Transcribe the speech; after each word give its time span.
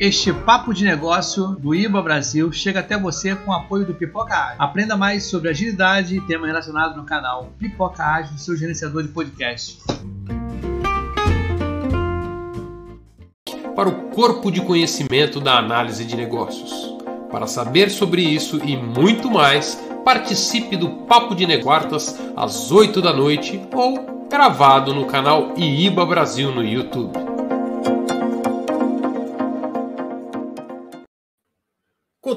Este 0.00 0.32
papo 0.32 0.72
de 0.72 0.82
negócio 0.82 1.48
do 1.56 1.74
IBA 1.74 2.00
Brasil 2.00 2.50
chega 2.50 2.80
até 2.80 2.98
você 2.98 3.36
com 3.36 3.50
o 3.50 3.54
apoio 3.54 3.84
do 3.84 3.92
Pipoca 3.92 4.34
Ágil. 4.34 4.56
Aprenda 4.58 4.96
mais 4.96 5.24
sobre 5.24 5.50
agilidade 5.50 6.16
e 6.16 6.20
temas 6.22 6.46
relacionados 6.46 6.96
no 6.96 7.04
canal 7.04 7.52
Pipoca 7.58 8.02
Ágil, 8.02 8.38
seu 8.38 8.56
gerenciador 8.56 9.02
de 9.02 9.10
podcast. 9.10 9.76
Para 13.76 13.90
o 13.90 14.08
corpo 14.08 14.50
de 14.50 14.62
conhecimento 14.62 15.38
da 15.38 15.58
análise 15.58 16.02
de 16.06 16.16
negócios. 16.16 16.96
Para 17.30 17.46
saber 17.46 17.90
sobre 17.90 18.22
isso 18.22 18.58
e 18.64 18.78
muito 18.78 19.30
mais, 19.30 19.74
participe 20.02 20.78
do 20.78 20.88
Papo 21.04 21.34
de 21.34 21.46
Negócios 21.46 22.16
às 22.34 22.72
8 22.72 23.02
da 23.02 23.12
noite 23.12 23.60
ou 23.74 24.26
gravado 24.30 24.94
no 24.94 25.04
canal 25.04 25.52
IIBA 25.58 26.06
Brasil 26.06 26.50
no 26.54 26.64
YouTube. 26.64 27.29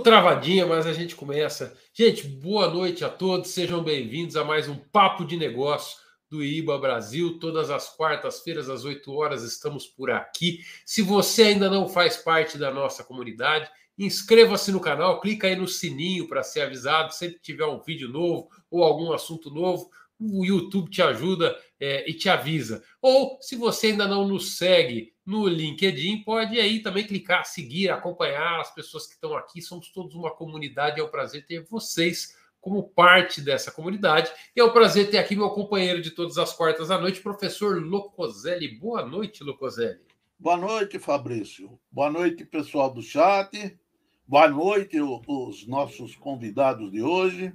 Travadinha, 0.03 0.66
mas 0.66 0.85
a 0.85 0.91
gente 0.91 1.16
começa. 1.16 1.73
Gente, 1.93 2.27
boa 2.27 2.67
noite 2.67 3.05
a 3.05 3.09
todos, 3.09 3.52
sejam 3.52 3.81
bem-vindos 3.81 4.35
a 4.35 4.43
mais 4.43 4.67
um 4.67 4.76
Papo 4.76 5.23
de 5.23 5.38
Negócio 5.38 5.98
do 6.29 6.43
IBA 6.43 6.77
Brasil. 6.77 7.39
Todas 7.39 7.70
as 7.70 7.95
quartas-feiras, 7.95 8.70
às 8.70 8.84
8 8.84 9.13
horas, 9.13 9.43
estamos 9.43 9.88
por 9.88 10.12
aqui. 10.12 10.59
Se 10.85 11.02
você 11.02 11.43
ainda 11.43 11.70
não 11.70 11.88
faz 11.88 12.17
parte 12.17 12.57
da 12.57 12.70
nossa 12.70 13.02
comunidade, 13.02 13.70
inscreva-se 13.98 14.73
no 14.73 14.81
canal, 14.81 15.21
clica 15.21 15.48
aí 15.48 15.55
no 15.55 15.70
sininho 15.70 16.27
para 16.27 16.43
ser 16.43 16.62
avisado 16.63 17.13
sempre 17.13 17.38
que 17.38 17.43
tiver 17.43 17.65
um 17.65 17.81
vídeo 17.81 18.09
novo 18.09 18.49
ou 18.70 18.84
algum 18.84 19.13
assunto 19.13 19.49
novo. 19.49 19.90
O 20.20 20.43
YouTube 20.43 20.91
te 20.91 21.01
ajuda 21.01 21.57
é, 21.83 22.09
e 22.09 22.13
te 22.13 22.29
avisa. 22.29 22.81
Ou, 23.01 23.37
se 23.41 23.57
você 23.57 23.87
ainda 23.87 24.07
não 24.07 24.25
nos 24.25 24.57
segue 24.57 25.13
no 25.25 25.45
LinkedIn, 25.45 26.23
pode 26.23 26.57
aí 26.57 26.79
também 26.79 27.05
clicar, 27.05 27.45
seguir, 27.45 27.90
acompanhar 27.90 28.62
as 28.62 28.73
pessoas 28.73 29.05
que 29.05 29.15
estão 29.15 29.35
aqui. 29.35 29.62
Somos 29.62 29.90
todos 29.91 30.15
uma 30.15 30.31
comunidade, 30.31 31.01
é 31.01 31.03
um 31.03 31.09
prazer 31.09 31.45
ter 31.45 31.62
vocês 31.65 32.37
como 32.62 32.84
parte 32.84 33.41
dessa 33.41 33.70
comunidade. 33.70 34.31
E 34.55 34.62
é 34.62 34.63
um 34.63 34.71
prazer 34.71 35.12
ter 35.12 35.17
aqui 35.17 35.35
meu 35.35 35.49
companheiro 35.49 36.01
de 36.01 36.12
todas 36.12 36.37
as 36.37 36.53
quartas 36.53 36.90
à 36.90 36.98
noite, 36.98 37.20
professor 37.20 37.84
Locoselli. 37.84 38.79
Boa 38.79 39.05
noite, 39.05 39.43
Locoselli. 39.43 39.99
Boa 40.40 40.55
noite, 40.55 40.97
Fabrício. 40.99 41.77
Boa 41.91 42.09
noite, 42.09 42.45
pessoal 42.45 42.93
do 42.93 43.01
chat. 43.01 43.77
Boa 44.25 44.47
noite, 44.47 45.01
os 45.01 45.68
nossos 45.68 46.15
convidados 46.15 46.90
de 46.90 47.01
hoje. 47.01 47.53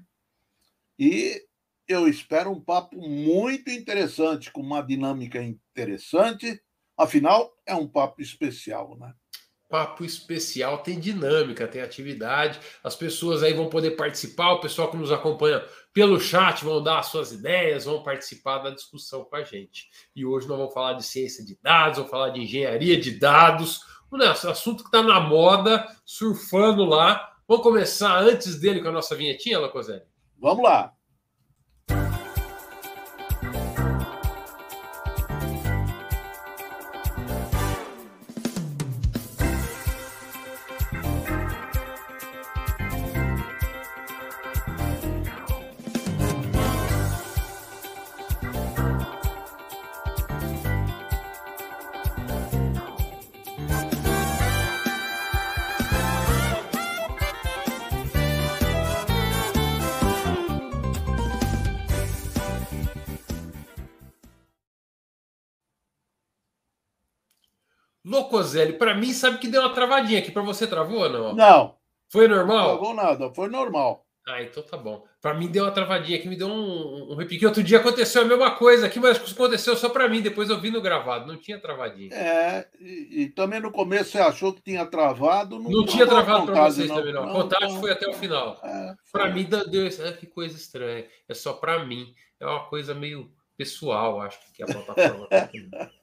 E 0.99 1.48
eu 1.89 2.07
espero 2.07 2.51
um 2.51 2.61
papo 2.61 3.01
muito 3.01 3.71
interessante, 3.71 4.53
com 4.53 4.61
uma 4.61 4.83
dinâmica 4.83 5.43
interessante 5.43 6.61
Afinal, 6.99 7.57
é 7.65 7.77
um 7.77 7.87
papo 7.87 8.21
especial, 8.21 8.97
né? 8.99 9.15
Papo 9.69 10.05
especial, 10.05 10.79
tem 10.79 10.99
dinâmica, 10.99 11.69
tem 11.69 11.81
atividade, 11.81 12.59
as 12.83 12.97
pessoas 12.97 13.43
aí 13.43 13.53
vão 13.53 13.69
poder 13.69 13.93
participar, 13.93 14.55
o 14.55 14.61
pessoal 14.61 14.91
que 14.91 14.97
nos 14.97 15.13
acompanha 15.13 15.63
pelo 15.93 16.19
chat 16.19 16.65
vão 16.65 16.83
dar 16.83 17.03
suas 17.05 17.31
ideias, 17.31 17.85
vão 17.85 18.03
participar 18.03 18.59
da 18.59 18.71
discussão 18.71 19.25
com 19.25 19.37
a 19.37 19.45
gente. 19.45 19.89
E 20.17 20.25
hoje 20.25 20.49
nós 20.49 20.59
vamos 20.59 20.75
falar 20.75 20.95
de 20.95 21.05
ciência 21.05 21.45
de 21.45 21.57
dados, 21.63 21.99
vamos 21.99 22.11
falar 22.11 22.31
de 22.31 22.41
engenharia 22.41 22.99
de 22.99 23.13
dados, 23.13 23.83
um 24.11 24.21
assunto 24.21 24.83
que 24.83 24.89
está 24.89 25.03
na 25.03 25.21
moda, 25.21 25.87
surfando 26.05 26.85
lá. 26.85 27.37
Vamos 27.47 27.63
começar 27.63 28.19
antes 28.19 28.59
dele 28.59 28.81
com 28.81 28.89
a 28.89 28.93
nossa 28.93 29.15
vinhetinha, 29.15 29.61
Lacoselli? 29.61 30.03
Vamos 30.41 30.65
lá. 30.65 30.98
Locoselli, 68.21 68.75
para 68.75 68.95
mim, 68.95 69.13
sabe 69.13 69.39
que 69.39 69.49
deu 69.49 69.63
uma 69.63 69.75
travadinha 69.75 70.19
aqui. 70.19 70.31
Para 70.31 70.43
você 70.43 70.67
travou 70.67 71.01
ou 71.01 71.09
não? 71.09 71.35
Não. 71.35 71.75
Foi 72.11 72.27
normal? 72.27 72.69
Não 72.69 72.77
travou 72.77 72.95
nada, 72.95 73.35
foi 73.35 73.49
normal. 73.49 74.09
Ah, 74.29 74.43
então 74.43 74.63
tá 74.63 74.77
bom. 74.77 75.05
Para 75.23 75.33
mim 75.33 75.49
deu 75.49 75.65
uma 75.65 75.73
travadinha 75.73 76.19
aqui, 76.19 76.29
me 76.29 76.37
deu 76.37 76.49
um, 76.49 77.13
um 77.13 77.17
repique. 77.17 77.47
Outro 77.47 77.63
dia 77.63 77.79
aconteceu 77.79 78.23
a 78.23 78.25
mesma 78.27 78.51
coisa 78.51 78.87
aqui, 78.87 79.01
mas 79.01 79.17
aconteceu 79.17 79.75
só 79.75 79.89
para 79.89 80.07
mim. 80.07 80.21
Depois 80.21 80.51
eu 80.51 80.61
vi 80.61 80.71
no 80.71 80.83
gravado, 80.83 81.27
não 81.27 81.37
tinha 81.37 81.59
travadinha. 81.59 82.15
É, 82.15 82.69
e, 82.79 83.23
e, 83.23 83.29
também 83.31 83.59
no 83.59 83.73
começo 83.73 84.11
você 84.11 84.19
achou 84.19 84.53
que 84.53 84.61
tinha 84.61 84.85
travado. 84.85 85.59
Não, 85.59 85.71
não 85.71 85.87
tinha 85.87 86.07
travado 86.07 86.45
para 86.45 86.71
vocês 86.71 86.89
não. 86.89 86.97
também, 86.97 87.13
não. 87.15 87.25
A 87.25 87.33
contagem 87.33 87.73
não, 87.73 87.81
foi 87.81 87.91
até 87.91 88.07
o 88.07 88.13
final. 88.13 88.61
É, 88.63 88.95
para 89.11 89.31
mim 89.31 89.49
deu 89.71 89.87
isso. 89.87 90.03
É, 90.03 90.13
que 90.13 90.27
coisa 90.27 90.57
estranha. 90.57 91.07
É 91.27 91.33
só 91.33 91.55
para 91.55 91.85
mim. 91.85 92.15
É 92.39 92.47
uma 92.47 92.67
coisa 92.67 92.95
meio 92.95 93.33
pessoal, 93.57 94.21
acho 94.21 94.39
que 94.53 94.63
a 94.63 94.67
plataforma. 94.67 95.27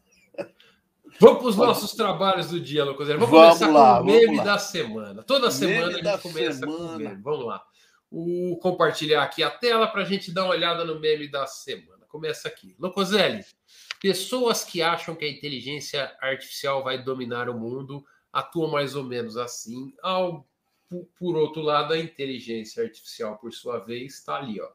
Vamos 1.20 1.40
para 1.40 1.48
os 1.48 1.56
nossos 1.56 1.94
trabalhos 1.94 2.50
do 2.50 2.60
dia, 2.60 2.84
Lucas. 2.84 3.08
Vamos, 3.08 3.30
vamos 3.30 3.58
começar 3.58 3.72
lá, 3.72 3.98
com 3.98 4.04
o 4.04 4.06
meme 4.06 4.44
da 4.44 4.58
semana. 4.58 5.24
Toda 5.24 5.50
semana 5.50 5.88
meme 5.88 6.08
a 6.08 6.12
gente 6.12 6.22
começa 6.22 6.60
semana. 6.60 6.78
com 6.78 6.84
o 6.84 6.98
meme. 6.98 7.22
Vamos 7.22 7.46
lá. 7.46 7.64
O 8.12 8.58
compartilhar 8.62 9.24
aqui 9.24 9.44
a 9.44 9.50
tela 9.50 9.88
para 9.88 10.02
a 10.02 10.06
gente 10.06 10.32
dar 10.32 10.44
uma 10.44 10.52
olhada 10.54 10.84
no 10.84 11.00
meme 11.00 11.28
da 11.28 11.48
semana. 11.48 12.06
Começa 12.08 12.48
aqui. 12.48 12.76
Locoselli, 12.80 13.44
pessoas 14.02 14.64
que 14.64 14.82
acham 14.82 15.16
que 15.16 15.26
a 15.26 15.30
inteligência 15.30 16.16
artificial 16.22 16.84
vai 16.84 17.02
dominar 17.02 17.50
o 17.50 17.58
mundo 17.58 18.06
atuam 18.36 18.70
mais 18.70 18.96
ou 18.96 19.04
menos 19.04 19.38
assim. 19.38 19.94
Ao, 20.04 20.46
por 21.18 21.38
outro 21.38 21.62
lado, 21.62 21.94
a 21.94 21.98
inteligência 21.98 22.84
artificial, 22.84 23.38
por 23.38 23.54
sua 23.54 23.80
vez, 23.80 24.16
está 24.16 24.36
ali, 24.36 24.60
ó. 24.60 24.70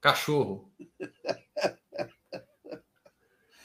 Cachorro. 0.00 0.72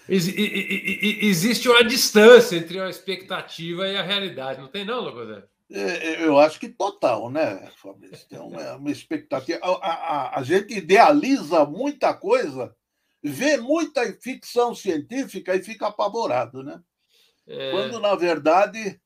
existe 0.09 1.67
uma 1.67 1.83
distância 1.83 2.55
entre 2.55 2.79
a 2.79 2.89
expectativa 2.89 3.87
e 3.87 3.97
a 3.97 4.03
realidade, 4.03 4.61
não 4.61 4.67
tem 4.67 4.85
não, 4.85 5.01
Lucas? 5.01 5.43
É, 5.69 5.81
é, 5.81 6.25
eu 6.25 6.39
acho 6.39 6.59
que 6.59 6.69
total, 6.69 7.29
né, 7.29 7.69
Fabrício? 7.75 8.27
Tem 8.29 8.39
uma, 8.39 8.75
uma 8.75 8.91
expectativa. 8.91 9.59
A, 9.61 9.69
a, 9.69 10.39
a, 10.39 10.43
gente 10.43 10.73
idealiza 10.73 11.65
muita 11.65 12.13
coisa, 12.13 12.73
vê 13.21 13.57
muita 13.57 14.01
ficção 14.21 14.73
científica 14.73 15.55
e 15.55 15.63
fica 15.63 15.87
apavorado, 15.87 16.63
né? 16.63 16.81
É... 17.45 17.71
Quando, 17.71 17.99
na 17.99 18.15
verdade, 18.15 18.99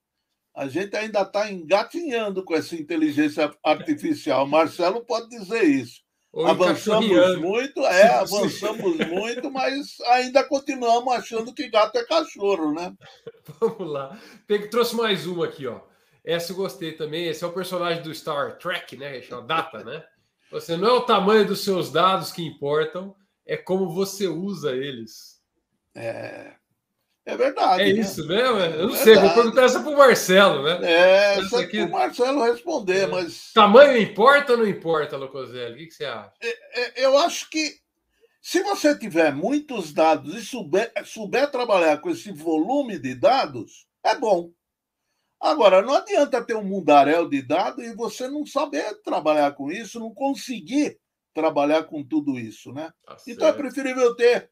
a 0.55 0.67
gente 0.67 0.95
ainda 0.95 1.21
está 1.21 1.51
engatinhando 1.51 2.43
com 2.43 2.53
essa 2.53 2.75
inteligência 2.75 3.51
artificial. 3.63 4.45
Marcelo 4.45 5.03
pode 5.03 5.29
dizer 5.29 5.63
isso. 5.63 6.01
Ou 6.33 6.47
avançamos 6.47 7.37
muito, 7.39 7.81
é, 7.85 8.07
avançamos 8.15 8.97
muito, 9.07 9.51
mas 9.51 9.99
ainda 10.07 10.43
continuamos 10.43 11.13
achando 11.13 11.53
que 11.53 11.69
gato 11.69 11.97
é 11.97 12.05
cachorro, 12.05 12.73
né? 12.73 12.93
Vamos 13.59 13.91
lá. 13.91 14.17
Tem, 14.47 14.69
trouxe 14.69 14.95
mais 14.95 15.27
uma 15.27 15.45
aqui, 15.45 15.67
ó. 15.67 15.81
Essa 16.23 16.51
eu 16.51 16.55
gostei 16.55 16.93
também. 16.93 17.27
Esse 17.27 17.43
é 17.43 17.47
o 17.47 17.53
personagem 17.53 18.01
do 18.01 18.13
Star 18.13 18.57
Trek, 18.57 18.95
né? 18.95 19.21
Chama 19.21 19.41
Data, 19.41 19.83
né? 19.83 20.03
Você 20.51 20.77
não 20.77 20.87
é 20.87 20.91
o 20.91 21.01
tamanho 21.01 21.45
dos 21.45 21.63
seus 21.63 21.91
dados 21.91 22.31
que 22.31 22.45
importam, 22.45 23.15
é 23.45 23.57
como 23.57 23.89
você 23.89 24.27
usa 24.27 24.71
eles. 24.75 25.41
É. 25.95 26.55
É 27.25 27.37
verdade. 27.37 27.83
É 27.83 27.93
né? 27.93 27.99
isso 27.99 28.27
mesmo? 28.27 28.59
Eu 28.59 28.87
não 28.87 28.95
é 28.95 28.97
sei, 28.97 29.15
vou 29.15 29.33
perguntar 29.33 29.63
essa 29.63 29.79
para 29.79 29.91
o 29.91 29.97
Marcelo, 29.97 30.63
né? 30.63 30.79
É, 30.81 31.39
essa 31.39 31.59
aqui... 31.59 31.77
para 31.77 31.87
o 31.87 31.91
Marcelo 31.91 32.43
responder, 32.43 33.03
é. 33.03 33.07
mas. 33.07 33.51
Tamanho 33.53 33.97
importa 33.97 34.53
ou 34.53 34.59
não 34.59 34.67
importa, 34.67 35.17
Locoselli? 35.17 35.75
O 35.75 35.77
que, 35.77 35.87
que 35.87 35.93
você 35.93 36.05
acha? 36.05 36.33
É, 36.41 37.01
é, 37.01 37.05
eu 37.05 37.17
acho 37.19 37.49
que 37.49 37.79
se 38.41 38.63
você 38.63 38.97
tiver 38.97 39.31
muitos 39.33 39.93
dados 39.93 40.35
e 40.35 40.43
souber, 40.43 40.91
souber 41.05 41.51
trabalhar 41.51 41.99
com 41.99 42.09
esse 42.09 42.31
volume 42.31 42.97
de 42.97 43.13
dados, 43.13 43.85
é 44.03 44.15
bom. 44.15 44.51
Agora, 45.39 45.81
não 45.81 45.93
adianta 45.93 46.43
ter 46.43 46.55
um 46.55 46.63
mundaréu 46.63 47.29
de 47.29 47.41
dados 47.41 47.83
e 47.85 47.95
você 47.95 48.27
não 48.27 48.45
saber 48.45 48.99
trabalhar 49.03 49.51
com 49.53 49.71
isso, 49.71 49.99
não 49.99 50.13
conseguir 50.13 50.99
trabalhar 51.33 51.83
com 51.83 52.03
tudo 52.03 52.37
isso, 52.37 52.71
né? 52.71 52.91
Tá 53.05 53.17
então 53.27 53.47
é 53.47 53.53
preferível 53.53 54.15
ter 54.15 54.49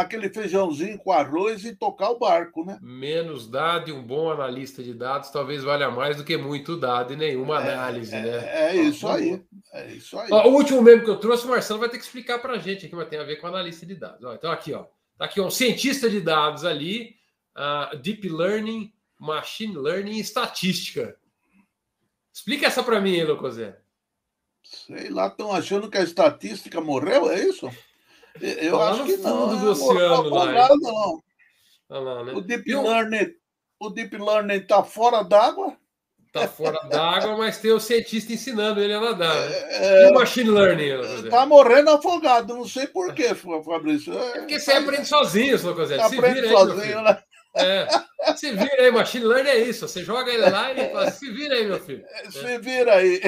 aquele 0.00 0.28
feijãozinho 0.28 0.98
com 0.98 1.12
arroz 1.12 1.64
e 1.64 1.74
tocar 1.74 2.10
o 2.10 2.18
barco, 2.18 2.64
né? 2.64 2.78
Menos 2.80 3.48
dado 3.48 3.90
e 3.90 3.92
um 3.92 4.02
bom 4.02 4.30
analista 4.30 4.82
de 4.82 4.94
dados 4.94 5.30
talvez 5.30 5.62
valha 5.62 5.90
mais 5.90 6.16
do 6.16 6.24
que 6.24 6.36
muito 6.36 6.76
dado 6.76 7.12
e 7.12 7.16
nenhuma 7.16 7.62
é, 7.62 7.72
análise, 7.72 8.14
é, 8.14 8.22
né? 8.22 8.70
É, 8.70 8.76
isso 8.76 9.06
aí. 9.08 9.42
É 9.72 9.92
isso 9.92 10.18
aí. 10.18 10.28
Ó, 10.30 10.48
o 10.48 10.54
último 10.54 10.82
meme 10.82 11.04
que 11.04 11.10
eu 11.10 11.16
trouxe, 11.16 11.46
o 11.46 11.50
Marcelo 11.50 11.80
vai 11.80 11.88
ter 11.88 11.98
que 11.98 12.04
explicar 12.04 12.38
para 12.38 12.54
a 12.54 12.58
gente 12.58 12.86
aqui, 12.86 12.94
mas 12.94 13.08
tem 13.08 13.18
a 13.18 13.24
ver 13.24 13.36
com 13.36 13.46
analista 13.46 13.84
de 13.84 13.94
dados. 13.94 14.24
Ó, 14.24 14.34
então, 14.34 14.50
aqui, 14.50 14.72
ó. 14.72 14.86
Tá 15.16 15.24
aqui 15.24 15.40
um 15.40 15.50
cientista 15.50 16.08
de 16.08 16.20
dados 16.20 16.64
ali, 16.64 17.16
uh, 17.56 17.96
Deep 17.96 18.28
Learning 18.28 18.92
Machine 19.18 19.76
Learning 19.76 20.16
e 20.16 20.20
Estatística. 20.20 21.16
Explica 22.32 22.66
essa 22.66 22.82
para 22.82 23.00
mim, 23.00 23.20
Locozé. 23.24 23.76
Sei 24.62 25.08
lá, 25.08 25.26
estão 25.26 25.52
achando 25.52 25.90
que 25.90 25.98
a 25.98 26.02
estatística 26.02 26.80
morreu, 26.80 27.30
é 27.30 27.42
isso? 27.42 27.68
Eu 28.42 28.78
Tá 28.78 28.90
acho 28.90 29.04
que 29.04 29.16
não. 29.18 29.56
do 29.58 29.66
é, 29.66 29.70
oceano 29.70 30.28
lá, 30.30 30.52
hein? 30.68 30.68
não. 30.80 31.22
Olha 31.90 32.00
lá, 32.00 32.24
né? 32.24 32.32
O 32.34 32.40
Deep 32.40 32.68
E 32.70 32.74
o- 32.74 32.82
Learning, 32.82 33.34
o 33.80 33.90
Deep 33.90 34.16
Learning 34.16 34.54
está 34.56 34.82
fora 34.82 35.22
d'água. 35.22 35.74
Tá 36.30 36.46
fora 36.46 36.78
d'água, 36.90 37.38
mas 37.38 37.56
tem 37.58 37.72
o 37.72 37.80
cientista 37.80 38.32
ensinando 38.34 38.80
ele 38.82 38.92
a 38.92 39.00
nadar. 39.00 39.34
Né? 39.34 39.56
É, 39.70 40.06
E 40.08 40.10
o 40.10 40.14
Machine 40.14 40.50
Learning, 40.50 40.92
Locozé? 40.96 41.30
Tá 41.30 41.46
morrendo 41.46 41.90
afogado, 41.90 42.54
não 42.54 42.68
sei 42.68 42.86
por 42.86 43.14
quê, 43.14 43.34
Fabrício. 43.34 44.12
É, 44.12 44.38
Porque 44.40 44.60
você 44.60 44.72
aprende 44.72 45.06
sozinho, 45.08 45.58
Locozé. 45.66 45.96
Se 45.96 46.16
aprende 46.18 46.34
vira 46.42 46.46
aí, 46.48 46.52
sozinho, 46.52 47.02
né? 47.02 47.22
É. 47.56 47.88
Se 48.36 48.52
vira 48.52 48.82
aí, 48.82 48.90
Machine 48.90 49.24
Learning 49.24 49.50
é 49.50 49.58
isso. 49.58 49.88
Você 49.88 50.04
joga 50.04 50.30
ele 50.30 50.48
lá 50.50 50.70
e 50.70 50.78
ele 50.78 50.88
fala, 50.90 51.10
se 51.10 51.30
vira 51.30 51.54
aí, 51.54 51.66
meu 51.66 51.80
filho. 51.80 52.04
Se 52.30 52.58
vira 52.58 52.94
aí. 52.96 53.20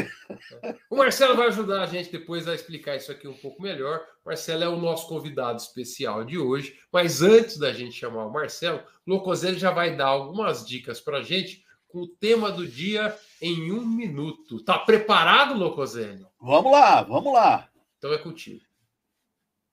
O 0.90 0.96
Marcelo 0.96 1.34
vai 1.34 1.48
ajudar 1.48 1.82
a 1.82 1.86
gente 1.86 2.12
depois 2.12 2.46
a 2.46 2.54
explicar 2.54 2.96
isso 2.96 3.10
aqui 3.10 3.26
um 3.26 3.32
pouco 3.32 3.62
melhor. 3.62 4.00
Marcelo 4.24 4.64
é 4.64 4.68
o 4.68 4.78
nosso 4.78 5.08
convidado 5.08 5.58
especial 5.58 6.24
de 6.24 6.38
hoje. 6.38 6.78
Mas 6.92 7.22
antes 7.22 7.58
da 7.58 7.72
gente 7.72 7.92
chamar 7.92 8.26
o 8.26 8.32
Marcelo, 8.32 8.82
o 9.06 9.10
Locoselli 9.10 9.58
já 9.58 9.70
vai 9.70 9.96
dar 9.96 10.06
algumas 10.06 10.66
dicas 10.66 11.00
para 11.00 11.18
a 11.18 11.22
gente 11.22 11.64
com 11.88 12.00
o 12.00 12.08
tema 12.08 12.52
do 12.52 12.66
dia 12.66 13.16
em 13.40 13.72
um 13.72 13.84
minuto. 13.84 14.62
Tá 14.62 14.78
preparado, 14.78 15.58
Locoselli? 15.58 16.24
Vamos 16.40 16.72
lá, 16.72 17.02
vamos 17.02 17.32
lá. 17.32 17.68
Então 17.98 18.12
é 18.12 18.18
contigo. 18.18 18.64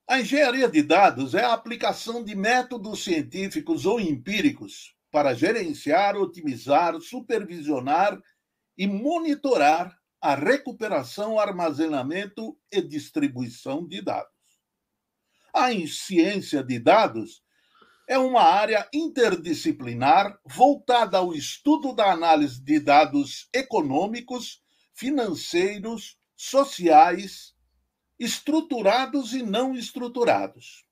A 0.07 0.21
engenharia 0.21 0.69
de 0.69 0.81
dados 0.81 1.35
é 1.35 1.43
a 1.43 1.53
aplicação 1.53 2.23
de 2.23 2.33
métodos 2.33 3.03
científicos 3.03 3.85
ou 3.85 3.99
empíricos 3.99 4.95
para 5.11 5.33
gerenciar, 5.33 6.15
otimizar, 6.15 6.99
supervisionar 7.01 8.17
e 8.77 8.87
monitorar 8.87 9.97
a 10.21 10.33
recuperação, 10.33 11.39
armazenamento 11.39 12.57
e 12.71 12.81
distribuição 12.81 13.85
de 13.85 14.01
dados. 14.01 14.36
A 15.59 15.71
ciência 15.87 16.63
de 16.63 16.77
dados 16.77 17.41
é 18.07 18.15
uma 18.15 18.43
área 18.43 18.87
interdisciplinar 18.93 20.39
voltada 20.45 21.17
ao 21.17 21.33
estudo 21.33 21.95
da 21.95 22.11
análise 22.11 22.63
de 22.63 22.79
dados 22.79 23.49
econômicos, 23.51 24.61
financeiros, 24.93 26.15
sociais, 26.35 27.55
estruturados 28.19 29.33
e 29.33 29.41
não 29.41 29.73
estruturados, 29.73 30.85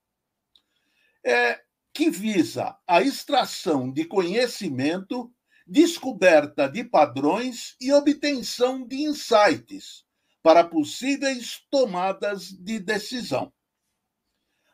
é, 1.24 1.62
que 1.94 2.10
visa 2.10 2.76
a 2.88 3.04
extração 3.04 3.94
de 3.94 4.04
conhecimento, 4.04 5.32
descoberta 5.68 6.68
de 6.68 6.84
padrões 6.84 7.76
e 7.80 7.94
obtenção 7.94 8.84
de 8.84 9.04
insights 9.04 10.04
para 10.42 10.64
possíveis 10.64 11.62
tomadas 11.70 12.48
de 12.50 12.80
decisão. 12.80 13.54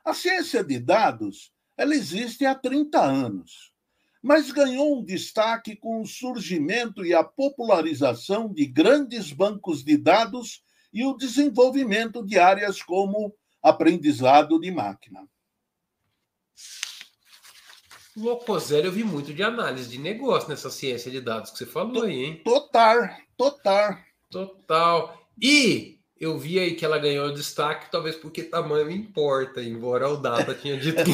A 0.03 0.13
ciência 0.13 0.63
de 0.63 0.80
dados 0.80 1.51
ela 1.77 1.95
existe 1.95 2.45
há 2.45 2.53
30 2.53 3.01
anos, 3.01 3.71
mas 4.21 4.51
ganhou 4.51 5.00
um 5.00 5.03
destaque 5.03 5.75
com 5.75 6.01
o 6.01 6.06
surgimento 6.06 7.06
e 7.06 7.13
a 7.13 7.24
popularização 7.24 8.53
de 8.53 8.65
grandes 8.65 9.31
bancos 9.31 9.83
de 9.83 9.98
dados 9.98 10.63
e 10.94 11.03
o 11.03 11.15
desenvolvimento 11.15 12.24
de 12.24 12.38
áreas 12.38 12.83
como 12.83 13.33
aprendizado 13.63 14.59
de 14.59 14.69
máquina. 14.69 15.27
Locoselli, 18.15 18.88
eu 18.88 18.92
vi 18.92 19.04
muito 19.04 19.33
de 19.33 19.42
análise 19.42 19.89
de 19.89 19.97
negócio 19.97 20.50
nessa 20.50 20.69
ciência 20.69 21.09
de 21.09 21.21
dados 21.21 21.51
que 21.51 21.59
você 21.59 21.65
falou 21.65 22.04
aí, 22.04 22.25
hein? 22.25 22.42
Total, 22.44 23.09
total. 23.38 23.97
Total. 24.30 25.27
E 25.42 26.00
eu 26.21 26.38
vi 26.38 26.59
aí 26.59 26.75
que 26.75 26.85
ela 26.85 27.00
ganhou 27.00 27.33
destaque, 27.33 27.91
talvez 27.91 28.15
porque 28.15 28.44
tamanho 28.44 28.89
importa, 28.89 29.62
embora 29.62 30.07
o 30.07 30.15
Data 30.15 30.53
tinha 30.53 30.77
dito 30.77 31.03
que... 31.03 31.12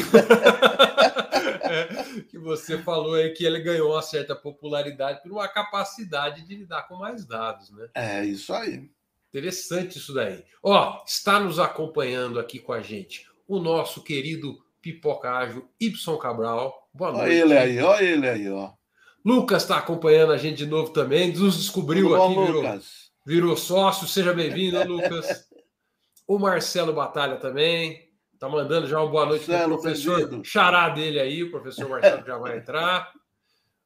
É, 1.64 2.18
que 2.28 2.38
você 2.38 2.78
falou 2.78 3.14
aí 3.14 3.30
que 3.30 3.44
ele 3.44 3.60
ganhou 3.60 3.92
uma 3.92 4.02
certa 4.02 4.34
popularidade 4.34 5.22
por 5.22 5.32
uma 5.32 5.48
capacidade 5.48 6.42
de 6.42 6.54
lidar 6.56 6.82
com 6.88 6.96
mais 6.96 7.24
dados, 7.24 7.70
né? 7.70 7.88
É 7.94 8.24
isso 8.24 8.52
aí. 8.52 8.90
Interessante 9.28 9.98
isso 9.98 10.14
daí. 10.14 10.44
Ó, 10.62 11.02
está 11.06 11.38
nos 11.38 11.58
acompanhando 11.58 12.40
aqui 12.40 12.58
com 12.58 12.72
a 12.72 12.80
gente 12.80 13.26
o 13.46 13.58
nosso 13.58 14.02
querido 14.02 14.58
Pipoca 14.80 15.30
Ágil 15.30 15.68
Y 15.80 16.18
Cabral. 16.18 16.88
Boa 16.92 17.12
noite. 17.12 17.24
Olha 17.24 17.34
ele 17.34 17.58
aí, 17.58 17.80
olha 17.80 18.04
ele 18.04 18.28
aí, 18.28 18.50
ó. 18.50 18.70
Lucas 19.24 19.62
está 19.62 19.78
acompanhando 19.78 20.32
a 20.32 20.38
gente 20.38 20.58
de 20.58 20.66
novo 20.66 20.90
também, 20.90 21.32
nos 21.32 21.58
descobriu 21.58 22.08
Tudo 22.08 22.22
aqui, 22.22 22.34
bom, 22.34 22.46
virou, 22.46 22.62
Lucas? 22.62 23.07
Virou 23.28 23.54
sócio. 23.58 24.08
Seja 24.08 24.32
bem-vindo, 24.32 24.82
Lucas. 24.84 25.44
O 26.26 26.38
Marcelo 26.38 26.94
Batalha 26.94 27.36
também. 27.36 28.08
Tá 28.38 28.48
mandando 28.48 28.86
já 28.86 28.98
uma 29.02 29.10
boa 29.10 29.26
noite 29.26 29.44
para 29.44 29.66
Marcelo, 29.68 29.74
o 29.76 29.82
professor. 29.82 30.40
Xará 30.44 30.88
dele 30.88 31.20
aí, 31.20 31.42
o 31.42 31.50
professor 31.50 31.90
Marcelo 31.90 32.24
já 32.24 32.38
vai 32.38 32.56
entrar. 32.56 33.12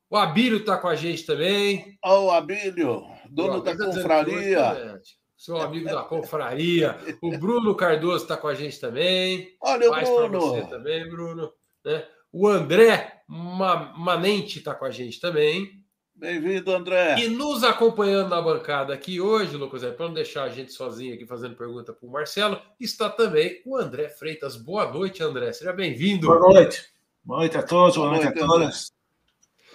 O 0.09 0.17
Abílio 0.17 0.59
está 0.59 0.77
com 0.77 0.87
a 0.87 0.95
gente 0.95 1.27
também. 1.27 1.99
Olha 2.05 2.21
o 2.21 2.31
Abílio, 2.31 3.03
dono 3.31 3.59
O 3.59 3.61
da 3.63 3.73
hoje 3.73 3.85
confraria. 3.85 5.01
Seu 5.37 5.57
amigo 5.57 5.87
da 5.87 6.03
confraria. 6.05 6.97
O 7.21 7.37
Bruno 7.37 7.75
Cardoso 7.75 8.23
está 8.23 8.37
com 8.37 8.47
a 8.47 8.55
gente 8.55 8.79
também. 8.79 9.57
Olha 9.61 9.89
o 9.89 9.91
Paz 9.91 10.09
para 10.09 10.29
você 10.29 10.61
Bruno. 10.61 10.71
também, 10.71 11.09
Bruno. 11.09 11.53
né? 11.85 12.05
O 12.31 12.47
André 12.47 13.23
Ma- 13.27 13.93
Manente 13.99 14.59
está 14.61 14.73
com 14.73 14.85
a 14.85 14.91
gente 14.91 15.19
também. 15.19 15.82
Bem-vindo, 16.23 16.71
André. 16.73 17.19
E 17.19 17.27
nos 17.27 17.65
acompanhando 17.65 18.29
na 18.29 18.41
bancada 18.41 18.95
aqui 18.95 19.21
hoje, 19.21 19.57
Lucas, 19.57 19.83
para 19.83 20.07
não 20.07 20.15
deixar 20.15 20.45
a 20.45 20.49
gente 20.49 20.73
sozinho 20.73 21.15
aqui 21.15 21.27
fazendo 21.27 21.57
pergunta 21.57 21.93
para 21.93 22.07
o 22.07 22.13
Marcelo, 22.13 22.63
está 22.79 23.11
também 23.11 23.61
o 23.67 23.77
André 23.77 24.09
Freitas. 24.09 24.55
Boa 24.55 24.89
noite, 24.89 25.21
André. 25.21 25.53
Seja 25.53 25.73
bem-vindo. 25.73 26.29
Boa 26.29 26.39
noite. 26.39 26.93
Boa 27.25 27.41
noite 27.41 27.59
a 27.59 27.63
todos, 27.65 27.97
boa, 27.97 28.11
noite, 28.11 28.29
a 28.29 28.33
todas. 28.33 28.93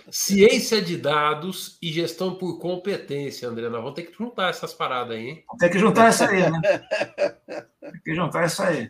Ciência 0.09 0.81
de 0.81 0.95
dados 0.95 1.77
e 1.81 1.91
gestão 1.91 2.35
por 2.35 2.59
competência, 2.59 3.49
André. 3.49 3.67
Nós 3.67 3.81
vamos 3.81 3.95
ter 3.95 4.03
que 4.03 4.17
juntar 4.17 4.49
essas 4.49 4.73
paradas 4.73 5.17
aí, 5.17 5.27
hein? 5.27 5.44
Tem 5.59 5.69
que 5.69 5.79
juntar 5.79 6.07
essa 6.07 6.29
aí, 6.29 6.49
né? 6.49 6.61
Tem 7.81 8.01
que 8.05 8.15
juntar 8.15 8.45
essa 8.45 8.67
aí. 8.67 8.89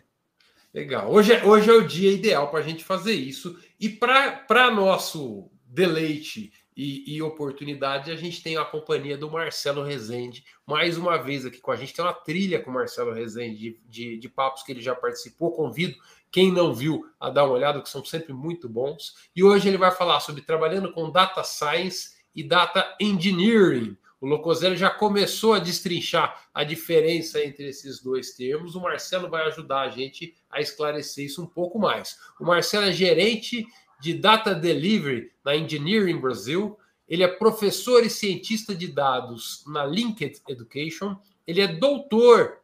Legal. 0.72 1.10
Hoje 1.10 1.32
é, 1.32 1.44
hoje 1.44 1.68
é 1.68 1.72
o 1.72 1.84
dia 1.84 2.12
ideal 2.12 2.52
para 2.52 2.60
a 2.60 2.62
gente 2.62 2.84
fazer 2.84 3.14
isso. 3.14 3.58
E 3.80 3.88
para 3.88 4.70
nosso 4.70 5.50
deleite 5.66 6.52
e, 6.78 7.16
e 7.16 7.20
oportunidade, 7.20 8.12
a 8.12 8.14
gente 8.14 8.40
tem 8.40 8.56
a 8.56 8.64
companhia 8.64 9.18
do 9.18 9.28
Marcelo 9.28 9.82
Rezende, 9.82 10.44
mais 10.64 10.96
uma 10.96 11.16
vez 11.16 11.44
aqui 11.44 11.60
com 11.60 11.72
a 11.72 11.76
gente. 11.76 11.92
Tem 11.92 12.04
uma 12.04 12.14
trilha 12.14 12.62
com 12.62 12.70
o 12.70 12.74
Marcelo 12.74 13.12
Rezende 13.12 13.58
de, 13.58 13.80
de, 13.84 14.16
de 14.16 14.28
papos 14.28 14.62
que 14.62 14.70
ele 14.70 14.80
já 14.80 14.94
participou. 14.94 15.50
Convido 15.50 15.96
quem 16.30 16.52
não 16.52 16.72
viu 16.72 17.04
a 17.18 17.30
dar 17.30 17.46
uma 17.46 17.54
olhada, 17.54 17.82
que 17.82 17.88
são 17.88 18.04
sempre 18.04 18.32
muito 18.32 18.68
bons. 18.68 19.16
E 19.34 19.42
hoje 19.42 19.66
ele 19.66 19.76
vai 19.76 19.90
falar 19.90 20.20
sobre 20.20 20.40
trabalhando 20.40 20.92
com 20.92 21.10
data 21.10 21.42
science 21.42 22.10
e 22.32 22.44
data 22.44 22.96
engineering. 23.00 23.96
O 24.20 24.26
Locoselli 24.28 24.76
já 24.76 24.88
começou 24.88 25.54
a 25.54 25.58
destrinchar 25.58 26.48
a 26.54 26.62
diferença 26.62 27.42
entre 27.44 27.66
esses 27.66 28.00
dois 28.00 28.36
termos. 28.36 28.76
O 28.76 28.80
Marcelo 28.80 29.28
vai 29.28 29.44
ajudar 29.48 29.80
a 29.80 29.90
gente 29.90 30.32
a 30.48 30.60
esclarecer 30.60 31.24
isso 31.24 31.42
um 31.42 31.46
pouco 31.46 31.76
mais. 31.76 32.20
O 32.38 32.44
Marcelo 32.44 32.86
é 32.86 32.92
gerente 32.92 33.66
de 34.00 34.14
Data 34.14 34.54
Delivery 34.54 35.32
na 35.44 35.56
Engineering 35.56 36.18
Brasil. 36.18 36.78
Ele 37.08 37.22
é 37.22 37.28
professor 37.28 38.04
e 38.04 38.10
cientista 38.10 38.74
de 38.74 38.86
dados 38.86 39.64
na 39.66 39.84
Linked 39.84 40.40
Education. 40.48 41.16
Ele 41.46 41.60
é 41.60 41.66
doutor 41.66 42.58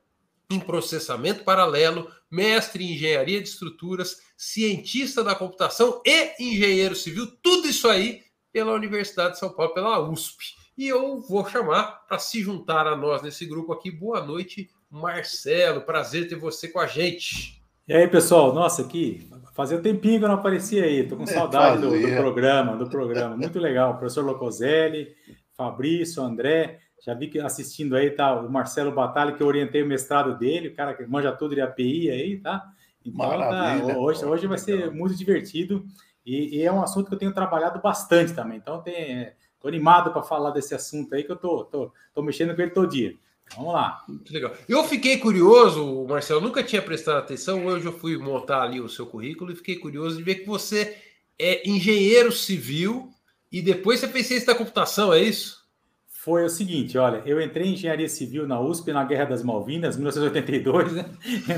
em 0.51 0.61
processamento 0.61 1.43
paralelo, 1.43 2.11
mestre 2.31 2.85
em 2.85 2.93
engenharia 2.93 3.41
de 3.41 3.49
estruturas, 3.49 4.21
cientista 4.37 5.25
da 5.25 5.35
computação 5.35 6.03
e 6.05 6.35
engenheiro 6.39 6.95
civil. 6.95 7.27
Tudo 7.43 7.69
isso 7.69 7.89
aí 7.89 8.23
pela 8.53 8.73
Universidade 8.73 9.33
de 9.33 9.41
São 9.41 9.51
Paulo, 9.51 9.75
pela 9.75 9.99
USP. 9.99 10.55
E 10.77 10.87
eu 10.87 11.21
vou 11.21 11.49
chamar 11.49 12.05
para 12.07 12.19
se 12.19 12.41
juntar 12.41 12.87
a 12.87 12.97
nós 12.97 13.23
nesse 13.23 13.47
grupo 13.47 13.73
aqui. 13.73 13.91
Boa 13.91 14.25
noite, 14.25 14.71
Marcelo. 14.91 15.81
Prazer 15.81 16.29
ter 16.29 16.37
você 16.37 16.69
com 16.69 16.79
a 16.79 16.87
gente. 16.87 17.63
E 17.89 17.93
aí, 17.93 18.07
pessoal? 18.07 18.53
Nossa, 18.53 18.83
aqui 18.83 19.29
fazia 19.55 19.79
um 19.79 19.83
tempinho 19.83 20.19
que 20.19 20.25
eu 20.25 20.29
não 20.29 20.35
aparecia 20.35 20.85
aí. 20.85 21.07
Tô 21.07 21.17
com 21.17 21.27
saudade 21.27 21.81
do, 21.81 21.91
do 21.91 22.17
programa, 22.17 22.77
do 22.77 22.89
programa. 22.91 23.37
Muito 23.37 23.59
legal. 23.59 23.97
Professor 23.97 24.25
Locoselli, 24.25 25.15
Fabrício, 25.57 26.23
André. 26.23 26.81
Já 27.01 27.15
vi 27.15 27.29
que 27.29 27.39
assistindo 27.39 27.97
aí 27.97 28.11
tá 28.11 28.35
o 28.41 28.51
Marcelo 28.51 28.91
Batalha, 28.91 29.33
que 29.33 29.43
eu 29.43 29.47
orientei 29.47 29.83
o 29.83 29.87
mestrado 29.87 30.37
dele, 30.39 30.69
o 30.69 30.75
cara 30.75 30.95
que 30.95 31.07
manja 31.07 31.33
tudo 31.33 31.55
de 31.55 31.61
API 31.61 32.11
aí, 32.11 32.39
tá? 32.39 32.65
Então, 33.05 33.29
tá, 33.29 33.77
hoje, 33.99 34.25
hoje 34.25 34.47
vai 34.47 34.57
ser 34.57 34.91
muito 34.91 35.15
divertido 35.15 35.85
e, 36.25 36.57
e 36.57 36.63
é 36.63 36.73
um 36.73 36.81
assunto 36.81 37.09
que 37.09 37.15
eu 37.15 37.19
tenho 37.19 37.35
trabalhado 37.35 37.81
bastante 37.81 38.33
também. 38.33 38.57
Então, 38.57 38.81
tem, 38.81 39.31
tô 39.61 39.69
animado 39.69 40.11
para 40.11 40.23
falar 40.23 40.51
desse 40.51 40.75
assunto 40.75 41.15
aí, 41.15 41.23
que 41.23 41.31
eu 41.31 41.37
tô, 41.37 41.65
tô, 41.65 41.93
tô 42.15 42.23
mexendo 42.23 42.57
com 42.57 42.63
ele 42.63 42.71
todo 42.71 42.89
dia. 42.89 43.15
Vamos 43.57 43.73
lá. 43.73 44.03
Muito 44.09 44.33
legal. 44.33 44.53
Eu 44.69 44.85
fiquei 44.85 45.19
curioso, 45.19 46.07
Marcelo, 46.09 46.41
nunca 46.41 46.63
tinha 46.63 46.83
prestado 46.83 47.19
atenção. 47.19 47.67
Hoje 47.67 47.87
eu 47.87 47.93
fui 47.93 48.17
montar 48.17 48.63
ali 48.63 48.81
o 48.81 48.89
seu 48.89 49.07
currículo 49.07 49.53
e 49.53 49.57
fiquei 49.57 49.77
curioso 49.77 50.17
de 50.17 50.23
ver 50.23 50.37
que 50.37 50.47
você 50.47 50.97
é 51.39 51.69
engenheiro 51.69 52.31
civil 52.31 53.11
E 53.51 53.61
depois 53.61 54.01
você 54.01 54.09
fez 54.09 54.27
ciência 54.27 54.47
da 54.47 54.55
computação, 54.55 55.13
é 55.13 55.21
isso? 55.21 55.65
Foi 56.09 56.45
o 56.45 56.49
seguinte, 56.49 56.97
olha, 56.97 57.23
eu 57.27 57.41
entrei 57.41 57.67
em 57.67 57.75
engenharia 57.75 58.09
civil 58.09 58.49
na 58.49 58.59
USP 58.59 58.93
na 58.93 59.05
Guerra 59.05 59.27
das 59.27 59.43
Malvinas, 59.43 59.97
1982, 59.97 60.93
né? 60.93 61.05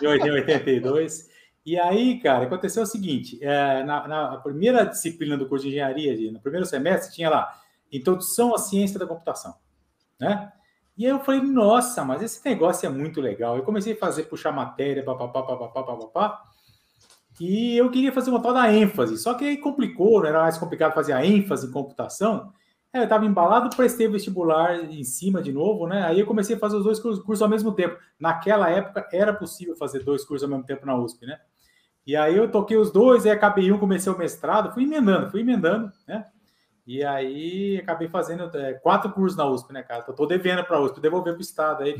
Entrei 0.00 0.28
em 0.28 0.32
82. 0.32 1.30
E 1.64 1.78
aí, 1.78 2.18
cara, 2.18 2.44
aconteceu 2.44 2.82
o 2.82 2.86
seguinte: 2.86 3.38
é, 3.40 3.84
na, 3.84 4.08
na, 4.08 4.36
primeira 4.38 4.84
disciplina 4.84 5.36
do 5.36 5.46
curso 5.46 5.64
de 5.64 5.70
engenharia, 5.70 6.32
no 6.32 6.40
primeiro 6.40 6.66
semestre, 6.66 7.14
tinha 7.14 7.30
lá 7.30 7.56
Introdução 7.92 8.54
à 8.54 8.58
Ciência 8.58 8.98
da 8.98 9.06
Computação, 9.06 9.54
né? 10.18 10.52
E 11.00 11.06
aí 11.06 11.12
eu 11.12 11.20
falei, 11.20 11.40
nossa, 11.40 12.04
mas 12.04 12.20
esse 12.20 12.44
negócio 12.44 12.86
é 12.86 12.90
muito 12.90 13.22
legal. 13.22 13.56
Eu 13.56 13.62
comecei 13.62 13.94
a 13.94 13.96
fazer, 13.96 14.24
puxar 14.24 14.52
matéria, 14.52 15.02
papapá, 15.02 15.42
papapá, 15.42 15.82
papapá, 15.82 16.42
e 17.40 17.74
eu 17.74 17.90
queria 17.90 18.12
fazer 18.12 18.28
uma 18.28 18.42
tal 18.42 18.52
da 18.52 18.70
ênfase, 18.70 19.16
só 19.16 19.32
que 19.32 19.46
aí 19.46 19.56
complicou, 19.56 20.20
não 20.20 20.26
era 20.26 20.42
mais 20.42 20.58
complicado 20.58 20.92
fazer 20.92 21.14
a 21.14 21.24
ênfase 21.24 21.68
em 21.68 21.70
computação. 21.70 22.52
É, 22.92 22.98
eu 22.98 23.04
estava 23.04 23.24
embalado, 23.24 23.74
prestei 23.74 24.08
vestibular 24.08 24.74
em 24.92 25.02
cima 25.02 25.40
de 25.40 25.50
novo, 25.50 25.86
né? 25.86 26.04
Aí 26.04 26.20
eu 26.20 26.26
comecei 26.26 26.56
a 26.56 26.58
fazer 26.58 26.76
os 26.76 26.84
dois 26.84 27.00
cursos 27.00 27.40
ao 27.40 27.48
mesmo 27.48 27.72
tempo. 27.72 27.96
Naquela 28.18 28.68
época 28.68 29.08
era 29.10 29.32
possível 29.32 29.74
fazer 29.76 30.04
dois 30.04 30.22
cursos 30.22 30.42
ao 30.42 30.50
mesmo 30.50 30.66
tempo 30.66 30.84
na 30.84 30.94
USP, 30.98 31.24
né? 31.24 31.38
E 32.06 32.14
aí 32.14 32.36
eu 32.36 32.50
toquei 32.50 32.76
os 32.76 32.90
dois, 32.92 33.24
aí 33.24 33.32
acabei 33.32 33.72
um, 33.72 33.78
comecei 33.78 34.12
o 34.12 34.18
mestrado, 34.18 34.74
fui 34.74 34.82
emendando, 34.82 35.30
fui 35.30 35.40
emendando, 35.40 35.90
né? 36.06 36.26
E 36.86 37.04
aí 37.04 37.78
acabei 37.78 38.08
fazendo 38.08 38.50
é, 38.56 38.72
quatro 38.74 39.10
cursos 39.12 39.36
na 39.36 39.46
USP, 39.46 39.72
né, 39.72 39.82
cara? 39.82 40.02
Tô, 40.02 40.12
tô 40.12 40.26
devendo 40.26 40.64
para 40.64 40.76
a 40.76 40.80
USP, 40.80 41.00
devolver 41.00 41.34
para 41.34 41.38
o 41.38 41.42
Estado 41.42 41.84
aí. 41.84 41.94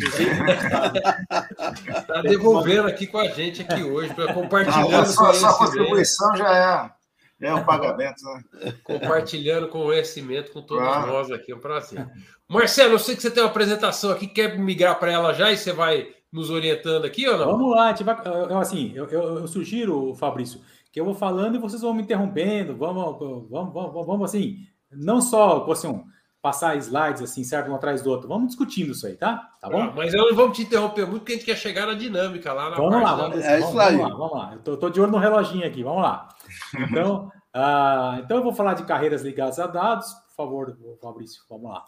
Está 1.88 2.22
devolvendo 2.22 2.88
aqui 2.88 3.06
com 3.06 3.18
a 3.18 3.28
gente 3.28 3.62
aqui 3.62 3.82
hoje, 3.82 4.12
para 4.14 4.32
compartilhando. 4.32 4.94
Ah, 4.94 5.04
sua, 5.04 5.34
sua 5.34 5.56
contribuição 5.56 6.36
já 6.36 6.94
é, 7.40 7.48
é 7.48 7.54
um 7.54 7.64
pagamento, 7.64 8.22
né? 8.24 8.74
Compartilhando 8.82 9.68
conhecimento 9.68 10.52
com 10.52 10.62
todos 10.62 10.86
ah. 10.86 11.06
nós 11.06 11.30
aqui, 11.30 11.52
é 11.52 11.56
um 11.56 11.60
prazer. 11.60 12.06
Marcelo, 12.48 12.94
eu 12.94 12.98
sei 12.98 13.14
que 13.14 13.22
você 13.22 13.30
tem 13.30 13.42
uma 13.42 13.48
apresentação 13.48 14.10
aqui, 14.10 14.26
quer 14.26 14.58
migrar 14.58 14.98
para 14.98 15.12
ela 15.12 15.32
já 15.32 15.52
e 15.52 15.56
você 15.56 15.72
vai 15.72 16.08
nos 16.32 16.50
orientando 16.50 17.04
aqui 17.04 17.28
ou 17.28 17.38
não? 17.38 17.46
Vamos 17.46 17.70
lá, 17.70 17.92
vai, 17.92 18.16
assim, 18.60 18.92
eu, 18.94 19.06
eu, 19.06 19.38
eu 19.38 19.48
sugiro, 19.48 20.14
Fabrício, 20.14 20.60
que 20.92 21.00
eu 21.00 21.04
vou 21.04 21.14
falando 21.14 21.56
e 21.56 21.58
vocês 21.58 21.82
vão 21.82 21.94
me 21.94 22.02
interrompendo, 22.02 22.76
vamos, 22.76 23.18
vamos, 23.48 23.72
vamos, 23.72 24.06
vamos 24.06 24.22
assim, 24.24 24.58
não 24.90 25.20
só 25.20 25.64
assim, 25.70 26.02
passar 26.42 26.76
slides 26.76 27.22
assim, 27.22 27.44
certo, 27.44 27.70
um 27.70 27.74
atrás 27.74 28.02
do 28.02 28.10
outro. 28.10 28.28
Vamos 28.28 28.48
discutindo 28.48 28.92
isso 28.92 29.06
aí, 29.06 29.14
tá? 29.14 29.50
Tá 29.60 29.68
bom? 29.68 29.82
Ah, 29.82 29.92
mas 29.94 30.14
eu 30.14 30.28
não 30.28 30.34
vamos 30.34 30.56
te 30.56 30.62
interromper 30.62 31.06
muito, 31.06 31.20
porque 31.20 31.32
a 31.32 31.36
gente 31.36 31.44
quer 31.44 31.56
chegar 31.56 31.86
na 31.86 31.94
dinâmica 31.94 32.52
lá 32.52 32.70
na 32.70 32.76
vamos 32.76 33.02
lá, 33.02 33.14
vamos, 33.14 33.38
é 33.38 33.60
vamos, 33.60 33.74
vamos, 33.74 34.00
lá, 34.00 34.08
vamos 34.08 34.32
lá. 34.32 34.52
Eu 34.54 34.58
tô, 34.60 34.76
tô, 34.76 34.90
de 34.90 35.00
olho 35.00 35.12
no 35.12 35.18
reloginho 35.18 35.66
aqui, 35.66 35.82
vamos 35.82 36.02
lá. 36.02 36.28
Então, 36.74 37.30
uh, 37.54 38.18
então 38.24 38.38
eu 38.38 38.42
vou 38.42 38.52
falar 38.52 38.74
de 38.74 38.84
carreiras 38.84 39.22
ligadas 39.22 39.58
a 39.58 39.66
dados, 39.66 40.12
por 40.28 40.34
favor, 40.34 40.76
Fabrício, 41.00 41.42
vamos 41.48 41.70
lá. 41.70 41.84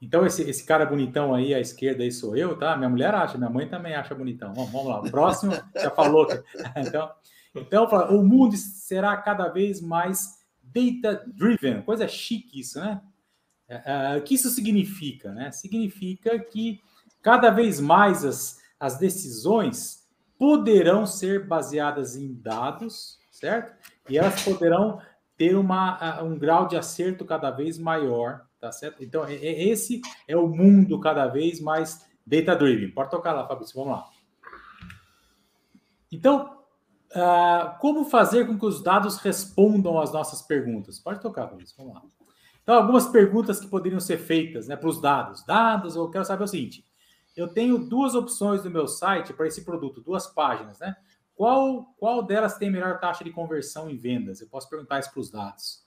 Então, 0.00 0.24
esse, 0.24 0.48
esse 0.48 0.64
cara 0.64 0.86
bonitão 0.86 1.34
aí 1.34 1.52
à 1.52 1.58
esquerda 1.58 2.04
aí 2.04 2.12
sou 2.12 2.36
eu, 2.36 2.56
tá? 2.56 2.76
Minha 2.76 2.88
mulher 2.88 3.12
acha, 3.14 3.36
minha 3.36 3.50
mãe 3.50 3.66
também 3.66 3.96
acha 3.96 4.14
bonitão. 4.14 4.54
Vamos, 4.54 4.70
vamos 4.70 4.86
lá. 4.86 5.00
O 5.00 5.10
próximo 5.10 5.52
já 5.74 5.90
falou. 5.90 6.26
Então, 6.76 7.10
então, 7.54 7.86
o 8.10 8.22
mundo 8.22 8.56
será 8.56 9.16
cada 9.16 9.48
vez 9.48 9.80
mais 9.80 10.38
data-driven, 10.62 11.82
coisa 11.82 12.06
chique 12.06 12.60
isso, 12.60 12.78
né? 12.78 13.00
É, 13.68 14.14
é, 14.14 14.16
o 14.16 14.22
que 14.22 14.34
isso 14.34 14.48
significa? 14.48 15.32
Né? 15.32 15.50
Significa 15.50 16.38
que 16.38 16.80
cada 17.20 17.50
vez 17.50 17.80
mais 17.80 18.24
as, 18.24 18.58
as 18.80 18.98
decisões 18.98 20.08
poderão 20.38 21.04
ser 21.04 21.46
baseadas 21.46 22.16
em 22.16 22.32
dados, 22.32 23.18
certo? 23.30 23.76
E 24.08 24.16
elas 24.16 24.42
poderão 24.42 25.00
ter 25.36 25.54
uma, 25.56 26.22
um 26.22 26.38
grau 26.38 26.66
de 26.66 26.76
acerto 26.76 27.24
cada 27.24 27.50
vez 27.50 27.78
maior, 27.78 28.46
tá 28.60 28.72
certo? 28.72 29.04
Então, 29.04 29.24
é, 29.24 29.34
esse 29.34 30.00
é 30.26 30.36
o 30.36 30.48
mundo 30.48 30.98
cada 31.00 31.26
vez 31.26 31.60
mais 31.60 32.06
data-driven. 32.26 32.90
Pode 32.92 33.10
tocar 33.10 33.32
lá, 33.32 33.46
Fabrício, 33.46 33.74
vamos 33.74 33.98
lá. 33.98 34.08
Então, 36.10 36.57
Uh, 37.10 37.78
como 37.80 38.04
fazer 38.04 38.46
com 38.46 38.58
que 38.58 38.66
os 38.66 38.82
dados 38.82 39.16
respondam 39.18 39.98
às 39.98 40.12
nossas 40.12 40.42
perguntas? 40.42 40.98
Pode 40.98 41.20
tocar, 41.20 41.50
Luiz, 41.52 41.74
vamos 41.76 41.94
lá. 41.94 42.02
Então, 42.62 42.74
algumas 42.74 43.06
perguntas 43.06 43.58
que 43.58 43.66
poderiam 43.66 43.98
ser 43.98 44.18
feitas 44.18 44.68
né, 44.68 44.76
para 44.76 44.88
os 44.88 45.00
dados. 45.00 45.42
Dados, 45.46 45.96
eu 45.96 46.10
quero 46.10 46.24
saber 46.24 46.44
o 46.44 46.48
seguinte: 46.48 46.84
eu 47.34 47.48
tenho 47.48 47.78
duas 47.78 48.14
opções 48.14 48.62
no 48.62 48.70
meu 48.70 48.86
site 48.86 49.32
para 49.32 49.46
esse 49.46 49.64
produto, 49.64 50.02
duas 50.02 50.26
páginas, 50.26 50.78
né? 50.78 50.94
Qual, 51.34 51.94
qual 51.96 52.22
delas 52.22 52.58
tem 52.58 52.68
melhor 52.68 52.98
taxa 52.98 53.22
de 53.22 53.30
conversão 53.30 53.88
em 53.88 53.96
vendas? 53.96 54.40
Eu 54.40 54.48
posso 54.48 54.68
perguntar 54.68 54.98
isso 54.98 55.10
para 55.12 55.20
os 55.20 55.30
dados. 55.30 55.84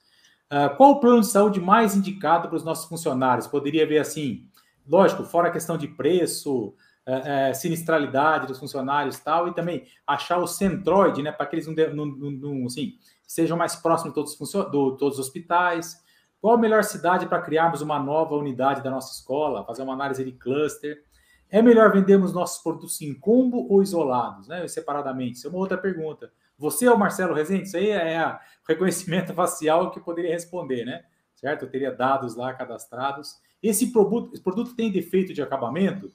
Uh, 0.50 0.74
qual 0.76 0.92
o 0.92 1.00
plano 1.00 1.20
de 1.20 1.26
saúde 1.26 1.60
mais 1.60 1.94
indicado 1.94 2.48
para 2.48 2.56
os 2.56 2.64
nossos 2.64 2.86
funcionários? 2.86 3.46
Poderia 3.46 3.86
ver 3.86 3.98
assim, 3.98 4.48
lógico, 4.88 5.24
fora 5.24 5.48
a 5.48 5.52
questão 5.52 5.76
de 5.76 5.86
preço, 5.86 6.74
é, 7.04 7.50
é, 7.50 7.54
sinistralidade 7.54 8.46
dos 8.46 8.58
funcionários 8.58 9.18
e 9.18 9.24
tal, 9.24 9.48
e 9.48 9.54
também 9.54 9.84
achar 10.06 10.38
o 10.38 10.46
centroide, 10.46 11.22
né, 11.22 11.32
para 11.32 11.46
que 11.46 11.56
eles 11.56 11.66
não, 11.66 12.06
não, 12.06 12.30
não, 12.30 12.66
assim, 12.66 12.94
sejam 13.26 13.56
mais 13.56 13.74
próximos 13.74 14.12
de 14.12 14.14
todos 14.14 14.40
os, 14.40 14.70
do, 14.70 14.96
todos 14.96 15.18
os 15.18 15.26
hospitais. 15.26 16.00
Qual 16.40 16.54
a 16.54 16.58
melhor 16.58 16.84
cidade 16.84 17.26
para 17.26 17.42
criarmos 17.42 17.80
uma 17.80 17.98
nova 17.98 18.36
unidade 18.36 18.82
da 18.82 18.90
nossa 18.90 19.12
escola, 19.12 19.64
fazer 19.64 19.82
uma 19.82 19.94
análise 19.94 20.24
de 20.24 20.32
cluster? 20.32 21.02
É 21.50 21.60
melhor 21.60 21.92
vendermos 21.92 22.32
nossos 22.32 22.62
produtos 22.62 23.00
em 23.02 23.12
combo 23.14 23.66
ou 23.68 23.82
isolados, 23.82 24.48
né, 24.48 24.66
separadamente? 24.68 25.38
Isso 25.38 25.46
é 25.48 25.50
uma 25.50 25.58
outra 25.58 25.76
pergunta. 25.76 26.32
Você 26.56 26.86
é 26.86 26.92
o 26.92 26.98
Marcelo 26.98 27.34
Rezende? 27.34 27.64
Isso 27.64 27.76
aí 27.76 27.90
é 27.90 28.24
o 28.26 28.38
reconhecimento 28.68 29.34
facial 29.34 29.90
que 29.90 29.98
poderia 29.98 30.30
responder, 30.30 30.84
né? 30.84 31.04
Certo? 31.34 31.64
Eu 31.64 31.70
teria 31.70 31.90
dados 31.90 32.36
lá 32.36 32.54
cadastrados. 32.54 33.40
Esse 33.60 33.92
produto, 33.92 34.32
esse 34.32 34.42
produto 34.42 34.76
tem 34.76 34.90
defeito 34.90 35.34
de 35.34 35.42
acabamento? 35.42 36.12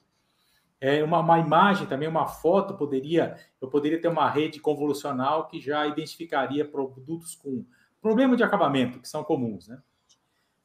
É 0.80 1.02
uma, 1.02 1.18
uma, 1.18 1.38
imagem 1.38 1.86
também, 1.86 2.08
uma 2.08 2.26
foto 2.26 2.74
poderia, 2.74 3.36
eu 3.60 3.68
poderia 3.68 4.00
ter 4.00 4.08
uma 4.08 4.30
rede 4.30 4.60
convolucional 4.60 5.48
que 5.48 5.60
já 5.60 5.86
identificaria 5.86 6.64
produtos 6.64 7.34
com 7.34 7.64
problema 8.00 8.36
de 8.36 8.44
acabamento, 8.44 9.00
que 9.00 9.08
são 9.08 9.24
comuns, 9.24 9.66
né? 9.66 9.82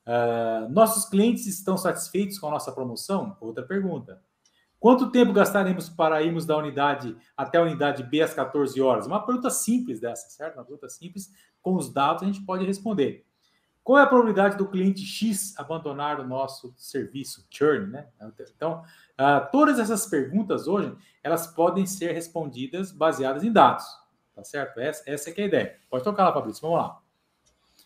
Uh, 0.05 0.70
nossos 0.70 1.05
clientes 1.05 1.48
estão 1.48 1.77
satisfeitos 1.77 2.38
com 2.38 2.48
a 2.48 2.51
nossa 2.51 2.72
promoção? 2.72 3.38
Outra 3.39 3.63
pergunta. 3.63 4.22
Quanto 4.79 5.10
tempo 5.10 5.32
gastaremos 5.32 5.88
para 5.88 6.22
irmos 6.22 6.46
da 6.46 6.58
unidade 6.58 7.15
até 7.38 7.58
a 7.58 7.62
unidade 7.62 8.03
B 8.03 8.22
às 8.22 8.34
14 8.34 8.79
horas? 8.82 9.08
Uma 9.08 9.25
pergunta 9.25 9.50
simples 9.50 10.01
dessa, 10.01 10.29
certo? 10.29 10.55
Uma 10.55 10.65
pergunta 10.65 10.89
simples, 10.89 11.32
com 11.62 11.75
os 11.75 11.91
dados 11.91 12.22
a 12.22 12.25
gente 12.25 12.41
pode 12.41 12.65
responder. 12.65 13.25
Qual 13.84 14.00
é 14.00 14.04
a 14.04 14.08
probabilidade 14.08 14.58
do 14.58 14.68
cliente 14.68 15.02
X 15.06 15.54
abandonar 15.58 16.20
o 16.20 16.28
nosso 16.28 16.74
serviço, 16.78 17.46
churn, 17.50 17.88
né? 17.88 18.08
Então, 18.56 18.82
uh, 19.20 19.52
todas 19.52 19.78
essas 19.78 20.06
perguntas 20.06 20.68
hoje, 20.68 20.96
elas 21.22 21.48
podem 21.48 21.86
ser 21.86 22.13
respondidas 22.13 22.92
baseadas 22.94 23.44
em 23.44 23.52
dados, 23.52 23.86
tá 24.34 24.44
certo? 24.44 24.80
Essa, 24.80 25.04
essa 25.06 25.30
é, 25.30 25.34
é 25.38 25.42
a 25.42 25.46
ideia. 25.46 25.80
Pode 25.90 26.04
tocar 26.04 26.24
lá, 26.24 26.34
Fabrício, 26.34 26.62
vamos 26.62 26.78
lá. 26.78 27.02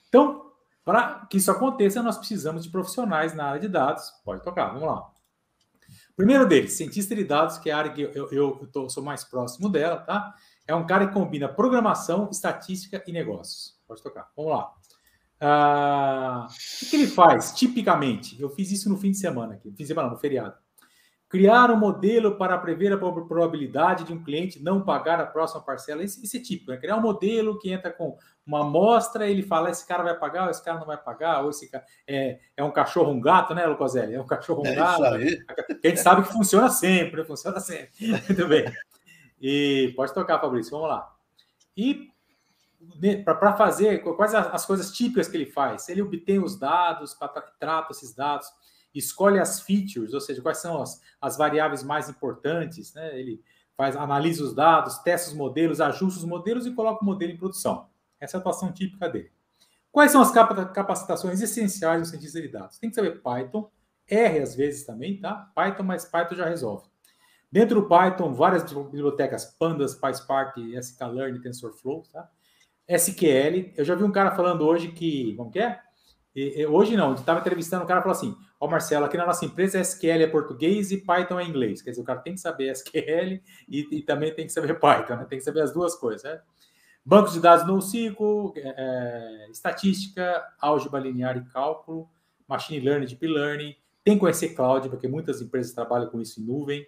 Então, 0.07 0.51
para 0.85 1.25
que 1.25 1.37
isso 1.37 1.49
aconteça, 1.49 2.03
nós 2.03 2.17
precisamos 2.17 2.63
de 2.63 2.69
profissionais 2.69 3.33
na 3.33 3.45
área 3.45 3.59
de 3.59 3.67
dados. 3.67 4.11
Pode 4.23 4.43
tocar, 4.43 4.67
vamos 4.67 4.87
lá. 4.87 5.11
primeiro 6.15 6.47
deles, 6.47 6.73
cientista 6.73 7.15
de 7.15 7.23
dados, 7.23 7.57
que 7.57 7.71
é 7.71 7.73
a 7.73 7.77
área 7.79 7.91
que 7.91 8.03
eu, 8.03 8.11
eu, 8.13 8.31
eu 8.31 8.69
tô, 8.71 8.87
sou 8.87 9.03
mais 9.03 9.23
próximo 9.23 9.67
dela, 9.67 9.97
tá? 9.97 10.33
É 10.67 10.75
um 10.75 10.85
cara 10.85 11.07
que 11.07 11.13
combina 11.13 11.49
programação, 11.49 12.29
estatística 12.31 13.03
e 13.07 13.11
negócios. 13.11 13.79
Pode 13.87 14.03
tocar, 14.03 14.31
vamos 14.35 14.51
lá. 14.51 14.73
Ah, 15.39 16.47
o 16.49 16.89
que 16.89 16.95
ele 16.95 17.07
faz, 17.07 17.51
tipicamente? 17.53 18.39
Eu 18.41 18.49
fiz 18.49 18.71
isso 18.71 18.89
no 18.89 18.97
fim 18.97 19.11
de 19.11 19.17
semana, 19.17 19.53
aqui, 19.53 19.69
fim 19.69 19.83
de 19.83 19.87
semana, 19.87 20.09
no 20.09 20.17
feriado. 20.17 20.55
Criar 21.29 21.69
um 21.71 21.75
modelo 21.75 22.37
para 22.37 22.57
prever 22.57 22.93
a 22.93 22.97
probabilidade 22.97 24.05
de 24.05 24.13
um 24.13 24.23
cliente 24.23 24.63
não 24.63 24.81
pagar 24.81 25.19
a 25.19 25.25
próxima 25.25 25.61
parcela. 25.61 26.01
Isso, 26.01 26.23
isso 26.23 26.37
é 26.37 26.39
típico, 26.39 26.71
né? 26.71 26.77
Criar 26.77 26.95
um 26.95 27.01
modelo 27.01 27.59
que 27.59 27.69
entra 27.69 27.91
com 27.91 28.17
uma 28.45 28.61
amostra, 28.61 29.29
ele 29.29 29.43
fala: 29.43 29.69
esse 29.69 29.85
cara 29.85 30.03
vai 30.03 30.17
pagar, 30.17 30.45
ou 30.45 30.49
esse 30.49 30.63
cara 30.63 30.79
não 30.79 30.87
vai 30.87 30.95
pagar, 30.95 31.43
ou 31.43 31.49
esse 31.49 31.69
cara 31.69 31.83
é, 32.07 32.39
é 32.55 32.63
um 32.63 32.71
cachorro, 32.71 33.11
um 33.11 33.19
gato, 33.19 33.53
né, 33.53 33.65
Lucoselli? 33.65 34.15
É 34.15 34.21
um 34.21 34.25
cachorro, 34.25 34.63
um 34.63 34.67
é 34.67 34.75
gato. 34.75 35.03
a 35.03 35.19
gente 35.19 35.99
sabe 35.99 36.23
que 36.23 36.31
funciona 36.31 36.69
sempre, 36.69 37.25
funciona 37.25 37.59
sempre. 37.59 37.89
Muito 38.25 38.47
bem. 38.47 38.65
E 39.41 39.93
pode 39.97 40.13
tocar, 40.13 40.39
Fabrício, 40.39 40.71
vamos 40.71 40.87
lá. 40.87 41.13
E 41.75 42.07
para 43.23 43.53
fazer 43.55 43.99
quais 43.99 44.33
as 44.33 44.65
coisas 44.65 44.91
típicas 44.91 45.27
que 45.27 45.37
ele 45.37 45.45
faz. 45.45 45.89
Ele 45.89 46.01
obtém 46.01 46.39
os 46.39 46.57
dados, 46.57 47.17
trata 47.59 47.91
esses 47.91 48.13
dados, 48.13 48.47
escolhe 48.93 49.39
as 49.39 49.59
features, 49.61 50.13
ou 50.13 50.21
seja, 50.21 50.41
quais 50.41 50.57
são 50.59 50.81
as, 50.81 51.01
as 51.21 51.37
variáveis 51.37 51.83
mais 51.83 52.09
importantes, 52.09 52.93
né? 52.93 53.17
Ele 53.19 53.41
faz, 53.75 53.95
analisa 53.95 54.43
os 54.43 54.55
dados, 54.55 54.97
testa 54.99 55.29
os 55.29 55.35
modelos, 55.35 55.79
ajusta 55.79 56.19
os 56.19 56.25
modelos 56.25 56.65
e 56.65 56.73
coloca 56.73 57.03
o 57.03 57.05
modelo 57.05 57.31
em 57.31 57.37
produção. 57.37 57.89
Essa 58.19 58.37
é 58.37 58.39
a 58.39 58.41
atuação 58.41 58.71
típica 58.71 59.07
dele. 59.07 59.31
Quais 59.91 60.11
são 60.11 60.21
as 60.21 60.31
capacitações 60.31 61.41
essenciais 61.41 62.01
do 62.01 62.07
cientista 62.07 62.41
de 62.41 62.47
dados? 62.47 62.77
Tem 62.77 62.89
que 62.89 62.95
saber 62.95 63.21
Python, 63.21 63.69
R 64.07 64.39
às 64.39 64.55
vezes 64.55 64.85
também, 64.85 65.19
tá? 65.19 65.51
Python, 65.55 65.83
mas 65.83 66.05
Python 66.05 66.35
já 66.35 66.45
resolve. 66.45 66.87
Dentro 67.51 67.81
do 67.81 67.87
Python, 67.87 68.33
várias 68.33 68.63
bibliotecas, 68.63 69.45
Pandas, 69.57 69.95
PySpark, 69.95 70.57
sklearn, 70.57 71.39
TensorFlow, 71.41 72.03
tá? 72.11 72.29
SQL. 72.87 73.73
Eu 73.75 73.83
já 73.83 73.95
vi 73.95 74.03
um 74.03 74.11
cara 74.11 74.31
falando 74.31 74.65
hoje 74.65 74.89
que, 74.89 75.33
como 75.35 75.51
que 75.51 75.59
é? 75.59 75.79
E, 76.35 76.65
hoje 76.65 76.95
não, 76.95 77.13
estava 77.15 77.39
entrevistando 77.39 77.83
o 77.83 77.87
cara 77.87 77.99
e 77.99 78.03
falou 78.03 78.15
assim: 78.15 78.35
Ó, 78.59 78.67
Marcelo, 78.67 79.05
aqui 79.05 79.17
na 79.17 79.25
nossa 79.25 79.45
empresa 79.45 79.79
SQL 79.79 80.23
é 80.23 80.27
português 80.27 80.91
e 80.91 80.97
Python 80.97 81.39
é 81.39 81.43
inglês. 81.43 81.81
Quer 81.81 81.91
dizer, 81.91 82.01
o 82.01 82.05
cara 82.05 82.19
tem 82.19 82.33
que 82.33 82.39
saber 82.39 82.71
SQL 82.71 83.41
e, 83.67 83.87
e 83.91 84.01
também 84.01 84.33
tem 84.33 84.45
que 84.45 84.51
saber 84.53 84.73
Python, 84.79 85.15
né? 85.15 85.25
tem 85.25 85.37
que 85.37 85.43
saber 85.45 85.61
as 85.61 85.73
duas 85.73 85.95
coisas. 85.95 86.23
Né? 86.23 86.39
Bancos 87.05 87.33
de 87.33 87.39
dados 87.39 87.65
NoSQL, 87.67 88.53
é, 88.55 88.73
é, 89.45 89.51
estatística, 89.51 90.43
álgebra 90.59 90.99
linear 90.99 91.37
e 91.37 91.45
cálculo, 91.45 92.09
machine 92.47 92.79
learning, 92.79 93.05
deep 93.05 93.25
learning, 93.27 93.75
tem 94.03 94.15
que 94.15 94.19
conhecer 94.19 94.49
cloud, 94.49 94.89
porque 94.89 95.07
muitas 95.07 95.41
empresas 95.41 95.73
trabalham 95.73 96.09
com 96.09 96.19
isso 96.19 96.41
em 96.41 96.43
nuvem. 96.43 96.85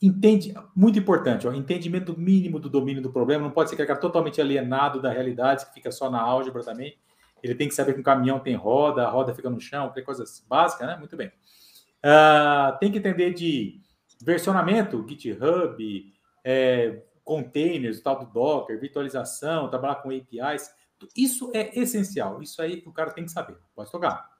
Entende, 0.00 0.52
muito 0.74 0.98
importante, 0.98 1.48
ó, 1.48 1.52
entendimento 1.54 2.18
mínimo 2.18 2.58
do 2.58 2.68
domínio 2.68 3.02
do 3.02 3.10
problema, 3.10 3.44
não 3.44 3.50
pode 3.50 3.70
ser 3.70 3.76
que 3.76 3.86
cara 3.86 3.98
totalmente 3.98 4.40
alienado 4.40 5.00
da 5.00 5.10
realidade, 5.10 5.64
que 5.66 5.74
fica 5.74 5.90
só 5.90 6.10
na 6.10 6.20
álgebra 6.20 6.62
também. 6.62 6.98
Ele 7.42 7.54
tem 7.54 7.68
que 7.68 7.74
saber 7.74 7.94
que 7.94 8.00
um 8.00 8.02
caminhão 8.02 8.38
tem 8.38 8.54
roda, 8.54 9.06
a 9.06 9.10
roda 9.10 9.34
fica 9.34 9.48
no 9.48 9.60
chão, 9.60 9.90
que 9.92 10.02
coisa 10.02 10.24
básica, 10.48 10.86
né? 10.86 10.96
Muito 10.96 11.16
bem. 11.16 11.28
Uh, 11.28 12.78
tem 12.78 12.92
que 12.92 12.98
entender 12.98 13.32
de 13.32 13.80
versionamento, 14.22 15.04
GitHub, 15.08 16.12
é, 16.44 17.02
containers, 17.24 18.00
tal 18.00 18.18
do 18.18 18.32
Docker, 18.32 18.78
virtualização, 18.78 19.68
trabalhar 19.68 19.96
com 19.96 20.10
APIs. 20.10 20.70
Isso 21.16 21.50
é 21.54 21.78
essencial. 21.78 22.42
Isso 22.42 22.60
aí 22.60 22.82
o 22.86 22.92
cara 22.92 23.10
tem 23.10 23.24
que 23.24 23.30
saber. 23.30 23.56
Pode 23.74 23.90
tocar. 23.90 24.30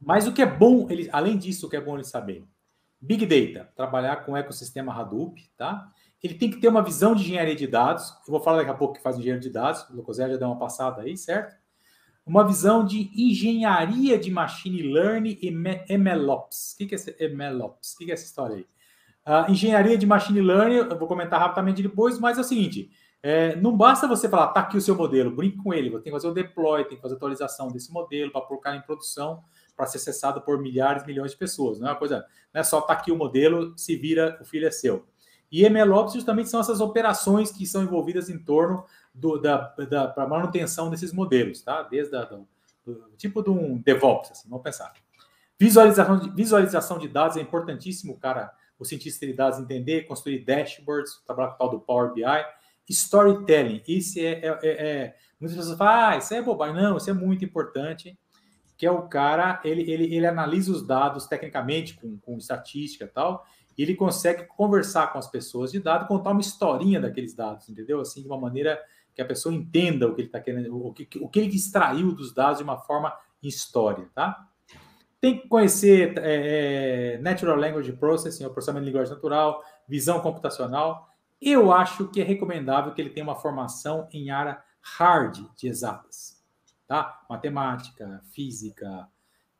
Mas 0.00 0.26
o 0.26 0.32
que 0.32 0.42
é 0.42 0.46
bom, 0.46 0.86
ele, 0.90 1.08
além 1.12 1.38
disso, 1.38 1.66
o 1.66 1.70
que 1.70 1.76
é 1.76 1.80
bom 1.80 1.94
ele 1.94 2.04
saber? 2.04 2.44
Big 3.04 3.26
Data, 3.26 3.70
trabalhar 3.76 4.24
com 4.24 4.32
o 4.32 4.36
ecossistema 4.36 4.98
Hadoop, 4.98 5.38
tá? 5.58 5.90
Ele 6.22 6.34
tem 6.34 6.50
que 6.50 6.56
ter 6.56 6.68
uma 6.68 6.82
visão 6.82 7.14
de 7.14 7.22
engenharia 7.22 7.54
de 7.54 7.66
dados. 7.66 8.10
Eu 8.26 8.32
vou 8.32 8.40
falar 8.40 8.58
daqui 8.58 8.70
a 8.70 8.74
pouco 8.74 8.94
que 8.94 9.02
faz 9.02 9.18
engenharia 9.18 9.42
de 9.42 9.50
dados. 9.50 9.82
O 9.90 9.96
Locosé 9.96 10.26
já 10.26 10.38
deu 10.38 10.48
uma 10.48 10.58
passada 10.58 11.02
aí, 11.02 11.14
certo? 11.16 11.54
Uma 12.24 12.46
visão 12.46 12.82
de 12.82 13.10
engenharia 13.14 14.18
de 14.18 14.30
machine 14.30 14.82
learning 14.82 15.38
e 15.42 15.50
MLOps. 15.98 16.72
O 16.72 16.76
que 16.78 16.94
é 16.94 16.96
esse 16.96 17.28
MLOps? 17.28 17.92
O 17.92 17.98
que 17.98 18.10
é 18.10 18.14
essa 18.14 18.24
história 18.24 18.56
aí? 18.56 18.66
Uh, 19.26 19.50
engenharia 19.52 19.98
de 19.98 20.06
machine 20.06 20.40
learning, 20.40 20.76
eu 20.76 20.98
vou 20.98 21.06
comentar 21.06 21.38
rapidamente 21.38 21.82
depois, 21.82 22.18
mas 22.18 22.38
é 22.38 22.40
o 22.40 22.44
seguinte: 22.44 22.90
é, 23.22 23.56
não 23.56 23.76
basta 23.76 24.08
você 24.08 24.26
falar, 24.26 24.48
tá 24.48 24.60
aqui 24.60 24.78
o 24.78 24.80
seu 24.80 24.94
modelo, 24.94 25.30
brinque 25.30 25.58
com 25.58 25.74
ele, 25.74 25.90
tem 25.90 26.02
que 26.02 26.10
fazer 26.10 26.28
o 26.28 26.34
deploy, 26.34 26.84
tem 26.84 26.96
que 26.96 27.02
fazer 27.02 27.14
atualização 27.14 27.68
desse 27.68 27.92
modelo 27.92 28.30
para 28.30 28.42
colocar 28.42 28.74
em 28.74 28.82
produção 28.82 29.42
para 29.76 29.86
ser 29.86 29.98
acessado 29.98 30.40
por 30.40 30.60
milhares, 30.60 31.04
milhões 31.04 31.32
de 31.32 31.36
pessoas. 31.36 31.80
Não 31.80 31.88
é 31.88 31.90
uma 31.90 31.98
coisa, 31.98 32.24
não 32.52 32.60
é 32.60 32.64
só 32.64 32.80
tá 32.80 32.92
aqui 32.92 33.10
o 33.10 33.16
modelo, 33.16 33.76
se 33.76 33.96
vira, 33.96 34.38
o 34.40 34.44
filho 34.44 34.66
é 34.66 34.70
seu. 34.70 35.06
E 35.50 35.68
MLOps 35.68 36.14
justamente 36.14 36.48
são 36.48 36.60
essas 36.60 36.80
operações 36.80 37.52
que 37.52 37.66
são 37.66 37.82
envolvidas 37.82 38.28
em 38.28 38.38
torno 38.38 38.84
do, 39.12 39.38
da, 39.38 39.74
da 39.88 40.08
para 40.08 40.26
manutenção 40.26 40.90
desses 40.90 41.12
modelos, 41.12 41.62
tá? 41.62 41.82
Desde 41.82 42.16
a, 42.16 42.24
do, 42.24 42.48
do, 42.84 43.16
tipo 43.16 43.42
de 43.42 43.50
um 43.50 43.78
DevOps, 43.78 44.32
assim, 44.32 44.48
vamos 44.48 44.64
pensar. 44.64 44.92
Visualização 45.58 46.18
de, 46.18 46.30
visualização 46.30 46.98
de 46.98 47.06
dados 47.06 47.36
é 47.36 47.40
importantíssimo, 47.40 48.18
cara, 48.18 48.52
o 48.78 48.84
cientista 48.84 49.24
de 49.24 49.32
dados 49.32 49.60
entender, 49.60 50.02
construir 50.06 50.44
dashboards, 50.44 51.22
trabalhar 51.24 51.50
com 51.50 51.54
o 51.54 51.58
tal 51.58 51.70
do 51.70 51.80
Power 51.80 52.12
BI. 52.12 52.22
Storytelling, 52.88 53.82
isso 53.86 54.18
é, 54.18 54.22
é, 54.22 54.58
é, 54.62 54.88
é 54.88 55.16
muitas 55.40 55.56
pessoas 55.56 55.78
falam, 55.78 56.10
ah, 56.10 56.16
isso 56.18 56.34
é 56.34 56.42
bobagem. 56.42 56.74
Não, 56.74 56.96
isso 56.96 57.08
é 57.08 57.14
muito 57.14 57.44
importante 57.44 58.18
que 58.76 58.86
é 58.86 58.90
o 58.90 59.02
cara, 59.02 59.60
ele, 59.64 59.82
ele, 59.90 60.14
ele 60.14 60.26
analisa 60.26 60.72
os 60.72 60.86
dados 60.86 61.26
tecnicamente, 61.26 61.94
com, 61.94 62.18
com 62.18 62.36
estatística 62.36 63.04
e 63.04 63.08
tal, 63.08 63.46
e 63.76 63.82
ele 63.82 63.94
consegue 63.94 64.44
conversar 64.44 65.12
com 65.12 65.18
as 65.18 65.28
pessoas 65.28 65.72
de 65.72 65.80
dados, 65.80 66.08
contar 66.08 66.30
uma 66.30 66.40
historinha 66.40 67.00
daqueles 67.00 67.34
dados, 67.34 67.68
entendeu? 67.68 68.00
Assim, 68.00 68.22
de 68.22 68.28
uma 68.28 68.38
maneira 68.38 68.80
que 69.14 69.22
a 69.22 69.24
pessoa 69.24 69.54
entenda 69.54 70.08
o 70.08 70.14
que 70.14 70.22
ele 70.22 70.28
está 70.28 70.40
querendo, 70.40 70.76
o 70.76 70.92
que, 70.92 71.08
o 71.20 71.28
que 71.28 71.38
ele 71.38 71.54
extraiu 71.54 72.12
dos 72.12 72.32
dados 72.32 72.58
de 72.58 72.64
uma 72.64 72.78
forma 72.78 73.16
em 73.42 73.48
história, 73.48 74.08
tá? 74.14 74.48
Tem 75.20 75.38
que 75.38 75.48
conhecer 75.48 76.18
é, 76.18 77.14
é 77.14 77.18
Natural 77.18 77.56
Language 77.56 77.92
Processing, 77.94 78.44
o 78.44 78.50
processamento 78.50 78.84
de 78.84 78.90
linguagem 78.90 79.14
natural, 79.14 79.62
visão 79.88 80.20
computacional. 80.20 81.08
Eu 81.40 81.72
acho 81.72 82.08
que 82.08 82.20
é 82.20 82.24
recomendável 82.24 82.92
que 82.92 83.00
ele 83.00 83.10
tenha 83.10 83.24
uma 83.24 83.36
formação 83.36 84.08
em 84.12 84.30
área 84.30 84.62
hard 84.82 85.46
de 85.56 85.68
exatas 85.68 86.33
tá? 86.86 87.20
Matemática, 87.28 88.22
física, 88.32 89.08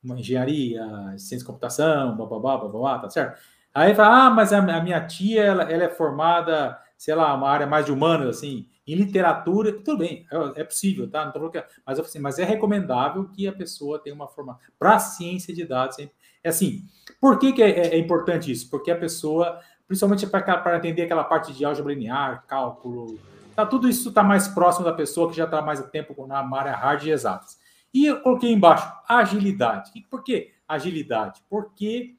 engenharia, 0.04 0.86
ciência 1.16 1.38
de 1.38 1.44
computação, 1.44 2.16
bababá, 2.16 2.58
bababá, 2.58 2.98
tá 2.98 3.08
certo? 3.08 3.40
Aí 3.72 3.94
fala, 3.94 4.26
ah, 4.26 4.30
mas 4.30 4.52
a, 4.52 4.58
a 4.58 4.82
minha 4.82 5.04
tia, 5.06 5.42
ela, 5.42 5.62
ela, 5.64 5.84
é 5.84 5.88
formada, 5.88 6.78
sei 6.96 7.14
lá, 7.14 7.34
uma 7.34 7.48
área 7.48 7.66
mais 7.66 7.86
de 7.86 7.92
humanas, 7.92 8.36
assim, 8.36 8.68
em 8.86 8.94
literatura, 8.94 9.72
tudo 9.72 9.98
bem, 9.98 10.26
é, 10.30 10.60
é 10.60 10.64
possível, 10.64 11.10
tá? 11.10 11.24
Não 11.24 11.32
tô 11.32 11.38
falando 11.38 11.52
que 11.52 11.58
é, 11.58 11.66
mas, 11.84 11.98
assim, 11.98 12.18
mas 12.18 12.38
é 12.38 12.44
recomendável 12.44 13.28
que 13.30 13.48
a 13.48 13.52
pessoa 13.52 13.98
tenha 13.98 14.14
uma 14.14 14.28
formação 14.28 14.60
para 14.78 14.98
ciência 14.98 15.54
de 15.54 15.64
dados. 15.64 15.96
É 15.98 16.48
assim, 16.48 16.86
por 17.20 17.38
que, 17.38 17.52
que 17.52 17.62
é, 17.62 17.70
é, 17.70 17.94
é 17.94 17.98
importante 17.98 18.52
isso? 18.52 18.68
Porque 18.70 18.90
a 18.90 18.96
pessoa, 18.96 19.58
principalmente 19.88 20.26
para 20.26 20.76
entender 20.76 21.02
aquela 21.02 21.24
parte 21.24 21.52
de 21.52 21.64
álgebra 21.64 21.94
linear, 21.94 22.44
cálculo, 22.46 23.18
Tá, 23.54 23.64
tudo 23.64 23.88
isso 23.88 24.08
está 24.08 24.22
mais 24.22 24.48
próximo 24.48 24.84
da 24.84 24.92
pessoa 24.92 25.30
que 25.30 25.36
já 25.36 25.44
está 25.44 25.62
mais 25.62 25.80
tempo 25.90 26.26
na 26.26 26.40
área 26.56 26.74
hard 26.74 27.04
e 27.04 27.10
exatas. 27.10 27.58
E 27.92 28.06
eu 28.06 28.20
coloquei 28.20 28.52
embaixo 28.52 28.92
agilidade. 29.08 29.92
Por 30.10 30.24
que 30.24 30.52
agilidade? 30.66 31.40
Porque 31.48 32.16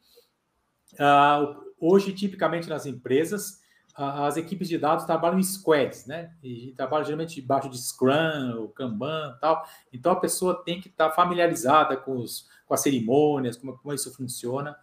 uh, 0.94 1.74
hoje, 1.78 2.14
tipicamente 2.14 2.70
nas 2.70 2.86
empresas, 2.86 3.60
uh, 3.98 4.24
as 4.24 4.38
equipes 4.38 4.70
de 4.70 4.78
dados 4.78 5.04
trabalham 5.04 5.38
em 5.38 5.44
squads, 5.44 6.06
né? 6.06 6.32
E 6.42 6.74
trabalham 6.78 7.04
geralmente 7.04 7.36
debaixo 7.36 7.70
de 7.70 7.78
Scrum, 7.78 8.56
ou 8.58 8.70
Kanban 8.70 9.38
tal. 9.42 9.68
Então 9.92 10.14
a 10.14 10.20
pessoa 10.20 10.64
tem 10.64 10.80
que 10.80 10.88
estar 10.88 11.10
tá 11.10 11.16
familiarizada 11.16 11.98
com, 11.98 12.16
os, 12.16 12.48
com 12.66 12.74
as 12.74 12.80
cerimônias, 12.80 13.58
como, 13.58 13.78
como 13.78 13.94
isso 13.94 14.16
funciona. 14.16 14.78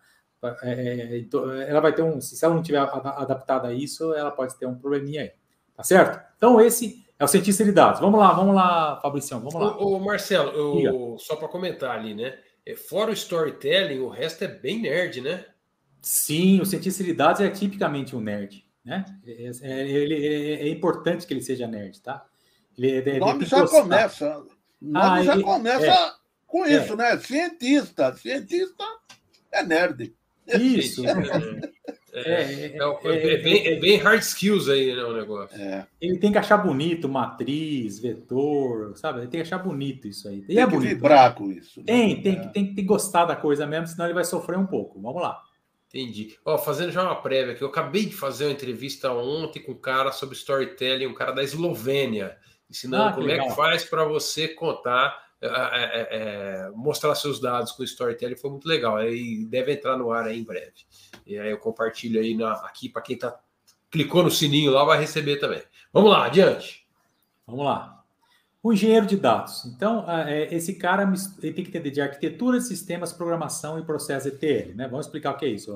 É, 0.62 0.72
é 0.72 1.18
então, 1.20 1.50
ela 1.50 1.80
vai 1.80 1.94
ter 1.94 2.02
um. 2.02 2.20
Se 2.20 2.44
ela 2.44 2.54
não 2.54 2.62
tiver 2.62 2.80
adaptada 2.80 3.68
a 3.68 3.72
isso, 3.72 4.12
ela 4.12 4.30
pode 4.30 4.58
ter 4.58 4.66
um 4.66 4.74
probleminha 4.74 5.22
aí. 5.22 5.32
Tá 5.82 5.86
certo? 5.86 6.24
Então, 6.36 6.60
esse 6.60 7.04
é 7.18 7.24
o 7.24 7.28
cientista 7.28 7.64
de 7.64 7.72
dados. 7.72 8.00
Vamos 8.00 8.20
lá, 8.20 8.32
vamos 8.32 8.54
lá, 8.54 9.00
Fabricião, 9.02 9.40
vamos 9.40 9.54
lá. 9.54 9.76
Ô, 9.76 9.96
ô 9.96 10.00
Marcelo, 10.00 10.52
eu, 10.52 11.16
só 11.18 11.34
para 11.34 11.48
comentar 11.48 11.98
ali, 11.98 12.14
né? 12.14 12.38
É, 12.64 12.76
fora 12.76 13.10
o 13.10 13.14
storytelling, 13.14 13.98
o 13.98 14.08
resto 14.08 14.44
é 14.44 14.48
bem 14.48 14.80
nerd, 14.80 15.20
né? 15.20 15.44
Sim, 16.00 16.60
o 16.60 16.64
cientista 16.66 17.02
de 17.02 17.12
dados 17.12 17.40
é 17.40 17.50
tipicamente 17.50 18.14
um 18.14 18.20
nerd, 18.20 18.64
né? 18.84 19.04
É, 19.26 19.50
é, 19.62 19.88
ele, 19.88 20.24
é, 20.24 20.62
é 20.62 20.68
importante 20.68 21.26
que 21.26 21.34
ele 21.34 21.42
seja 21.42 21.66
nerd, 21.66 22.00
tá? 22.00 22.24
Ele, 22.78 23.18
o 23.18 23.18
nome 23.18 23.44
já 23.44 23.60
gostar. 23.60 23.82
começa. 23.82 24.38
O 24.38 24.46
nome 24.80 25.20
ah, 25.20 25.22
já 25.24 25.34
ele, 25.34 25.42
começa 25.42 25.86
é, 25.86 26.12
com 26.46 26.64
isso, 26.64 26.96
né? 26.96 27.18
Cientista. 27.18 28.14
Cientista 28.14 28.84
é 29.50 29.64
nerd. 29.64 30.14
Isso. 30.46 31.02
É, 32.14 32.20
é, 32.20 32.76
é, 32.76 33.34
é, 33.34 33.36
bem, 33.38 33.66
é, 33.66 33.80
bem, 33.80 33.96
hard 33.96 34.20
skills 34.20 34.68
aí, 34.68 34.94
né, 34.94 35.02
o 35.02 35.14
negócio. 35.14 35.58
Ele 35.98 36.18
tem 36.18 36.30
que 36.30 36.36
achar 36.36 36.58
bonito 36.58 37.08
matriz, 37.08 37.98
vetor, 37.98 38.94
sabe? 38.96 39.20
Ele 39.20 39.28
tem 39.28 39.40
que 39.40 39.46
achar 39.46 39.58
bonito 39.58 40.06
isso 40.06 40.28
aí. 40.28 40.40
E 40.40 40.42
tem 40.42 40.58
é 40.58 40.66
bonito. 40.66 40.90
vibrar 40.90 41.34
com 41.34 41.50
isso. 41.50 41.80
Né? 41.80 41.86
Tem, 41.86 42.22
tem, 42.22 42.34
tem, 42.40 42.52
tem 42.52 42.74
que 42.74 42.82
gostar 42.82 43.24
da 43.24 43.34
coisa 43.34 43.66
mesmo, 43.66 43.86
senão 43.86 44.04
ele 44.04 44.14
vai 44.14 44.24
sofrer 44.24 44.58
um 44.58 44.66
pouco. 44.66 45.00
Vamos 45.00 45.22
lá. 45.22 45.40
Entendi. 45.88 46.36
Ó, 46.44 46.58
fazendo 46.58 46.92
já 46.92 47.02
uma 47.02 47.16
prévia 47.16 47.54
aqui, 47.54 47.62
eu 47.62 47.68
acabei 47.68 48.04
de 48.04 48.14
fazer 48.14 48.44
uma 48.44 48.52
entrevista 48.52 49.10
ontem 49.12 49.60
com 49.60 49.72
um 49.72 49.78
cara 49.78 50.12
sobre 50.12 50.36
storytelling, 50.36 51.06
um 51.06 51.14
cara 51.14 51.32
da 51.32 51.42
Eslovênia, 51.42 52.36
ensinando 52.70 53.04
ah, 53.04 53.12
como 53.12 53.26
legal. 53.26 53.46
é 53.46 53.48
que 53.48 53.56
faz 53.56 53.84
para 53.84 54.04
você 54.04 54.48
contar 54.48 55.18
é, 55.42 55.48
é, 55.48 56.08
é, 56.10 56.70
mostrar 56.70 57.16
seus 57.16 57.40
dados 57.40 57.72
com 57.72 57.82
o 57.82 57.84
storytelling 57.84 58.36
foi 58.36 58.50
muito 58.50 58.68
legal. 58.68 58.96
Aí 58.96 59.44
deve 59.44 59.72
entrar 59.72 59.96
no 59.96 60.12
ar 60.12 60.26
aí 60.26 60.38
em 60.38 60.44
breve. 60.44 60.72
E 61.26 61.38
aí 61.38 61.50
eu 61.50 61.58
compartilho 61.58 62.20
aí 62.20 62.34
na, 62.36 62.52
aqui 62.52 62.88
para 62.88 63.02
quem 63.02 63.16
tá 63.16 63.38
clicou 63.90 64.22
no 64.22 64.30
sininho 64.30 64.72
lá 64.72 64.84
vai 64.84 64.98
receber 64.98 65.36
também. 65.36 65.62
Vamos 65.92 66.10
lá, 66.10 66.24
adiante. 66.24 66.86
Vamos 67.46 67.64
lá. 67.64 68.02
O 68.62 68.72
engenheiro 68.72 69.06
de 69.06 69.16
dados. 69.16 69.66
Então, 69.66 70.08
é, 70.08 70.54
esse 70.54 70.74
cara 70.76 71.02
ele 71.42 71.52
tem 71.52 71.64
que 71.64 71.68
entender 71.68 71.90
de 71.90 72.00
arquitetura 72.00 72.60
sistemas, 72.60 73.12
programação 73.12 73.78
e 73.78 73.84
processo 73.84 74.28
ETL, 74.28 74.74
né? 74.74 74.88
Vamos 74.88 75.06
explicar 75.06 75.32
o 75.32 75.36
que 75.36 75.44
é 75.44 75.48
isso. 75.48 75.74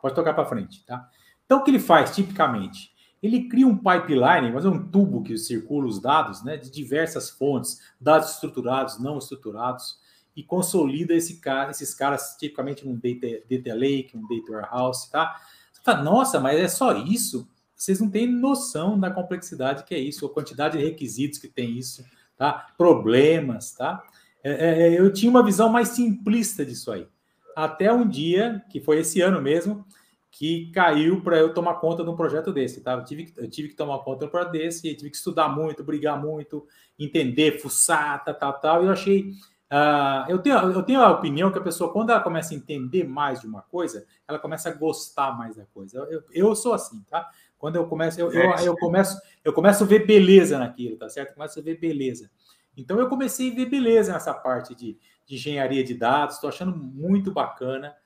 Pode 0.00 0.14
tocar 0.14 0.34
para 0.34 0.46
frente, 0.46 0.84
tá? 0.84 1.08
Então, 1.46 1.60
o 1.60 1.64
que 1.64 1.70
ele 1.70 1.78
faz 1.78 2.14
tipicamente? 2.14 2.92
ele 3.22 3.48
cria 3.48 3.66
um 3.66 3.76
pipeline, 3.76 4.50
mas 4.52 4.64
é 4.64 4.68
um 4.68 4.84
tubo 4.90 5.22
que 5.22 5.38
circula 5.38 5.86
os 5.86 6.00
dados, 6.00 6.42
né, 6.42 6.56
de 6.56 6.70
diversas 6.70 7.30
fontes, 7.30 7.80
dados 8.00 8.32
estruturados, 8.32 8.98
não 8.98 9.16
estruturados, 9.16 10.00
e 10.36 10.42
consolida 10.42 11.14
esse 11.14 11.40
cara, 11.40 11.70
esses 11.70 11.94
caras 11.94 12.36
tipicamente 12.38 12.86
num 12.86 12.94
data, 12.94 13.42
data 13.50 13.74
lake, 13.74 14.16
um 14.16 14.22
data 14.22 14.52
warehouse, 14.52 15.10
tá? 15.10 15.36
Você 15.72 15.82
fala, 15.82 16.02
nossa, 16.02 16.40
mas 16.40 16.58
é 16.58 16.68
só 16.68 16.96
isso? 16.96 17.48
Vocês 17.74 18.00
não 18.00 18.08
têm 18.08 18.26
noção 18.26 18.98
da 18.98 19.10
complexidade 19.10 19.84
que 19.84 19.94
é 19.94 19.98
isso, 19.98 20.24
a 20.24 20.30
quantidade 20.32 20.78
de 20.78 20.84
requisitos 20.84 21.38
que 21.38 21.48
tem 21.48 21.76
isso, 21.76 22.04
tá? 22.36 22.68
Problemas, 22.78 23.72
tá? 23.72 24.02
É, 24.42 24.50
é, 24.52 24.82
é 24.88 25.00
eu 25.00 25.12
tinha 25.12 25.30
uma 25.30 25.44
visão 25.44 25.68
mais 25.68 25.88
simplista 25.88 26.64
disso 26.64 26.90
aí. 26.92 27.06
Até 27.54 27.92
um 27.92 28.08
dia, 28.08 28.64
que 28.70 28.80
foi 28.80 29.00
esse 29.00 29.20
ano 29.20 29.42
mesmo, 29.42 29.84
que 30.30 30.70
caiu 30.72 31.20
para 31.20 31.36
eu 31.36 31.52
tomar 31.52 31.74
conta 31.74 32.02
de 32.02 32.08
um 32.08 32.16
projeto 32.16 32.52
desse, 32.52 32.80
tá? 32.80 32.94
Eu 32.94 33.04
tive, 33.04 33.32
eu 33.36 33.50
tive 33.50 33.68
que 33.68 33.74
tomar 33.74 33.98
conta 33.98 34.20
de 34.20 34.26
um 34.26 34.30
projeto 34.30 34.52
desse, 34.52 34.94
tive 34.94 35.10
que 35.10 35.16
estudar 35.16 35.50
muito, 35.50 35.84
brigar 35.84 36.20
muito, 36.20 36.66
entender, 36.98 37.60
fuçar, 37.60 38.24
tal, 38.24 38.34
tal, 38.34 38.60
tal. 38.60 38.82
E 38.82 38.86
eu 38.86 38.92
achei 38.92 39.32
Uh, 39.72 40.28
eu, 40.28 40.38
tenho, 40.38 40.58
eu 40.70 40.82
tenho 40.82 41.00
a 41.00 41.10
opinião 41.10 41.50
que 41.50 41.58
a 41.58 41.62
pessoa, 41.62 41.90
quando 41.90 42.10
ela 42.10 42.20
começa 42.20 42.52
a 42.52 42.56
entender 42.56 43.08
mais 43.08 43.40
de 43.40 43.46
uma 43.46 43.62
coisa, 43.62 44.04
ela 44.28 44.38
começa 44.38 44.68
a 44.68 44.72
gostar 44.74 45.32
mais 45.32 45.56
da 45.56 45.64
coisa. 45.64 45.96
Eu, 46.10 46.22
eu, 46.30 46.54
sou 46.54 46.74
assim, 46.74 47.02
tá? 47.08 47.30
Quando 47.56 47.76
eu 47.76 47.86
começo, 47.86 48.20
eu, 48.20 48.30
eu, 48.30 48.50
eu, 48.56 48.76
começo, 48.76 49.18
eu 49.42 49.50
começo 49.50 49.82
a 49.82 49.86
ver 49.86 50.06
beleza 50.06 50.58
naquilo, 50.58 50.98
tá 50.98 51.08
certo? 51.08 51.30
Eu 51.30 51.36
começo 51.36 51.58
a 51.58 51.62
ver 51.62 51.78
beleza. 51.78 52.30
Então 52.76 52.98
eu 52.98 53.08
comecei 53.08 53.50
a 53.50 53.54
ver 53.54 53.64
beleza 53.64 54.12
nessa 54.12 54.34
parte 54.34 54.74
de, 54.74 54.98
de 55.26 55.36
engenharia 55.36 55.82
de 55.82 55.94
dados, 55.94 56.34
estou 56.34 56.50
achando 56.50 56.76
muito 56.76 57.32
bacana. 57.32 57.96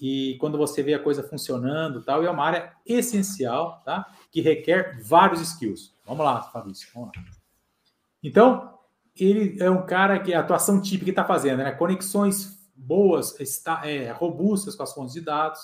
E 0.00 0.36
quando 0.38 0.56
você 0.56 0.80
vê 0.80 0.94
a 0.94 1.02
coisa 1.02 1.24
funcionando, 1.24 2.04
tal, 2.04 2.22
é 2.22 2.30
uma 2.30 2.44
área 2.44 2.72
essencial, 2.86 3.82
tá? 3.84 4.06
Que 4.30 4.40
requer 4.40 5.02
vários 5.02 5.40
skills. 5.40 5.92
Vamos 6.04 6.24
lá, 6.24 6.40
Fabrício, 6.42 6.88
vamos 6.94 7.10
lá. 7.16 7.24
Então, 8.22 8.75
ele 9.18 9.56
é 9.62 9.70
um 9.70 9.84
cara 9.84 10.18
que 10.18 10.34
a 10.34 10.40
atuação 10.40 10.80
típica 10.80 11.10
está 11.10 11.24
fazendo, 11.24 11.58
né? 11.58 11.72
Conexões 11.72 12.56
boas, 12.74 13.38
está, 13.40 13.88
é, 13.88 14.10
robustas 14.12 14.74
com 14.74 14.82
as 14.82 14.92
fontes 14.92 15.14
de 15.14 15.20
dados. 15.20 15.60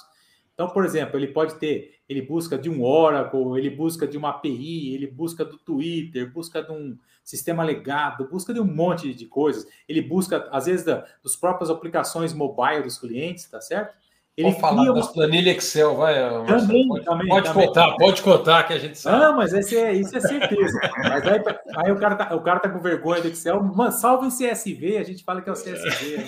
Então, 0.54 0.68
por 0.68 0.84
exemplo, 0.84 1.18
ele 1.18 1.28
pode 1.28 1.54
ter, 1.54 1.96
ele 2.08 2.22
busca 2.22 2.58
de 2.58 2.68
um 2.68 2.82
Oracle, 2.82 3.58
ele 3.58 3.70
busca 3.70 4.06
de 4.06 4.18
uma 4.18 4.30
API, 4.30 4.94
ele 4.94 5.06
busca 5.06 5.44
do 5.44 5.58
Twitter, 5.58 6.30
busca 6.30 6.62
de 6.62 6.70
um 6.70 6.96
sistema 7.24 7.62
legado, 7.62 8.28
busca 8.28 8.52
de 8.52 8.60
um 8.60 8.64
monte 8.64 9.14
de 9.14 9.26
coisas. 9.26 9.66
Ele 9.88 10.02
busca, 10.02 10.48
às 10.50 10.66
vezes, 10.66 10.84
da, 10.84 11.06
dos 11.22 11.36
próprias 11.36 11.70
aplicações 11.70 12.34
mobile 12.34 12.82
dos 12.82 12.98
clientes, 12.98 13.48
tá 13.48 13.60
certo? 13.60 13.96
Ele 14.34 14.48
Vamos 14.48 14.60
falar 14.62 14.82
uma... 14.84 14.94
das 14.94 15.12
planilhas 15.12 15.56
Excel, 15.58 15.94
vai. 15.94 16.14
Também, 16.46 16.88
pode, 16.88 17.04
também. 17.04 17.28
Pode 17.28 17.48
também. 17.48 17.66
contar, 17.66 17.96
pode 17.96 18.22
contar 18.22 18.62
que 18.64 18.72
a 18.72 18.78
gente 18.78 18.98
sabe. 18.98 19.18
Não, 19.18 19.36
mas 19.36 19.52
esse 19.52 19.76
é, 19.76 19.92
isso 19.92 20.16
é 20.16 20.20
certeza. 20.20 20.80
mas 21.04 21.26
aí, 21.26 21.42
aí, 21.76 21.92
o, 21.92 21.98
cara 21.98 22.16
tá, 22.16 22.34
o 22.34 22.40
cara 22.40 22.58
tá 22.58 22.70
com 22.70 22.80
vergonha 22.80 23.20
do 23.20 23.28
Excel. 23.28 23.62
Mano, 23.62 23.92
salve 23.92 24.26
o 24.26 24.30
CSV, 24.30 24.96
a 24.96 25.04
gente 25.04 25.22
fala 25.22 25.42
que 25.42 25.50
é 25.50 25.52
o 25.52 25.54
CSV. 25.54 26.24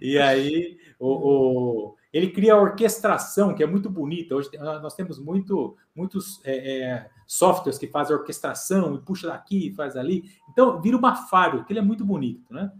e 0.00 0.18
aí, 0.18 0.78
o, 0.98 1.08
o, 1.08 1.96
ele 2.10 2.30
cria 2.30 2.54
a 2.54 2.60
orquestração, 2.60 3.54
que 3.54 3.62
é 3.62 3.66
muito 3.66 3.90
bonita. 3.90 4.34
Hoje 4.34 4.48
nós 4.56 4.94
temos 4.94 5.18
muito, 5.18 5.76
muitos 5.94 6.40
é, 6.42 6.80
é, 6.80 7.10
softwares 7.26 7.78
que 7.78 7.86
fazem 7.86 8.16
orquestração 8.16 8.94
e 8.94 8.98
puxa 8.98 9.28
daqui, 9.28 9.74
faz 9.76 9.94
ali. 9.94 10.24
Então, 10.50 10.80
vira 10.80 10.96
uma 10.96 11.14
falha, 11.14 11.62
que 11.64 11.72
ele 11.74 11.80
é 11.80 11.82
muito 11.82 12.02
bonito, 12.02 12.54
né? 12.54 12.72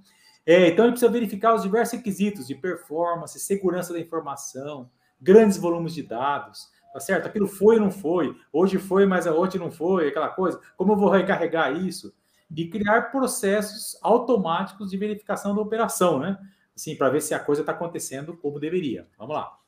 É, 0.46 0.68
então 0.68 0.84
ele 0.84 0.92
precisa 0.92 1.10
verificar 1.10 1.54
os 1.54 1.62
diversos 1.62 1.98
requisitos 1.98 2.46
de 2.46 2.54
performance, 2.54 3.38
segurança 3.40 3.92
da 3.92 3.98
informação, 3.98 4.88
grandes 5.20 5.56
volumes 5.56 5.92
de 5.92 6.04
dados, 6.04 6.70
tá 6.92 7.00
certo? 7.00 7.26
Aquilo 7.26 7.48
foi 7.48 7.74
ou 7.76 7.82
não 7.82 7.90
foi, 7.90 8.34
hoje 8.52 8.78
foi, 8.78 9.04
mas 9.04 9.26
hoje 9.26 9.58
não 9.58 9.72
foi, 9.72 10.08
aquela 10.08 10.28
coisa. 10.28 10.60
Como 10.76 10.92
eu 10.92 10.96
vou 10.96 11.10
recarregar 11.10 11.76
isso? 11.76 12.14
E 12.54 12.68
criar 12.68 13.10
processos 13.10 13.98
automáticos 14.00 14.90
de 14.90 14.96
verificação 14.96 15.52
da 15.52 15.60
operação, 15.60 16.20
né? 16.20 16.38
Assim, 16.76 16.94
para 16.94 17.10
ver 17.10 17.22
se 17.22 17.34
a 17.34 17.40
coisa 17.40 17.62
está 17.62 17.72
acontecendo 17.72 18.36
como 18.36 18.60
deveria. 18.60 19.08
Vamos 19.18 19.34
lá. 19.34 19.58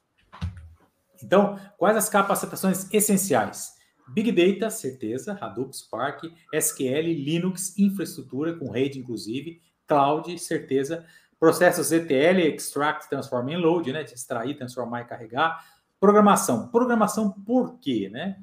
Então, 1.21 1.59
quais 1.77 1.97
as 1.97 2.09
capacitações 2.09 2.89
essenciais? 2.93 3.77
Big 4.09 4.31
Data, 4.31 4.71
certeza, 4.71 5.37
Hadoop, 5.41 5.77
Spark, 5.77 6.25
SQL, 6.53 7.13
Linux, 7.13 7.77
infraestrutura, 7.77 8.55
com 8.55 8.71
rede 8.71 8.99
inclusive, 8.99 9.61
cloud, 9.89 10.39
certeza. 10.39 11.05
Processos 11.41 11.91
ETL, 11.91 12.41
extract, 12.41 13.09
transform 13.09 13.49
em 13.49 13.57
load, 13.57 13.93
né? 13.93 14.03
Extrair, 14.03 14.57
transformar 14.57 15.01
e 15.01 15.05
carregar. 15.05 15.65
Programação. 15.99 16.69
Programação 16.69 17.31
por 17.31 17.79
quê, 17.81 18.09
né? 18.13 18.39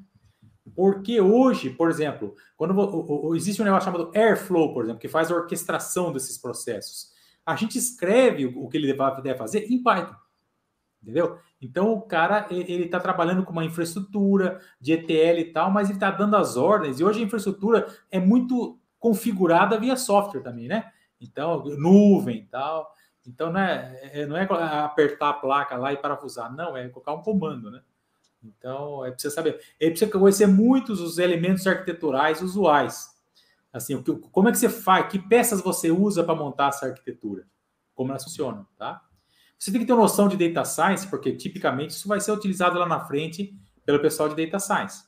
Porque 0.74 1.20
hoje, 1.20 1.70
por 1.70 1.88
exemplo, 1.88 2.34
quando 2.56 3.34
existe 3.34 3.62
um 3.62 3.64
negócio 3.64 3.84
chamado 3.84 4.10
Airflow, 4.14 4.74
por 4.74 4.84
exemplo, 4.84 5.00
que 5.00 5.08
faz 5.08 5.30
a 5.30 5.34
orquestração 5.34 6.12
desses 6.12 6.36
processos, 6.36 7.12
a 7.44 7.54
gente 7.54 7.78
escreve 7.78 8.46
o 8.46 8.68
que 8.68 8.76
ele 8.76 8.92
deve 9.22 9.38
fazer 9.38 9.70
em 9.70 9.82
Python. 9.82 10.16
Entendeu? 11.00 11.38
Então 11.62 11.92
o 11.92 12.02
cara 12.02 12.46
ele 12.50 12.86
está 12.86 12.98
trabalhando 12.98 13.44
com 13.44 13.52
uma 13.52 13.64
infraestrutura 13.64 14.60
de 14.80 14.92
ETL 14.92 15.38
e 15.38 15.52
tal, 15.52 15.70
mas 15.70 15.88
ele 15.88 15.96
está 15.96 16.10
dando 16.10 16.34
as 16.34 16.56
ordens. 16.56 16.98
E 16.98 17.04
hoje 17.04 17.20
a 17.20 17.24
infraestrutura 17.24 17.86
é 18.10 18.18
muito 18.18 18.78
configurada 18.98 19.78
via 19.78 19.96
software 19.96 20.42
também, 20.42 20.66
né? 20.66 20.90
Então, 21.20 21.64
nuvem 21.64 22.38
e 22.38 22.46
tal. 22.46 22.92
Então, 23.26 23.52
não 23.52 23.60
é, 23.60 24.10
é, 24.12 24.26
não 24.26 24.36
é 24.36 24.44
apertar 24.84 25.30
a 25.30 25.34
placa 25.34 25.76
lá 25.76 25.92
e 25.92 25.96
parafusar, 25.96 26.54
não, 26.54 26.76
é 26.76 26.88
colocar 26.88 27.12
um 27.12 27.22
comando, 27.22 27.70
né? 27.70 27.82
Então, 28.42 29.04
é 29.04 29.10
preciso 29.10 29.34
saber. 29.34 29.60
É 29.80 29.88
preciso 29.90 30.10
conhecer 30.12 30.46
muitos 30.46 31.00
os 31.00 31.18
elementos 31.18 31.66
arquiteturais 31.66 32.40
usuais. 32.40 33.10
Assim, 33.72 34.00
como 34.30 34.48
é 34.48 34.52
que 34.52 34.58
você 34.58 34.68
faz? 34.68 35.10
Que 35.10 35.18
peças 35.18 35.60
você 35.60 35.90
usa 35.90 36.22
para 36.22 36.34
montar 36.34 36.68
essa 36.68 36.86
arquitetura? 36.86 37.46
Como 37.94 38.10
elas 38.10 38.24
funcionam, 38.24 38.66
tá? 38.76 39.02
Você 39.58 39.72
tem 39.72 39.80
que 39.80 39.86
ter 39.86 39.94
noção 39.94 40.28
de 40.28 40.36
data 40.36 40.64
science, 40.64 41.06
porque 41.08 41.32
tipicamente 41.32 41.90
isso 41.90 42.08
vai 42.08 42.20
ser 42.20 42.32
utilizado 42.32 42.78
lá 42.78 42.86
na 42.86 43.00
frente 43.00 43.54
pelo 43.84 44.00
pessoal 44.00 44.28
de 44.28 44.44
data 44.44 44.58
science. 44.58 45.04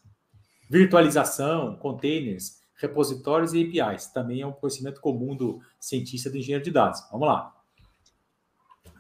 Virtualização, 0.68 1.77
containers, 1.77 2.58
repositórios 2.79 3.53
e 3.53 3.62
APIs. 3.62 4.07
Também 4.07 4.41
é 4.41 4.47
um 4.47 4.53
conhecimento 4.53 5.01
comum 5.01 5.37
do 5.37 5.61
cientista 5.79 6.31
do 6.31 6.38
engenheiro 6.38 6.64
de 6.64 6.71
dados. 6.71 7.01
Vamos 7.11 7.29
lá. 7.29 7.55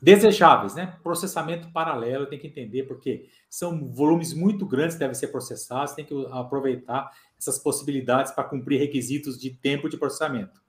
Desejáveis, 0.00 0.74
né? 0.74 0.96
Processamento 1.02 1.72
paralelo, 1.72 2.26
tem 2.26 2.38
que 2.38 2.46
entender, 2.46 2.84
porque 2.84 3.28
são 3.48 3.90
volumes 3.90 4.32
muito 4.32 4.64
grandes 4.64 4.94
que 4.94 5.00
devem 5.00 5.14
ser 5.14 5.28
processados, 5.28 5.94
tem 5.94 6.04
que 6.04 6.14
aproveitar 6.30 7.10
essas 7.36 7.58
possibilidades 7.58 8.32
para 8.32 8.44
cumprir 8.44 8.78
requisitos 8.78 9.38
de 9.38 9.50
tempo 9.50 9.88
de 9.88 9.96
processamento. 9.96 10.60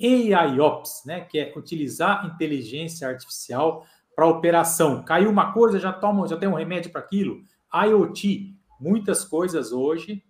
AIOps, 0.00 1.02
né? 1.04 1.20
Que 1.20 1.38
é 1.38 1.52
utilizar 1.56 2.24
inteligência 2.26 3.06
artificial 3.06 3.86
para 4.16 4.26
operação. 4.26 5.02
Caiu 5.02 5.30
uma 5.30 5.52
coisa, 5.52 5.78
já 5.78 5.92
toma, 5.92 6.26
já 6.26 6.36
tem 6.36 6.48
um 6.48 6.54
remédio 6.54 6.90
para 6.90 7.00
aquilo. 7.00 7.42
IoT, 7.72 8.54
muitas 8.80 9.24
coisas 9.24 9.72
hoje. 9.72 10.22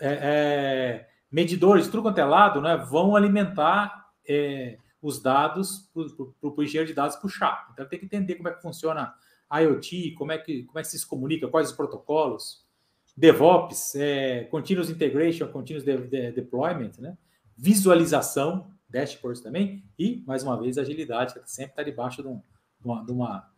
É, 0.00 0.18
é, 0.22 1.09
medidores 1.30 1.86
tudo 1.88 2.02
quanto 2.02 2.18
é 2.18 2.24
lado 2.24 2.60
né, 2.60 2.76
vão 2.76 3.14
alimentar 3.14 4.10
é, 4.28 4.78
os 5.00 5.20
dados 5.22 5.90
para 5.92 6.50
o 6.50 6.62
engenheiro 6.62 6.86
de 6.86 6.94
dados 6.94 7.16
puxar. 7.16 7.68
Então, 7.72 7.86
tem 7.86 7.98
que 7.98 8.04
entender 8.04 8.34
como 8.34 8.48
é 8.48 8.52
que 8.52 8.62
funciona 8.62 9.14
a 9.48 9.60
IoT, 9.60 10.12
como 10.12 10.32
é 10.32 10.38
que, 10.38 10.64
como 10.64 10.78
é 10.78 10.82
que 10.82 10.88
se 10.88 11.06
comunica, 11.06 11.48
quais 11.48 11.70
os 11.70 11.76
protocolos. 11.76 12.68
DevOps, 13.16 13.96
é, 13.96 14.44
Continuous 14.44 14.88
Integration, 14.88 15.48
Continuous 15.48 15.84
de, 15.84 15.96
de, 16.06 16.32
Deployment, 16.32 16.92
né? 16.98 17.18
visualização, 17.56 18.70
dashboards 18.88 19.42
também, 19.42 19.84
e, 19.98 20.22
mais 20.26 20.42
uma 20.42 20.58
vez, 20.58 20.78
agilidade, 20.78 21.34
que 21.34 21.50
sempre 21.50 21.72
está 21.72 21.82
debaixo 21.82 22.22
de, 22.22 22.28
um, 22.28 22.40
de, 22.80 22.86
uma, 22.86 23.04
de, 23.04 23.12
uma, 23.12 23.50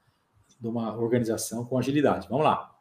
de 0.61 0.67
uma 0.67 0.97
organização 0.97 1.65
com 1.65 1.79
agilidade. 1.79 2.27
Vamos 2.29 2.45
lá. 2.45 2.72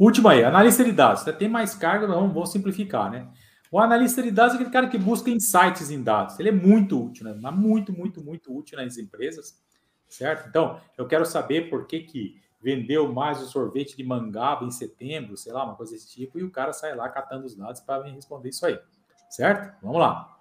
Último 0.00 0.30
aí, 0.30 0.42
analista 0.42 0.82
de 0.82 0.92
dados. 0.92 1.24
Tem 1.38 1.46
mais 1.46 1.74
carga, 1.74 2.06
vamos, 2.06 2.32
vamos 2.32 2.50
simplificar, 2.50 3.10
né? 3.10 3.28
O 3.70 3.78
analista 3.78 4.22
de 4.22 4.30
dados 4.30 4.54
é 4.54 4.56
aquele 4.56 4.70
cara 4.70 4.88
que 4.88 4.96
busca 4.96 5.28
insights 5.28 5.90
em 5.90 6.02
dados. 6.02 6.40
Ele 6.40 6.48
é 6.48 6.52
muito 6.52 7.04
útil, 7.04 7.26
né? 7.26 7.50
Muito, 7.50 7.92
muito, 7.92 8.24
muito 8.24 8.56
útil 8.56 8.78
nas 8.78 8.96
empresas, 8.96 9.62
certo? 10.08 10.48
Então, 10.48 10.80
eu 10.96 11.06
quero 11.06 11.26
saber 11.26 11.68
por 11.68 11.86
que, 11.86 12.00
que 12.00 12.40
vendeu 12.62 13.12
mais 13.12 13.42
o 13.42 13.46
sorvete 13.46 13.94
de 13.94 14.02
mangaba 14.02 14.64
em 14.64 14.70
setembro, 14.70 15.36
sei 15.36 15.52
lá, 15.52 15.64
uma 15.64 15.74
coisa 15.74 15.92
desse 15.92 16.10
tipo, 16.10 16.38
e 16.38 16.44
o 16.44 16.50
cara 16.50 16.72
sai 16.72 16.94
lá 16.94 17.06
catando 17.10 17.44
os 17.44 17.54
dados 17.54 17.82
para 17.82 18.02
me 18.02 18.10
responder 18.10 18.48
isso 18.48 18.64
aí, 18.64 18.80
certo? 19.28 19.70
Vamos 19.82 20.00
lá. 20.00 20.34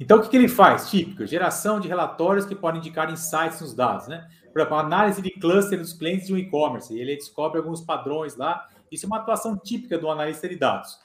Então, 0.00 0.18
o 0.18 0.22
que, 0.22 0.30
que 0.30 0.36
ele 0.38 0.48
faz? 0.48 0.88
Típico, 0.88 1.26
geração 1.26 1.78
de 1.78 1.86
relatórios 1.86 2.46
que 2.46 2.54
podem 2.54 2.80
indicar 2.80 3.12
insights 3.12 3.60
nos 3.60 3.74
dados, 3.74 4.08
né? 4.08 4.26
Por 4.54 4.60
exemplo, 4.60 4.78
análise 4.78 5.20
de 5.20 5.30
cluster 5.32 5.76
dos 5.76 5.92
clientes 5.92 6.28
de 6.28 6.32
um 6.32 6.38
e-commerce. 6.38 6.96
Ele 6.96 7.16
descobre 7.16 7.58
alguns 7.58 7.80
padrões 7.80 8.36
lá. 8.36 8.68
Isso 8.88 9.04
é 9.04 9.08
uma 9.08 9.18
atuação 9.18 9.58
típica 9.58 9.98
do 9.98 10.08
analista 10.08 10.48
de 10.48 10.54
dados. 10.54 10.96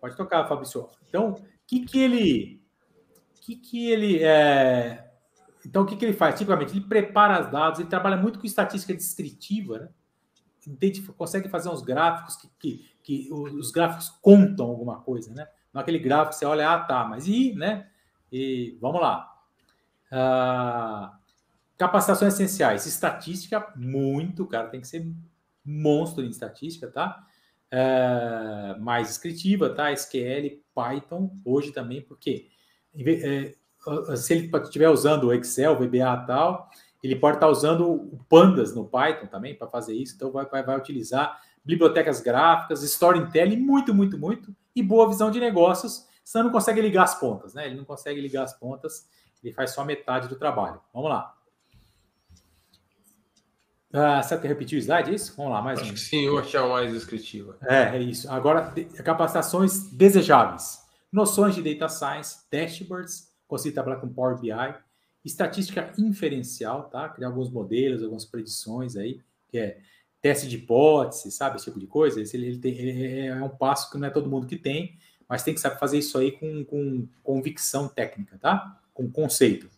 Pode 0.00 0.16
tocar, 0.16 0.48
Fabrício. 0.48 0.88
Então, 1.06 1.32
o 1.32 1.36
que, 1.66 1.84
que 1.84 1.98
ele. 1.98 2.62
que, 3.42 3.56
que 3.56 3.90
ele. 3.90 4.24
É... 4.24 5.06
Então, 5.66 5.82
o 5.82 5.86
que, 5.86 5.96
que 5.96 6.04
ele 6.06 6.14
faz? 6.14 6.36
Tipicamente, 6.36 6.72
ele 6.72 6.86
prepara 6.86 7.44
os 7.44 7.52
dados, 7.52 7.78
ele 7.78 7.90
trabalha 7.90 8.16
muito 8.16 8.38
com 8.38 8.46
estatística 8.46 8.94
descritiva, 8.94 9.78
né? 9.80 9.88
consegue 11.14 11.50
fazer 11.50 11.68
uns 11.68 11.82
gráficos 11.82 12.36
que, 12.36 12.48
que, 12.58 12.90
que 13.02 13.28
os 13.30 13.70
gráficos 13.70 14.08
contam 14.22 14.66
alguma 14.66 15.00
coisa, 15.00 15.34
né? 15.34 15.46
Naquele 15.74 15.98
gráfico 15.98 16.34
você 16.34 16.46
olha, 16.46 16.72
ah, 16.72 16.78
tá, 16.78 17.04
mas 17.04 17.26
e, 17.28 17.54
né? 17.54 17.86
E 18.32 18.78
vamos 18.80 19.02
lá. 19.02 19.30
Ah, 20.10 21.18
capacitações 21.78 22.34
essenciais. 22.34 22.84
Estatística, 22.84 23.72
muito, 23.76 24.44
cara, 24.46 24.68
tem 24.68 24.80
que 24.80 24.88
ser 24.88 25.06
monstro 25.64 26.24
em 26.24 26.28
estatística, 26.28 26.88
tá? 26.88 27.24
É, 27.70 28.76
mais 28.80 29.08
descritiva, 29.08 29.70
tá? 29.70 29.92
SQL, 29.92 30.60
Python, 30.74 31.30
hoje 31.44 31.72
também, 31.72 32.02
porque 32.02 32.48
é, 32.94 33.54
se 34.16 34.34
ele 34.34 34.50
estiver 34.64 34.88
usando 34.88 35.24
o 35.24 35.32
Excel, 35.32 35.76
VBA 35.76 35.96
e 35.96 36.26
tal, 36.26 36.68
ele 37.02 37.16
pode 37.16 37.36
estar 37.36 37.48
usando 37.48 37.90
o 37.90 38.18
Pandas 38.28 38.74
no 38.74 38.84
Python 38.84 39.26
também 39.26 39.54
para 39.54 39.68
fazer 39.68 39.94
isso, 39.94 40.16
então 40.16 40.32
vai, 40.32 40.44
vai, 40.46 40.64
vai 40.64 40.76
utilizar 40.76 41.40
bibliotecas 41.64 42.20
gráficas, 42.20 42.82
storytelling, 42.82 43.58
muito, 43.58 43.94
muito, 43.94 44.18
muito, 44.18 44.54
e 44.74 44.82
boa 44.82 45.08
visão 45.08 45.30
de 45.30 45.38
negócios 45.38 46.08
senão 46.24 46.46
não 46.46 46.52
consegue 46.52 46.80
ligar 46.82 47.04
as 47.04 47.18
pontas, 47.18 47.54
né? 47.54 47.66
Ele 47.66 47.76
não 47.76 47.86
consegue 47.86 48.20
ligar 48.20 48.42
as 48.42 48.52
pontas, 48.52 49.08
ele 49.42 49.54
faz 49.54 49.70
só 49.70 49.82
metade 49.82 50.28
do 50.28 50.36
trabalho. 50.36 50.78
Vamos 50.92 51.08
lá. 51.08 51.34
Ah, 53.92 54.22
você 54.22 54.36
quer 54.36 54.48
repetir 54.48 54.78
o 54.78 54.80
slide? 54.80 55.10
É 55.10 55.14
isso? 55.14 55.34
Vamos 55.36 55.52
lá, 55.52 55.62
mais 55.62 55.80
Acho 55.80 55.90
um. 55.90 55.94
que 55.94 56.00
sim, 56.00 56.26
eu 56.26 56.38
achei 56.38 56.60
mais 56.60 56.92
descritiva. 56.92 57.56
É, 57.62 57.96
é 57.96 58.02
isso. 58.02 58.30
Agora, 58.30 58.72
capacitações 59.02 59.90
desejáveis. 59.90 60.80
Noções 61.10 61.54
de 61.54 61.62
data 61.62 61.88
science, 61.88 62.40
dashboards, 62.52 63.28
conseguir 63.46 63.72
trabalhar 63.74 63.96
com 63.96 64.08
Power 64.12 64.38
BI, 64.38 64.50
estatística 65.24 65.92
inferencial, 65.96 66.84
tá? 66.90 67.08
Criar 67.08 67.28
alguns 67.28 67.50
modelos, 67.50 68.02
algumas 68.02 68.26
predições 68.26 68.94
aí, 68.94 69.20
que 69.48 69.58
é 69.58 69.78
teste 70.20 70.46
de 70.48 70.56
hipótese, 70.56 71.30
sabe? 71.30 71.56
Esse 71.56 71.64
tipo 71.66 71.80
de 71.80 71.86
coisa. 71.86 72.20
Esse, 72.20 72.36
ele, 72.36 72.58
tem, 72.58 72.76
ele 72.76 73.26
é 73.26 73.42
um 73.42 73.48
passo 73.48 73.90
que 73.90 73.96
não 73.96 74.06
é 74.06 74.10
todo 74.10 74.28
mundo 74.28 74.46
que 74.46 74.56
tem, 74.56 74.98
mas 75.26 75.42
tem 75.42 75.54
que 75.54 75.60
saber 75.60 75.78
fazer 75.78 75.98
isso 75.98 76.18
aí 76.18 76.32
com, 76.32 76.62
com 76.64 77.08
convicção 77.22 77.88
técnica, 77.88 78.38
tá? 78.38 78.78
Com 78.92 79.10
conceito. 79.10 79.70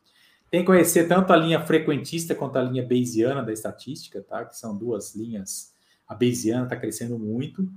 Tem 0.51 0.61
que 0.61 0.67
conhecer 0.67 1.07
tanto 1.07 1.33
a 1.33 1.37
linha 1.37 1.61
frequentista 1.61 2.35
quanto 2.35 2.57
a 2.59 2.63
linha 2.63 2.85
bayesiana 2.87 3.43
da 3.43 3.53
estatística, 3.53 4.21
tá? 4.21 4.45
Que 4.45 4.57
são 4.57 4.77
duas 4.77 5.15
linhas. 5.15 5.73
A 6.09 6.15
bayesiana 6.15 6.65
está 6.65 6.77
crescendo 6.77 7.19
muito. 7.19 7.69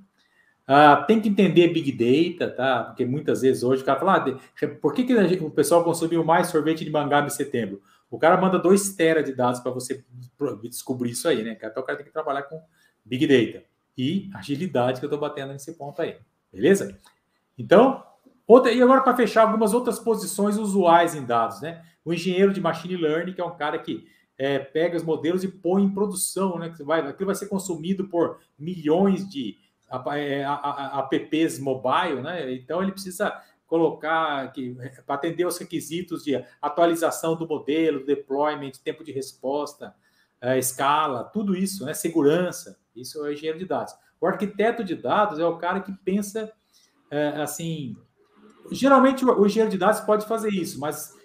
Ah, 0.66 0.96
tem 1.06 1.20
que 1.22 1.30
entender 1.30 1.68
Big 1.74 1.92
Data, 1.92 2.50
tá? 2.52 2.84
Porque 2.86 3.06
muitas 3.06 3.42
vezes 3.42 3.64
hoje 3.64 3.84
o 3.84 3.86
cara 3.86 4.00
fala, 4.00 4.16
ah, 4.18 4.68
por 4.82 4.94
que, 4.94 5.04
que 5.04 5.28
gente- 5.28 5.44
o 5.44 5.52
pessoal 5.52 5.84
consumiu 5.84 6.24
mais 6.24 6.48
sorvete 6.48 6.84
de 6.86 6.90
mangaba 6.90 7.28
em 7.28 7.30
setembro? 7.30 7.82
O 8.10 8.18
cara 8.18 8.38
manda 8.40 8.58
2 8.58 8.94
tera 8.96 9.22
de 9.22 9.34
dados 9.34 9.60
para 9.60 9.72
você 9.72 10.04
descobrir 10.64 11.12
isso 11.12 11.28
aí, 11.28 11.44
né? 11.44 11.58
Então 11.62 11.84
o 11.84 11.86
cara 11.86 11.98
tem 11.98 12.06
que 12.06 12.14
trabalhar 12.14 12.44
com 12.44 12.62
Big 13.04 13.28
Data 13.28 13.66
e 13.98 14.30
agilidade 14.34 15.00
que 15.00 15.06
eu 15.06 15.08
estou 15.08 15.20
batendo 15.20 15.52
nesse 15.52 15.74
ponto 15.74 16.02
aí, 16.02 16.18
beleza? 16.52 16.98
Então, 17.58 18.04
outra, 18.48 18.72
e 18.72 18.82
agora 18.82 19.02
para 19.02 19.16
fechar 19.16 19.44
algumas 19.44 19.74
outras 19.74 20.00
posições 20.00 20.58
usuais 20.58 21.14
em 21.14 21.26
dados, 21.26 21.62
né? 21.62 21.84
O 22.06 22.14
engenheiro 22.14 22.52
de 22.54 22.60
machine 22.62 22.96
learning, 22.98 23.34
que 23.34 23.42
é 23.42 23.46
um 23.46 23.56
cara 23.56 23.78
que 23.80 24.06
é, 24.38 24.60
pega 24.60 24.98
os 24.98 25.04
modelos 25.04 25.44
e 25.44 25.48
põe 25.48 25.84
em 25.84 25.94
produção, 25.94 26.58
né? 26.58 26.70
Que 26.76 26.84
vai, 26.84 27.02
aquilo 27.02 27.28
vai 27.28 27.36
ser 27.36 27.48
consumido 27.48 28.08
por 28.08 28.40
milhões 28.58 29.30
de 29.30 29.56
a- 29.90 30.18
é, 30.18 30.44
apps 31.12 31.60
mobile, 31.60 32.22
né? 32.22 32.52
Então 32.54 32.82
ele 32.82 32.92
precisa 32.92 33.32
colocar 33.68 34.52
que 34.52 34.76
para 35.06 35.16
atender 35.16 35.46
os 35.46 35.58
requisitos 35.58 36.24
de 36.24 36.44
atualização 36.62 37.36
do 37.36 37.48
modelo, 37.48 38.06
deployment, 38.06 38.72
tempo 38.84 39.04
de 39.04 39.12
resposta, 39.12 39.96
eh, 40.42 40.60
escala, 40.60 41.24
tudo 41.24 41.56
isso, 41.56 41.86
né? 41.86 41.94
Segurança, 41.94 42.78
isso 42.96 43.20
é 43.26 43.30
o 43.30 43.34
engenheiro 43.34 43.58
de 43.58 43.66
dados. 43.66 43.94
O 44.22 44.28
arquiteto 44.28 44.84
de 44.84 44.96
dados 44.96 45.40
é 45.40 45.46
o 45.46 45.58
cara 45.58 45.80
que 45.80 45.92
pensa 46.04 46.52
eh, 47.10 47.42
assim. 47.42 47.96
Geralmente 48.72 49.26
o 49.26 49.46
engenheiro 49.46 49.72
de 49.72 49.78
dados 49.78 50.02
pode 50.02 50.26
fazer 50.28 50.50
isso, 50.50 50.80
mas 50.80 51.16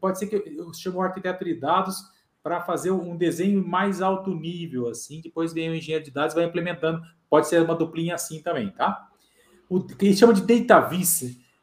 pode 0.00 0.18
ser 0.18 0.26
que 0.26 0.36
eu 0.36 0.72
chamo 0.74 0.98
o 0.98 1.02
arquiteto 1.02 1.44
de 1.44 1.54
dados 1.54 1.96
para 2.42 2.60
fazer 2.62 2.90
um 2.90 3.16
desenho 3.16 3.66
mais 3.66 4.00
alto 4.00 4.34
nível, 4.34 4.88
assim. 4.88 5.20
Depois 5.20 5.52
vem 5.52 5.70
o 5.70 5.74
engenheiro 5.74 6.04
de 6.04 6.10
dados 6.10 6.34
vai 6.34 6.44
implementando. 6.44 7.00
Pode 7.28 7.46
ser 7.48 7.62
uma 7.62 7.74
duplinha 7.74 8.14
assim 8.14 8.42
também, 8.42 8.70
tá? 8.70 9.08
O 9.68 9.84
que 9.84 10.06
eles 10.06 10.18
chamam 10.18 10.34
de 10.34 10.42
data 10.42 10.88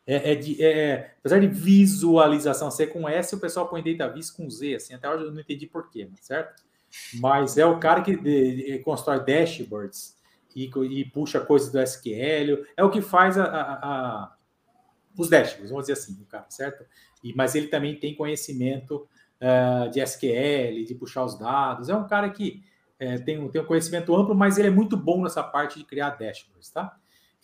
é, 0.05 0.31
é 0.31 0.35
de, 0.35 0.63
é, 0.63 1.15
apesar 1.19 1.39
de 1.39 1.47
visualização 1.47 2.71
ser 2.71 2.87
com 2.87 3.09
S, 3.09 3.35
o 3.35 3.39
pessoal 3.39 3.67
põe 3.67 3.83
data 3.83 4.13
com 4.35 4.49
Z, 4.49 4.75
assim. 4.75 4.93
Até 4.93 5.09
hoje 5.09 5.25
eu 5.25 5.31
não 5.31 5.41
entendi 5.41 5.67
por 5.67 5.89
quê, 5.89 6.09
certo? 6.21 6.63
Mas 7.15 7.57
é 7.57 7.65
o 7.65 7.79
cara 7.79 8.01
que 8.01 8.15
de- 8.15 8.55
de- 8.55 8.79
constrói 8.79 9.19
dashboards 9.25 10.15
e, 10.55 10.69
e 10.69 11.05
puxa 11.05 11.39
coisas 11.41 11.71
do 11.71 11.79
SQL. 11.79 12.65
É 12.77 12.83
o 12.83 12.89
que 12.89 13.01
faz 13.01 13.37
a- 13.37 13.43
a- 13.45 14.33
os 15.17 15.29
dashboards, 15.29 15.69
vamos 15.69 15.83
dizer 15.87 15.93
assim, 15.93 16.21
o 16.21 16.25
cara, 16.25 16.45
certo? 16.49 16.85
E, 17.23 17.33
mas 17.35 17.55
ele 17.55 17.67
também 17.67 17.95
tem 17.99 18.15
conhecimento 18.15 19.07
ah, 19.41 19.87
de 19.91 19.99
SQL, 19.99 20.85
de 20.85 20.95
puxar 20.95 21.23
os 21.25 21.37
dados. 21.37 21.89
É 21.89 21.95
um 21.95 22.07
cara 22.07 22.29
que 22.29 22.63
é, 22.99 23.17
tem, 23.17 23.37
um, 23.39 23.47
tem 23.49 23.61
um 23.61 23.65
conhecimento 23.65 24.15
amplo, 24.15 24.33
mas 24.35 24.57
ele 24.57 24.67
é 24.69 24.71
muito 24.71 24.97
bom 24.97 25.21
nessa 25.23 25.43
parte 25.43 25.77
de 25.79 25.85
criar 25.85 26.11
dashboards, 26.11 26.69
tá? 26.69 26.95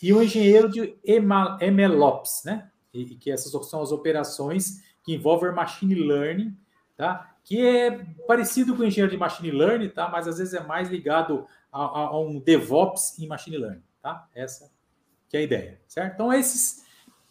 E 0.01 0.11
o 0.11 0.21
engenheiro 0.21 0.69
de 0.69 0.95
MLOps, 1.71 2.43
né? 2.45 2.69
E, 2.93 3.01
e 3.01 3.15
que 3.15 3.31
essas 3.31 3.51
são 3.69 3.81
as 3.81 3.91
operações 3.91 4.83
que 5.03 5.13
envolvem 5.13 5.51
machine 5.53 5.95
learning, 5.95 6.55
tá? 6.97 7.35
Que 7.43 7.65
é 7.65 7.91
parecido 8.27 8.75
com 8.75 8.81
o 8.83 8.85
engenheiro 8.85 9.11
de 9.11 9.17
machine 9.17 9.51
learning, 9.51 9.89
tá? 9.89 10.07
Mas 10.09 10.27
às 10.27 10.37
vezes 10.37 10.53
é 10.53 10.63
mais 10.63 10.89
ligado 10.89 11.45
a, 11.71 11.83
a- 11.83 12.07
a 12.07 12.19
um 12.19 12.39
DevOps 12.39 13.19
em 13.19 13.27
machine 13.27 13.57
learning, 13.57 13.83
tá? 14.01 14.27
Essa 14.33 14.71
que 15.29 15.37
é 15.37 15.39
a 15.39 15.43
ideia, 15.43 15.81
certo? 15.87 16.13
Então 16.13 16.31
esses, 16.33 16.85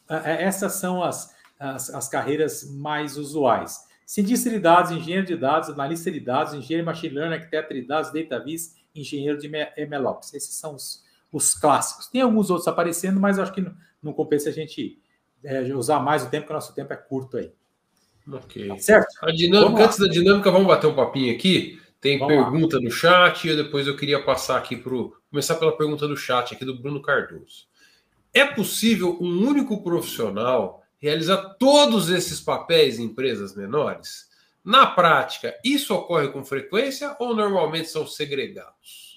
essas 0.08 0.74
são 0.74 1.02
as, 1.02 1.34
as, 1.58 1.90
as 1.90 2.08
carreiras 2.08 2.70
mais 2.70 3.16
usuais. 3.16 3.86
Cientista 4.04 4.50
de 4.50 4.58
dados, 4.58 4.90
engenheiro 4.90 5.26
de 5.26 5.36
dados, 5.36 5.70
analista 5.70 6.10
de 6.10 6.20
dados, 6.20 6.52
engenheiro 6.54 6.82
de 6.82 6.86
machine 6.86 7.14
learning, 7.14 7.34
arquiteto 7.36 7.72
de 7.72 7.82
dados, 7.82 8.12
database, 8.12 8.74
engenheiro 8.94 9.38
de 9.38 9.48
MLOps. 9.48 10.34
Esses 10.34 10.54
são 10.54 10.74
os, 10.74 11.02
os 11.32 11.54
clássicos. 11.54 12.08
Tem 12.08 12.20
alguns 12.20 12.50
outros 12.50 12.68
aparecendo, 12.68 13.18
mas 13.18 13.38
acho 13.38 13.52
que 13.52 13.60
não, 13.60 13.74
não 14.02 14.12
compensa 14.12 14.50
a 14.50 14.52
gente 14.52 15.00
é, 15.42 15.62
usar 15.74 16.00
mais 16.00 16.24
o 16.24 16.30
tempo, 16.30 16.42
porque 16.42 16.52
o 16.52 16.56
nosso 16.56 16.74
tempo 16.74 16.92
é 16.92 16.96
curto 16.96 17.38
aí. 17.38 17.52
Ok. 18.30 18.68
Tá 18.68 18.78
certo? 18.78 19.08
A 19.22 19.30
dinâmica, 19.32 19.64
Vamos 19.64 19.80
lá. 19.80 19.86
antes 19.86 19.98
da 19.98 20.06
dinâmica, 20.08 20.50
vamos 20.50 20.68
bater 20.68 20.86
um 20.86 20.94
papinho 20.94 21.34
aqui. 21.34 21.80
Tem 22.00 22.18
Vamos 22.18 22.36
lá. 22.36 22.50
pergunta 22.50 22.80
no 22.80 22.90
chat, 22.90 23.48
e 23.48 23.56
depois 23.56 23.86
eu 23.86 23.96
queria 23.96 24.22
passar 24.22 24.58
aqui 24.58 24.76
para 24.76 24.92
Começar 25.30 25.54
pela 25.54 25.76
pergunta 25.76 26.06
do 26.06 26.16
chat 26.16 26.52
aqui 26.52 26.64
do 26.64 26.78
Bruno 26.78 27.00
Cardoso. 27.00 27.66
É 28.34 28.44
possível 28.44 29.18
um 29.20 29.46
único 29.46 29.82
profissional 29.82 30.82
realizar 30.98 31.54
todos 31.58 32.08
esses 32.08 32.40
papéis 32.40 32.98
em 32.98 33.04
empresas 33.04 33.54
menores? 33.54 34.30
Na 34.64 34.86
prática, 34.86 35.54
isso 35.64 35.92
ocorre 35.94 36.28
com 36.28 36.44
frequência 36.44 37.16
ou 37.18 37.34
normalmente 37.34 37.88
são 37.88 38.06
segregados? 38.06 39.12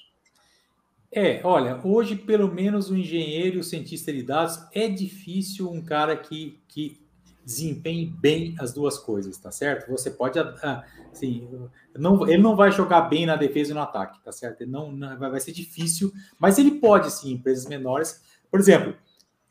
É, 1.12 1.40
olha, 1.44 1.80
hoje 1.84 2.16
pelo 2.16 2.52
menos 2.54 2.90
o 2.90 2.98
engenheiro 2.98 3.58
e 3.58 3.60
o 3.60 3.64
cientista 3.64 4.12
de 4.12 4.22
dados 4.22 4.60
é 4.74 4.88
difícil 4.90 5.72
um 5.72 5.82
cara 5.82 6.18
que, 6.18 6.60
que 6.68 7.00
desempenhe 7.46 8.06
bem 8.06 8.56
as 8.60 8.74
duas 8.74 8.98
coisas, 8.98 9.38
tá 9.38 9.50
certo? 9.52 9.90
Você 9.92 10.12
pode, 10.12 10.40
ah, 10.40 10.84
assim, 11.12 11.48
não, 11.96 12.28
ele 12.28 12.42
não 12.42 12.56
vai 12.56 12.72
jogar 12.72 13.02
bem 13.02 13.26
na 13.26 13.36
defesa 13.38 13.72
e 13.72 13.74
no 13.74 13.82
ataque, 13.82 14.20
tá 14.24 14.32
certo? 14.32 14.62
Ele 14.62 14.72
não, 14.72 14.92
não- 14.92 15.18
vai 15.18 15.40
ser 15.40 15.54
difícil, 15.54 16.12
mas 16.40 16.58
ele 16.58 16.72
pode 16.80 17.10
sim, 17.12 17.30
em 17.30 17.34
empresas 17.36 17.68
menores. 17.68 18.22
Por 18.52 18.60
exemplo, 18.60 18.96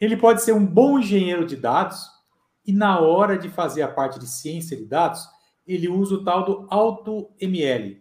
ele 0.01 0.17
pode 0.17 0.43
ser 0.43 0.53
um 0.53 0.65
bom 0.67 0.99
engenheiro 0.99 1.47
de 1.47 1.57
dados 1.57 1.99
e 2.67 2.73
na 2.73 2.99
hora 3.01 3.37
de 3.39 3.49
fazer 3.49 3.83
a 3.83 3.89
parte 3.89 4.19
de 4.19 4.27
ciência 4.27 4.77
de 4.77 4.85
dados, 4.87 5.27
ele 5.67 5.89
usa 5.89 6.15
o 6.17 6.25
tal 6.25 6.45
do 6.45 6.67
AutoML, 6.71 7.97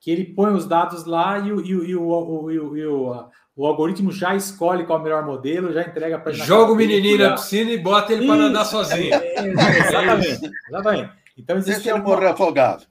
que 0.00 0.10
ele 0.10 0.24
põe 0.24 0.52
os 0.52 0.66
dados 0.66 1.04
lá 1.04 1.38
e 1.38 1.52
o, 1.52 1.60
e 1.64 1.74
o, 1.76 1.84
e 1.84 1.96
o, 1.96 2.02
o, 2.08 2.50
e 2.50 2.58
o, 2.58 2.76
e 2.76 2.86
o- 2.86 3.28
o 3.56 3.66
algoritmo 3.66 4.10
já 4.10 4.34
escolhe 4.34 4.84
qual 4.84 4.98
é 4.98 5.00
o 5.00 5.04
melhor 5.04 5.24
modelo, 5.24 5.72
já 5.72 5.82
entrega 5.82 6.18
para 6.18 6.32
Joga 6.32 6.72
o 6.72 6.74
menininho 6.76 7.18
na 7.18 7.32
piscina 7.34 7.70
e 7.70 7.78
bota 7.78 8.12
ele 8.12 8.26
para 8.26 8.34
Isso. 8.36 8.48
nadar 8.48 8.64
sozinho. 8.64 9.14
exatamente, 9.14 10.50
exatamente. 10.68 11.12
Então 11.38 11.56
existe 11.56 11.74
Deixa 11.76 11.90
eu 11.90 11.96
alguma- 11.96 12.16
morrer 12.16 12.28
afogado. 12.30 12.84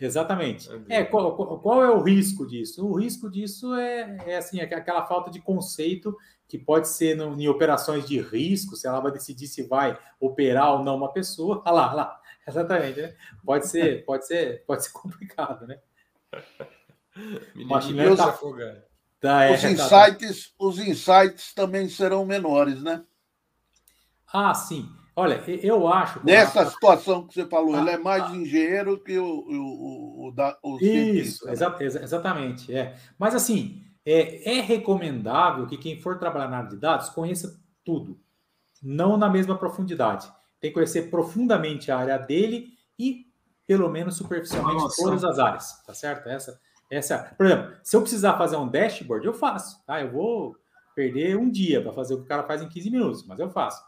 Exatamente. 0.00 0.68
É, 0.88 1.02
qual, 1.04 1.34
qual- 1.36 1.58
qual 1.60 1.82
é 1.84 1.90
o 1.90 2.00
risco 2.00 2.46
disso? 2.46 2.86
O 2.86 2.98
risco 2.98 3.28
disso 3.30 3.74
é, 3.74 4.16
é 4.26 4.36
assim, 4.36 4.58
é 4.60 4.64
aquela 4.64 5.04
falta 5.06 5.30
de 5.30 5.40
conceito 5.40 6.16
que 6.48 6.58
pode 6.58 6.88
ser 6.88 7.16
no- 7.16 7.40
em 7.40 7.48
operações 7.48 8.06
de 8.06 8.20
risco, 8.20 8.76
se 8.76 8.86
ela 8.86 9.00
vai 9.00 9.10
decidir 9.12 9.46
se 9.46 9.62
vai 9.62 9.98
operar 10.20 10.72
ou 10.74 10.84
não 10.84 10.96
uma 10.96 11.12
pessoa. 11.12 11.62
Ah 11.64 11.70
lá, 11.70 11.90
ah 11.90 11.94
lá. 11.94 12.20
Exatamente, 12.46 13.00
né? 13.00 13.14
Pode 13.44 13.66
ser, 13.68 14.04
pode 14.06 14.26
ser, 14.26 14.64
pode 14.66 14.84
ser 14.84 14.92
complicado, 14.92 15.66
né? 15.66 15.78
Se 17.80 17.94
tá-. 18.16 18.32
Tá, 19.20 19.44
é, 19.44 19.54
Os 19.54 19.62
tá- 19.62 19.70
insights, 19.70 20.52
os 20.58 20.78
insights 20.78 21.54
também 21.54 21.88
serão 21.88 22.26
menores, 22.26 22.82
né? 22.82 23.02
Ah, 24.32 24.52
sim. 24.52 24.88
Olha, 25.16 25.36
eu 25.62 25.86
acho. 25.86 26.20
Nessa 26.26 26.68
situação 26.68 27.26
que 27.26 27.32
você 27.34 27.46
falou, 27.46 27.76
Ah, 27.76 27.80
ele 27.80 27.90
é 27.90 27.96
mais 27.98 28.24
ah. 28.24 28.34
engenheiro 28.34 28.98
que 29.02 29.16
o, 29.16 29.24
o, 29.24 29.54
o, 29.54 30.28
o, 30.28 30.32
da- 30.32 30.58
o 30.62 30.76
Isso, 30.80 31.46
né? 31.46 31.52
exa- 31.52 31.76
exa- 31.80 32.02
exatamente. 32.02 32.74
É. 32.74 32.96
Mas 33.16 33.34
assim, 33.34 33.82
é, 34.04 34.58
é 34.58 34.60
recomendável 34.60 35.66
que 35.66 35.78
quem 35.78 36.00
for 36.00 36.18
trabalhar 36.18 36.48
na 36.48 36.58
área 36.58 36.70
de 36.70 36.76
dados 36.76 37.08
conheça 37.08 37.60
tudo, 37.84 38.20
não 38.82 39.16
na 39.16 39.28
mesma 39.28 39.56
profundidade. 39.56 40.30
Tem 40.60 40.70
que 40.70 40.74
conhecer 40.74 41.10
profundamente 41.10 41.90
a 41.90 41.98
área 41.98 42.18
dele 42.18 42.68
e, 42.98 43.26
pelo 43.66 43.88
menos 43.88 44.16
superficialmente, 44.16 44.82
Nossa. 44.82 45.02
todas 45.02 45.24
as 45.24 45.38
áreas, 45.38 45.82
tá 45.84 45.94
certo? 45.94 46.28
Essa, 46.28 46.60
essa, 46.90 47.34
por 47.36 47.46
exemplo, 47.46 47.76
se 47.82 47.96
eu 47.96 48.00
precisar 48.00 48.36
fazer 48.36 48.56
um 48.56 48.68
dashboard, 48.68 49.26
eu 49.26 49.34
faço, 49.34 49.84
tá? 49.86 50.00
Eu 50.00 50.12
vou 50.12 50.56
perder 50.94 51.36
um 51.36 51.50
dia 51.50 51.82
para 51.82 51.92
fazer 51.92 52.14
o 52.14 52.18
que 52.18 52.24
o 52.24 52.28
cara 52.28 52.44
faz 52.44 52.62
em 52.62 52.68
15 52.68 52.90
minutos, 52.90 53.26
mas 53.26 53.38
eu 53.38 53.50
faço. 53.50 53.82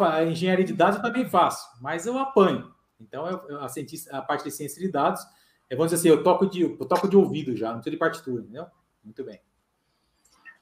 A 0.00 0.24
engenharia 0.24 0.64
de 0.64 0.72
dados 0.72 0.96
eu 0.96 1.02
também 1.02 1.28
faço, 1.28 1.66
mas 1.80 2.06
eu 2.06 2.18
apanho. 2.18 2.70
Então, 3.00 3.26
eu, 3.26 3.60
a, 3.60 3.68
cientista, 3.68 4.14
a 4.16 4.20
parte 4.20 4.44
de 4.44 4.50
ciência 4.50 4.80
de 4.80 4.90
dados, 4.90 5.22
é, 5.70 5.74
vamos 5.74 5.90
dizer 5.90 6.08
assim, 6.08 6.18
eu 6.18 6.22
toco 6.22 6.46
de, 6.46 6.62
eu 6.62 6.86
toco 6.86 7.08
de 7.08 7.16
ouvido 7.16 7.56
já, 7.56 7.68
não 7.68 7.76
precisa 7.76 7.92
de 7.92 7.98
partitura, 7.98 8.42
entendeu? 8.42 8.66
Muito 9.02 9.24
bem. 9.24 9.40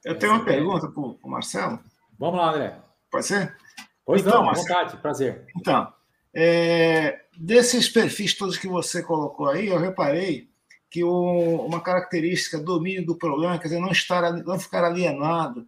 Eu 0.05 0.19
tenho 0.19 0.33
uma 0.33 0.45
pergunta 0.45 0.89
para 0.89 1.01
o 1.01 1.19
Marcelo. 1.31 1.81
Vamos 2.19 2.39
lá, 2.41 2.51
André. 2.51 2.79
Pode 3.11 3.27
ser? 3.27 3.57
Pois 4.05 4.21
Então, 4.23 4.39
não, 4.41 4.47
mas- 4.47 4.59
vontade, 4.59 4.97
prazer. 4.99 5.47
Então, 5.57 5.93
é, 6.35 7.21
desses 7.37 7.89
perfis 7.89 8.35
todos 8.35 8.57
que 8.57 8.67
você 8.69 9.03
colocou 9.03 9.49
aí, 9.49 9.67
eu 9.69 9.79
reparei 9.79 10.49
que 10.91 11.05
o- 11.05 11.67
uma 11.67 11.81
característica 11.81 12.59
domínio 12.59 13.05
do 13.05 13.17
problema, 13.17 13.59
quer 13.59 13.69
dizer, 13.69 13.81
não, 13.81 13.91
estar, 13.93 14.33
não 14.45 14.59
ficar 14.59 14.85
alienado, 14.85 15.67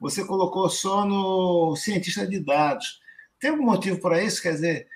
você 0.00 0.24
colocou 0.24 0.68
só 0.70 1.04
no 1.04 1.76
cientista 1.76 2.26
de 2.26 2.40
dados. 2.40 3.00
Tem 3.38 3.50
algum 3.50 3.64
motivo 3.64 4.00
para 4.00 4.22
isso? 4.22 4.40
Quer 4.42 4.52
dizer, 4.52 4.88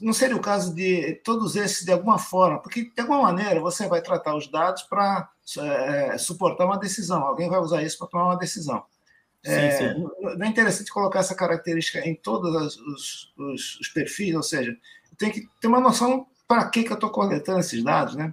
não 0.00 0.12
seria 0.12 0.36
o 0.36 0.40
caso 0.40 0.74
de 0.74 1.14
todos 1.24 1.56
esses 1.56 1.84
de 1.84 1.92
alguma 1.92 2.18
forma, 2.18 2.58
porque 2.60 2.84
de 2.84 3.00
alguma 3.00 3.22
maneira 3.22 3.60
você 3.60 3.86
vai 3.86 4.00
tratar 4.02 4.34
os 4.34 4.46
dados 4.50 4.82
para 4.82 5.28
é, 5.58 6.16
suportar 6.18 6.64
uma 6.66 6.78
decisão, 6.78 7.22
alguém 7.22 7.48
vai 7.48 7.58
usar 7.60 7.82
isso 7.82 7.98
para 7.98 8.06
tomar 8.08 8.24
uma 8.26 8.38
decisão. 8.38 8.82
Sim, 9.44 9.50
É, 9.52 9.70
sim. 9.70 10.08
não 10.38 10.46
é 10.46 10.48
interessante 10.48 10.90
colocar 10.90 11.18
essa 11.20 11.34
característica 11.34 11.98
em 12.00 12.14
todos 12.14 12.76
os, 12.78 13.32
os- 13.36 13.78
os 13.80 13.88
perfis, 13.88 14.34
ou 14.34 14.42
seja, 14.42 14.74
tenho 15.18 15.32
que 15.32 15.46
ter 15.60 15.68
uma 15.68 15.80
noção 15.80 16.26
para 16.48 16.68
que, 16.70 16.82
que 16.82 16.90
eu 16.90 16.94
estou 16.94 17.10
coletando 17.10 17.60
esses 17.60 17.82
dados, 17.84 18.14
né? 18.16 18.32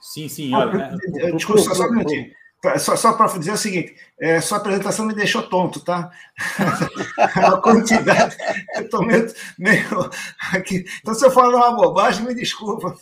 Sim, 0.00 0.28
sim. 0.28 0.54
Ah, 0.54 0.58
Olha, 0.60 0.70
pro- 0.70 1.36
desculpa, 1.36 1.74
só 1.74 1.84
um 1.86 1.90
minutinho. 1.92 2.32
Só, 2.78 2.94
só 2.94 3.12
para 3.14 3.26
dizer 3.38 3.52
o 3.52 3.56
seguinte, 3.56 3.92
é, 4.20 4.40
sua 4.40 4.58
apresentação 4.58 5.04
me 5.04 5.14
deixou 5.14 5.42
tonto, 5.42 5.80
tá? 5.80 6.10
a 7.18 7.56
quantidade, 7.56 8.36
eu 8.76 8.82
estou 8.82 9.04
meio, 9.04 9.26
meio 9.58 10.10
aqui. 10.52 10.84
Então, 11.00 11.12
se 11.12 11.26
eu 11.26 11.30
falar 11.32 11.56
uma 11.70 11.74
bobagem, 11.76 12.24
me 12.24 12.32
desculpa. 12.34 12.94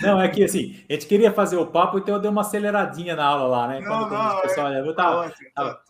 Não, 0.00 0.20
é 0.20 0.28
que 0.28 0.42
assim, 0.44 0.82
a 0.88 0.92
gente 0.94 1.06
queria 1.06 1.32
fazer 1.32 1.56
o 1.56 1.66
papo, 1.66 1.98
então 1.98 2.14
eu 2.14 2.20
dei 2.20 2.30
uma 2.30 2.40
aceleradinha 2.40 3.14
na 3.14 3.26
aula 3.26 3.46
lá, 3.46 3.68
né? 3.68 3.80
Não, 3.80 4.08
Quando- 4.08 4.12
não, 4.12 4.40
pessoal, 4.40 4.72
eu 4.72 4.94
Tá 4.94 5.30
tava-. 5.54 5.80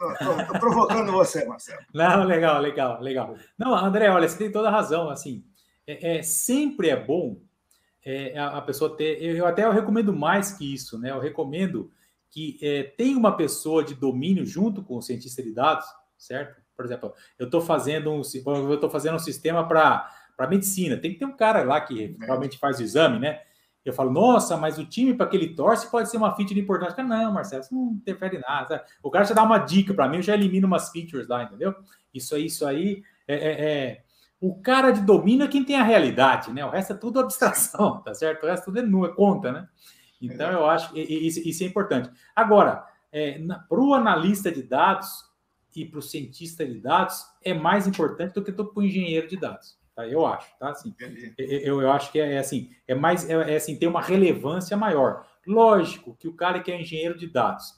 Estou 0.40 0.58
provocando 0.58 1.12
você, 1.12 1.44
Marcelo. 1.44 1.82
Não, 1.94 2.24
legal, 2.24 2.60
legal, 2.60 3.00
legal. 3.00 3.36
Não, 3.56 3.74
André, 3.76 4.10
olha, 4.10 4.28
você 4.28 4.36
tem 4.38 4.50
toda 4.50 4.68
a 4.68 4.72
razão. 4.72 5.08
Assim, 5.08 5.44
é, 5.86 6.18
é- 6.18 6.22
sempre 6.22 6.88
é 6.88 6.96
bom 6.96 7.36
é, 8.06 8.38
a, 8.38 8.58
a 8.58 8.62
pessoa 8.62 8.96
ter. 8.96 9.20
Eu, 9.20 9.36
eu 9.36 9.46
até 9.46 9.64
eu 9.64 9.72
recomendo 9.72 10.12
mais 10.12 10.52
que 10.52 10.72
isso, 10.72 10.96
né? 10.98 11.10
Eu 11.10 11.18
recomendo 11.18 11.90
que 12.30 12.56
é, 12.62 12.84
tenha 12.84 13.18
uma 13.18 13.36
pessoa 13.36 13.82
de 13.82 13.94
domínio 13.94 14.46
junto 14.46 14.82
com 14.82 14.96
o 14.96 15.02
cientista 15.02 15.42
de 15.42 15.52
dados, 15.52 15.84
certo? 16.16 16.62
Por 16.76 16.84
exemplo, 16.84 17.12
eu 17.38 17.46
estou 17.46 17.60
fazendo 17.60 18.12
um, 18.12 18.22
eu 18.46 18.74
estou 18.74 18.88
fazendo 18.90 19.16
um 19.16 19.18
sistema 19.18 19.66
para 19.66 20.08
para 20.36 20.46
medicina. 20.48 20.98
Tem 20.98 21.12
que 21.14 21.18
ter 21.18 21.24
um 21.24 21.34
cara 21.36 21.62
lá 21.64 21.80
que 21.80 22.14
realmente 22.20 22.58
faz 22.58 22.78
o 22.78 22.82
exame, 22.82 23.18
né? 23.18 23.40
Eu 23.82 23.92
falo, 23.92 24.10
nossa, 24.10 24.56
mas 24.56 24.78
o 24.78 24.84
time 24.84 25.14
para 25.14 25.26
que 25.26 25.36
ele 25.36 25.54
torce 25.54 25.90
pode 25.90 26.10
ser 26.10 26.16
uma 26.18 26.34
feature 26.36 26.60
importante. 26.60 26.94
Cara, 26.94 27.08
não, 27.08 27.32
Marcelo, 27.32 27.62
isso 27.62 27.74
não 27.74 27.92
interfere 27.92 28.36
em 28.36 28.40
nada. 28.40 28.68
sabe? 28.68 28.90
O 29.02 29.10
cara 29.10 29.24
já 29.24 29.32
dá 29.34 29.42
uma 29.42 29.58
dica 29.58 29.94
para 29.94 30.08
mim, 30.08 30.16
eu 30.16 30.22
já 30.22 30.34
elimino 30.34 30.66
umas 30.66 30.90
features 30.90 31.26
lá, 31.28 31.44
entendeu? 31.44 31.74
Isso 32.12 32.34
aí, 32.34 32.46
isso 32.46 32.66
aí 32.66 33.02
é, 33.26 33.34
é- 33.34 33.64
é- 33.64 34.04
O 34.40 34.60
cara 34.60 34.90
de 34.90 35.00
domínio 35.00 35.44
é 35.44 35.48
quem 35.48 35.64
tem 35.64 35.76
a 35.76 35.82
realidade, 35.82 36.52
né? 36.52 36.64
O 36.64 36.70
resto 36.70 36.92
é 36.92 36.96
tudo 36.96 37.20
abstração, 37.20 38.02
tá 38.02 38.14
certo? 38.14 38.44
O 38.44 38.46
resto 38.46 38.66
tudo 38.66 38.78
é 38.78 38.82
é 38.82 39.14
conta, 39.14 39.52
né? 39.52 39.68
Então 40.20 40.50
eu 40.50 40.66
acho 40.66 40.92
que 40.92 41.00
isso, 41.00 41.62
é 41.62 41.66
importante. 41.66 42.10
Agora, 42.34 42.86
para 43.68 43.80
o 43.80 43.94
analista 43.94 44.50
de 44.50 44.62
dados 44.62 45.08
e 45.74 45.84
para 45.84 45.98
o 45.98 46.02
cientista 46.02 46.66
de 46.66 46.80
dados 46.80 47.24
é 47.44 47.52
mais 47.52 47.86
importante 47.86 48.34
do 48.34 48.42
que 48.42 48.52
para 48.52 48.66
o 48.74 48.82
engenheiro 48.82 49.28
de 49.28 49.36
dados. 49.36 49.78
Tá? 49.94 50.06
Eu 50.06 50.26
acho, 50.26 50.46
tá? 50.58 50.70
Assim, 50.70 50.94
eu, 51.38 51.80
eu 51.80 51.90
acho 51.90 52.12
que 52.12 52.20
é, 52.20 52.38
assim, 52.38 52.70
é 52.86 52.94
mais, 52.94 53.28
é, 53.28 53.54
é 53.54 53.56
assim, 53.56 53.78
tem 53.78 53.88
uma 53.88 54.02
relevância 54.02 54.76
maior. 54.76 55.26
Lógico 55.46 56.14
que 56.16 56.28
o 56.28 56.34
cara 56.34 56.60
que 56.60 56.70
é 56.70 56.80
engenheiro 56.80 57.16
de 57.16 57.26
dados, 57.26 57.74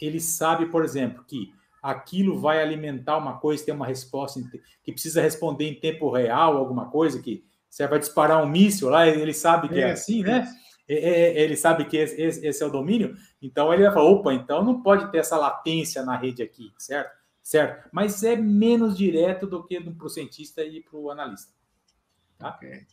ele 0.00 0.20
sabe, 0.20 0.66
por 0.66 0.84
exemplo, 0.84 1.24
que 1.24 1.52
aquilo 1.84 2.40
vai 2.40 2.62
alimentar 2.62 3.18
uma 3.18 3.38
coisa, 3.38 3.62
tem 3.62 3.74
uma 3.74 3.86
resposta 3.86 4.40
que 4.82 4.90
precisa 4.90 5.20
responder 5.20 5.68
em 5.68 5.74
tempo 5.78 6.10
real, 6.10 6.56
alguma 6.56 6.90
coisa 6.90 7.20
que 7.20 7.44
você 7.68 7.86
vai 7.86 7.98
disparar 7.98 8.42
um 8.42 8.48
míssil 8.48 8.88
lá, 8.88 9.06
ele 9.06 9.34
sabe 9.34 9.68
que 9.68 9.74
é 9.78 9.92
Isso, 9.92 10.02
assim, 10.04 10.22
né? 10.22 10.48
É, 10.88 10.94
é, 10.94 11.42
ele 11.42 11.56
sabe 11.56 11.84
que 11.84 11.96
esse, 11.98 12.20
esse- 12.20 12.46
esse 12.46 12.62
é 12.62 12.66
o 12.66 12.70
domínio, 12.70 13.14
então 13.42 13.72
ele 13.72 13.82
vai 13.82 13.92
falar, 13.92 14.06
opa, 14.10 14.32
então 14.32 14.64
não 14.64 14.82
pode 14.82 15.10
ter 15.10 15.18
essa 15.18 15.36
latência 15.36 16.02
na 16.02 16.16
rede 16.16 16.42
aqui, 16.42 16.72
certo? 16.78 17.10
Certo, 17.42 17.90
mas 17.92 18.22
é 18.22 18.34
menos 18.34 18.96
direto 18.96 19.46
do 19.46 19.62
que 19.62 19.78
para 19.78 20.06
o 20.06 20.08
cientista 20.08 20.64
e 20.64 20.80
para 20.80 20.96
o 20.98 21.10
analista. 21.10 21.52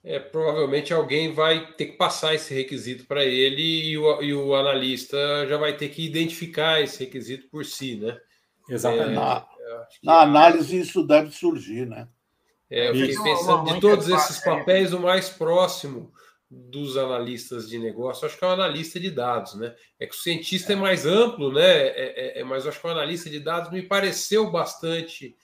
É, 0.04 0.20
provavelmente 0.20 0.94
alguém 0.94 1.34
vai 1.34 1.74
ter 1.74 1.86
que 1.88 1.98
passar 1.98 2.34
esse 2.36 2.54
requisito 2.54 3.06
para 3.06 3.24
ele 3.24 3.62
e 3.92 3.98
o, 3.98 4.22
e 4.22 4.34
o 4.34 4.54
analista 4.54 5.18
já 5.48 5.58
vai 5.58 5.76
ter 5.78 5.90
que 5.90 6.06
identificar 6.06 6.82
esse 6.82 7.06
requisito 7.06 7.48
por 7.50 7.66
si, 7.66 7.96
né? 7.96 8.20
Exatamente. 8.74 9.16
Na, 9.16 9.48
na 10.04 10.22
análise, 10.22 10.80
isso 10.80 11.04
deve 11.06 11.32
surgir, 11.32 11.86
né? 11.86 12.08
É, 12.70 12.90
eu 12.90 12.96
fiquei 12.96 13.18
pensando 13.22 13.66
de 13.74 13.80
todos 13.82 14.06
interface 14.06 14.32
esses 14.32 14.48
aí. 14.48 14.58
papéis, 14.60 14.94
o 14.94 15.00
mais 15.00 15.30
próximo 15.30 16.14
dos 16.50 16.98
analistas 16.98 17.70
de 17.70 17.78
negócio, 17.78 18.26
acho 18.26 18.38
que 18.38 18.44
é 18.44 18.48
o 18.48 18.52
analista 18.52 19.00
de 19.00 19.10
dados, 19.10 19.56
né? 19.56 19.76
É 20.00 20.06
que 20.06 20.14
o 20.14 20.18
cientista 20.18 20.74
é 20.74 20.76
mais 20.76 21.06
amplo, 21.06 21.52
né? 21.52 21.64
É, 21.64 22.38
é- 22.38 22.40
é- 22.40 22.44
mas 22.44 22.66
acho 22.66 22.80
que 22.80 22.88
o 22.88 22.90
analista 22.92 23.30
de 23.30 23.40
dados 23.40 23.72
me 23.72 23.82
pareceu 23.82 24.50
bastante 24.50 25.36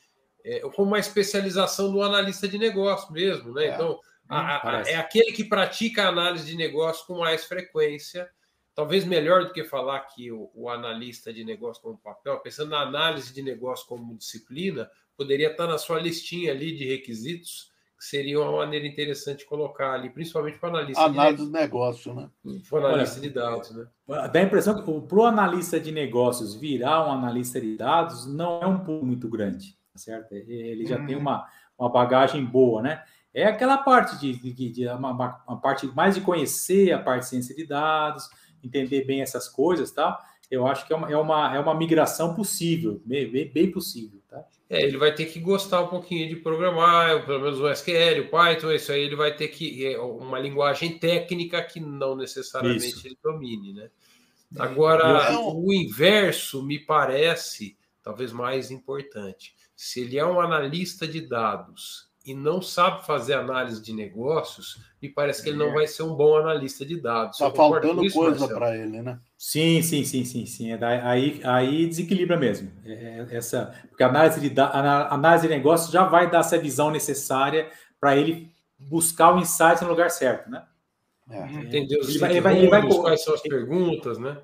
é, 0.46 0.62
como 0.62 0.88
uma 0.88 1.00
especialização 1.00 1.92
do 1.92 2.02
analista 2.02 2.48
de 2.48 2.58
negócio 2.58 3.12
mesmo, 3.12 3.54
né? 3.54 3.66
É. 3.66 3.74
Então, 3.74 4.00
a- 4.30 4.40
a- 4.40 4.56
a- 4.56 4.60
parece. 4.62 4.92
é 4.92 4.96
aquele 4.96 5.34
que 5.34 5.44
pratica 5.44 6.04
a 6.04 6.08
análise 6.08 6.46
de 6.46 6.56
negócio 6.56 7.06
com 7.06 7.18
mais 7.20 7.44
frequência, 7.44 8.30
talvez 8.78 9.04
melhor 9.06 9.46
do 9.46 9.52
que 9.54 9.64
falar 9.64 10.02
que 10.02 10.32
o, 10.32 10.52
o 10.54 10.70
analista 10.70 11.34
de 11.34 11.44
negócio 11.44 11.82
como 11.82 11.98
papel, 11.98 12.38
pensando 12.42 12.70
na 12.70 12.82
análise 12.82 13.34
de 13.34 13.42
negócio 13.42 13.88
como 13.88 14.16
disciplina, 14.16 14.88
poderia 15.18 15.50
estar 15.50 15.66
na 15.66 15.80
sua 15.80 16.00
listinha 16.00 16.52
ali 16.52 16.76
de 16.78 16.86
requisitos, 16.88 17.72
que 17.98 18.06
seria 18.06 18.40
uma 18.40 18.52
maneira 18.58 18.86
interessante 18.86 19.40
de 19.40 19.46
colocar 19.46 19.94
ali, 19.94 20.12
principalmente 20.12 20.60
para 20.60 20.70
o 20.72 20.76
analista, 20.78 21.02
Análise 21.04 21.46
do 21.46 21.52
negócio, 21.52 22.14
né? 22.14 22.30
de, 22.46 22.60
pro 22.70 22.78
analista 22.86 23.20
de 23.20 23.30
dados, 23.32 23.72
né? 23.72 23.88
Dá 24.08 24.40
a 24.40 24.44
impressão 24.44 24.76
que 24.76 25.08
para 25.08 25.18
o 25.18 25.26
analista 25.26 25.80
de 25.80 25.92
negócios 25.92 26.54
virar 26.54 27.08
um 27.08 27.12
analista 27.12 27.60
de 27.60 27.76
dados 27.76 28.28
não 28.28 28.62
é 28.62 28.68
um 28.68 28.78
pulo 28.84 29.04
muito 29.04 29.28
grande, 29.28 29.76
tá 29.92 29.98
certo? 29.98 30.32
Ele 30.34 30.86
já 30.86 31.04
tem 31.04 31.16
uma, 31.16 31.48
uma 31.80 31.90
bagagem 31.90 32.46
boa, 32.46 32.84
né? 32.84 33.04
É 33.34 33.46
aquela 33.46 33.78
parte 33.78 34.20
de, 34.20 34.34
de, 34.54 34.70
de 34.72 34.88
uma, 34.88 35.12
uma- 35.12 35.44
uma 35.48 35.60
parte 35.60 35.88
mais 35.88 36.14
de 36.14 36.22
conhecer 36.22 36.92
a 36.92 37.00
parte 37.00 37.24
de 37.24 37.30
ciência 37.30 37.56
de 37.56 37.66
dados, 37.66 38.30
entender 38.68 39.06
bem 39.06 39.22
essas 39.22 39.48
coisas, 39.50 39.92
tá? 39.92 40.20
Eu 40.50 40.66
acho 40.66 40.88
que 40.88 40.94
é 40.94 40.96
uma, 40.96 41.12
é 41.12 41.18
uma, 41.18 41.56
é 41.56 41.60
uma 41.60 41.76
migração 41.76 42.34
possível, 42.34 43.02
bem, 43.06 43.30
bem, 43.30 43.70
possível, 43.70 44.22
tá? 44.30 44.46
É, 44.70 44.82
ele 44.82 44.98
vai 44.98 45.14
ter 45.14 45.26
que 45.26 45.40
gostar 45.40 45.82
um 45.82 45.88
pouquinho 45.88 46.28
de 46.30 46.38
programar, 46.38 47.26
pelo 47.26 47.42
menos 47.42 47.60
o 47.60 47.70
SQL, 47.70 48.22
o 48.22 48.30
Python, 48.30 48.72
isso 48.72 48.92
aí 48.92 49.02
ele 49.02 49.16
vai 49.16 49.36
ter 49.36 49.50
que. 49.50 49.86
É 49.86 50.00
uma 50.00 50.40
linguagem 50.40 50.98
técnica 50.98 51.62
que 51.62 51.80
não 51.80 52.16
necessariamente 52.16 52.88
Isso. 52.88 53.08
ele 53.08 53.18
domine, 53.24 53.74
né? 53.74 53.90
Agora, 54.58 55.34
Eu- 55.34 55.58
o 55.58 55.74
inverso 55.74 56.64
me 56.64 56.80
parece 56.80 57.78
talvez 58.02 58.32
mais 58.32 58.72
importante. 58.72 59.54
Se 59.76 60.02
ele 60.02 60.18
é 60.18 60.26
um 60.26 60.40
analista 60.40 61.06
de 61.08 61.22
dados 61.22 62.07
e 62.28 62.34
não 62.34 62.62
sabe 62.62 63.06
fazer 63.06 63.36
análise 63.36 63.82
de 63.82 63.94
negócios, 63.94 64.82
me 65.02 65.08
parece 65.08 65.42
que 65.42 65.48
ele 65.50 65.58
não 65.58 65.72
vai 65.74 65.88
ser 65.88 66.04
um 66.04 66.14
bom 66.14 66.36
analista 66.36 66.86
de 66.86 67.00
dados. 67.00 67.40
Está 67.40 67.50
faltando 67.52 68.04
isso, 68.04 68.18
coisa 68.20 68.48
para 68.50 68.76
ele, 68.76 69.02
né? 69.02 69.18
Sim, 69.38 69.82
sim, 69.82 70.04
sim, 70.04 70.26
sim, 70.26 70.46
sim. 70.46 70.72
É 70.74 70.80
aí, 71.04 71.40
aí 71.46 71.88
desequilibra 71.88 72.36
mesmo. 72.36 72.70
É- 72.84 73.26
é- 73.32 73.36
essa, 73.38 73.74
porque 73.90 74.04
a 74.04 74.08
análise 74.08 74.42
de, 74.50 74.60
a 74.60 75.14
análise 75.14 75.48
de 75.48 75.54
negócio 75.54 75.90
já 75.92 76.04
vai 76.04 76.30
dar 76.30 76.40
essa 76.40 76.58
visão 76.58 76.92
necessária 76.92 77.70
para 78.00 78.18
ele 78.18 78.52
buscar 78.78 79.34
o 79.34 79.40
insight 79.40 79.82
no 79.84 79.90
lugar 79.90 80.12
certo, 80.12 80.50
né? 80.50 80.64
É. 81.30 81.44
Entender 81.62 81.98
os 82.00 82.10
Ele 82.10 82.20
vai- 82.20 82.32
ele 82.32 82.42
vai- 82.42 82.58
ele 82.58 82.68
vai- 82.70 82.88
quais 82.88 83.24
são 83.24 83.34
as 83.34 83.42
perguntas, 83.42 84.18
né? 84.18 84.38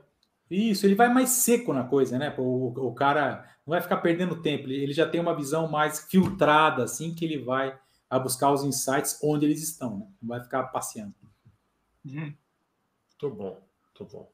Isso, 0.50 0.86
ele 0.86 0.96
vai 0.96 1.12
mais 1.12 1.30
seco 1.30 1.74
na 1.74 1.84
coisa, 1.84 2.18
né? 2.18 2.34
O, 2.38 2.88
o 2.88 2.94
cara 2.94 3.46
não 3.66 3.72
vai 3.72 3.82
ficar 3.82 3.98
perdendo 3.98 4.42
tempo, 4.42 4.68
ele 4.70 4.94
já 4.94 5.08
tem 5.08 5.22
uma 5.22 5.36
visão 5.36 5.68
mais 5.68 6.00
filtrada, 6.10 6.84
assim, 6.84 7.14
que 7.14 7.24
ele 7.26 7.38
vai 7.44 7.78
a 8.10 8.20
buscar 8.20 8.52
os 8.52 8.64
insights 8.64 9.18
onde 9.24 9.46
eles 9.46 9.64
estão, 9.64 9.98
né? 10.00 10.08
Não 10.22 10.30
vai 10.30 10.44
ficar 10.44 10.64
passeando. 10.66 11.14
Uhum. 12.06 12.34
Tô 13.18 13.30
bom, 13.30 13.62
tô 13.94 14.06
bom. 14.06 14.30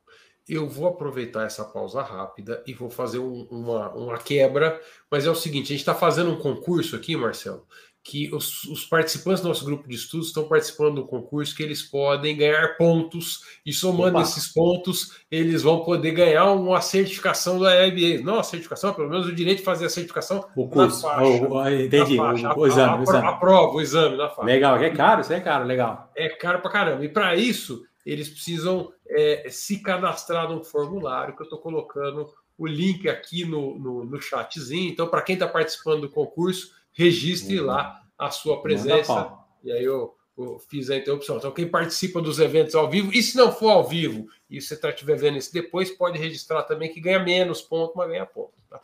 Eu 0.47 0.67
vou 0.67 0.87
aproveitar 0.87 1.45
essa 1.45 1.63
pausa 1.63 2.01
rápida 2.01 2.63
e 2.65 2.73
vou 2.73 2.89
fazer 2.89 3.19
um- 3.19 3.43
uma, 3.51 3.93
uma 3.93 4.17
quebra, 4.17 4.81
mas 5.09 5.25
é 5.25 5.29
o 5.29 5.35
seguinte: 5.35 5.65
a 5.65 5.67
gente 5.69 5.79
está 5.81 5.93
fazendo 5.93 6.31
um 6.31 6.39
concurso 6.39 6.95
aqui, 6.95 7.15
Marcelo, 7.15 7.67
que 8.03 8.33
os, 8.33 8.63
os 8.63 8.85
participantes 8.85 9.41
do 9.43 9.49
nosso 9.49 9.63
grupo 9.65 9.87
de 9.87 9.93
estudos 9.93 10.27
estão 10.27 10.47
participando 10.47 10.95
do 10.95 11.05
concurso 11.05 11.55
que 11.55 11.61
eles 11.61 11.83
podem 11.83 12.35
ganhar 12.35 12.77
pontos 12.77 13.41
e 13.65 13.71
somando 13.73 14.17
Opa. 14.17 14.21
esses 14.21 14.47
pontos, 14.51 15.19
eles 15.29 15.61
vão 15.63 15.83
poder 15.83 16.11
ganhar 16.13 16.45
uma 16.53 16.81
certificação 16.81 17.59
da 17.59 17.75
EBA. 17.85 18.23
Não 18.23 18.39
a 18.39 18.43
certificação, 18.43 18.93
pelo 18.93 19.09
menos 19.09 19.27
o 19.27 19.35
direito 19.35 19.59
de 19.59 19.63
fazer 19.65 19.85
a 19.85 19.89
certificação 19.89 20.47
O 20.55 20.63
na 20.65 20.69
curso, 20.71 21.01
faixa. 21.01 21.23
o- 21.23 21.53
o- 21.53 21.69
entendi, 21.69 22.15
na 22.15 22.23
faixa. 22.23 22.53
o, 22.53 22.59
o 22.61 22.67
exame, 22.67 22.89
a, 22.89 22.95
o 22.95 22.99
a, 22.99 23.03
exame. 23.03 23.27
a 23.27 23.31
prova, 23.33 23.73
o 23.75 23.81
exame 23.81 24.17
na 24.17 24.29
faixa 24.29 24.43
Legal, 24.43 24.77
é 24.77 24.89
caro, 24.89 25.21
isso 25.21 25.33
é 25.33 25.39
caro, 25.41 25.65
legal. 25.65 26.11
é 26.15 26.29
caro 26.29 26.61
pra 26.61 26.71
caramba. 26.71 27.03
E 27.05 27.09
para 27.09 27.35
isso, 27.35 27.83
eles 28.05 28.29
precisam 28.29 28.91
é, 29.07 29.45
se 29.49 29.83
cadastrar 29.83 30.49
num 30.49 30.63
formulário 30.63 31.35
que 31.35 31.41
eu 31.41 31.45
estou 31.45 31.59
colocando 31.59 32.27
o 32.57 32.65
link 32.65 33.07
aqui 33.07 33.45
no, 33.45 33.77
no, 33.77 34.03
no 34.05 34.21
chatzinho. 34.21 34.89
Então, 34.91 35.07
para 35.07 35.21
quem 35.21 35.33
está 35.33 35.47
participando 35.47 36.01
do 36.01 36.09
concurso, 36.09 36.71
registre 36.93 37.59
lá 37.59 38.03
a 38.17 38.29
sua 38.29 38.61
presença. 38.61 39.37
E 39.63 39.71
aí 39.71 39.83
eu, 39.83 40.15
eu, 40.37 40.59
fiz 40.59 40.89
a 40.89 40.97
interrupção. 40.97 41.37
Então, 41.37 41.51
quem 41.51 41.67
participa 41.67 42.21
dos 42.21 42.39
eventos 42.39 42.75
ao 42.75 42.89
vivo, 42.89 43.13
e 43.13 43.21
se 43.21 43.37
não 43.37 43.51
for 43.51 43.69
ao 43.69 43.87
vivo, 43.87 44.27
e 44.49 44.61
você 44.61 44.73
está 44.73 44.89
estiver 44.89 45.17
vendo 45.17 45.37
isso 45.37 45.53
depois, 45.53 45.91
pode 45.91 46.17
registrar 46.17 46.63
também 46.63 46.91
que 46.91 46.99
ganha 46.99 47.19
menos 47.19 47.61
ponto, 47.61 47.97
mas 47.97 48.09
ganha 48.09 48.25
ponto. 48.25 48.53
Tá? 48.69 48.81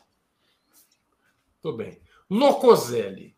Tudo 1.61 1.77
bem. 1.77 1.99
Locoselli. 2.29 3.35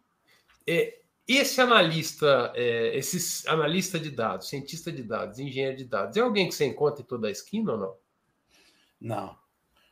É, 0.65 0.99
esse 1.28 1.59
analista, 1.59 2.53
é, 2.55 2.97
esse 2.97 3.47
analista 3.49 3.99
de 3.99 4.09
dados, 4.09 4.47
cientista 4.47 4.91
de 4.91 5.03
dados, 5.03 5.39
engenheiro 5.39 5.76
de 5.76 5.86
dados, 5.86 6.15
é 6.15 6.22
alguém 6.22 6.47
que 6.47 6.55
você 6.55 6.65
encontra 6.65 7.01
em 7.01 7.05
toda 7.05 7.28
a 7.28 7.32
esquina 7.32 7.74
ou 7.74 7.78
não? 7.78 7.95
Não. 8.99 9.38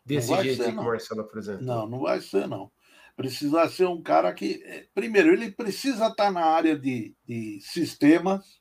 Desse 0.05 0.31
não 0.31 0.41
jeito 0.41 0.63
ser, 0.63 0.71
que 0.71 0.79
o 0.79 0.83
Marcelo 0.83 1.21
apresentou? 1.21 1.65
Não, 1.65 1.87
não 1.87 1.99
vai 2.01 2.21
ser, 2.21 2.47
não. 2.47 2.71
Precisa 3.15 3.69
ser 3.69 3.87
um 3.87 4.01
cara 4.01 4.33
que. 4.33 4.61
É, 4.65 4.87
primeiro, 4.93 5.31
ele 5.31 5.51
precisa 5.51 6.07
estar 6.07 6.31
na 6.31 6.45
área 6.45 6.77
de, 6.77 7.15
de 7.25 7.59
sistemas, 7.61 8.59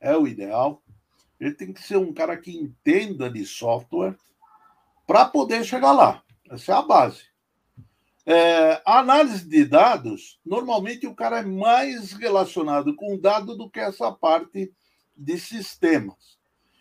é 0.00 0.16
o 0.16 0.26
ideal. 0.26 0.82
Ele 1.40 1.54
tem 1.54 1.72
que 1.72 1.82
ser 1.82 1.96
um 1.96 2.12
cara 2.12 2.36
que 2.36 2.56
entenda 2.56 3.30
de 3.30 3.44
software 3.46 4.16
para 5.06 5.24
poder 5.24 5.64
chegar 5.64 5.92
lá. 5.92 6.22
Essa 6.50 6.72
é 6.72 6.74
a 6.76 6.82
base. 6.82 7.32
É, 8.24 8.80
a 8.86 9.00
análise 9.00 9.48
de 9.48 9.64
dados, 9.64 10.38
normalmente 10.44 11.06
o 11.06 11.14
cara 11.14 11.40
é 11.40 11.44
mais 11.44 12.12
relacionado 12.12 12.94
com 12.94 13.18
dado 13.18 13.56
do 13.56 13.68
que 13.68 13.80
essa 13.80 14.12
parte 14.12 14.72
de 15.16 15.38
sistemas. 15.38 16.38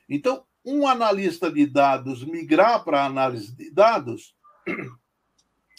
Então, 0.07 0.43
um 0.63 0.87
analista 0.87 1.51
de 1.51 1.65
dados 1.65 2.23
migrar 2.23 2.83
para 2.83 3.05
análise 3.05 3.55
de 3.55 3.71
dados 3.71 4.35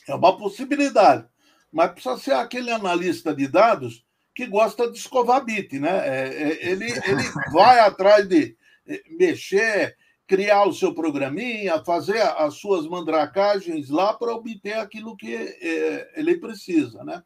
é 0.08 0.14
uma 0.14 0.36
possibilidade, 0.36 1.26
mas 1.72 1.92
precisa 1.92 2.16
ser 2.18 2.32
aquele 2.32 2.70
analista 2.70 3.34
de 3.34 3.46
dados 3.48 4.04
que 4.34 4.46
gosta 4.46 4.90
de 4.90 4.98
escovar 4.98 5.44
bit, 5.44 5.78
né? 5.78 5.90
É, 5.90 6.28
é, 6.28 6.70
ele, 6.70 6.90
ele 6.90 7.22
vai 7.52 7.80
atrás 7.80 8.26
de 8.26 8.56
é, 8.86 9.02
mexer, 9.18 9.96
criar 10.26 10.64
o 10.64 10.72
seu 10.72 10.94
programinha, 10.94 11.84
fazer 11.84 12.20
as 12.20 12.54
suas 12.54 12.86
mandracagens 12.86 13.90
lá 13.90 14.14
para 14.14 14.34
obter 14.34 14.74
aquilo 14.74 15.16
que 15.16 15.34
é, 15.34 16.12
ele 16.16 16.38
precisa, 16.38 17.04
né? 17.04 17.22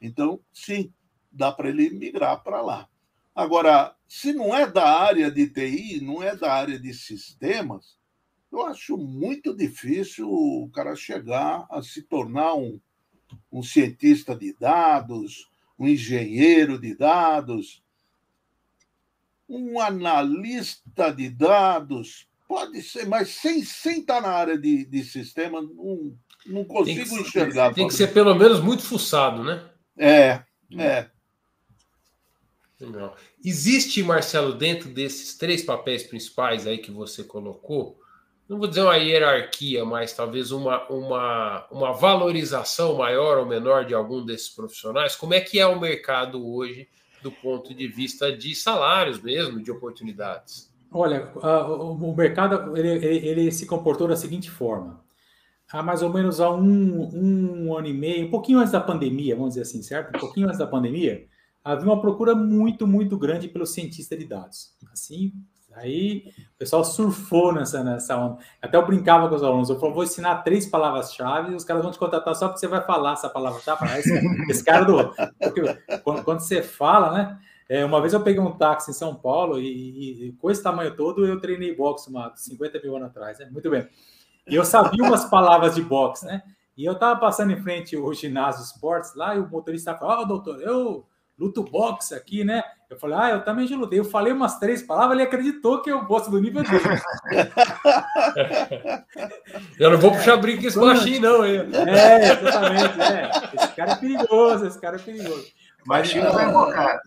Então, 0.00 0.40
sim, 0.52 0.92
dá 1.30 1.50
para 1.50 1.68
ele 1.68 1.90
migrar 1.90 2.42
para 2.42 2.60
lá. 2.60 2.88
Agora, 3.34 3.94
se 4.06 4.32
não 4.32 4.54
é 4.54 4.66
da 4.66 4.86
área 5.00 5.30
de 5.30 5.48
TI, 5.48 6.00
não 6.02 6.22
é 6.22 6.36
da 6.36 6.52
área 6.52 6.78
de 6.78 6.92
sistemas, 6.92 7.96
eu 8.52 8.66
acho 8.66 8.96
muito 8.96 9.56
difícil 9.56 10.28
o 10.30 10.70
cara 10.72 10.94
chegar 10.94 11.66
a 11.70 11.82
se 11.82 12.02
tornar 12.02 12.54
um, 12.54 12.78
um 13.50 13.62
cientista 13.62 14.36
de 14.36 14.54
dados, 14.54 15.50
um 15.78 15.88
engenheiro 15.88 16.78
de 16.78 16.94
dados, 16.94 17.82
um 19.48 19.80
analista 19.80 21.10
de 21.10 21.30
dados, 21.30 22.28
Pode 22.52 22.82
ser, 22.82 23.06
mas 23.06 23.30
sem, 23.30 23.64
sem 23.64 24.00
estar 24.00 24.20
na 24.20 24.28
área 24.28 24.58
de, 24.58 24.84
de 24.84 25.02
sistema, 25.04 25.62
não, 25.62 26.14
não 26.44 26.64
consigo 26.66 27.08
tem 27.08 27.20
enxergar. 27.22 27.72
Tem 27.72 27.88
que 27.88 27.94
ser 27.94 28.08
pelo 28.08 28.34
menos 28.34 28.60
muito 28.60 28.82
fuçado, 28.82 29.42
né? 29.42 29.64
É, 29.96 30.42
é. 30.76 31.08
Legal. 32.78 33.16
Existe, 33.42 34.02
Marcelo, 34.02 34.52
dentro 34.52 34.90
desses 34.90 35.34
três 35.38 35.64
papéis 35.64 36.02
principais 36.02 36.66
aí 36.66 36.76
que 36.76 36.90
você 36.90 37.24
colocou, 37.24 37.98
não 38.48 38.58
vou 38.58 38.66
dizer 38.66 38.82
uma 38.82 38.96
hierarquia, 38.96 39.84
mas 39.84 40.12
talvez 40.12 40.50
uma, 40.50 40.86
uma, 40.88 41.66
uma 41.70 41.92
valorização 41.92 42.96
maior 42.96 43.38
ou 43.38 43.46
menor 43.46 43.84
de 43.84 43.94
algum 43.94 44.24
desses 44.24 44.48
profissionais? 44.48 45.16
Como 45.16 45.32
é 45.34 45.40
que 45.40 45.58
é 45.58 45.66
o 45.66 45.80
mercado 45.80 46.46
hoje 46.46 46.88
do 47.22 47.30
ponto 47.30 47.72
de 47.72 47.86
vista 47.86 48.36
de 48.36 48.54
salários 48.54 49.22
mesmo, 49.22 49.62
de 49.62 49.70
oportunidades? 49.70 50.70
Olha, 50.90 51.32
o 51.34 52.14
mercado 52.14 52.76
ele, 52.76 52.88
ele, 52.88 53.26
ele, 53.26 53.52
se 53.52 53.64
comportou 53.64 54.06
da 54.06 54.16
seguinte 54.16 54.50
forma. 54.50 55.00
Há 55.72 55.82
mais 55.82 56.02
ou 56.02 56.12
menos 56.12 56.38
há 56.38 56.50
um, 56.50 57.08
um 57.14 57.74
ano 57.74 57.86
e 57.86 57.94
meio, 57.94 58.26
um 58.26 58.30
pouquinho 58.30 58.58
antes 58.58 58.72
da 58.72 58.80
pandemia, 58.80 59.34
vamos 59.34 59.50
dizer 59.50 59.62
assim, 59.62 59.82
certo? 59.82 60.14
Um 60.14 60.20
pouquinho 60.20 60.46
antes 60.46 60.58
da 60.58 60.66
pandemia, 60.66 61.26
havia 61.64 61.86
uma 61.86 62.00
procura 62.00 62.34
muito, 62.34 62.86
muito 62.86 63.16
grande 63.16 63.48
pelo 63.48 63.64
cientista 63.64 64.14
de 64.14 64.26
dados. 64.26 64.76
Assim, 64.92 65.32
aí 65.74 66.24
o 66.54 66.58
pessoal 66.58 66.84
surfou 66.84 67.52
nessa, 67.52 67.82
nessa 67.82 68.16
onda. 68.16 68.38
Até 68.60 68.76
eu 68.76 68.86
brincava 68.86 69.28
com 69.28 69.34
os 69.34 69.42
alunos, 69.42 69.70
eu 69.70 69.78
falei, 69.78 69.94
vou 69.94 70.04
ensinar 70.04 70.42
três 70.42 70.66
palavras-chave 70.66 71.52
e 71.52 71.54
os 71.54 71.64
caras 71.64 71.82
vão 71.82 71.92
te 71.92 71.98
contratar 71.98 72.34
só 72.34 72.48
porque 72.48 72.60
você 72.60 72.68
vai 72.68 72.84
falar 72.84 73.14
essa 73.14 73.28
palavra-chave. 73.28 73.98
Esse, 73.98 74.50
esse 74.50 74.64
cara 74.64 74.84
do... 74.84 75.14
Porque 75.40 75.62
quando, 76.02 76.24
quando 76.24 76.40
você 76.40 76.62
fala, 76.62 77.12
né? 77.12 77.38
É, 77.68 77.84
uma 77.84 78.00
vez 78.00 78.12
eu 78.12 78.22
peguei 78.22 78.40
um 78.40 78.52
táxi 78.52 78.90
em 78.90 78.94
São 78.94 79.14
Paulo 79.14 79.58
e, 79.58 80.28
e, 80.28 80.32
com 80.32 80.50
esse 80.50 80.62
tamanho 80.62 80.94
todo 80.94 81.24
eu 81.24 81.40
treinei 81.40 81.74
boxe 81.74 82.10
uma 82.10 82.30
50 82.36 82.80
mil 82.80 82.96
anos 82.96 83.08
atrás, 83.08 83.38
né? 83.38 83.48
Muito 83.50 83.70
bem. 83.70 83.88
E 84.46 84.54
eu 84.54 84.64
sabia 84.64 85.02
umas 85.02 85.24
palavras 85.24 85.74
de 85.74 85.82
boxe, 85.82 86.26
né? 86.26 86.42
E 86.76 86.84
eu 86.84 86.98
tava 86.98 87.18
passando 87.18 87.52
em 87.52 87.62
frente 87.62 87.96
ao 87.96 88.12
ginásio 88.12 88.62
esportes 88.62 89.14
lá 89.14 89.34
e 89.34 89.38
o 89.38 89.48
motorista 89.48 89.96
falou: 89.96 90.16
Ó, 90.18 90.22
oh, 90.22 90.24
doutor, 90.26 90.60
eu 90.60 91.06
luto 91.38 91.62
boxe 91.62 92.14
aqui, 92.14 92.44
né? 92.44 92.62
Eu 92.92 92.98
falei, 92.98 93.16
ah, 93.18 93.30
eu 93.30 93.42
também 93.42 93.66
já 93.66 93.74
lutei. 93.74 93.98
Eu 93.98 94.04
falei 94.04 94.34
umas 94.34 94.58
três 94.58 94.82
palavras, 94.82 95.18
ele 95.18 95.26
acreditou 95.26 95.80
que 95.80 95.90
eu 95.90 96.04
gosto 96.04 96.30
do 96.30 96.38
nível 96.38 96.62
dele. 96.62 96.84
eu 99.80 99.90
não 99.90 99.98
vou 99.98 100.12
puxar 100.12 100.36
brinco 100.36 100.60
com 100.60 100.68
esse 100.68 100.78
baixinho, 100.78 101.22
não. 101.22 101.46
Eu. 101.46 101.74
É, 101.74 102.32
exatamente. 102.32 103.00
É. 103.00 103.30
Esse 103.54 103.74
cara 103.74 103.92
é 103.92 103.96
perigoso, 103.96 104.66
esse 104.66 104.78
cara 104.78 104.96
é 104.96 104.98
perigoso. 104.98 105.46
Baixinho 105.86 106.24
não 106.24 106.34
vai 106.34 106.50
invocar. 106.50 107.00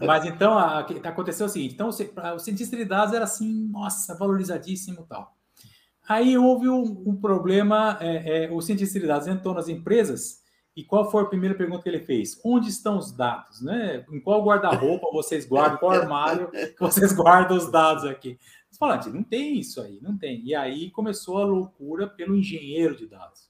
Mas 0.00 0.24
então, 0.24 0.58
a, 0.58 0.80
aconteceu 0.80 1.46
o 1.46 1.48
seguinte: 1.48 1.74
então, 1.74 1.88
o 1.88 2.38
cientista 2.40 2.76
de 2.76 2.84
dados 2.84 3.14
era 3.14 3.22
assim, 3.24 3.68
nossa, 3.70 4.16
valorizadíssimo 4.16 5.06
tal. 5.08 5.36
Aí 6.08 6.36
houve 6.36 6.68
um, 6.68 7.04
um 7.06 7.16
problema, 7.16 7.96
é, 8.00 8.46
é, 8.46 8.50
o 8.50 8.60
cientista 8.60 8.98
de 8.98 9.06
dados 9.06 9.28
entrou 9.28 9.54
nas 9.54 9.68
empresas 9.68 10.42
e 10.76 10.82
qual 10.82 11.08
foi 11.10 11.22
a 11.22 11.26
primeira 11.26 11.54
pergunta 11.54 11.82
que 11.82 11.88
ele 11.88 12.00
fez? 12.00 12.40
Onde 12.44 12.68
estão 12.68 12.98
os 12.98 13.12
dados? 13.12 13.60
Né? 13.60 14.04
Em 14.10 14.20
qual 14.20 14.44
guarda-roupa 14.44 15.06
vocês 15.12 15.46
guardam? 15.46 15.78
Qual 15.78 15.92
armário 15.92 16.50
que 16.50 16.80
vocês 16.80 17.12
guardam 17.12 17.56
os 17.56 17.70
dados 17.70 18.04
aqui? 18.04 18.38
Você 18.68 18.78
fala, 18.78 19.00
não 19.12 19.22
tem 19.22 19.58
isso 19.58 19.80
aí, 19.80 20.00
não 20.02 20.18
tem. 20.18 20.44
E 20.44 20.52
aí 20.52 20.90
começou 20.90 21.38
a 21.38 21.44
loucura 21.44 22.08
pelo 22.08 22.36
engenheiro 22.36 22.96
de 22.96 23.06
dados. 23.06 23.48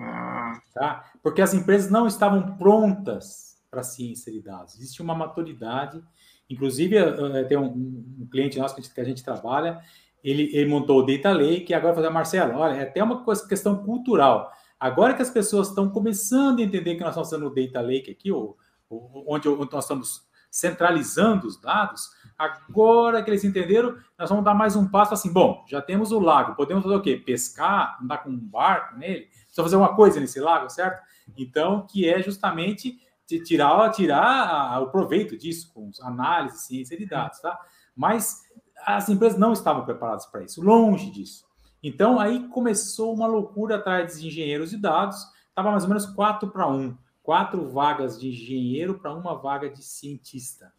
Ah. 0.00 0.60
Tá? 0.74 1.12
Porque 1.22 1.40
as 1.40 1.54
empresas 1.54 1.88
não 1.88 2.06
estavam 2.06 2.56
prontas 2.56 3.56
para 3.70 3.80
a 3.80 3.84
ciência 3.84 4.32
de 4.32 4.42
dados. 4.42 4.74
Existe 4.74 5.00
uma 5.00 5.14
maturidade. 5.14 6.02
Inclusive, 6.50 6.96
eh, 6.96 7.44
tem 7.44 7.56
um, 7.56 8.04
um 8.20 8.28
cliente 8.30 8.58
nosso 8.58 8.74
que 8.74 8.80
a, 8.80 8.84
gente, 8.84 8.94
que 8.94 9.00
a 9.00 9.04
gente 9.04 9.24
trabalha, 9.24 9.80
ele, 10.22 10.50
ele, 10.52 10.68
montou 10.68 11.00
o 11.00 11.06
Data 11.06 11.32
Lake 11.32 11.70
e 11.70 11.74
agora 11.74 11.94
fazer 11.94 12.08
Marcelo, 12.10 12.58
olha, 12.58 12.74
é 12.74 12.82
até 12.82 13.02
uma 13.02 13.22
coisa, 13.22 13.46
questão 13.46 13.84
cultural. 13.84 14.52
Agora 14.78 15.14
que 15.14 15.22
as 15.22 15.30
pessoas 15.30 15.68
estão 15.68 15.88
começando 15.88 16.58
a 16.60 16.62
entender 16.62 16.94
que 16.94 17.00
nós 17.00 17.10
estamos 17.10 17.30
fazendo 17.30 17.46
o 17.46 17.54
Data 17.54 17.80
Lake 17.80 18.10
aqui, 18.10 18.30
ou, 18.30 18.56
ou, 18.88 19.24
onde, 19.28 19.48
onde 19.48 19.72
nós 19.72 19.84
estamos 19.84 20.26
centralizando 20.50 21.46
os 21.46 21.60
dados, 21.60 22.10
agora 22.38 23.22
que 23.22 23.30
eles 23.30 23.44
entenderam, 23.44 23.96
nós 24.18 24.30
vamos 24.30 24.44
dar 24.44 24.54
mais 24.54 24.74
um 24.76 24.88
passo 24.88 25.12
assim, 25.12 25.32
bom, 25.32 25.64
já 25.68 25.82
temos 25.82 26.12
o 26.12 26.18
lago, 26.18 26.54
podemos 26.54 26.82
fazer 26.82 26.96
o 26.96 27.02
quê? 27.02 27.16
Pescar, 27.16 27.98
andar 28.02 28.18
com 28.18 28.30
um 28.30 28.38
barco 28.38 28.96
nele, 28.96 29.26
precisa 29.26 29.62
fazer 29.62 29.76
uma 29.76 29.94
coisa 29.94 30.18
nesse 30.20 30.40
lago, 30.40 30.70
certo? 30.70 31.02
Então, 31.36 31.86
que 31.86 32.08
é 32.08 32.22
justamente 32.22 32.98
tirar, 33.44 33.90
tirar 33.90 34.80
o 34.82 34.90
proveito 34.90 35.36
disso, 35.36 35.72
com 35.74 35.90
análise, 36.02 36.66
ciência 36.66 36.96
de 36.96 37.06
dados, 37.06 37.40
tá? 37.40 37.58
Mas 37.94 38.42
as 38.84 39.08
empresas 39.08 39.38
não 39.38 39.52
estavam 39.52 39.84
preparadas 39.84 40.26
para 40.26 40.42
isso, 40.42 40.62
longe 40.62 41.10
disso. 41.10 41.45
Então, 41.86 42.18
aí 42.18 42.48
começou 42.48 43.14
uma 43.14 43.28
loucura 43.28 43.76
atrás 43.76 44.20
de 44.20 44.26
engenheiros 44.26 44.70
de 44.70 44.76
dados, 44.76 45.24
estava 45.48 45.70
mais 45.70 45.84
ou 45.84 45.88
menos 45.88 46.04
4 46.04 46.50
para 46.50 46.66
1. 46.66 46.98
Quatro 47.22 47.68
vagas 47.68 48.18
de 48.18 48.30
engenheiro 48.30 48.98
para 48.98 49.14
uma 49.14 49.36
vaga 49.36 49.70
de 49.70 49.84
cientista, 49.84 50.72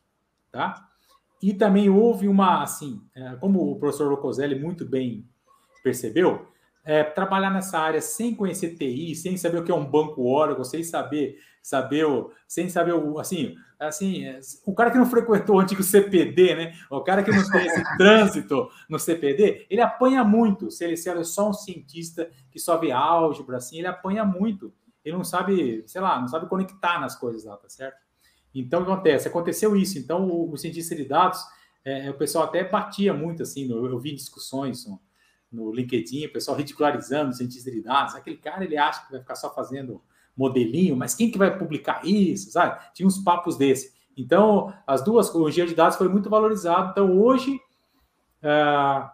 tá? 0.52 0.86
E 1.42 1.54
também 1.54 1.90
houve 1.90 2.28
uma, 2.28 2.62
assim, 2.62 3.02
é, 3.16 3.38
como 3.38 3.72
o 3.72 3.80
professor 3.80 4.10
Locoselli 4.10 4.60
muito 4.60 4.86
bem 4.86 5.26
percebeu, 5.82 6.46
é, 6.84 7.06
trabalhar 7.06 7.52
nessa 7.52 7.80
área 7.80 8.02
sem 8.02 8.36
conhecer 8.36 8.76
TI, 8.76 9.16
sem 9.16 9.38
saber 9.38 9.60
o 9.60 9.64
que 9.64 9.72
é 9.72 9.76
um 9.76 9.90
banco 9.90 10.30
Oracle, 10.30 10.66
sem 10.66 10.84
saber, 10.84 11.40
saber 11.68 12.06
o, 12.06 12.32
sem 12.48 12.70
saber 12.70 12.94
o, 12.94 13.20
assim, 13.20 13.54
assim, 13.78 14.24
é, 14.24 14.40
o 14.66 14.74
cara 14.74 14.90
que 14.90 14.98
não 14.98 15.06
frequentou 15.06 15.58
o 15.58 15.60
antigo 15.60 15.84
CPD, 15.84 16.56
né? 16.56 16.74
O 16.90 17.02
cara 17.02 17.22
que 17.22 17.30
não 17.30 17.44
conhece 17.44 17.84
trânsito 17.98 18.70
no 18.88 18.98
CPD, 18.98 19.68
ele 19.70 19.82
apanha 19.82 20.24
muito. 20.24 20.72
Se 20.72 20.86
ele, 20.86 20.94
é 20.94 21.24
só 21.26 21.50
um 21.50 21.54
cientista 21.54 22.32
que 22.50 22.58
só 22.58 22.78
vê 22.78 22.94
álgebra, 22.94 23.58
assim, 23.58 23.80
ele 23.80 23.88
apanha 23.88 24.24
muito. 24.24 24.74
Ele 25.04 25.18
não 25.18 25.26
sabe, 25.26 25.84
sei 25.88 26.00
lá, 26.00 26.22
não 26.22 26.30
sabe 26.30 26.48
conectar 26.48 27.02
nas 27.02 27.18
coisas 27.18 27.44
lá, 27.44 27.58
tá 27.58 27.68
certo? 27.68 27.98
Então, 28.56 28.82
o 28.82 28.86
que 28.86 28.92
acontece? 28.92 29.28
Aconteceu 29.28 29.76
isso. 29.76 30.00
Então, 30.00 30.26
o, 30.26 30.54
o 30.54 30.58
cientista 30.58 30.96
de 30.96 31.04
dados, 31.04 31.44
é, 31.84 32.10
o 32.10 32.14
pessoal 32.14 32.46
até 32.46 32.64
batia 32.64 33.14
muito, 33.14 33.44
assim, 33.44 33.70
eu, 33.70 33.86
eu 33.88 34.00
vi 34.00 34.16
discussões, 34.16 34.86
no 35.52 35.74
LinkedIn, 35.74 36.28
o 36.28 36.32
pessoal 36.32 36.56
ridicularizando 36.56 37.32
o 37.32 37.34
cientista 37.34 37.70
de 37.70 37.82
dados. 37.82 38.16
Aquele 38.16 38.38
cara, 38.38 38.64
ele 38.64 38.78
acha 38.78 39.06
que 39.06 39.12
vai 39.12 39.20
ficar 39.20 39.36
só 39.36 39.54
fazendo 39.54 40.02
modelinho, 40.38 40.96
mas 40.96 41.16
quem 41.16 41.32
que 41.32 41.38
vai 41.38 41.58
publicar 41.58 42.06
isso, 42.06 42.52
sabe? 42.52 42.80
Tinha 42.94 43.08
uns 43.08 43.18
papos 43.18 43.58
desse. 43.58 43.92
Então, 44.16 44.74
as 44.86 45.04
duas, 45.04 45.34
o 45.34 45.48
engenheiro 45.50 45.72
de 45.72 45.76
dados 45.76 45.98
foi 45.98 46.08
muito 46.08 46.30
valorizado. 46.30 46.92
Então, 46.92 47.20
hoje, 47.20 47.56
uh, 48.44 49.10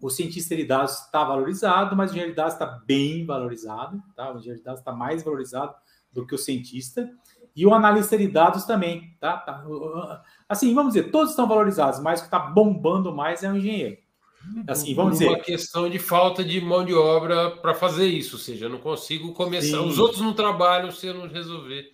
o 0.00 0.10
cientista 0.10 0.54
de 0.54 0.64
dados 0.64 1.00
está 1.00 1.24
valorizado, 1.24 1.96
mas 1.96 2.10
o 2.10 2.12
engenheiro 2.12 2.32
de 2.32 2.36
dados 2.36 2.54
está 2.54 2.66
bem 2.66 3.24
valorizado, 3.24 4.02
tá? 4.14 4.32
O 4.32 4.36
engenheiro 4.36 4.58
de 4.58 4.64
dados 4.64 4.80
está 4.80 4.92
mais 4.92 5.22
valorizado 5.22 5.74
do 6.12 6.26
que 6.26 6.34
o 6.34 6.38
cientista. 6.38 7.10
E 7.56 7.64
o 7.64 7.72
analista 7.72 8.18
de 8.18 8.26
dados 8.26 8.64
também, 8.64 9.16
tá? 9.20 9.36
tá 9.36 9.64
assim, 10.48 10.74
vamos 10.74 10.92
dizer, 10.94 11.10
todos 11.12 11.30
estão 11.30 11.46
valorizados, 11.46 12.00
mas 12.00 12.18
o 12.18 12.22
que 12.22 12.26
está 12.26 12.38
bombando 12.40 13.14
mais 13.14 13.44
é 13.44 13.50
o 13.50 13.56
engenheiro. 13.56 13.96
Assim, 14.66 14.94
vamos 14.94 15.14
dizer. 15.14 15.28
Uma 15.28 15.38
questão 15.38 15.88
de 15.88 15.98
falta 15.98 16.44
de 16.44 16.60
mão 16.60 16.84
de 16.84 16.94
obra 16.94 17.50
para 17.50 17.74
fazer 17.74 18.06
isso, 18.06 18.36
ou 18.36 18.42
seja, 18.42 18.66
eu 18.66 18.70
não 18.70 18.78
consigo 18.78 19.32
começar. 19.32 19.78
Sim. 19.78 19.88
Os 19.88 19.98
outros 19.98 20.20
não 20.20 20.32
trabalham 20.32 20.90
se 20.90 21.06
eu 21.06 21.14
não 21.14 21.28
resolver 21.28 21.90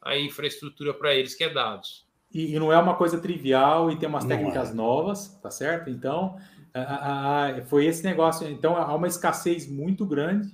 a 0.00 0.16
infraestrutura 0.16 0.92
para 0.92 1.14
eles, 1.14 1.34
que 1.34 1.44
é 1.44 1.48
dados. 1.48 2.06
E, 2.32 2.54
e, 2.54 2.58
não 2.58 2.72
é 2.72 2.78
uma 2.78 2.94
coisa 2.94 3.18
trivial 3.18 3.90
e 3.90 3.96
tem 3.96 4.08
umas 4.08 4.24
técnicas 4.24 4.70
é. 4.70 4.74
novas, 4.74 5.38
tá 5.42 5.50
certo? 5.50 5.90
Então, 5.90 6.38
a, 6.72 7.48
a, 7.48 7.64
foi 7.66 7.86
esse 7.86 8.02
negócio. 8.02 8.48
Então, 8.48 8.76
há 8.76 8.94
uma 8.94 9.06
escassez 9.06 9.68
muito 9.68 10.06
grande 10.06 10.50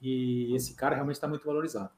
e 0.00 0.54
esse 0.54 0.74
cara 0.74 0.94
realmente 0.94 1.16
está 1.16 1.28
muito 1.28 1.46
valorizado. 1.46 1.90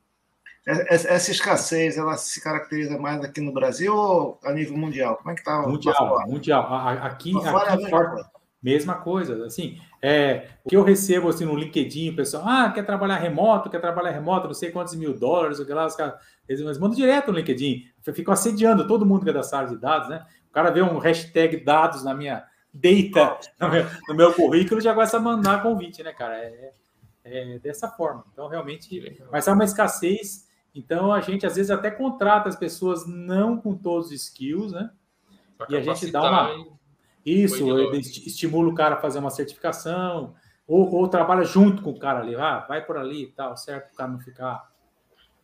Essa 0.66 1.30
escassez, 1.30 1.98
ela 1.98 2.16
se 2.16 2.40
caracteriza 2.42 2.98
mais 2.98 3.22
aqui 3.22 3.38
no 3.38 3.52
Brasil 3.52 3.94
ou 3.94 4.40
a 4.42 4.50
nível 4.50 4.76
mundial? 4.78 5.16
Como 5.16 5.30
é 5.30 5.34
que 5.34 5.40
está? 5.40 5.60
Mundial, 5.60 6.26
mundial. 6.26 6.74
Aqui, 6.74 7.36
aqui, 7.36 7.50
fora, 7.50 7.76
Mesma 8.64 8.94
coisa, 8.94 9.44
assim, 9.44 9.78
é, 10.00 10.48
o 10.64 10.70
que 10.70 10.74
eu 10.74 10.82
recebo 10.82 11.28
assim 11.28 11.44
no 11.44 11.54
LinkedIn, 11.54 12.08
o 12.08 12.16
pessoal, 12.16 12.44
ah, 12.46 12.72
quer 12.72 12.82
trabalhar 12.82 13.18
remoto, 13.18 13.68
quer 13.68 13.78
trabalhar 13.78 14.10
remoto, 14.10 14.46
não 14.46 14.54
sei 14.54 14.70
quantos 14.70 14.94
mil 14.94 15.12
dólares, 15.12 15.58
o 15.58 15.66
que 15.66 15.72
lá, 15.74 15.84
os 15.84 15.94
caras, 15.94 16.14
eles 16.48 16.78
mandam 16.78 16.96
direto 16.96 17.30
no 17.30 17.36
LinkedIn, 17.36 17.84
ficam 18.14 18.32
assediando 18.32 18.86
todo 18.86 19.04
mundo 19.04 19.22
que 19.22 19.28
é 19.28 19.34
da 19.34 19.42
área 19.52 19.68
de 19.68 19.76
dados, 19.76 20.08
né? 20.08 20.24
O 20.48 20.50
cara 20.50 20.70
vê 20.70 20.80
um 20.80 20.96
hashtag 20.96 21.58
dados 21.58 22.02
na 22.02 22.14
minha 22.14 22.42
data, 22.72 23.38
no 23.60 23.68
meu, 23.68 23.86
no 24.08 24.14
meu 24.14 24.32
currículo, 24.32 24.80
já 24.80 24.94
começa 24.94 25.18
a 25.18 25.20
mandar 25.20 25.62
convite, 25.62 26.02
né, 26.02 26.14
cara? 26.14 26.34
É, 26.38 26.72
é, 27.22 27.56
é 27.56 27.58
dessa 27.58 27.86
forma. 27.90 28.24
Então, 28.32 28.48
realmente, 28.48 29.22
mas 29.30 29.46
é 29.46 29.52
uma 29.52 29.64
escassez, 29.64 30.48
então 30.74 31.12
a 31.12 31.20
gente 31.20 31.44
às 31.44 31.56
vezes 31.56 31.70
até 31.70 31.90
contrata 31.90 32.48
as 32.48 32.56
pessoas 32.56 33.06
não 33.06 33.58
com 33.58 33.76
todos 33.76 34.06
os 34.06 34.12
skills, 34.14 34.72
né? 34.72 34.90
E 35.68 35.76
a 35.76 35.82
gente 35.82 36.10
dá 36.10 36.22
uma 36.22 36.73
isso, 37.24 37.64
estimula 38.26 38.68
o 38.68 38.74
cara 38.74 38.96
a 38.96 39.00
fazer 39.00 39.18
uma 39.18 39.30
certificação, 39.30 40.34
ou, 40.66 40.94
ou, 40.94 41.08
trabalha 41.08 41.44
junto 41.44 41.82
com 41.82 41.90
o 41.90 41.98
cara 41.98 42.20
ali, 42.20 42.34
ah, 42.36 42.64
vai 42.66 42.84
por 42.84 42.96
ali 42.96 43.24
e 43.24 43.32
tal, 43.32 43.56
certo? 43.56 43.92
O 43.92 43.96
cara 43.96 44.10
não 44.10 44.20
ficar. 44.20 44.70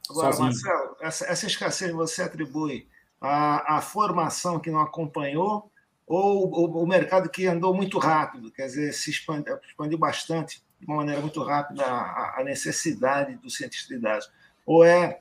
Agora, 0.08 0.32
sozinho. 0.32 0.46
Marcelo, 0.46 0.96
essa, 1.00 1.26
essa 1.26 1.46
escassez 1.46 1.92
você 1.92 2.22
atribui 2.22 2.88
à, 3.20 3.76
à 3.76 3.80
formação 3.80 4.58
que 4.58 4.70
não 4.70 4.80
acompanhou 4.80 5.70
ou 6.06 6.48
o, 6.48 6.82
o, 6.82 6.86
mercado 6.86 7.28
que 7.28 7.46
andou 7.46 7.72
muito 7.72 7.96
rápido, 7.98 8.50
quer 8.50 8.66
dizer, 8.66 8.92
se 8.92 9.10
expandiu, 9.10 9.56
expandiu 9.68 9.96
bastante, 9.96 10.60
de 10.80 10.86
uma 10.86 10.96
maneira 10.96 11.20
muito 11.20 11.40
rápida, 11.42 11.84
a, 11.84 12.40
a 12.40 12.44
necessidade 12.44 13.36
do 13.36 13.48
cientista 13.48 13.94
de 13.94 14.00
dados? 14.00 14.28
Ou 14.66 14.84
é 14.84 15.20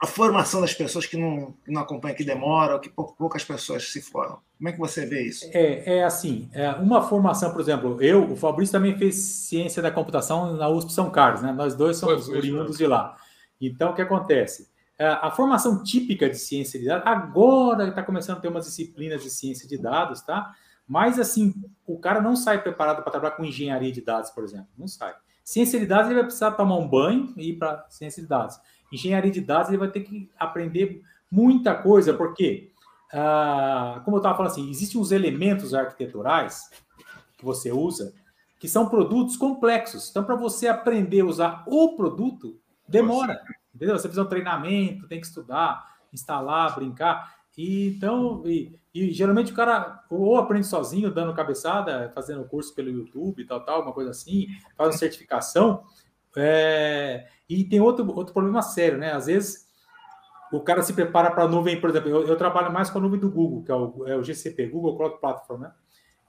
a 0.00 0.06
formação 0.06 0.60
das 0.60 0.72
pessoas 0.72 1.06
que 1.06 1.16
não, 1.16 1.52
que 1.64 1.72
não 1.72 1.82
acompanham, 1.82 2.16
que 2.16 2.24
demora, 2.24 2.74
ou 2.74 2.80
que 2.80 2.88
poucas 2.88 3.44
pessoas 3.44 3.90
se 3.90 4.00
formam. 4.00 4.38
Como 4.56 4.68
é 4.68 4.72
que 4.72 4.78
você 4.78 5.04
vê 5.04 5.22
isso? 5.22 5.44
É, 5.52 5.98
é 5.98 6.04
assim, 6.04 6.48
é 6.52 6.70
uma 6.70 7.02
formação, 7.02 7.50
por 7.50 7.60
exemplo, 7.60 8.00
eu, 8.00 8.30
o 8.30 8.36
Fabrício 8.36 8.72
também 8.72 8.96
fez 8.96 9.16
ciência 9.16 9.82
da 9.82 9.90
computação 9.90 10.54
na 10.54 10.68
USP 10.68 10.92
São 10.92 11.10
Carlos, 11.10 11.42
né? 11.42 11.52
Nós 11.52 11.74
dois 11.74 11.96
somos 11.96 12.26
foi, 12.26 12.36
oriundos 12.36 12.78
de 12.78 12.86
lá. 12.86 13.16
Então, 13.60 13.90
o 13.90 13.94
que 13.94 14.00
acontece? 14.02 14.68
É, 14.96 15.08
a 15.08 15.32
formação 15.32 15.82
típica 15.82 16.30
de 16.30 16.38
ciência 16.38 16.78
de 16.78 16.86
dados, 16.86 17.04
agora 17.04 17.88
está 17.88 18.02
começando 18.02 18.38
a 18.38 18.40
ter 18.40 18.48
umas 18.48 18.66
disciplinas 18.66 19.22
de 19.22 19.30
ciência 19.30 19.68
de 19.68 19.76
dados, 19.76 20.20
tá? 20.22 20.54
Mas, 20.86 21.18
assim, 21.18 21.52
o 21.84 21.98
cara 21.98 22.20
não 22.20 22.36
sai 22.36 22.62
preparado 22.62 23.02
para 23.02 23.10
trabalhar 23.10 23.36
com 23.36 23.44
engenharia 23.44 23.90
de 23.90 24.00
dados, 24.00 24.30
por 24.30 24.44
exemplo. 24.44 24.68
Não 24.78 24.86
sai. 24.86 25.12
Ciência 25.44 25.80
de 25.80 25.86
dados, 25.86 26.06
ele 26.06 26.14
vai 26.14 26.24
precisar 26.24 26.52
tomar 26.52 26.76
um 26.76 26.86
banho 26.86 27.32
e 27.36 27.50
ir 27.50 27.58
para 27.58 27.84
ciência 27.90 28.22
de 28.22 28.28
dados 28.28 28.60
engenharia 28.92 29.30
de 29.30 29.40
dados, 29.40 29.68
ele 29.68 29.78
vai 29.78 29.90
ter 29.90 30.00
que 30.00 30.30
aprender 30.38 31.02
muita 31.30 31.74
coisa, 31.74 32.14
porque, 32.14 32.70
ah, 33.12 34.00
como 34.04 34.16
eu 34.16 34.18
estava 34.18 34.36
falando 34.36 34.52
assim, 34.52 34.70
existem 34.70 35.00
uns 35.00 35.12
elementos 35.12 35.74
arquiteturais 35.74 36.70
que 37.36 37.44
você 37.44 37.70
usa 37.70 38.12
que 38.58 38.68
são 38.68 38.88
produtos 38.88 39.36
complexos. 39.36 40.10
Então, 40.10 40.24
para 40.24 40.34
você 40.34 40.66
aprender 40.66 41.20
a 41.20 41.26
usar 41.26 41.64
o 41.66 41.94
produto, 41.94 42.58
demora. 42.88 43.40
Entendeu? 43.74 43.96
Você 43.96 44.08
precisa 44.08 44.22
de 44.22 44.26
um 44.26 44.30
treinamento, 44.30 45.06
tem 45.06 45.20
que 45.20 45.26
estudar, 45.26 45.96
instalar, 46.12 46.74
brincar. 46.74 47.36
E, 47.56 47.94
então, 47.96 48.42
e, 48.44 48.78
e, 48.94 49.12
geralmente 49.12 49.52
o 49.52 49.54
cara 49.54 50.04
ou 50.10 50.36
aprende 50.36 50.66
sozinho, 50.66 51.12
dando 51.12 51.34
cabeçada, 51.34 52.10
fazendo 52.14 52.44
curso 52.44 52.74
pelo 52.74 52.90
YouTube, 52.90 53.44
tal, 53.44 53.60
tal, 53.64 53.82
uma 53.82 53.92
coisa 53.92 54.10
assim, 54.10 54.46
faz 54.76 54.90
uma 54.90 54.98
certificação. 54.98 55.84
É, 56.38 57.26
e 57.48 57.64
tem 57.64 57.80
outro, 57.80 58.06
outro 58.14 58.32
problema 58.32 58.62
sério, 58.62 58.98
né? 58.98 59.12
Às 59.12 59.26
vezes 59.26 59.68
o 60.52 60.60
cara 60.60 60.82
se 60.82 60.92
prepara 60.92 61.30
para 61.30 61.44
a 61.44 61.48
nuvem, 61.48 61.80
por 61.80 61.90
exemplo, 61.90 62.08
eu, 62.08 62.26
eu, 62.26 62.36
trabalho 62.36 62.72
mais 62.72 62.88
com 62.90 62.98
a 62.98 63.00
nuvem 63.00 63.20
do 63.20 63.30
Google, 63.30 63.62
que 63.62 63.70
é 63.70 63.74
o, 63.74 64.04
é 64.06 64.16
o 64.16 64.24
GCP, 64.24 64.66
Google 64.66 64.96
Cloud 64.96 65.20
Platform, 65.20 65.62
né? 65.62 65.72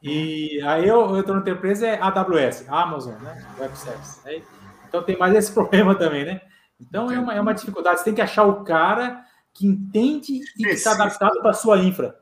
E 0.01 0.61
aí 0.61 0.87
eu, 0.87 1.15
eu 1.15 1.19
estou 1.19 1.35
na 1.35 1.49
empresa 1.49 1.87
é 1.87 1.99
AWS, 2.01 2.65
Amazon, 2.69 3.15
né? 3.15 3.45
Web 3.59 3.77
Service. 3.77 4.25
Né? 4.25 4.41
Então 4.87 5.03
tem 5.03 5.17
mais 5.17 5.35
esse 5.35 5.51
problema 5.53 5.93
também, 5.95 6.25
né? 6.25 6.41
Então 6.79 7.11
é 7.11 7.19
uma, 7.19 7.33
é 7.33 7.41
uma 7.41 7.53
dificuldade. 7.53 7.99
Você 7.99 8.05
tem 8.05 8.15
que 8.15 8.21
achar 8.21 8.45
o 8.45 8.63
cara 8.63 9.25
que 9.53 9.67
entende 9.67 10.39
e 10.57 10.63
que 10.63 10.69
está 10.69 10.93
adaptado 10.93 11.41
para 11.41 11.51
a 11.51 11.53
sua 11.53 11.77
infra. 11.79 12.17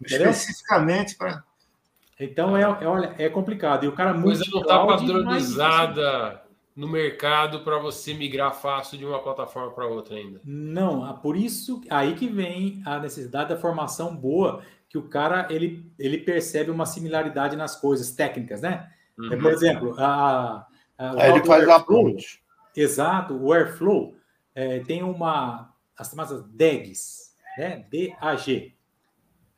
Entendeu? 0.00 0.30
Especificamente 0.30 1.16
para. 1.16 1.42
Então 2.20 2.56
é, 2.56 2.62
é, 2.62 3.24
é 3.24 3.28
complicado. 3.28 3.84
E 3.84 3.88
o 3.88 3.92
cara 3.92 4.12
muito. 4.12 4.38
Coisa 4.38 4.44
não 4.52 4.60
está 4.60 4.86
padronizada 4.86 6.41
no 6.74 6.88
mercado 6.88 7.60
para 7.60 7.78
você 7.78 8.14
migrar 8.14 8.54
fácil 8.54 8.96
de 8.98 9.04
uma 9.04 9.22
plataforma 9.22 9.70
para 9.72 9.86
outra 9.86 10.16
ainda. 10.16 10.40
Não, 10.44 11.04
ah, 11.04 11.14
por 11.14 11.36
isso 11.36 11.82
aí 11.90 12.14
que 12.14 12.28
vem 12.28 12.82
a 12.86 12.98
necessidade 12.98 13.50
da 13.50 13.56
formação 13.56 14.16
boa, 14.16 14.62
que 14.88 14.96
o 14.96 15.08
cara 15.08 15.46
ele, 15.50 15.90
ele 15.98 16.18
percebe 16.18 16.70
uma 16.70 16.86
similaridade 16.86 17.56
nas 17.56 17.76
coisas 17.78 18.12
técnicas, 18.12 18.62
né? 18.62 18.90
Uhum. 19.18 19.38
Por 19.38 19.52
exemplo, 19.52 19.94
a, 19.98 20.66
a 20.96 21.22
aí 21.22 21.30
ele 21.30 21.44
faz 21.44 21.68
a 21.68 21.80
ponte. 21.80 22.42
Exato, 22.74 23.36
o 23.36 23.52
Airflow 23.52 24.16
é, 24.54 24.80
tem 24.80 25.02
uma 25.02 25.70
as 25.96 26.08
chamadas 26.08 26.42
DAGs, 26.48 27.36
né? 27.58 27.84
D-A-G, 27.90 28.74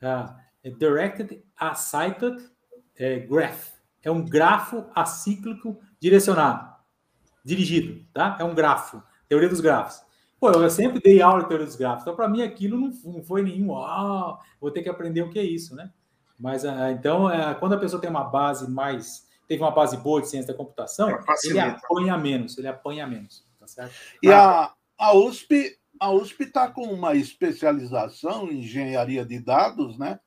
uh, 0.03 0.79
Directed 0.79 1.43
Acyclic 1.57 2.51
é, 2.97 3.21
Graph, 3.21 3.75
é 4.03 4.11
um 4.11 4.25
grafo 4.25 4.85
acíclico 4.95 5.81
direcionado 6.01 6.74
dirigido, 7.45 8.05
tá? 8.13 8.37
É 8.41 8.45
um 8.45 8.55
grafo, 8.55 9.03
teoria 9.29 9.49
dos 9.49 9.61
grafos. 9.61 10.03
Pô, 10.41 10.51
eu 10.51 10.71
sempre 10.71 11.01
dei 11.01 11.21
aula 11.23 11.43
de 11.43 11.49
teoria 11.49 11.67
dos 11.67 11.77
grafos, 11.77 12.03
então 12.03 12.17
para 12.17 12.29
mim 12.29 12.43
aquilo 12.43 12.79
não, 12.79 12.91
não 13.05 13.23
foi 13.23 13.43
nenhum, 13.43 13.77
ah, 13.77 14.39
vou 14.61 14.71
ter 14.71 14.83
que 14.83 14.89
aprender 14.89 15.23
o 15.23 15.31
que 15.31 15.39
é 15.39 15.45
isso, 15.45 15.75
né? 15.75 15.91
Mas 16.39 16.65
ah, 16.65 16.91
então, 16.91 17.31
é, 17.31 17.55
quando 17.55 17.75
a 17.75 17.79
pessoa 17.79 18.01
tem 18.01 18.11
uma 18.11 18.25
base 18.25 18.71
mais, 18.71 19.29
teve 19.47 19.63
uma 19.63 19.71
base 19.71 19.97
boa 19.97 20.21
de 20.21 20.29
ciência 20.29 20.53
da 20.53 20.59
computação, 20.59 21.11
é, 21.11 21.19
ele 21.45 21.61
apanha 21.61 22.17
menos, 22.19 22.59
ele 22.59 22.69
apanha 22.69 23.07
menos, 23.07 23.47
tá 23.59 23.67
certo? 23.67 23.95
E 24.23 24.31
a, 24.33 24.73
a 24.99 25.15
USP, 25.15 25.79
a 26.01 26.11
USP 26.11 26.45
está 26.45 26.69
com 26.69 26.83
uma 26.83 27.15
especialização 27.15 28.51
em 28.51 28.59
engenharia 28.59 29.25
de 29.25 29.39
dados, 29.39 29.99
né? 29.99 30.19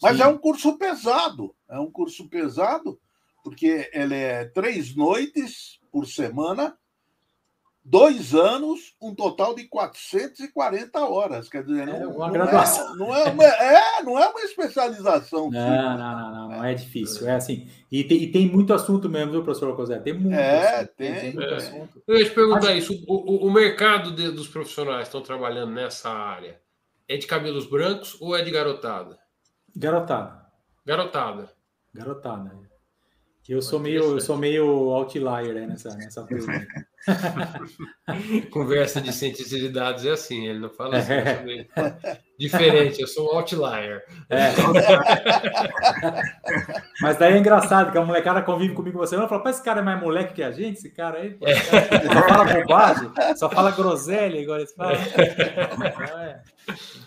Mas 0.00 0.16
Sim. 0.16 0.22
é 0.24 0.26
um 0.26 0.38
curso 0.38 0.76
pesado, 0.76 1.54
é 1.68 1.78
um 1.78 1.90
curso 1.90 2.28
pesado, 2.28 2.98
porque 3.42 3.90
ele 3.92 4.14
é 4.14 4.44
três 4.44 4.94
noites 4.94 5.80
por 5.90 6.06
semana, 6.06 6.76
dois 7.84 8.34
anos, 8.34 8.94
um 9.00 9.14
total 9.14 9.54
de 9.54 9.64
440 9.64 11.00
horas. 11.00 11.48
Quer 11.48 11.64
dizer, 11.64 11.88
é 11.88 12.00
não, 12.00 12.12
uma 12.12 12.26
não 12.26 12.32
graduação. 12.32 12.94
É, 12.94 12.96
não, 12.96 13.14
é 13.14 13.24
uma, 13.30 13.44
é, 13.44 14.02
não 14.02 14.18
é 14.18 14.28
uma 14.28 14.40
especialização. 14.40 15.50
Não, 15.50 15.70
não, 15.70 15.98
não, 15.98 16.32
não, 16.32 16.48
não, 16.50 16.64
é 16.64 16.74
difícil. 16.74 17.28
É 17.28 17.34
assim. 17.34 17.68
E 17.90 18.04
tem, 18.04 18.22
e 18.22 18.30
tem 18.30 18.48
muito 18.48 18.72
assunto 18.72 19.08
mesmo, 19.08 19.32
viu, 19.32 19.42
professor 19.42 19.74
Cosé? 19.74 19.98
Tem 19.98 20.12
muito 20.12 20.34
é, 20.34 20.76
assunto. 20.76 20.92
Tem, 20.96 21.14
tem 21.14 21.34
muito 21.34 21.52
é. 21.52 21.56
assunto. 21.56 22.02
Eu 22.06 22.18
ia 22.18 22.24
te 22.24 22.30
perguntar 22.30 22.66
Mas... 22.66 22.84
isso. 22.84 23.04
O, 23.08 23.14
o, 23.14 23.46
o 23.48 23.52
mercado 23.52 24.14
de, 24.14 24.30
dos 24.30 24.48
profissionais 24.48 25.02
que 25.02 25.04
estão 25.08 25.22
trabalhando 25.22 25.72
nessa 25.72 26.10
área 26.10 26.60
é 27.08 27.16
de 27.16 27.26
cabelos 27.26 27.66
brancos 27.66 28.16
ou 28.20 28.36
é 28.36 28.42
de 28.42 28.50
garotada? 28.50 29.18
Garotada. 29.74 30.46
Garotada. 30.86 31.50
Garotada. 31.92 32.71
Eu 33.48 33.60
sou 33.60 33.80
meio, 33.80 34.02
eu 34.02 34.20
sou 34.20 34.36
meio 34.36 34.66
outlier 34.66 35.54
né, 35.54 35.66
nessa, 35.66 35.96
nessa. 35.96 36.24
Conversa 38.50 39.00
de 39.00 39.12
cientista 39.12 39.58
de 39.58 39.68
dados 39.68 40.04
é 40.04 40.12
assim, 40.12 40.46
ele 40.46 40.60
não 40.60 40.70
fala 40.70 40.98
assim. 40.98 41.12
É. 41.12 41.66
Diferente, 42.42 43.00
eu 43.00 43.06
sou 43.06 43.32
um 43.32 43.36
outlier. 43.36 44.04
É. 44.28 44.50
Mas 47.00 47.16
daí 47.16 47.34
é 47.34 47.38
engraçado 47.38 47.92
que 47.92 47.98
a 47.98 48.04
molecada 48.04 48.42
convive 48.42 48.74
comigo 48.74 48.98
você 48.98 49.16
não 49.16 49.28
fala, 49.28 49.48
esse 49.48 49.62
cara 49.62 49.78
é 49.78 49.82
mais 49.82 50.00
moleque 50.00 50.34
que 50.34 50.42
a 50.42 50.50
gente, 50.50 50.78
esse 50.78 50.90
cara 50.90 51.18
aí, 51.18 51.34
pô, 51.34 51.46
esse 51.46 51.70
cara 51.70 52.12
só 52.12 52.28
fala 52.28 52.52
bobagem, 52.52 53.12
só 53.36 53.48
fala 53.48 53.70
groselha, 53.70 54.40
igual 54.40 54.58
eles 54.58 54.74
falam. 54.74 54.96
Então 54.96 56.18
é, 56.18 56.42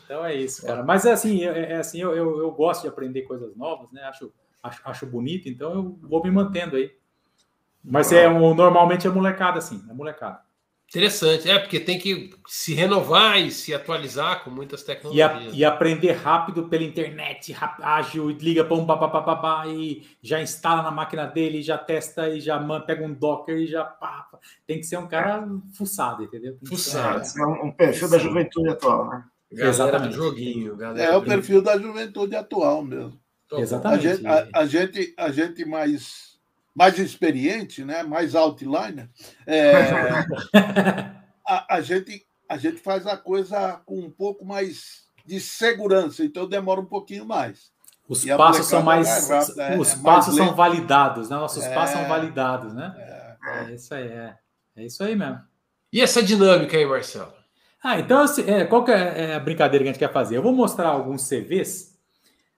então 0.06 0.26
é 0.26 0.36
isso, 0.36 0.66
cara. 0.66 0.84
Mas 0.84 1.06
é 1.06 1.12
assim, 1.12 1.44
é, 1.44 1.74
é 1.74 1.76
assim, 1.76 2.00
eu, 2.00 2.16
eu, 2.16 2.40
eu, 2.40 2.52
gosto 2.52 2.84
de 2.84 2.88
aprender 2.88 3.24
coisas 3.24 3.54
novas, 3.58 3.92
né? 3.92 4.04
Acho, 4.04 4.32
acho, 4.64 4.82
acho 4.86 5.06
bonito, 5.06 5.50
então 5.50 5.74
eu 5.74 6.00
vou 6.02 6.24
me 6.24 6.32
mantendo 6.32 6.78
aí. 6.78 6.94
Mas 7.84 8.10
é, 8.14 8.30
normalmente 8.30 9.06
é 9.06 9.10
molecada, 9.10 9.58
assim, 9.58 9.84
é 9.90 9.94
molecada. 9.94 10.45
Interessante, 10.96 11.50
é, 11.50 11.60
porque 11.60 11.78
tem 11.78 12.00
que 12.00 12.30
se 12.48 12.74
renovar 12.74 13.38
e 13.38 13.52
se 13.52 13.74
atualizar 13.74 14.46
com 14.46 14.50
muitas 14.50 14.82
tecnologias. 14.82 15.30
E, 15.44 15.48
a, 15.48 15.52
e 15.52 15.66
aprender 15.66 16.14
rápido 16.14 16.70
pela 16.70 16.84
internet, 16.86 17.54
ágil, 17.82 18.30
liga 18.30 18.64
para 18.64 18.78
um 18.78 18.86
babá 18.86 19.68
e 19.68 20.08
já 20.22 20.42
instala 20.42 20.82
na 20.82 20.92
máquina 20.92 21.26
dele, 21.26 21.62
já 21.62 21.78
testa 21.78 22.30
e 22.30 22.40
já 22.40 22.58
pega 22.80 23.04
um 23.04 23.14
Docker 23.14 23.58
e 23.58 23.68
já 23.68 23.84
pá, 23.84 24.26
Tem 24.66 24.80
que 24.80 24.86
ser 24.86 24.98
um 24.98 25.08
cara 25.08 25.46
fuçado, 25.78 26.24
entendeu? 26.24 26.58
Fuçado. 26.66 27.26
É 27.38 27.46
um, 27.46 27.72
perfil 27.72 28.10
da 28.10 28.18
juventude 28.18 28.70
atual, 28.70 29.10
né? 29.10 29.26
Galera 29.52 29.70
Exatamente. 29.70 30.16
joguinho, 30.16 30.78
galera. 30.78 31.12
É 31.12 31.18
o 31.18 31.22
perfil 31.22 31.62
da 31.62 31.78
juventude 31.78 32.38
atual 32.38 32.82
mesmo. 32.84 33.20
Exatamente. 33.52 34.08
A 34.08 34.14
gente, 34.14 34.28
a, 34.28 34.48
a 34.54 34.66
gente, 34.66 35.14
a 35.18 35.32
gente 35.32 35.66
mais 35.66 36.35
mais 36.76 37.00
experiente, 37.00 37.86
né? 37.86 38.04
mais 38.04 38.36
outliner, 38.36 39.10
é, 39.48 39.72
a, 41.48 41.76
a, 41.76 41.82
gente, 41.82 42.28
a 42.50 42.58
gente 42.58 42.78
faz 42.78 43.08
a 43.08 43.16
coisa 43.16 43.82
com 43.86 44.00
um 44.00 44.12
pouco 44.12 44.46
mais 44.46 45.06
de 45.26 45.40
segurança, 45.40 46.24
então 46.24 46.48
demora 46.48 46.82
um 46.82 46.86
pouquinho 46.86 47.26
mais. 47.26 47.74
Os 48.08 48.24
e 48.26 48.36
passos 48.36 48.68
são 48.68 48.84
mais. 48.84 49.08
É 49.08 49.34
rápida, 49.34 49.64
é, 49.64 49.78
os 49.80 49.94
é 49.94 50.04
passos 50.04 50.36
são 50.36 50.54
validados, 50.54 51.30
né? 51.30 51.38
Nossos 51.38 51.66
passos 51.70 51.98
são 51.98 52.08
validados, 52.08 52.74
né? 52.74 52.94
É. 53.48 53.74
isso 53.74 53.94
aí, 53.96 54.08
é. 54.08 54.36
É 54.76 54.86
isso 54.86 55.04
aí 55.04 55.16
mesmo. 55.16 55.40
E 55.92 56.02
essa 56.02 56.22
dinâmica 56.22 56.78
aí, 56.78 56.86
Marcelo? 56.86 57.34
Ah, 57.82 58.00
então, 58.00 58.22
assim, 58.22 58.44
é, 58.50 58.66
qual 58.66 58.84
que 58.84 58.92
é 58.92 59.36
a 59.36 59.40
brincadeira 59.40 59.84
que 59.84 59.90
a 59.90 59.94
gente 59.94 60.00
quer 60.00 60.12
fazer? 60.12 60.38
Eu 60.38 60.44
vou 60.44 60.54
mostrar 60.54 60.90
alguns 60.90 61.28
CVs. 61.28 61.96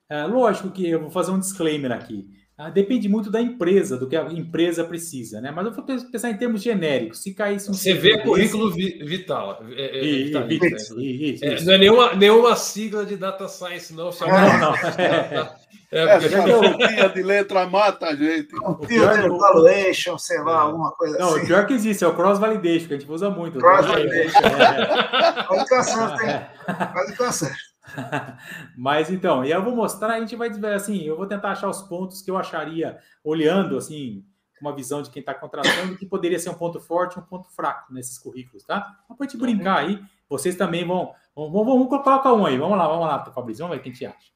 É, 0.08 0.24
lógico 0.24 0.70
que 0.70 0.88
eu 0.88 1.00
vou 1.00 1.10
fazer 1.10 1.30
um 1.30 1.38
disclaimer 1.38 1.92
aqui. 1.92 2.28
Ah, 2.58 2.70
depende 2.70 3.08
muito 3.08 3.30
da 3.30 3.40
empresa, 3.40 3.96
do 3.96 4.08
que 4.08 4.16
a 4.16 4.24
empresa 4.32 4.82
precisa, 4.82 5.40
né? 5.40 5.52
Mas 5.52 5.66
eu 5.66 5.72
vou 5.72 5.84
pensar 5.84 6.28
em 6.28 6.36
termos 6.36 6.60
genéricos. 6.60 7.22
Se 7.22 7.32
caísse 7.32 7.70
um. 7.70 7.72
Você 7.74 7.94
vê 7.94 8.18
currículo 8.18 8.72
vital. 8.72 9.62
É, 9.76 10.00
é, 10.00 10.42
vitalício, 10.42 11.00
isso, 11.00 11.44
é, 11.44 11.60
não 11.62 11.72
é 11.74 11.78
nenhuma, 11.78 12.14
nenhuma 12.14 12.56
sigla 12.56 13.06
de 13.06 13.16
data 13.16 13.46
science, 13.46 13.94
não. 13.94 14.10
Só 14.10 14.26
não, 14.28 14.58
não. 14.58 14.74
É, 15.90 16.02
é, 16.02 16.18
porque 16.18 16.84
é, 16.84 17.08
de 17.08 17.22
letra 17.22 17.66
mata 17.66 18.08
a 18.08 18.14
gente. 18.14 18.48
Filter 18.86 19.30
Valuation, 19.30 20.18
sei 20.18 20.38
lá, 20.42 20.60
alguma 20.60 20.90
coisa 20.92 21.16
não, 21.16 21.28
assim. 21.28 21.36
Não, 21.36 21.44
o 21.44 21.46
pior 21.46 21.66
que 21.66 21.72
existe, 21.72 22.04
é 22.04 22.06
o 22.06 22.14
Cross 22.14 22.38
Validation, 22.38 22.88
que 22.88 22.94
a 22.94 22.98
gente 22.98 23.10
usa 23.10 23.30
muito. 23.30 23.58
Cross 23.58 23.86
Validation. 23.86 24.38
É. 24.48 25.42
Pode 25.44 25.62
ficar 25.62 25.82
certo, 25.82 26.92
Pode 26.92 27.12
ficar 27.12 27.32
certo. 27.32 27.56
Mas 28.76 29.10
então, 29.10 29.44
e 29.44 29.50
eu 29.50 29.62
vou 29.62 29.74
mostrar, 29.74 30.14
a 30.14 30.20
gente 30.20 30.36
vai 30.36 30.50
assim, 30.74 31.02
eu 31.02 31.16
vou 31.16 31.26
tentar 31.26 31.52
achar 31.52 31.68
os 31.68 31.82
pontos 31.82 32.22
que 32.22 32.30
eu 32.30 32.36
acharia, 32.36 32.98
olhando 33.24 33.76
assim, 33.76 34.24
uma 34.60 34.74
visão 34.74 35.02
de 35.02 35.10
quem 35.10 35.20
está 35.20 35.34
contratando, 35.34 35.96
que 35.96 36.06
poderia 36.06 36.38
ser 36.38 36.50
um 36.50 36.54
ponto 36.54 36.80
forte 36.80 37.18
um 37.18 37.22
ponto 37.22 37.48
fraco 37.50 37.92
nesses 37.92 38.18
currículos, 38.18 38.64
tá? 38.64 39.02
Só 39.06 39.14
para 39.14 39.26
gente 39.26 39.38
brincar 39.38 39.78
aí, 39.78 40.02
vocês 40.28 40.56
também 40.56 40.84
vão. 40.84 41.14
Vamos 41.34 41.88
colocar 41.88 42.32
um 42.32 42.44
aí, 42.44 42.58
vamos 42.58 42.76
lá, 42.76 42.88
vamos 42.88 43.06
lá, 43.06 43.24
Fabrício, 43.32 43.64
vamos 43.64 43.76
ver 43.76 43.80
o 43.80 43.82
que 43.82 43.90
a 43.90 43.92
gente 43.92 44.06
acha. 44.06 44.32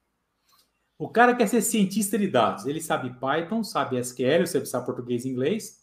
O 0.97 1.09
cara 1.09 1.35
quer 1.35 1.47
ser 1.47 1.61
cientista 1.61 2.17
de 2.17 2.27
dados, 2.27 2.65
ele 2.65 2.81
sabe 2.81 3.17
Python, 3.19 3.63
sabe 3.63 3.97
SQL, 3.97 4.45
você 4.45 4.65
sabe 4.65 4.85
português 4.85 5.25
e 5.25 5.29
inglês, 5.29 5.81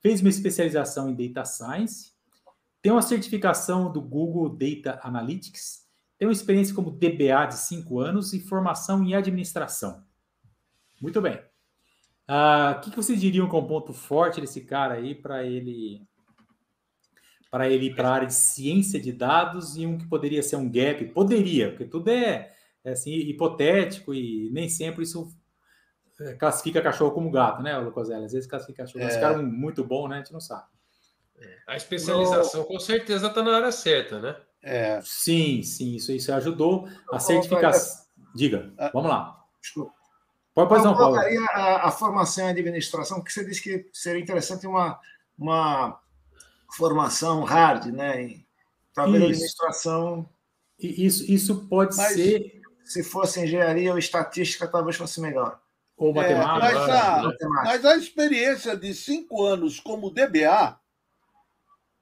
fez 0.00 0.20
uma 0.20 0.30
especialização 0.30 1.08
em 1.08 1.14
Data 1.14 1.44
Science, 1.44 2.12
tem 2.82 2.90
uma 2.90 3.02
certificação 3.02 3.92
do 3.92 4.00
Google 4.00 4.48
Data 4.48 5.00
Analytics, 5.02 5.87
tem 6.18 6.26
uma 6.26 6.32
experiência 6.32 6.74
como 6.74 6.90
DBA 6.90 7.46
de 7.48 7.58
cinco 7.58 8.00
anos 8.00 8.32
e 8.32 8.40
formação 8.40 9.02
em 9.04 9.14
administração. 9.14 10.02
Muito 11.00 11.20
bem. 11.20 11.40
Ah, 12.26 12.74
o 12.74 12.78
uh, 12.78 12.80
que, 12.82 12.90
que 12.90 12.96
vocês 12.96 13.20
diriam 13.20 13.48
com 13.48 13.58
o 13.58 13.66
ponto 13.66 13.92
forte 13.92 14.40
desse 14.40 14.62
cara 14.62 14.94
aí 14.94 15.14
para 15.14 15.44
ele 15.44 16.06
para 17.50 17.68
ele 17.70 17.86
ir 17.86 17.94
para 17.94 18.10
a 18.10 18.12
área 18.12 18.26
de 18.26 18.34
ciência 18.34 19.00
de 19.00 19.10
dados 19.10 19.76
e 19.76 19.86
um 19.86 19.96
que 19.96 20.06
poderia 20.06 20.42
ser 20.42 20.56
um 20.56 20.70
gap? 20.70 21.02
Poderia, 21.06 21.70
porque 21.70 21.86
tudo 21.86 22.10
é, 22.10 22.52
é 22.84 22.90
assim, 22.90 23.14
hipotético 23.14 24.12
e 24.12 24.50
nem 24.52 24.68
sempre 24.68 25.04
isso 25.04 25.34
é, 26.20 26.34
classifica 26.34 26.82
cachorro 26.82 27.12
como 27.12 27.30
gato, 27.30 27.62
né, 27.62 27.78
Lucoselli? 27.78 28.24
Às 28.24 28.32
vezes 28.32 28.48
classifica 28.48 28.82
cachorro. 28.82 29.04
É. 29.04 29.08
Esse 29.08 29.20
cara 29.20 29.38
é 29.38 29.42
muito 29.42 29.82
bom, 29.82 30.08
né? 30.08 30.16
A 30.16 30.18
gente 30.18 30.32
não 30.32 30.40
sabe. 30.40 30.66
É. 31.38 31.56
A 31.68 31.76
especialização, 31.76 32.62
no... 32.62 32.66
com 32.66 32.78
certeza, 32.78 33.28
está 33.28 33.42
na 33.42 33.56
área 33.56 33.72
certa, 33.72 34.20
né? 34.20 34.36
É. 34.62 35.00
Sim, 35.04 35.62
sim, 35.62 35.96
isso, 35.96 36.12
isso 36.12 36.32
ajudou. 36.32 36.88
A 37.12 37.18
certificação. 37.18 38.04
Diga, 38.34 38.72
ah. 38.78 38.90
vamos 38.92 39.10
lá. 39.10 39.44
Desculpa. 39.60 39.92
Pode, 40.54 40.68
pode 40.68 40.84
não, 40.84 40.96
Paulo. 40.96 41.16
A, 41.16 41.86
a 41.86 41.90
formação 41.90 42.46
em 42.46 42.50
administração, 42.50 43.22
que 43.22 43.32
você 43.32 43.44
disse 43.44 43.62
que 43.62 43.88
seria 43.92 44.20
interessante 44.20 44.66
uma, 44.66 44.98
uma 45.38 46.00
formação 46.76 47.44
hard, 47.44 47.86
né? 47.86 48.40
Talvez 48.92 49.22
isso. 49.22 49.32
administração. 49.32 50.28
Isso, 50.78 51.30
isso 51.30 51.66
pode 51.66 51.96
Mas, 51.96 52.14
ser. 52.14 52.60
Se 52.84 53.04
fosse 53.04 53.40
engenharia 53.40 53.92
ou 53.92 53.98
estatística, 53.98 54.66
talvez 54.66 54.96
fosse 54.96 55.20
melhor. 55.20 55.60
Ou 55.96 56.14
matemática. 56.14 56.68
É, 56.68 56.74
mas, 56.74 56.90
a, 56.90 57.48
mas 57.64 57.84
a 57.84 57.96
experiência 57.96 58.76
de 58.76 58.94
cinco 58.94 59.44
anos 59.44 59.78
como 59.78 60.10
DBA 60.10 60.78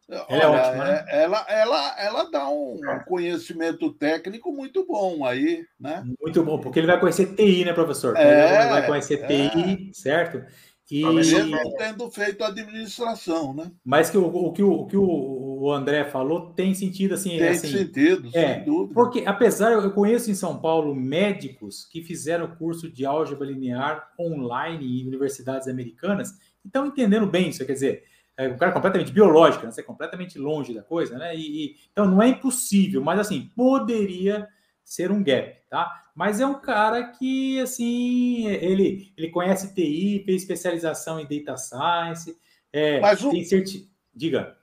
ela 0.09 0.27
é 0.29 0.35
Olha, 0.35 0.43
é 0.43 0.47
ótima, 0.47 0.85
né? 0.85 1.05
ela, 1.09 1.47
ela, 1.49 2.01
ela 2.01 2.31
dá 2.31 2.49
um 2.49 2.79
conhecimento 3.07 3.93
técnico 3.93 4.53
muito 4.53 4.87
bom 4.87 5.25
aí, 5.25 5.65
né? 5.79 6.05
Muito 6.21 6.45
bom, 6.45 6.61
porque 6.61 6.79
ele 6.79 6.87
vai 6.87 7.01
conhecer 7.01 7.35
TI, 7.35 7.65
né, 7.65 7.73
professor? 7.73 8.17
É, 8.17 8.63
ele 8.63 8.71
vai 8.71 8.87
conhecer 8.87 9.25
é. 9.25 9.49
TI, 9.49 9.91
certo? 9.93 10.45
E... 10.89 11.05
Mesmo 11.05 11.77
tendo 11.77 12.09
feito 12.09 12.45
administração, 12.45 13.53
né? 13.53 13.73
Mas 13.85 14.09
que 14.09 14.17
o, 14.17 14.25
o, 14.25 14.53
que, 14.53 14.63
o, 14.63 14.73
o 14.73 14.87
que 14.87 14.97
o 14.97 15.73
André 15.73 16.05
falou 16.05 16.53
tem 16.53 16.73
sentido, 16.75 17.15
assim. 17.15 17.37
Tem 17.37 17.49
assim, 17.49 17.67
sentido, 17.67 18.29
é, 18.33 18.55
sem 18.55 18.65
dúvida. 18.65 18.95
Porque, 18.95 19.25
apesar, 19.27 19.73
eu 19.73 19.91
conheço 19.91 20.31
em 20.31 20.35
São 20.35 20.61
Paulo 20.61 20.95
médicos 20.95 21.85
que 21.91 22.03
fizeram 22.03 22.55
curso 22.55 22.89
de 22.89 23.05
álgebra 23.05 23.49
linear 23.49 24.13
online 24.17 25.03
em 25.03 25.09
universidades 25.09 25.67
americanas 25.67 26.31
e 26.65 26.69
estão 26.69 26.87
entendendo 26.87 27.27
bem 27.27 27.49
isso, 27.49 27.67
quer 27.67 27.73
dizer 27.73 28.05
é 28.37 28.49
um 28.49 28.57
cara 28.57 28.73
completamente 28.73 29.13
biológico, 29.13 29.65
né? 29.65 29.73
Você 29.73 29.81
é 29.81 29.85
completamente 29.85 30.39
longe 30.39 30.75
da 30.75 30.83
coisa, 30.83 31.17
né? 31.17 31.35
E, 31.35 31.41
e, 31.41 31.77
então 31.91 32.07
não 32.07 32.21
é 32.21 32.29
impossível, 32.29 33.03
mas 33.03 33.19
assim, 33.19 33.51
poderia 33.57 34.49
ser 34.85 35.11
um 35.11 35.23
gap, 35.23 35.57
tá? 35.69 36.05
Mas 36.15 36.41
é 36.41 36.47
um 36.47 36.61
cara 36.61 37.05
que, 37.05 37.61
assim, 37.61 38.47
ele, 38.47 39.13
ele 39.17 39.31
conhece 39.31 39.75
TI, 39.75 40.23
fez 40.25 40.43
especialização 40.43 41.19
em 41.19 41.27
data 41.27 41.57
science, 41.57 42.37
é, 42.73 43.01
mas 43.01 43.21
tem 43.21 43.45
certi... 43.45 43.91
Diga. 44.15 44.57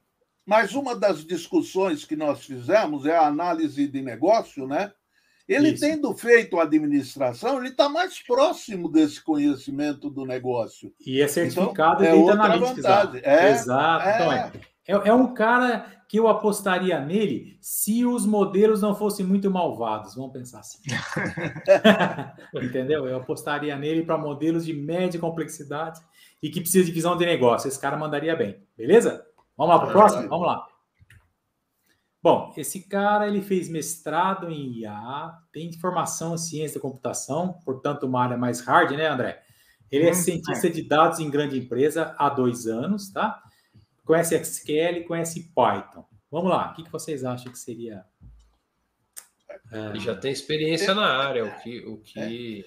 Mas 0.46 0.74
uma 0.74 0.96
das 0.96 1.26
discussões 1.26 2.06
que 2.06 2.16
nós 2.16 2.46
fizemos 2.46 3.06
é 3.06 3.16
a 3.16 3.28
análise 3.28 3.88
de 3.88 4.02
negócio, 4.02 4.68
né? 4.68 4.92
Ele 5.48 5.70
Isso. 5.72 5.82
tendo 5.82 6.14
feito 6.14 6.58
a 6.58 6.64
administração, 6.64 7.60
ele 7.60 7.70
está 7.70 7.90
mais 7.90 8.20
próximo 8.22 8.90
desse 8.90 9.22
conhecimento 9.22 10.10
do 10.10 10.26
negócio. 10.26 10.94
E 11.06 11.22
é 11.22 11.28
certificado 11.28 12.04
então, 12.04 12.30
é 12.30 12.32
Analytics. 12.32 12.86
É, 13.24 13.52
Exato. 13.52 14.08
É, 14.08 14.16
então 14.16 14.32
é. 14.32 14.52
é. 14.88 15.10
É 15.10 15.14
um 15.14 15.34
cara 15.34 15.86
que 16.08 16.20
eu 16.20 16.28
apostaria 16.28 17.00
nele 17.00 17.58
se 17.60 18.06
os 18.06 18.26
modelos 18.26 18.82
não 18.82 18.94
fossem 18.94 19.26
muito 19.26 19.50
malvados, 19.50 20.16
vamos 20.16 20.32
pensar 20.32 20.60
assim. 20.60 20.80
Entendeu? 22.62 23.08
Eu 23.08 23.18
apostaria 23.18 23.76
nele 23.76 24.04
para 24.04 24.18
modelos 24.18 24.66
de 24.66 24.74
média 24.74 25.20
complexidade 25.20 26.00
e 26.42 26.50
que 26.50 26.62
precisa 26.62 26.86
de 26.86 26.92
visão 26.92 27.18
de 27.18 27.26
negócio. 27.26 27.68
Esse 27.68 27.80
cara 27.80 27.98
mandaria 27.98 28.36
bem. 28.36 28.58
Beleza? 28.78 29.26
Vamos 29.58 29.74
lá 29.74 29.80
para 29.80 29.90
o 29.90 29.92
próximo? 29.92 30.30
Vamos 30.30 30.48
lá. 30.48 30.68
Bom, 32.24 32.54
esse 32.56 32.88
cara 32.88 33.28
ele 33.28 33.42
fez 33.42 33.68
mestrado 33.68 34.50
em 34.50 34.80
IA, 34.80 35.38
tem 35.52 35.74
formação 35.74 36.36
em 36.36 36.38
ciência 36.38 36.76
da 36.76 36.82
computação, 36.82 37.60
portanto 37.66 38.06
uma 38.06 38.24
área 38.24 38.38
mais 38.38 38.62
hard, 38.62 38.92
né, 38.92 39.10
André? 39.10 39.44
Ele 39.92 40.08
é 40.08 40.12
hum, 40.12 40.16
cientista 40.16 40.68
é. 40.68 40.70
de 40.70 40.88
dados 40.88 41.20
em 41.20 41.30
grande 41.30 41.60
empresa 41.60 42.16
há 42.18 42.30
dois 42.30 42.66
anos, 42.66 43.12
tá? 43.12 43.44
Conhece 44.06 44.36
SQL, 44.36 45.04
conhece 45.06 45.52
Python. 45.54 46.06
Vamos 46.32 46.50
lá, 46.50 46.72
o 46.72 46.76
que, 46.76 46.84
que 46.84 46.92
vocês 46.92 47.26
acham 47.26 47.52
que 47.52 47.60
seria? 47.60 48.06
Ele 49.70 50.00
já 50.00 50.16
tem 50.16 50.32
experiência 50.32 50.96
na 50.96 51.06
área, 51.06 51.44
o 51.44 51.62
que, 51.62 51.80
o 51.86 51.98
que, 51.98 52.66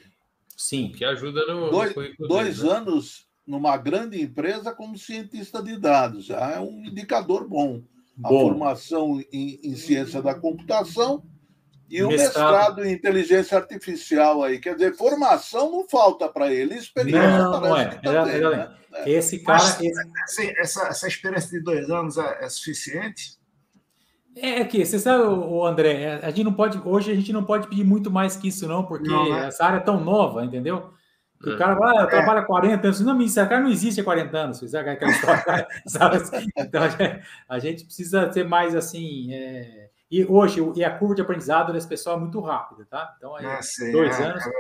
sim, 0.55 0.91
o 0.91 0.93
que 0.93 1.05
ajuda 1.05 1.47
no, 1.47 1.71
dois, 1.71 1.95
no 2.19 2.29
dois 2.29 2.59
dele, 2.59 2.69
né? 2.69 2.77
anos 2.77 3.27
numa 3.47 3.77
grande 3.79 4.21
empresa 4.21 4.75
como 4.75 4.99
cientista 4.99 5.63
de 5.63 5.79
dados, 5.79 6.27
já 6.27 6.51
é 6.51 6.61
um 6.61 6.85
indicador 6.85 7.49
bom 7.49 7.83
a 8.23 8.29
Bom. 8.29 8.49
formação 8.49 9.21
em, 9.33 9.61
em, 9.63 9.77
ciência 9.77 10.23
da 10.23 10.35
computação 10.35 11.23
E 11.89 12.03
o 12.03 12.09
mestrado... 12.09 12.77
mestrado... 12.77 12.85
em 12.85 12.93
inteligência 12.93 13.59
artificial 13.59 14.43
aí, 14.43 14.59
quer 14.59 14.75
dizer, 14.75 14.97
formação 14.97 15.71
não 15.71 15.89
falta 15.89 16.29
para 16.29 16.53
ele, 16.53 16.75
experiência 16.75 17.39
não, 17.39 17.61
não 17.61 17.77
é. 17.77 17.87
Também, 17.97 18.41
né? 18.41 18.75
Esse 19.05 19.41
cara. 19.41 19.63
Mas, 19.63 19.81
esse... 19.81 20.61
essa, 20.61 20.89
essa 20.89 21.09
experiência 21.09 21.51
de 21.51 21.63
dois 21.63 21.91
anos 21.91 22.17
é, 22.17 22.45
é 22.45 22.49
suficiente? 22.49 23.37
É 24.35 24.65
que 24.65 24.85
você 24.85 24.99
sabe, 24.99 25.25
o 25.25 25.65
André, 25.65 26.03
é, 26.03 26.15
a 26.23 26.29
gente 26.29 26.45
não 26.45 26.53
pode 26.53 26.79
hoje 26.85 27.11
a 27.11 27.15
gente 27.15 27.33
não 27.33 27.43
pode 27.43 27.69
pedir 27.69 27.85
muito 27.85 28.11
mais 28.11 28.37
que 28.37 28.49
isso 28.49 28.69
não, 28.69 28.85
porque 28.85 29.09
não, 29.09 29.31
né? 29.31 29.47
essa 29.47 29.65
área 29.65 29.79
é 29.79 29.81
tão 29.81 29.99
nova, 29.99 30.45
entendeu? 30.45 30.91
É. 31.45 31.51
O 31.51 31.59
cara 31.59 31.75
vai, 31.75 31.97
ah, 31.99 32.07
trabalha 32.07 32.43
40 32.43 32.87
anos, 32.87 33.01
não, 33.01 33.21
esse 33.21 33.35
cara 33.35 33.61
não 33.61 33.71
existe 33.71 34.01
há 34.01 34.05
40 34.05 34.39
anos, 34.39 34.59
sabe 34.59 34.91
aquela 34.91 35.11
história, 35.11 35.69
sabe? 35.87 36.19
Então 36.57 36.83
a 37.49 37.59
gente 37.59 37.85
precisa 37.85 38.33
ser 38.33 38.45
mais 38.45 38.75
assim, 38.75 39.33
é... 39.35 39.91
e 40.11 40.25
hoje 40.25 40.61
e 40.75 40.83
a 40.83 40.97
curva 40.97 41.15
de 41.15 41.23
aprendizado 41.23 41.73
desse 41.73 41.87
pessoal 41.87 42.17
é 42.17 42.21
muito 42.21 42.41
rápida, 42.41 42.87
tá? 42.89 43.15
Então 43.17 43.39
é 43.39 43.45
ah, 43.45 43.61
dois 43.93 44.19
é, 44.19 44.25
anos. 44.25 44.47
É 44.47 44.51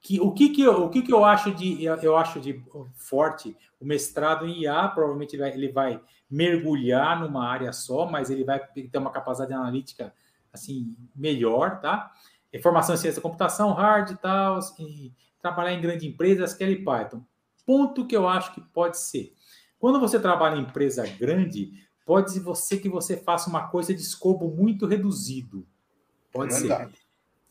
que, 0.00 0.20
o 0.20 0.32
que 0.32 0.50
que 0.50 0.62
eu, 0.62 0.84
o 0.84 0.90
que 0.90 1.02
que 1.02 1.12
eu 1.12 1.24
acho 1.24 1.52
de 1.52 1.84
eu 1.84 2.16
acho 2.16 2.40
de 2.40 2.62
forte 2.94 3.56
o 3.80 3.84
mestrado 3.84 4.46
em 4.46 4.62
IA 4.62 4.88
provavelmente 4.88 5.34
ele 5.36 5.42
vai, 5.42 5.52
ele 5.52 5.72
vai 5.72 6.00
mergulhar 6.30 7.20
numa 7.20 7.46
área 7.46 7.72
só, 7.72 8.06
mas 8.06 8.30
ele 8.30 8.42
vai 8.42 8.58
ter 8.58 8.98
uma 8.98 9.10
capacidade 9.10 9.52
analítica 9.52 10.12
assim 10.52 10.96
melhor, 11.14 11.80
tá? 11.80 12.10
Formação 12.62 12.94
em 12.94 12.98
ciência 12.98 13.20
da 13.20 13.22
computação, 13.22 13.72
hard 13.72 14.10
e 14.10 14.16
tal, 14.16 14.58
e 14.78 15.12
trabalhar 15.42 15.74
em 15.74 15.80
grandes 15.80 16.04
empresas, 16.04 16.52
SQL 16.52 16.70
e 16.70 16.84
Python. 16.84 17.22
Ponto 17.66 18.06
que 18.06 18.16
eu 18.16 18.28
acho 18.28 18.54
que 18.54 18.60
pode 18.60 18.98
ser. 18.98 19.34
Quando 19.78 19.98
você 19.98 20.18
trabalha 20.18 20.56
em 20.56 20.62
empresa 20.62 21.04
grande, 21.18 21.72
pode 22.06 22.32
ser 22.32 22.40
você 22.40 22.78
que 22.78 22.88
você 22.88 23.16
faça 23.16 23.50
uma 23.50 23.66
coisa 23.68 23.92
de 23.92 24.00
escopo 24.00 24.48
muito 24.48 24.86
reduzido. 24.86 25.66
Pode 26.32 26.54
é 26.54 26.56
ser. 26.56 26.72
É 26.72 26.88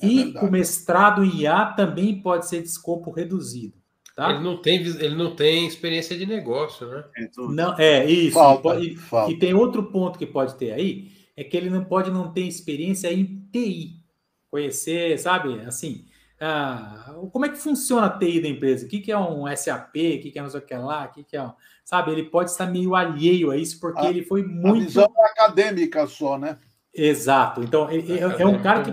e 0.02 0.24
verdade. 0.24 0.46
o 0.46 0.52
mestrado 0.52 1.24
em 1.24 1.42
IA 1.42 1.66
também 1.68 2.22
pode 2.22 2.48
ser 2.48 2.62
de 2.62 2.70
escopo 2.70 3.12
reduzido. 3.12 3.82
Tá? 4.16 4.32
Ele, 4.32 4.44
não 4.44 4.58
tem, 4.62 4.78
ele 4.78 5.16
não 5.16 5.36
tem 5.36 5.68
experiência 5.68 6.18
de 6.18 6.26
negócio, 6.26 6.88
né? 6.88 7.04
É 7.18 7.30
não, 7.38 7.78
é 7.78 8.06
isso. 8.06 8.34
Falta, 8.34 8.62
pode, 8.62 8.96
falta. 8.98 9.32
E 9.32 9.40
tem 9.40 9.54
outro 9.54 9.84
ponto 9.84 10.20
que 10.20 10.26
pode 10.26 10.56
ter 10.56 10.72
aí, 10.72 11.12
é 11.36 11.44
que 11.44 11.56
ele 11.56 11.70
não 11.70 11.84
pode 11.84 12.12
não 12.12 12.32
ter 12.32 12.42
experiência 12.42 13.12
em 13.14 13.48
TI. 13.52 14.02
Conhecer, 14.50 15.18
sabe, 15.18 15.62
assim, 15.62 16.06
ah, 16.42 17.14
como 17.32 17.46
é 17.46 17.50
que 17.50 17.58
funciona 17.58 18.08
a 18.08 18.18
TI 18.18 18.42
da 18.42 18.48
empresa? 18.48 18.86
O 18.86 18.90
que, 18.90 19.00
que 19.00 19.12
é 19.12 19.18
um 19.18 19.46
SAP? 19.56 19.90
O 19.90 20.22
que, 20.22 20.32
que 20.32 20.40
é 20.40 20.42
não 20.42 20.50
sei 20.50 20.60
o 20.60 20.64
que 20.64 20.76
lá? 20.76 21.06
O 21.06 21.12
que, 21.14 21.24
que 21.24 21.38
é 21.38 21.44
um... 21.44 21.54
Sabe, 21.86 22.12
ele 22.12 22.24
pode 22.24 22.50
estar 22.50 22.66
meio 22.66 22.96
alheio 22.96 23.52
a 23.52 23.58
isso, 23.58 23.80
porque 23.80 24.06
a, 24.06 24.10
ele 24.10 24.24
foi 24.24 24.44
muito. 24.44 24.82
A 24.82 24.86
visão 24.86 25.14
acadêmica 25.24 26.08
só, 26.08 26.38
né? 26.38 26.58
Exato. 26.94 27.62
Então, 27.62 27.90
ele, 27.92 28.20
é, 28.20 28.22
é 28.22 28.46
um 28.46 28.62
cara 28.62 28.84
que 28.84 28.92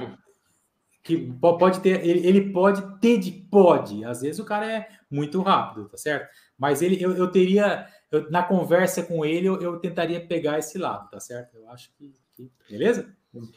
que 1.09 1.17
pode 1.41 1.81
ter, 1.81 2.05
ele, 2.07 2.27
ele, 2.27 2.53
pode 2.53 2.83
ter 3.01 3.17
de 3.17 3.33
pode, 3.33 4.05
às 4.05 4.21
vezes 4.21 4.39
o 4.39 4.45
cara 4.45 4.71
é 4.71 4.89
muito 5.11 5.41
rápido, 5.41 5.89
tá 5.89 5.97
certo? 5.97 6.29
Mas 6.59 6.83
ele, 6.83 7.03
eu, 7.03 7.17
eu 7.17 7.29
teria, 7.29 7.87
eu, 8.13 8.31
na 8.31 8.43
conversa 8.43 9.03
com 9.03 9.25
ele, 9.25 9.49
eu, 9.49 9.59
eu, 9.59 9.79
tentaria 9.79 10.21
pegar 10.21 10.59
esse 10.59 10.77
lado, 10.77 11.09
tá 11.09 11.19
certo? 11.19 11.57
Eu 11.57 11.71
acho 11.71 11.91
que, 11.97 12.13
que 12.37 12.51
beleza? 12.69 13.09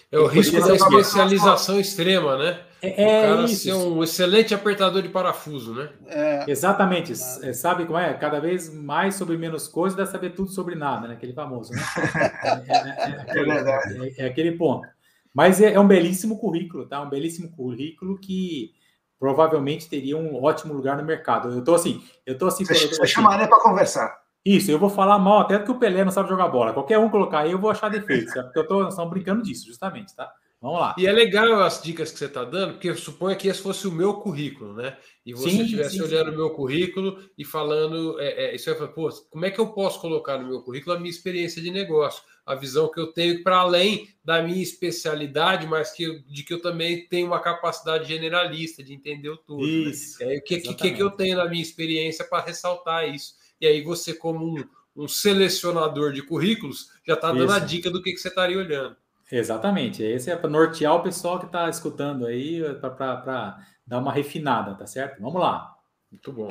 É 0.09 0.17
o 0.17 0.27
risco 0.27 0.61
da 0.61 0.75
especialização 0.75 1.77
extrema, 1.77 2.37
né? 2.37 2.63
É, 2.81 3.03
é 3.03 3.23
o 3.23 3.35
cara 3.35 3.45
isso. 3.45 3.63
ser 3.63 3.73
um 3.73 4.03
excelente 4.03 4.55
apertador 4.55 5.01
de 5.01 5.09
parafuso, 5.09 5.75
né? 5.75 5.89
É. 6.07 6.45
Exatamente. 6.47 7.11
É, 7.11 7.53
sabe 7.53 7.85
como 7.85 7.99
é? 7.99 8.13
Cada 8.15 8.39
vez 8.39 8.73
mais 8.73 9.15
sobre 9.15 9.37
menos 9.37 9.67
coisas, 9.67 9.95
deve 9.95 10.09
saber 10.09 10.31
tudo 10.31 10.49
sobre 10.49 10.73
nada, 10.73 11.07
né? 11.07 11.13
Aquele 11.13 11.33
famoso, 11.33 11.71
né? 11.73 11.81
É, 12.67 12.77
é, 12.77 13.11
é 13.11 13.21
aquele, 13.21 14.15
é 14.17 14.25
aquele 14.25 14.51
ponto. 14.53 14.87
Mas 15.33 15.61
é, 15.61 15.73
é, 15.73 15.79
um 15.79 15.87
belíssimo 15.87 16.39
currículo, 16.39 16.85
tá? 16.87 17.01
Um 17.01 17.09
belíssimo 17.09 17.51
currículo 17.51 18.17
que 18.17 18.71
provavelmente 19.19 19.87
teria 19.87 20.17
um 20.17 20.43
ótimo 20.43 20.73
lugar 20.73 20.97
no 20.97 21.03
mercado. 21.03 21.49
Eu 21.49 21.63
tô 21.63 21.75
assim, 21.75 22.03
eu 22.25 22.37
tô 22.37 22.47
assim. 22.47 22.65
Você, 22.65 22.85
eu 22.85 22.89
tô, 22.89 23.03
assim, 23.03 23.07
chamaria 23.13 23.47
para 23.47 23.61
conversar. 23.61 24.19
Isso, 24.43 24.71
eu 24.71 24.79
vou 24.79 24.89
falar 24.89 25.19
mal 25.19 25.41
até 25.41 25.59
que 25.59 25.69
o 25.69 25.77
Pelé 25.77 26.03
não 26.03 26.11
sabe 26.11 26.27
jogar 26.27 26.47
bola. 26.47 26.73
Qualquer 26.73 26.97
um 26.97 27.09
colocar 27.09 27.41
aí, 27.41 27.51
eu 27.51 27.59
vou 27.59 27.69
achar 27.69 27.89
defeitos, 27.89 28.33
porque 28.33 28.57
eu 28.57 28.67
tô, 28.67 28.79
nós 28.81 28.93
estamos 28.93 29.11
brincando 29.11 29.43
disso, 29.43 29.67
justamente, 29.67 30.15
tá? 30.15 30.31
Vamos 30.61 30.79
lá. 30.79 30.95
E 30.95 31.07
é 31.07 31.11
legal 31.11 31.59
as 31.63 31.81
dicas 31.81 32.11
que 32.11 32.19
você 32.19 32.25
está 32.25 32.43
dando, 32.43 32.73
porque 32.73 32.93
suponha 32.93 33.35
que 33.35 33.47
esse 33.47 33.59
fosse 33.59 33.87
o 33.87 33.91
meu 33.91 34.13
currículo, 34.13 34.75
né? 34.75 34.95
E 35.25 35.33
você 35.33 35.63
estivesse 35.63 35.99
olhando 35.99 36.29
o 36.29 36.35
meu 36.35 36.51
currículo 36.51 37.19
e 37.35 37.43
falando, 37.43 38.19
é, 38.19 38.45
é, 38.45 38.55
isso 38.55 38.69
aí, 38.69 38.75
pô, 38.75 39.09
como 39.31 39.43
é 39.43 39.49
que 39.49 39.59
eu 39.59 39.73
posso 39.73 39.99
colocar 39.99 40.37
no 40.37 40.47
meu 40.47 40.61
currículo 40.61 40.95
a 40.95 40.99
minha 40.99 41.09
experiência 41.09 41.59
de 41.59 41.71
negócio, 41.71 42.21
a 42.45 42.53
visão 42.53 42.91
que 42.91 42.99
eu 42.99 43.07
tenho 43.07 43.41
para 43.41 43.57
além 43.57 44.07
da 44.23 44.43
minha 44.43 44.61
especialidade, 44.61 45.65
mas 45.65 45.93
que 45.93 46.19
de 46.27 46.43
que 46.43 46.53
eu 46.53 46.61
também 46.61 47.07
tenho 47.07 47.25
uma 47.25 47.39
capacidade 47.39 48.07
generalista 48.07 48.83
de 48.83 48.93
entender 48.93 49.29
o 49.29 49.37
todo. 49.37 49.65
Né? 49.65 49.67
Isso, 49.67 50.23
né? 50.23 50.37
o 50.37 50.43
que, 50.43 50.59
que, 50.59 50.91
que, 50.91 51.01
eu 51.01 51.09
tenho 51.09 51.37
na 51.37 51.49
minha 51.49 51.63
experiência 51.63 52.23
para 52.23 52.45
ressaltar 52.45 53.09
isso? 53.09 53.33
E 53.59 53.65
aí 53.65 53.81
você, 53.81 54.13
como 54.13 54.45
um, 54.45 54.63
um 54.95 55.07
selecionador 55.07 56.13
de 56.13 56.21
currículos, 56.21 56.89
já 57.05 57.15
está 57.15 57.31
dando 57.31 57.45
isso. 57.45 57.53
a 57.53 57.59
dica 57.59 57.89
do 57.89 58.01
que, 58.01 58.11
que 58.11 58.19
você 58.19 58.27
estaria 58.27 58.59
olhando. 58.59 58.95
Exatamente. 59.31 60.03
Esse 60.03 60.29
é 60.29 60.35
para 60.35 60.49
nortear 60.49 60.93
o 60.95 61.03
pessoal 61.03 61.39
que 61.39 61.45
está 61.45 61.69
escutando 61.69 62.25
aí, 62.25 62.61
para 62.79 63.63
dar 63.87 63.99
uma 63.99 64.11
refinada, 64.11 64.75
tá 64.75 64.85
certo? 64.85 65.21
Vamos 65.21 65.41
lá. 65.41 65.73
Muito 66.11 66.33
bom. 66.33 66.49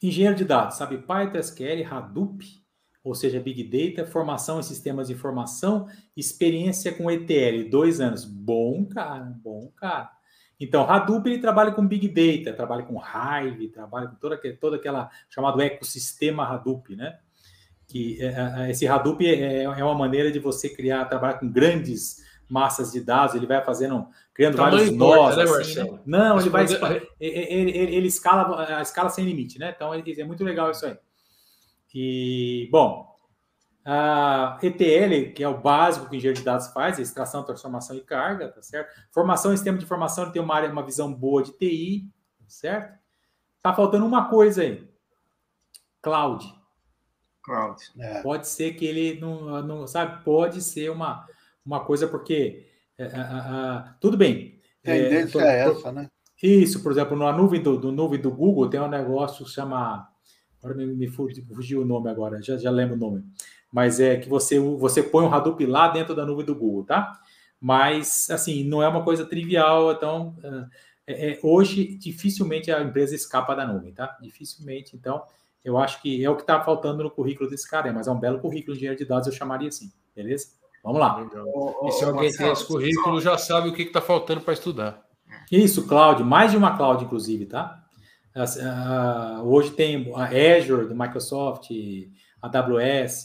Engenheiro 0.00 0.36
de 0.36 0.44
dados, 0.44 0.76
sabe 0.76 0.98
Python, 0.98 1.38
SQL, 1.38 1.82
Hadoop, 1.90 2.44
ou 3.02 3.14
seja, 3.14 3.40
Big 3.40 3.64
Data, 3.64 4.08
formação 4.08 4.60
em 4.60 4.62
sistemas 4.62 5.08
de 5.08 5.14
informação, 5.14 5.88
experiência 6.16 6.92
com 6.92 7.10
ETL, 7.10 7.68
dois 7.70 8.00
anos. 8.00 8.24
Bom, 8.24 8.86
cara, 8.86 9.24
bom, 9.42 9.70
cara. 9.76 10.10
Então, 10.60 10.88
Hadoop 10.88 11.28
ele 11.28 11.40
trabalha 11.40 11.72
com 11.72 11.86
Big 11.86 12.08
Data, 12.08 12.56
trabalha 12.56 12.84
com 12.84 13.00
Hive, 13.00 13.68
trabalha 13.68 14.08
com 14.08 14.14
toda, 14.16 14.40
toda 14.60 14.76
aquela 14.76 15.10
chamado 15.28 15.60
ecossistema 15.60 16.44
Hadoop, 16.44 16.94
né? 16.94 17.18
Que 17.94 18.20
é, 18.20 18.64
é, 18.66 18.70
esse 18.72 18.88
Hadoop 18.88 19.24
é, 19.24 19.62
é, 19.62 19.68
uma 19.68 19.94
maneira 19.94 20.32
de 20.32 20.40
você 20.40 20.68
criar, 20.68 21.04
trabalhar 21.04 21.34
com 21.34 21.48
grandes 21.48 22.24
massas 22.48 22.90
de 22.90 23.00
dados, 23.00 23.36
ele 23.36 23.46
vai 23.46 23.64
fazendo, 23.64 24.08
criando 24.34 24.56
vários 24.56 24.90
nós, 24.90 25.36
né, 25.36 25.44
assim, 25.44 25.80
né? 25.80 26.00
Não, 26.04 26.40
ele 26.40 26.50
vai, 26.50 26.64
ele, 26.64 27.08
ele, 27.20 27.70
ele, 27.94 28.06
escala, 28.08 28.78
a 28.78 28.82
escala 28.82 29.10
sem 29.10 29.24
limite, 29.24 29.60
né? 29.60 29.72
Então, 29.76 29.94
é 29.94 30.24
muito 30.24 30.42
legal 30.42 30.72
isso 30.72 30.84
aí. 30.84 30.98
E, 31.94 32.68
bom, 32.72 33.16
a 33.84 34.58
ETL, 34.60 35.32
que 35.32 35.44
é 35.44 35.48
o 35.48 35.60
básico 35.60 36.08
que 36.08 36.16
o 36.16 36.16
engenheiro 36.16 36.36
de 36.36 36.44
dados 36.44 36.66
faz, 36.72 36.98
é 36.98 37.02
extração, 37.02 37.44
transformação 37.44 37.96
e 37.96 38.00
carga, 38.00 38.48
tá 38.48 38.60
certo? 38.60 38.92
Formação 39.12 39.52
em 39.52 39.56
sistema 39.56 39.78
de 39.78 39.84
informação, 39.84 40.24
ele 40.24 40.32
tem 40.32 40.42
uma 40.42 40.56
área, 40.56 40.68
uma 40.68 40.84
visão 40.84 41.14
boa 41.14 41.44
de 41.44 41.52
TI, 41.52 42.10
tá 42.40 42.44
certo? 42.48 42.98
Tá 43.62 43.72
faltando 43.72 44.04
uma 44.04 44.28
coisa 44.28 44.62
aí. 44.62 44.84
Cloud. 46.02 46.63
Cloud. 47.44 47.80
É. 47.98 48.22
Pode 48.22 48.48
ser 48.48 48.72
que 48.72 48.86
ele 48.86 49.20
não, 49.20 49.62
não, 49.62 49.86
sabe, 49.86 50.24
pode 50.24 50.62
ser 50.62 50.90
uma, 50.90 51.26
uma 51.64 51.84
coisa 51.84 52.08
porque 52.08 52.66
é, 52.98 53.08
tudo 54.00 54.16
bem. 54.16 54.58
Tendência 54.82 55.40
é, 55.40 55.44
é 55.44 55.68
essa, 55.68 55.92
né? 55.92 56.08
Isso, 56.42 56.82
por 56.82 56.92
exemplo, 56.92 57.16
na 57.16 57.32
nuvem 57.32 57.62
do, 57.62 57.78
do, 57.78 57.92
nuvem 57.92 58.20
do 58.20 58.30
Google 58.30 58.68
tem 58.68 58.80
um 58.80 58.88
negócio 58.88 59.44
que 59.44 59.50
chama 59.50 60.08
agora 60.58 60.74
me, 60.74 60.86
me 60.86 61.06
fugiu 61.06 61.82
o 61.82 61.84
nome 61.84 62.10
agora, 62.10 62.42
já, 62.42 62.56
já 62.56 62.70
lembro 62.70 62.96
o 62.96 62.98
nome. 62.98 63.24
Mas 63.70 64.00
é 64.00 64.16
que 64.16 64.28
você 64.28 64.58
você 64.58 65.02
põe 65.02 65.24
um 65.24 65.32
Hadoop 65.32 65.64
lá 65.66 65.88
dentro 65.88 66.14
da 66.14 66.24
nuvem 66.24 66.46
do 66.46 66.54
Google, 66.54 66.84
tá? 66.84 67.20
Mas 67.60 68.28
assim 68.30 68.64
não 68.64 68.82
é 68.82 68.88
uma 68.88 69.04
coisa 69.04 69.24
trivial, 69.26 69.92
então 69.92 70.36
é, 71.06 71.32
é, 71.32 71.40
hoje 71.42 71.96
dificilmente 71.96 72.70
a 72.70 72.82
empresa 72.82 73.14
escapa 73.14 73.54
da 73.54 73.66
nuvem, 73.66 73.92
tá? 73.92 74.16
Dificilmente, 74.22 74.96
então 74.96 75.22
eu 75.64 75.78
acho 75.78 76.02
que 76.02 76.22
é 76.22 76.28
o 76.28 76.36
que 76.36 76.42
está 76.42 76.62
faltando 76.62 77.02
no 77.02 77.10
currículo 77.10 77.48
desse 77.48 77.68
cara, 77.68 77.92
mas 77.92 78.06
é 78.06 78.10
um 78.10 78.20
belo 78.20 78.38
currículo 78.38 78.74
de 78.74 78.80
engenheiro 78.80 78.98
de 78.98 79.04
dados, 79.04 79.26
eu 79.26 79.32
chamaria 79.32 79.68
assim, 79.68 79.90
beleza? 80.14 80.48
Vamos 80.82 81.00
lá. 81.00 81.26
e 81.84 81.92
se 81.92 82.04
alguém 82.04 82.30
tem 82.30 82.52
esse 82.52 82.66
currículo, 82.66 83.18
já 83.18 83.38
sabe 83.38 83.70
o 83.70 83.72
que 83.72 83.82
está 83.82 84.02
faltando 84.02 84.42
para 84.42 84.52
estudar. 84.52 85.02
Isso, 85.50 85.86
cloud, 85.86 86.22
mais 86.22 86.50
de 86.50 86.58
uma 86.58 86.76
cloud, 86.76 87.04
inclusive, 87.04 87.46
tá? 87.46 87.80
hoje 89.44 89.70
tem 89.70 90.12
a 90.14 90.24
Azure 90.24 90.88
do 90.88 90.94
Microsoft, 90.94 91.70
AWS, 92.42 93.24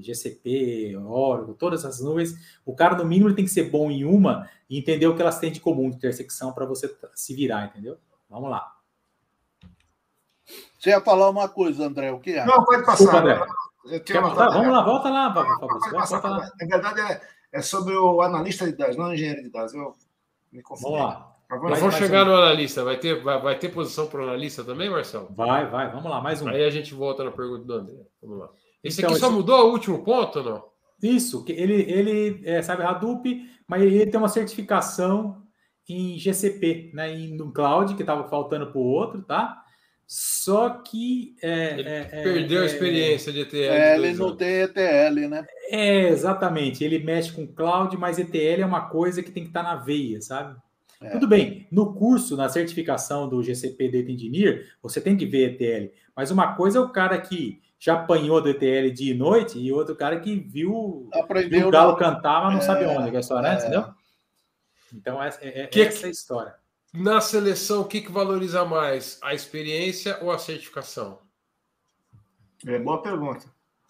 GCP, 0.00 0.96
Oracle, 0.96 1.54
todas 1.54 1.84
as 1.84 2.00
nuvens. 2.00 2.34
O 2.64 2.74
cara, 2.74 2.94
no 2.94 3.04
mínimo, 3.04 3.28
ele 3.28 3.34
tem 3.34 3.44
que 3.44 3.50
ser 3.50 3.70
bom 3.70 3.90
em 3.90 4.04
uma 4.04 4.48
e 4.68 4.78
entender 4.78 5.06
o 5.06 5.16
que 5.16 5.22
elas 5.22 5.38
têm 5.38 5.50
de 5.50 5.60
comum, 5.60 5.90
de 5.90 5.96
intersecção, 5.96 6.52
para 6.52 6.66
você 6.66 6.94
se 7.14 7.34
virar, 7.34 7.64
entendeu? 7.66 7.96
Vamos 8.28 8.50
lá. 8.50 8.70
Você 10.80 10.90
ia 10.90 11.00
falar 11.02 11.28
uma 11.28 11.46
coisa, 11.46 11.86
André, 11.86 12.10
o 12.10 12.18
que 12.18 12.32
é? 12.32 12.46
Não, 12.46 12.64
pode 12.64 12.86
passar. 12.86 13.04
Desculpa, 13.04 13.18
André. 13.18 14.50
vamos 14.50 14.72
lá, 14.72 14.82
volta 14.82 15.10
lá, 15.10 15.34
Fabrício. 15.34 15.90
Volta 15.90 16.28
lá. 16.28 16.50
Na 16.58 16.66
verdade, 16.66 17.00
é, 17.02 17.20
é, 17.52 17.60
sobre 17.60 17.94
o 17.94 18.22
analista 18.22 18.64
de 18.64 18.72
dados, 18.72 18.96
não 18.96 19.12
engenheiro 19.12 19.42
de 19.42 19.50
dados. 19.50 19.74
Eu 19.74 19.94
me 20.50 20.62
confundi. 20.62 20.96
Vamos 20.96 21.14
lá. 21.14 21.36
Nós 21.50 21.80
vamos 21.80 21.96
chegar 21.96 22.24
no 22.24 22.34
analista. 22.34 22.82
Vai 22.82 22.96
ter, 22.96 23.22
vai, 23.22 23.42
vai 23.42 23.58
ter 23.58 23.68
posição 23.68 24.06
para 24.06 24.20
o 24.20 24.22
analista 24.22 24.64
também, 24.64 24.88
Marcelo? 24.88 25.28
Vai, 25.36 25.68
vai. 25.68 25.90
Vamos 25.90 26.10
lá, 26.10 26.18
mais 26.18 26.40
um. 26.40 26.48
Aí 26.48 26.64
a 26.64 26.70
gente 26.70 26.94
volta 26.94 27.24
na 27.24 27.30
pergunta 27.30 27.64
do 27.64 27.74
André. 27.74 27.96
Vamos 28.22 28.38
lá. 28.38 28.48
Esse 28.82 29.00
então, 29.00 29.10
aqui 29.10 29.20
só 29.20 29.26
esse... 29.26 29.34
mudou 29.34 29.66
o 29.66 29.72
último 29.72 30.02
ponto 30.02 30.38
ou 30.38 30.44
não? 30.44 30.64
Isso, 31.02 31.44
ele, 31.48 31.82
ele 31.90 32.40
é, 32.44 32.62
sabe 32.62 32.82
Hadoop, 32.82 33.50
mas 33.66 33.82
ele 33.82 34.06
tem 34.06 34.18
uma 34.18 34.28
certificação 34.28 35.42
em 35.88 36.18
GCP, 36.18 36.90
né, 36.94 37.12
em, 37.12 37.36
no 37.36 37.52
cloud, 37.52 37.94
que 37.94 38.02
estava 38.02 38.28
faltando 38.28 38.66
para 38.66 38.78
o 38.78 38.84
outro, 38.84 39.22
tá? 39.22 39.62
Só 40.12 40.70
que. 40.70 41.36
É, 41.40 41.80
é, 41.80 42.08
é 42.10 42.22
perdeu 42.24 42.62
a 42.62 42.64
é, 42.64 42.66
experiência 42.66 43.32
de 43.32 43.42
ETL. 43.42 43.56
É, 43.56 43.94
ele 43.94 44.12
não 44.14 44.34
tem 44.34 44.62
ETL, 44.62 45.28
né? 45.28 45.46
É, 45.68 46.08
exatamente. 46.08 46.82
Ele 46.82 46.98
mexe 46.98 47.30
com 47.30 47.46
cloud, 47.46 47.96
mas 47.96 48.18
ETL 48.18 48.60
é 48.60 48.66
uma 48.66 48.88
coisa 48.88 49.22
que 49.22 49.30
tem 49.30 49.44
que 49.44 49.50
estar 49.50 49.62
tá 49.62 49.76
na 49.76 49.76
veia, 49.76 50.20
sabe? 50.20 50.58
É. 51.00 51.10
Tudo 51.10 51.28
bem, 51.28 51.68
no 51.70 51.94
curso, 51.94 52.36
na 52.36 52.48
certificação 52.48 53.28
do 53.28 53.40
GCP 53.40 53.88
Data 53.88 54.10
Engineer, 54.10 54.74
você 54.82 55.00
tem 55.00 55.16
que 55.16 55.24
ver 55.24 55.52
ETL. 55.52 55.94
Mas 56.16 56.32
uma 56.32 56.56
coisa 56.56 56.78
é 56.78 56.80
o 56.80 56.88
cara 56.88 57.16
que 57.16 57.62
já 57.78 57.94
apanhou 57.94 58.42
do 58.42 58.50
ETL 58.50 58.92
dia 58.92 59.14
e 59.14 59.16
noite, 59.16 59.60
e 59.60 59.72
outro 59.72 59.94
cara 59.94 60.18
que 60.18 60.34
viu, 60.34 61.08
viu 61.48 61.68
o 61.68 61.70
galo 61.70 61.94
cantar, 61.94 62.42
mas 62.42 62.54
não 62.54 62.60
é, 62.60 62.64
sabe 62.64 62.84
onde, 62.84 63.10
que 63.10 63.14
é 63.14 63.18
a 63.18 63.20
história, 63.20 63.48
né? 63.48 63.58
Entendeu? 63.60 63.84
Então, 64.92 65.22
é, 65.22 65.30
é, 65.40 65.66
que, 65.68 65.82
essa 65.82 66.06
é 66.06 66.08
a 66.08 66.10
história. 66.10 66.59
Na 66.92 67.20
seleção, 67.20 67.82
o 67.82 67.84
que, 67.84 68.00
que 68.00 68.10
valoriza 68.10 68.64
mais? 68.64 69.18
A 69.22 69.32
experiência 69.32 70.18
ou 70.20 70.30
a 70.30 70.38
certificação? 70.38 71.20
É 72.66 72.78
boa 72.78 73.00
pergunta. 73.00 73.46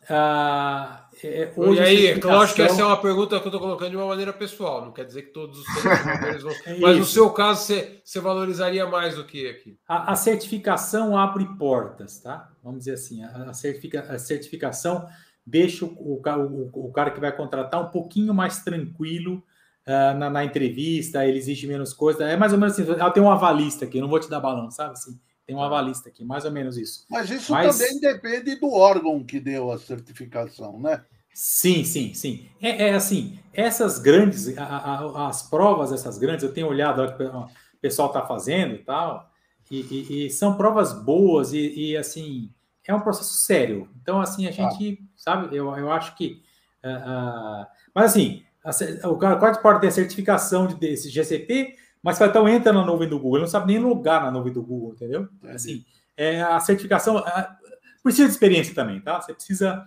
Ah, 0.09 1.09
é, 1.23 1.53
hoje 1.57 1.81
e 1.81 1.85
aí, 1.85 1.97
certificação... 1.99 2.39
lógico 2.39 2.57
que 2.57 2.63
essa 2.63 2.83
é 2.83 2.85
uma 2.85 3.01
pergunta 3.01 3.39
que 3.39 3.47
eu 3.47 3.49
estou 3.49 3.61
colocando 3.61 3.91
de 3.91 3.97
uma 3.97 4.07
maneira 4.07 4.33
pessoal, 4.33 4.85
não 4.85 4.93
quer 4.93 5.05
dizer 5.05 5.23
que 5.23 5.33
todos 5.33 5.61
os 5.61 5.67
vão. 6.43 6.53
é 6.67 6.79
mas 6.79 6.99
no 6.99 7.05
seu 7.05 7.31
caso, 7.31 7.63
você, 7.63 8.01
você 8.03 8.19
valorizaria 8.19 8.87
mais 8.87 9.17
do 9.17 9.25
que 9.25 9.49
aqui? 9.49 9.79
A, 9.87 10.13
a, 10.13 10.17
certificação 10.17 11.17
abre 11.17 11.45
portas, 11.57 12.19
tá? 12.19 12.51
Vamos 12.63 12.81
dizer 12.81 12.95
assim, 12.95 13.23
a, 13.23 13.53
certifica, 13.53 14.01
a 14.01 14.19
certificação 14.19 15.07
deixa 15.47 15.85
o, 15.85 15.89
o, 15.89 16.23
o, 16.23 16.87
o, 16.87 16.93
cara 16.93 17.11
que 17.11 17.21
vai 17.21 17.35
contratar 17.35 17.81
um 17.81 17.91
pouquinho 17.91 18.33
mais 18.33 18.65
tranquilo 18.65 19.43
uh, 19.87 20.19
na, 20.19 20.31
na, 20.31 20.45
entrevista, 20.45 21.25
ele 21.27 21.39
exige 21.39 21.67
menos 21.67 21.93
coisa. 21.93 22.25
É 22.25 22.37
mais 22.37 22.53
ou 22.53 22.59
menos 22.59 22.79
assim, 22.79 22.91
ela 22.91 23.11
tem 23.11 23.23
um 23.23 23.31
avalista 23.31 23.85
aqui, 23.85 24.01
não 24.01 24.09
vou 24.09 24.21
te 24.21 24.29
dar 24.29 24.41
balão, 24.41 24.71
sabe 24.71 24.93
assim? 24.93 25.19
Tem 25.47 25.57
um 25.57 25.63
avalista 25.63 26.09
aqui, 26.09 26.25
mais 26.25 26.45
ou 26.45 26.51
menos 26.51 26.77
isso. 26.77 27.05
Mas 27.11 27.31
isso 27.31 27.53
Mas... 27.53 27.77
também 27.77 28.01
depende 28.01 28.57
do 28.57 28.73
órgão 28.73 29.25
que 29.25 29.41
deu 29.41 29.73
a 29.73 29.79
certificação, 29.79 30.79
né? 30.81 31.03
Sim, 31.33 31.85
sim, 31.85 32.13
sim. 32.13 32.49
É, 32.61 32.89
é 32.89 32.95
assim, 32.95 33.39
essas 33.53 33.99
grandes, 33.99 34.57
a, 34.59 34.65
a, 34.65 35.29
as 35.29 35.49
provas, 35.49 35.93
essas 35.93 36.19
grandes, 36.19 36.45
eu 36.45 36.53
tenho 36.53 36.69
olhado 36.69 37.03
o 37.03 37.17
que 37.17 37.23
o 37.23 37.49
pessoal 37.81 38.09
está 38.09 38.27
fazendo 38.27 38.75
e 38.75 38.79
tal, 38.79 39.31
e, 39.71 39.81
e, 39.81 40.27
e, 40.27 40.31
são 40.31 40.57
provas 40.57 40.93
boas 40.93 41.53
e, 41.53 41.93
e, 41.93 41.97
assim, 41.97 42.53
é 42.87 42.95
um 42.95 43.01
processo 43.01 43.35
sério. 43.35 43.89
Então, 44.03 44.21
assim, 44.21 44.47
a 44.47 44.51
gente, 44.51 44.99
ah. 45.01 45.07
sabe, 45.17 45.57
eu, 45.57 45.75
eu 45.77 45.91
acho 45.93 46.17
que. 46.17 46.43
Uh, 46.85 47.63
uh, 47.63 47.67
mas 47.95 48.11
assim, 48.13 48.43
a, 48.65 49.09
o 49.09 49.19
cara 49.19 49.37
pode 49.57 49.81
ter 49.81 49.91
certificação 49.91 50.67
de, 50.67 50.75
desse 50.75 51.09
GCP, 51.09 51.77
mas 52.03 52.17
o 52.17 52.21
cartão 52.21 52.49
entra 52.49 52.73
na 52.73 52.85
nuvem 52.85 53.09
do 53.09 53.19
Google, 53.19 53.37
ele 53.37 53.45
não 53.45 53.51
sabe 53.51 53.73
nem 53.73 53.83
logar 53.83 54.23
na 54.23 54.31
nuvem 54.31 54.53
do 54.53 54.63
Google, 54.63 54.93
entendeu? 54.93 55.29
Assim, 55.49 55.85
é, 56.17 56.43
a 56.43 56.59
certificação 56.61 57.19
a, 57.19 57.57
precisa 58.03 58.27
de 58.27 58.33
experiência 58.33 58.75
também, 58.75 59.01
tá? 59.01 59.21
Você 59.21 59.35
precisa. 59.35 59.85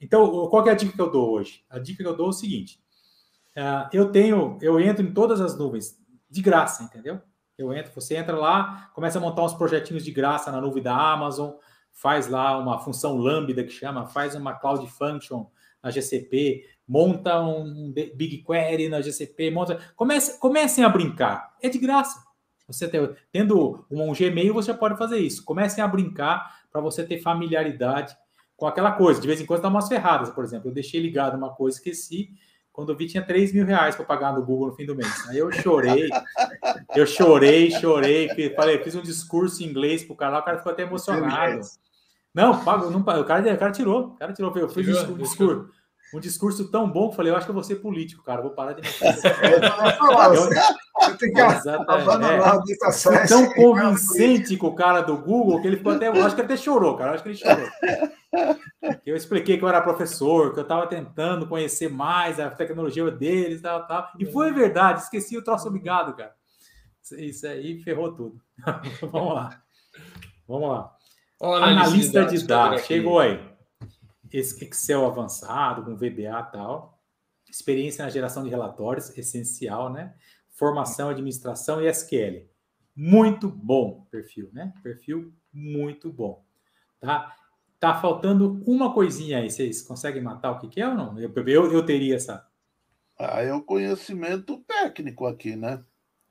Então, 0.00 0.48
qual 0.48 0.66
é 0.66 0.70
a 0.70 0.74
dica 0.74 0.92
que 0.92 1.00
eu 1.00 1.10
dou 1.10 1.30
hoje? 1.30 1.64
A 1.70 1.78
dica 1.78 2.02
que 2.02 2.08
eu 2.08 2.16
dou 2.16 2.26
é 2.26 2.30
o 2.30 2.32
seguinte: 2.32 2.80
uh, 3.56 3.88
eu 3.92 4.10
tenho, 4.10 4.58
eu 4.60 4.80
entro 4.80 5.04
em 5.04 5.12
todas 5.12 5.40
as 5.40 5.56
nuvens 5.56 5.96
de 6.28 6.42
graça, 6.42 6.82
entendeu? 6.82 7.20
Eu 7.56 7.72
entro, 7.72 7.92
você 7.94 8.16
entra 8.16 8.36
lá, 8.36 8.90
começa 8.94 9.18
a 9.18 9.20
montar 9.20 9.44
uns 9.44 9.54
projetinhos 9.54 10.04
de 10.04 10.10
graça 10.10 10.50
na 10.50 10.60
nuvem 10.60 10.82
da 10.82 10.96
Amazon, 10.96 11.52
faz 11.92 12.26
lá 12.26 12.58
uma 12.58 12.78
função 12.78 13.16
Lambda 13.16 13.62
que 13.62 13.70
chama, 13.70 14.06
faz 14.06 14.34
uma 14.34 14.54
Cloud 14.54 14.86
Function 14.90 15.46
na 15.82 15.90
GCP, 15.90 16.64
monta 16.92 17.40
um 17.40 17.90
BigQuery 17.90 18.90
na 18.90 19.00
GCP, 19.00 19.50
monta. 19.50 19.80
Comece, 19.96 20.38
comecem 20.38 20.84
a 20.84 20.90
brincar. 20.90 21.54
É 21.62 21.70
de 21.70 21.78
graça. 21.78 22.22
Você 22.66 22.86
ter, 22.86 23.16
tendo 23.32 23.86
um 23.90 24.12
Gmail, 24.12 24.52
você 24.52 24.74
pode 24.74 24.98
fazer 24.98 25.16
isso. 25.16 25.42
Comecem 25.42 25.82
a 25.82 25.88
brincar 25.88 26.60
para 26.70 26.82
você 26.82 27.02
ter 27.02 27.18
familiaridade 27.22 28.14
com 28.58 28.66
aquela 28.66 28.92
coisa. 28.92 29.18
De 29.18 29.26
vez 29.26 29.40
em 29.40 29.46
quando 29.46 29.62
dá 29.62 29.68
umas 29.68 29.88
ferradas, 29.88 30.28
por 30.28 30.44
exemplo. 30.44 30.68
Eu 30.68 30.74
deixei 30.74 31.00
ligado 31.00 31.34
uma 31.34 31.54
coisa, 31.54 31.78
esqueci. 31.78 32.28
Quando 32.70 32.92
eu 32.92 32.96
vi, 32.96 33.06
tinha 33.06 33.24
3 33.24 33.54
mil 33.54 33.64
reais 33.64 33.96
para 33.96 34.04
pagar 34.04 34.34
no 34.34 34.44
Google 34.44 34.68
no 34.68 34.74
fim 34.74 34.84
do 34.84 34.94
mês. 34.94 35.28
Aí 35.30 35.38
eu 35.38 35.50
chorei, 35.50 36.10
eu 36.94 37.06
chorei, 37.06 37.70
chorei. 37.70 38.28
Falei, 38.54 38.82
fiz 38.84 38.94
um 38.94 39.02
discurso 39.02 39.62
em 39.62 39.66
inglês 39.66 40.04
pro 40.04 40.14
cara 40.14 40.32
lá, 40.32 40.40
o 40.40 40.44
cara 40.44 40.58
ficou 40.58 40.72
até 40.72 40.82
emocionado. 40.82 41.60
Não, 42.34 42.62
pago, 42.62 42.90
não, 42.90 43.00
o, 43.00 43.04
cara, 43.04 43.20
o 43.20 43.24
cara 43.58 43.72
tirou, 43.72 44.08
o 44.08 44.16
cara 44.16 44.32
tirou. 44.34 44.54
Eu 44.56 44.68
fiz 44.68 44.88
um 45.04 45.16
discurso 45.16 45.70
um 46.12 46.20
discurso 46.20 46.70
tão 46.70 46.90
bom 46.90 47.08
que 47.08 47.12
eu 47.12 47.16
falei, 47.16 47.32
eu 47.32 47.36
acho 47.36 47.46
que 47.46 47.50
eu 47.50 47.54
vou 47.54 47.64
ser 47.64 47.76
político, 47.76 48.22
cara, 48.22 48.42
vou 48.42 48.50
parar 48.50 48.74
de 48.74 48.82
me 48.82 48.88
eu, 51.08 51.16
tenho 51.16 51.32
que 51.32 51.40
abandonar 51.40 52.60
é, 53.12 53.26
tão 53.26 53.50
convincente 53.54 54.56
com 54.58 54.66
o 54.66 54.74
cara 54.74 55.00
do 55.00 55.16
Google 55.16 55.60
que 55.60 55.66
ele 55.66 55.78
ficou 55.78 55.92
até, 55.92 56.08
eu 56.08 56.24
acho 56.24 56.34
que 56.34 56.42
ele 56.42 56.52
até 56.52 56.56
chorou, 56.56 56.96
cara, 56.96 57.10
eu 57.10 57.14
acho 57.14 57.22
que 57.22 57.30
ele 57.30 57.38
chorou. 57.38 57.68
Eu 59.06 59.16
expliquei 59.16 59.56
que 59.56 59.64
eu 59.64 59.68
era 59.68 59.80
professor, 59.80 60.52
que 60.52 60.58
eu 60.58 60.64
estava 60.64 60.86
tentando 60.86 61.46
conhecer 61.46 61.88
mais 61.88 62.38
a 62.38 62.50
tecnologia 62.50 63.10
deles 63.10 63.60
e 63.60 63.62
tal, 63.62 63.86
tal. 63.86 64.10
E 64.18 64.26
foi 64.26 64.52
verdade, 64.52 65.00
esqueci 65.00 65.36
o 65.36 65.44
troço 65.44 65.70
ligado, 65.70 66.14
cara. 66.14 66.34
Isso 67.18 67.46
aí 67.46 67.80
ferrou 67.80 68.12
tudo. 68.12 68.40
Vamos 69.10 69.34
lá. 69.34 69.62
Vamos 70.46 70.68
lá. 70.68 70.92
Olha, 71.40 71.64
Analista 71.64 72.24
de 72.24 72.46
dados, 72.46 72.82
chegou 72.82 73.18
aí 73.18 73.51
Excel 74.32 75.06
avançado, 75.06 75.84
com 75.84 75.96
VBA 75.96 76.48
e 76.48 76.52
tal. 76.52 76.98
Experiência 77.48 78.04
na 78.04 78.10
geração 78.10 78.42
de 78.42 78.48
relatórios, 78.48 79.16
essencial, 79.16 79.92
né? 79.92 80.14
Formação, 80.50 81.10
administração 81.10 81.82
e 81.82 81.88
SQL. 81.88 82.48
Muito 82.96 83.48
bom 83.48 84.06
perfil, 84.10 84.50
né? 84.52 84.72
Perfil 84.82 85.32
muito 85.52 86.10
bom, 86.10 86.44
tá? 87.00 87.36
Tá 87.78 88.00
faltando 88.00 88.62
uma 88.66 88.94
coisinha 88.94 89.38
aí. 89.38 89.50
Vocês 89.50 89.82
conseguem 89.82 90.22
matar 90.22 90.52
o 90.52 90.58
que, 90.58 90.68
que 90.68 90.80
é 90.80 90.88
ou 90.88 90.94
não? 90.94 91.18
Eu, 91.18 91.32
eu, 91.34 91.72
eu 91.72 91.84
teria 91.84 92.14
essa. 92.14 92.46
Ah, 93.18 93.42
é 93.42 93.52
o 93.52 93.62
conhecimento 93.62 94.58
técnico 94.66 95.26
aqui, 95.26 95.56
né? 95.56 95.84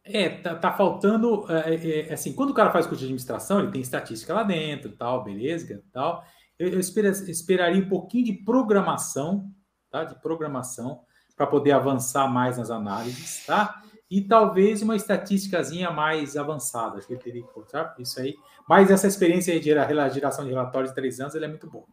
É, 0.03 0.29
tá, 0.29 0.55
tá 0.55 0.71
faltando. 0.71 1.45
É, 1.51 1.75
é, 1.75 2.09
é, 2.09 2.13
assim, 2.13 2.33
quando 2.33 2.51
o 2.51 2.53
cara 2.53 2.71
faz 2.71 2.85
curso 2.85 2.99
de 2.99 3.05
administração, 3.05 3.59
ele 3.59 3.71
tem 3.71 3.81
estatística 3.81 4.33
lá 4.33 4.43
dentro, 4.43 4.95
tal, 4.95 5.23
beleza, 5.23 5.83
tal 5.91 6.25
eu, 6.61 6.69
eu 6.69 6.79
esperaria 6.79 7.81
um 7.81 7.89
pouquinho 7.89 8.25
de 8.25 8.33
programação, 8.33 9.51
tá? 9.89 10.03
De 10.03 10.15
programação, 10.21 11.01
para 11.35 11.47
poder 11.47 11.71
avançar 11.71 12.27
mais 12.27 12.57
nas 12.59 12.69
análises, 12.69 13.43
tá? 13.45 13.81
E 14.09 14.21
talvez 14.21 14.81
uma 14.81 14.95
estatísticazinha 14.95 15.89
mais 15.89 16.37
avançada, 16.37 16.99
que 16.99 17.13
ele 17.13 17.19
teria 17.21 17.43
que 17.43 17.71
tá? 17.71 17.95
Isso 17.97 18.19
aí. 18.19 18.35
Mas 18.69 18.91
essa 18.91 19.07
experiência 19.07 19.57
de 19.59 19.65
geração 19.65 20.45
de 20.45 20.51
relatórios 20.51 20.91
de 20.91 20.95
três 20.95 21.19
anos, 21.19 21.33
ele 21.33 21.45
é 21.45 21.47
muito 21.47 21.67
boa. 21.67 21.85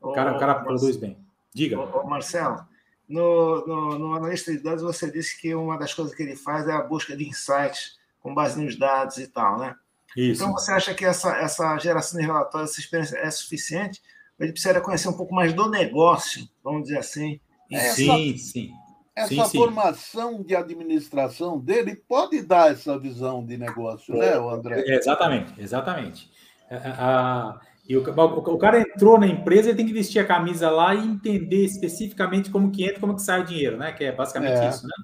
O 0.00 0.12
cara, 0.12 0.36
o 0.36 0.38
cara 0.38 0.56
produz 0.56 0.96
bem. 0.96 1.16
Diga. 1.54 1.80
Ô, 1.80 2.06
Marcelo, 2.06 2.66
no, 3.08 3.66
no, 3.66 3.98
no 3.98 4.14
analista 4.14 4.52
de 4.52 4.58
dados, 4.58 4.82
você 4.82 5.10
disse 5.10 5.40
que 5.40 5.54
uma 5.54 5.78
das 5.78 5.94
coisas 5.94 6.14
que 6.14 6.22
ele 6.22 6.36
faz 6.36 6.68
é 6.68 6.72
a 6.72 6.82
busca 6.82 7.16
de 7.16 7.26
insights 7.26 7.98
com 8.20 8.34
base 8.34 8.62
nos 8.62 8.76
dados 8.76 9.16
e 9.16 9.28
tal, 9.28 9.58
né? 9.58 9.74
Isso. 10.16 10.42
Então, 10.42 10.52
você 10.52 10.72
acha 10.72 10.94
que 10.94 11.04
essa, 11.04 11.36
essa 11.36 11.78
geração 11.78 12.18
de 12.18 12.26
relatórios, 12.26 12.70
essa 12.70 12.80
experiência 12.80 13.16
é 13.18 13.30
suficiente? 13.30 14.00
Ele 14.38 14.52
precisa 14.52 14.80
conhecer 14.80 15.08
um 15.08 15.16
pouco 15.16 15.34
mais 15.34 15.52
do 15.52 15.68
negócio, 15.68 16.48
vamos 16.62 16.84
dizer 16.84 16.98
assim. 16.98 17.40
Essa, 17.70 17.94
sim, 17.94 18.36
sim. 18.36 18.70
Essa 19.14 19.44
sim, 19.46 19.58
formação 19.58 20.38
sim. 20.38 20.42
de 20.44 20.54
administração 20.54 21.58
dele 21.58 21.96
pode 21.96 22.40
dar 22.42 22.70
essa 22.70 22.98
visão 22.98 23.44
de 23.44 23.58
negócio, 23.58 24.14
né, 24.14 24.34
André? 24.34 24.80
É, 24.86 24.94
exatamente, 24.96 25.52
exatamente. 25.60 26.30
A, 26.70 27.50
a, 27.50 27.60
e 27.88 27.96
o, 27.96 28.02
o, 28.02 28.58
cara 28.58 28.80
entrou 28.80 29.18
na 29.18 29.26
empresa, 29.26 29.70
ele 29.70 29.76
tem 29.78 29.86
que 29.86 29.92
vestir 29.92 30.20
a 30.20 30.26
camisa 30.26 30.70
lá 30.70 30.94
e 30.94 31.04
entender 31.04 31.64
especificamente 31.64 32.50
como 32.50 32.70
que 32.70 32.84
entra, 32.84 33.00
como 33.00 33.16
que 33.16 33.22
sai 33.22 33.40
o 33.40 33.44
dinheiro, 33.44 33.76
né? 33.76 33.92
Que 33.92 34.04
é 34.04 34.12
basicamente 34.12 34.60
é. 34.60 34.68
isso, 34.68 34.86
né? 34.86 34.94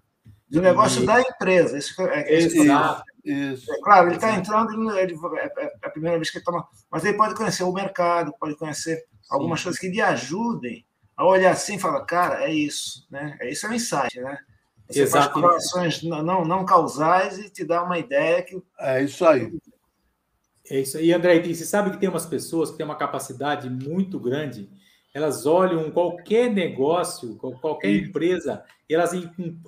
Do 0.49 0.61
negócio 0.63 1.03
e... 1.03 1.07
da 1.07 1.21
empresa. 1.21 1.77
Isso 1.77 2.01
é, 2.03 2.21
é, 2.21 2.35
Exato. 2.35 3.03
Isso. 3.25 3.73
É, 3.73 3.81
claro, 3.81 4.09
ele 4.09 4.17
está 4.17 4.35
entrando, 4.35 4.73
ele, 4.99 5.15
é, 5.39 5.65
é, 5.65 5.73
a 5.83 5.91
primeira 5.91 6.19
vez 6.19 6.31
que 6.31 6.39
ele 6.39 6.45
toma. 6.45 6.67
Mas 6.91 7.05
ele 7.05 7.17
pode 7.17 7.35
conhecer 7.35 7.63
o 7.63 7.73
mercado, 7.73 8.35
pode 8.39 8.57
conhecer 8.57 8.97
Sim. 8.97 9.05
algumas 9.31 9.63
coisas 9.63 9.81
que 9.81 9.89
lhe 9.89 10.01
ajudem 10.01 10.85
a 11.17 11.27
olhar 11.27 11.53
assim 11.53 11.77
e 11.77 11.81
falar, 11.81 12.05
cara, 12.05 12.45
é 12.45 12.53
isso, 12.53 13.07
né? 13.11 13.37
É 13.41 13.51
isso 13.51 13.67
é 13.67 13.71
um 13.71 13.73
insight, 13.73 14.21
né? 14.21 14.39
Você 14.89 15.03
Exato. 15.03 15.25
faz 15.25 15.33
correlações 15.33 16.03
não, 16.03 16.45
não 16.45 16.65
causais 16.67 17.39
e 17.39 17.49
te 17.49 17.65
dá 17.65 17.83
uma 17.83 17.99
ideia 17.99 18.43
que. 18.43 18.63
É 18.79 19.03
isso 19.03 19.25
aí. 19.25 19.51
É 20.71 20.81
isso 20.81 20.99
aí, 20.99 21.13
André. 21.13 21.37
E 21.37 21.55
você 21.55 21.65
sabe 21.65 21.91
que 21.91 21.99
tem 21.99 22.09
umas 22.09 22.27
pessoas 22.27 22.71
que 22.71 22.77
têm 22.77 22.85
uma 22.85 22.97
capacidade 22.97 23.71
muito 23.71 24.21
grande 24.21 24.69
elas 25.15 25.47
olham 25.47 25.93
qualquer 25.93 26.51
negócio, 26.51 27.37
qualquer 27.37 27.95
empresa, 27.95 28.65
elas, 28.93 29.13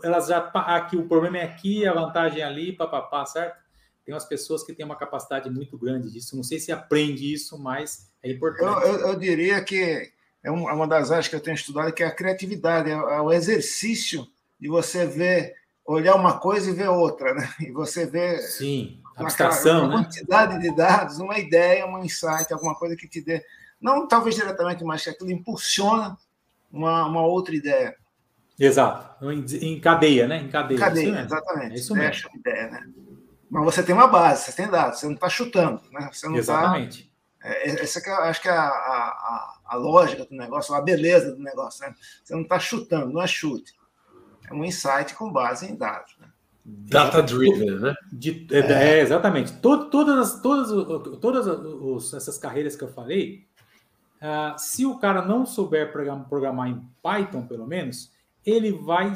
elas 0.02 0.26
já 0.28 0.38
aqui 0.38 0.96
o 0.96 1.08
problema 1.08 1.38
é 1.38 1.44
aqui, 1.44 1.86
a 1.86 1.92
vantagem 1.94 2.40
é 2.40 2.44
ali, 2.44 2.72
papapá, 2.72 3.24
certo? 3.24 3.64
Tem 4.04 4.14
umas 4.14 4.24
pessoas 4.24 4.62
que 4.62 4.72
têm 4.72 4.86
uma 4.86 4.96
capacidade 4.96 5.50
muito 5.50 5.76
grande 5.76 6.12
disso. 6.12 6.36
Não 6.36 6.44
sei 6.44 6.60
se 6.60 6.70
aprende 6.70 7.32
isso, 7.32 7.58
mas 7.58 8.12
é 8.22 8.30
importante. 8.30 8.86
Eu, 8.86 8.92
eu, 8.92 9.08
eu 9.08 9.18
diria 9.18 9.60
que 9.64 10.12
é 10.44 10.50
uma 10.50 10.86
das 10.86 11.10
áreas 11.10 11.26
que 11.26 11.34
eu 11.34 11.40
tenho 11.40 11.56
estudado, 11.56 11.92
que 11.92 12.04
é 12.04 12.06
a 12.06 12.14
criatividade, 12.14 12.88
é 12.88 13.20
o 13.20 13.32
exercício 13.32 14.24
de 14.60 14.68
você 14.68 15.04
ver, 15.04 15.54
olhar 15.84 16.14
uma 16.14 16.38
coisa 16.38 16.70
e 16.70 16.72
ver 16.72 16.88
outra, 16.88 17.34
né? 17.34 17.52
E 17.60 17.72
você 17.72 18.06
ver 18.06 18.38
Sim, 18.38 19.00
abstração, 19.16 19.86
uma 19.86 19.88
né? 19.88 20.04
quantidade 20.04 20.60
de 20.60 20.74
dados, 20.74 21.18
uma 21.18 21.36
ideia, 21.36 21.84
um 21.84 21.98
insight, 22.04 22.52
alguma 22.52 22.76
coisa 22.76 22.94
que 22.94 23.08
te 23.08 23.20
dê, 23.20 23.44
não 23.80 24.06
talvez 24.06 24.36
diretamente, 24.36 24.84
mas 24.84 25.02
que 25.02 25.10
aquilo 25.10 25.32
impulsiona 25.32 26.16
uma, 26.70 27.06
uma 27.06 27.26
outra 27.26 27.54
ideia. 27.54 27.96
Exato, 28.58 29.24
em, 29.30 29.78
cadeia, 29.80 30.26
né? 30.26 30.38
Em 30.38 30.48
cadeia. 30.48 30.80
Cadeia, 30.80 31.20
exatamente. 31.20 31.72
É 31.72 31.76
isso 31.76 31.94
mesmo. 31.94 32.30
Ideia, 32.34 32.70
né? 32.70 32.86
Mas 33.50 33.64
você 33.64 33.82
tem 33.82 33.94
uma 33.94 34.08
base, 34.08 34.44
você 34.44 34.52
tem 34.52 34.68
dados, 34.68 34.98
você 34.98 35.06
não 35.06 35.14
está 35.14 35.28
chutando, 35.28 35.80
né? 35.92 36.08
Você 36.12 36.26
não 36.26 36.34
tá 36.34 36.38
Exatamente. 36.38 37.04
Tá... 37.04 37.16
É, 37.48 37.82
essa 37.82 38.00
que 38.00 38.10
eu 38.10 38.14
acho 38.14 38.42
que 38.42 38.48
é 38.48 38.52
a, 38.52 38.66
a, 38.66 39.58
a, 39.66 39.76
lógica 39.76 40.24
do 40.24 40.34
negócio, 40.34 40.74
a 40.74 40.80
beleza 40.80 41.32
do 41.32 41.42
negócio, 41.42 41.86
né? 41.86 41.94
Você 42.24 42.34
não 42.34 42.42
está 42.42 42.58
chutando, 42.58 43.12
não 43.12 43.22
é 43.22 43.26
chute. 43.26 43.72
É 44.50 44.54
um 44.54 44.64
insight 44.64 45.14
com 45.14 45.30
base 45.30 45.70
em 45.70 45.76
dados. 45.76 46.16
Né? 46.20 46.26
Data 46.64 47.22
driven, 47.22 47.78
né? 47.78 47.94
De, 48.12 48.48
é, 48.50 48.58
é, 48.58 49.00
exatamente. 49.00 49.52
Todo, 49.58 49.90
todas 49.90 50.40
todas, 50.40 51.18
todas 51.20 51.46
os, 51.46 52.12
essas 52.14 52.36
carreiras 52.36 52.74
que 52.74 52.82
eu 52.82 52.88
falei, 52.88 53.46
uh, 54.20 54.58
se 54.58 54.84
o 54.84 54.98
cara 54.98 55.22
não 55.22 55.46
souber 55.46 55.92
programar 56.28 56.68
em 56.68 56.82
Python, 57.00 57.46
pelo 57.46 57.66
menos, 57.66 58.10
ele 58.46 58.72
vai 58.72 59.12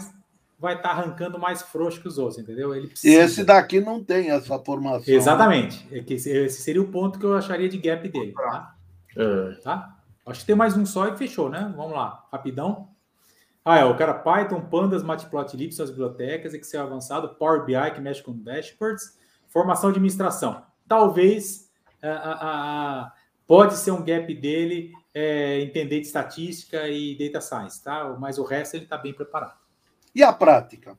vai 0.59 0.75
estar 0.75 0.91
tá 0.91 0.95
arrancando 0.95 1.39
mais 1.39 1.63
frouxo 1.63 2.03
que 2.03 2.07
os 2.07 2.19
outros, 2.19 2.39
entendeu? 2.39 2.75
Ele 2.75 2.89
precisa... 2.89 3.23
Esse 3.23 3.45
daqui 3.45 3.81
não 3.81 4.05
tem 4.05 4.31
essa 4.31 4.59
formação. 4.59 5.15
Exatamente. 5.15 5.89
É 5.91 6.03
que 6.03 6.13
esse 6.13 6.51
seria 6.51 6.83
o 6.83 6.89
ponto 6.89 7.19
que 7.19 7.25
eu 7.25 7.35
acharia 7.35 7.67
de 7.67 7.79
gap 7.79 8.07
dele. 8.07 8.35
Tá? 8.35 8.75
É. 9.17 9.55
tá? 9.63 9.97
Acho 10.27 10.41
que 10.41 10.47
tem 10.47 10.55
mais 10.55 10.77
um 10.77 10.85
só 10.85 11.09
e 11.09 11.17
fechou, 11.17 11.49
né? 11.49 11.73
Vamos 11.75 11.93
lá, 11.93 12.27
rapidão. 12.31 12.91
Ah, 13.65 13.79
é, 13.79 13.85
o 13.85 13.97
cara 13.97 14.15
Python, 14.15 14.61
Pandas, 14.61 15.03
Matplotlib 15.03 15.73
são 15.73 15.85
as 15.85 15.91
bibliotecas, 15.91 16.53
Excel 16.53 16.83
avançado, 16.83 17.37
Power 17.37 17.65
BI, 17.65 17.91
que 17.95 18.01
mexe 18.01 18.23
com 18.23 18.33
dashboards, 18.33 19.19
formação 19.49 19.91
de 19.91 19.97
administração. 19.97 20.63
Talvez 20.87 21.71
uh, 22.03 23.11
pode 23.47 23.77
ser 23.77 23.93
um 23.93 24.05
gap 24.05 24.35
dele 24.35 24.93
é, 25.15 25.61
entender 25.61 26.01
de 26.01 26.07
estatística 26.07 26.89
e 26.89 27.17
data 27.17 27.41
science, 27.41 27.83
tá? 27.83 28.17
Mas 28.19 28.39
o 28.39 28.45
resto 28.45 28.75
ele 28.75 28.85
está 28.85 28.97
bem 28.97 29.13
preparado. 29.13 29.59
E 30.15 30.23
a 30.23 30.33
prática? 30.33 30.99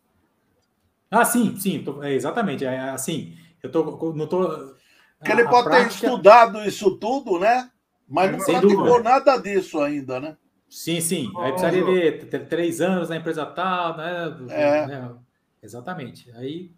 Ah, 1.09 1.26
sim, 1.26 1.57
sim, 1.57 1.84
tô, 1.84 2.01
é, 2.03 2.14
exatamente. 2.14 2.64
É, 2.66 2.80
assim, 2.89 3.38
eu 3.62 3.72
tô, 3.72 4.14
não 4.14 4.28
tô. 4.28 4.76
Que 5.24 5.32
ele 5.32 5.47
pode 5.47 5.70
prática... 5.70 5.99
ter 5.99 6.05
estudado 6.05 6.64
isso 6.64 6.97
tudo, 6.97 7.39
né? 7.39 7.70
Mas 8.07 8.32
não 8.32 8.39
Sem 8.39 8.59
praticou 8.59 8.86
dúvida. 8.86 9.09
nada 9.09 9.38
disso 9.38 9.80
ainda, 9.80 10.20
né? 10.20 10.38
Sim, 10.70 10.99
sim. 11.01 11.32
Aí 11.38 11.51
precisaria 11.51 11.86
ver 11.86 12.47
três 12.47 12.82
anos 12.82 13.09
na 13.09 13.18
empresa 13.18 13.45
tal, 13.45 13.97
né? 13.97 14.38
É. 14.49 14.93
é 14.93 15.12
exatamente. 15.62 16.32
Aí 16.32 16.72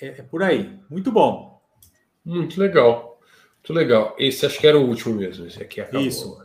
é, 0.00 0.06
é, 0.06 0.22
por 0.22 0.42
aí. 0.42 0.78
Muito 0.90 1.12
bom. 1.12 1.62
Muito 2.24 2.58
legal. 2.58 3.13
Muito 3.64 3.72
legal. 3.72 4.14
Esse 4.18 4.44
acho 4.44 4.60
que 4.60 4.66
era 4.66 4.78
o 4.78 4.86
último 4.86 5.14
mesmo. 5.14 5.46
Esse 5.46 5.62
aqui 5.62 5.80
acabou. 5.80 6.06
Isso. 6.06 6.38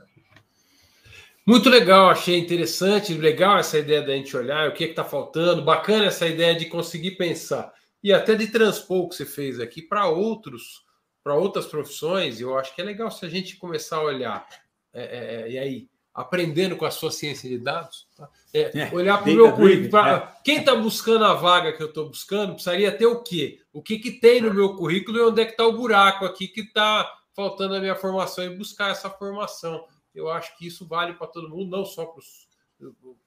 Muito 1.46 1.68
legal, 1.68 2.10
achei 2.10 2.38
interessante, 2.38 3.14
legal 3.16 3.58
essa 3.58 3.80
ideia 3.80 4.02
da 4.02 4.14
gente 4.14 4.38
olhar 4.38 4.70
o 4.70 4.74
que 4.74 4.84
está 4.84 5.04
faltando, 5.04 5.64
bacana 5.64 6.06
essa 6.06 6.28
ideia 6.28 6.56
de 6.56 6.68
conseguir 6.68 7.12
pensar 7.12 7.74
e 8.04 8.14
até 8.14 8.36
de 8.36 8.48
transpor 8.48 9.00
o 9.00 9.10
que 9.10 9.16
você 9.16 9.26
fez 9.26 9.60
aqui 9.60 9.82
para 9.82 10.08
outros, 10.08 10.86
para 11.24 11.34
outras 11.34 11.66
profissões. 11.66 12.40
Eu 12.40 12.58
acho 12.58 12.74
que 12.74 12.82
é 12.82 12.86
legal 12.86 13.10
se 13.10 13.26
a 13.26 13.30
gente 13.30 13.58
começar 13.58 13.98
a 13.98 14.04
olhar 14.04 14.48
é, 14.94 15.02
é, 15.02 15.42
é 15.42 15.52
e 15.52 15.58
aí 15.58 15.90
aprendendo 16.14 16.78
com 16.78 16.86
a 16.86 16.92
sua 16.92 17.12
ciência 17.12 17.50
de 17.50 17.58
dados, 17.58 18.08
tá? 18.16 18.30
É, 18.54 18.80
é, 18.80 18.94
olhar 18.94 19.22
para 19.22 19.32
o 19.32 19.36
meu 19.36 19.54
currículo. 19.54 19.90
Pra, 19.90 20.12
é. 20.12 20.42
Quem 20.44 20.58
está 20.58 20.76
buscando 20.76 21.26
a 21.26 21.34
vaga 21.34 21.74
que 21.74 21.82
eu 21.82 21.88
estou 21.88 22.08
buscando, 22.10 22.54
precisaria 22.54 22.92
ter 22.92 23.06
o 23.06 23.22
quê? 23.22 23.62
O 23.72 23.82
que, 23.82 24.00
que 24.00 24.12
tem 24.12 24.42
no 24.42 24.54
meu 24.54 24.76
currículo 24.76 25.18
e 25.18 25.22
onde 25.22 25.42
é 25.42 25.46
que 25.46 25.52
está 25.52 25.66
o 25.66 25.74
buraco 25.74 26.26
aqui 26.26 26.48
que 26.48 26.62
está 26.62 27.20
faltando 27.36 27.76
a 27.76 27.80
minha 27.80 27.96
formação 27.96 28.44
e 28.44 28.50
buscar 28.56 28.92
essa 28.92 29.10
formação. 29.10 29.86
Eu 30.14 30.30
acho 30.30 30.58
que 30.58 30.68
isso 30.68 30.88
vale 30.88 31.14
para 31.14 31.28
todo 31.28 31.50
mundo, 31.50 31.78
não 31.78 31.86
só 31.86 32.06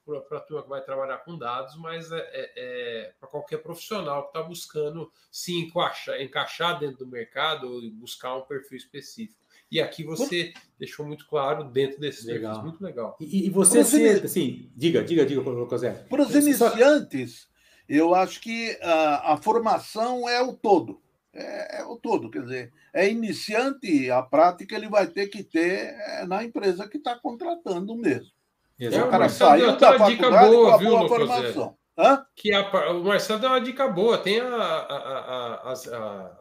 para 0.05 0.37
a 0.37 0.41
turma 0.41 0.63
que 0.63 0.69
vai 0.69 0.81
trabalhar 0.81 1.19
com 1.19 1.37
dados, 1.37 1.75
mas 1.77 2.11
é, 2.11 2.17
é, 2.17 2.51
é 2.55 3.13
para 3.19 3.29
qualquer 3.29 3.57
profissional 3.57 4.23
que 4.23 4.29
está 4.29 4.43
buscando 4.43 5.11
se 5.31 5.57
encaixar, 5.59 6.21
encaixar 6.21 6.79
dentro 6.79 7.05
do 7.05 7.07
mercado 7.07 7.83
e 7.83 7.89
buscar 7.89 8.35
um 8.35 8.41
perfil 8.41 8.77
específico. 8.77 9.42
E 9.73 9.81
aqui 9.81 10.03
você 10.03 10.51
Por... 10.53 10.61
deixou 10.77 11.03
muito 11.03 11.27
claro 11.27 11.63
dentro 11.63 11.99
desse 11.99 12.27
legal. 12.27 12.61
muito 12.61 12.79
legal. 12.83 13.17
E, 13.19 13.47
e 13.47 13.49
você, 13.49 13.83
se, 13.83 14.07
assim, 14.23 14.69
diga, 14.75 15.03
diga, 15.03 15.25
diga, 15.25 15.41
José. 15.41 16.05
Para 16.07 16.21
os 16.21 16.35
iniciantes, 16.35 17.47
eu 17.89 18.13
acho 18.13 18.39
que 18.39 18.77
a, 18.83 19.33
a 19.33 19.37
formação 19.37 20.29
é 20.29 20.43
o 20.43 20.53
todo. 20.53 21.01
É, 21.33 21.79
é, 21.79 21.85
o 21.85 21.95
todo, 21.97 22.29
quer 22.29 22.43
dizer, 22.43 22.71
é 22.93 23.09
iniciante, 23.09 24.11
a 24.11 24.21
prática 24.21 24.75
ele 24.75 24.87
vai 24.87 25.07
ter 25.07 25.25
que 25.25 25.43
ter 25.43 25.95
é, 25.95 26.27
na 26.27 26.43
empresa 26.43 26.87
que 26.87 26.97
está 26.97 27.17
contratando 27.17 27.95
mesmo. 27.95 28.31
Exato. 28.79 29.07
O 29.07 29.09
cara 29.09 29.27
saiu 29.27 29.75
da 29.75 29.97
faculdade 29.97 30.51
boa, 30.51 30.69
com 30.69 30.75
a 30.75 30.77
viu, 30.77 30.89
boa 30.91 31.07
formação. 31.07 31.75
Hã? 31.97 32.25
Que 32.35 32.51
a, 32.51 32.91
o 32.91 33.03
Marcelo 33.03 33.39
deu 33.39 33.49
uma 33.49 33.61
dica 33.61 33.87
boa. 33.87 34.17
Tem 34.17 34.39
a, 34.39 34.47
a, 34.47 34.95
a, 34.95 35.71
as, 35.71 35.87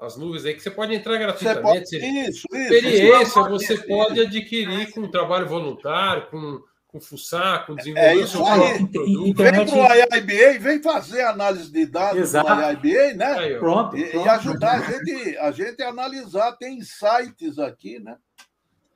as 0.00 0.16
nuvens 0.16 0.46
aí 0.46 0.54
que 0.54 0.62
você 0.62 0.70
pode 0.70 0.94
entrar 0.94 1.18
gratuitamente. 1.18 1.90
Você 1.90 2.00
pode, 2.00 2.20
isso, 2.20 2.46
isso. 2.52 2.56
Experiência 2.56 3.42
você 3.42 3.76
pode 3.78 4.20
adquirir 4.20 4.90
com 4.92 5.10
trabalho 5.10 5.46
voluntário, 5.46 6.26
com, 6.30 6.62
com 6.88 7.00
fuçar, 7.00 7.66
com 7.66 7.76
desenvolver 7.76 8.08
é 8.08 8.16
isso 8.16 8.42
aí. 8.42 8.78
Vem 8.78 9.34
para 9.34 9.62
o 9.62 9.94
IIBA, 9.94 10.58
vem 10.58 10.82
fazer 10.82 11.22
análise 11.22 11.70
de 11.70 11.84
dados 11.84 12.18
Exato. 12.18 12.80
do 12.80 12.88
IIBA, 12.88 13.14
né? 13.14 13.38
Aí, 13.38 13.58
pronto, 13.58 13.96
e, 13.96 14.04
pronto. 14.06 14.26
e, 14.26 14.28
ajudar 14.30 14.72
a 14.72 14.80
gente, 14.80 15.36
a 15.36 15.52
gente 15.52 15.82
a 15.82 15.88
analisar. 15.90 16.52
Tem 16.52 16.78
insights 16.78 17.58
aqui, 17.58 17.98
né? 17.98 18.16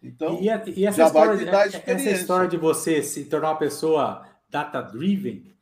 Então, 0.03 0.39
e, 0.41 0.47
e 0.81 0.87
essa, 0.87 1.05
história, 1.05 1.51
essa 1.87 2.11
história 2.11 2.49
de 2.49 2.57
você 2.57 3.03
se 3.03 3.25
tornar 3.25 3.51
uma 3.51 3.59
pessoa 3.59 4.25
data-driven, 4.49 5.56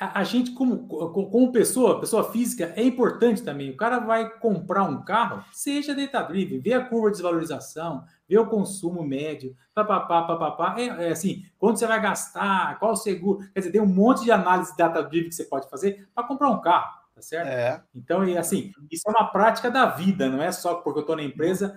a, 0.00 0.24
gente, 0.24 0.52
como, 0.52 0.86
como 0.88 1.52
pessoa, 1.52 2.00
pessoa 2.00 2.32
física, 2.32 2.72
é 2.74 2.82
importante 2.82 3.42
também. 3.42 3.70
O 3.70 3.76
cara 3.76 3.98
vai 3.98 4.30
comprar 4.38 4.84
um 4.84 5.04
carro, 5.04 5.44
seja 5.52 5.94
data-driven, 5.94 6.58
vê 6.58 6.72
a 6.72 6.82
curva 6.82 7.08
de 7.08 7.16
desvalorização, 7.16 8.02
vê 8.26 8.38
o 8.38 8.46
consumo 8.46 9.04
médio, 9.04 9.54
papapá, 9.74 10.22
papapá. 10.22 10.76
É, 10.78 11.08
é 11.08 11.10
assim, 11.10 11.44
quanto 11.58 11.78
você 11.78 11.86
vai 11.86 12.00
gastar, 12.00 12.78
qual 12.78 12.92
o 12.92 12.96
seguro. 12.96 13.40
Quer 13.52 13.60
dizer, 13.60 13.72
tem 13.72 13.80
um 13.82 13.86
monte 13.86 14.24
de 14.24 14.32
análise 14.32 14.74
data-driven 14.74 15.28
que 15.28 15.34
você 15.34 15.44
pode 15.44 15.68
fazer 15.68 16.08
para 16.14 16.26
comprar 16.26 16.48
um 16.48 16.62
carro, 16.62 16.90
tá 17.14 17.20
certo? 17.20 17.48
É. 17.48 17.82
Então, 17.94 18.26
e 18.26 18.38
assim, 18.38 18.72
isso 18.90 19.02
é 19.06 19.10
uma 19.10 19.30
prática 19.30 19.70
da 19.70 19.84
vida, 19.84 20.30
não 20.30 20.42
é 20.42 20.50
só 20.50 20.76
porque 20.76 21.00
eu 21.00 21.02
estou 21.02 21.16
na 21.16 21.24
empresa, 21.24 21.76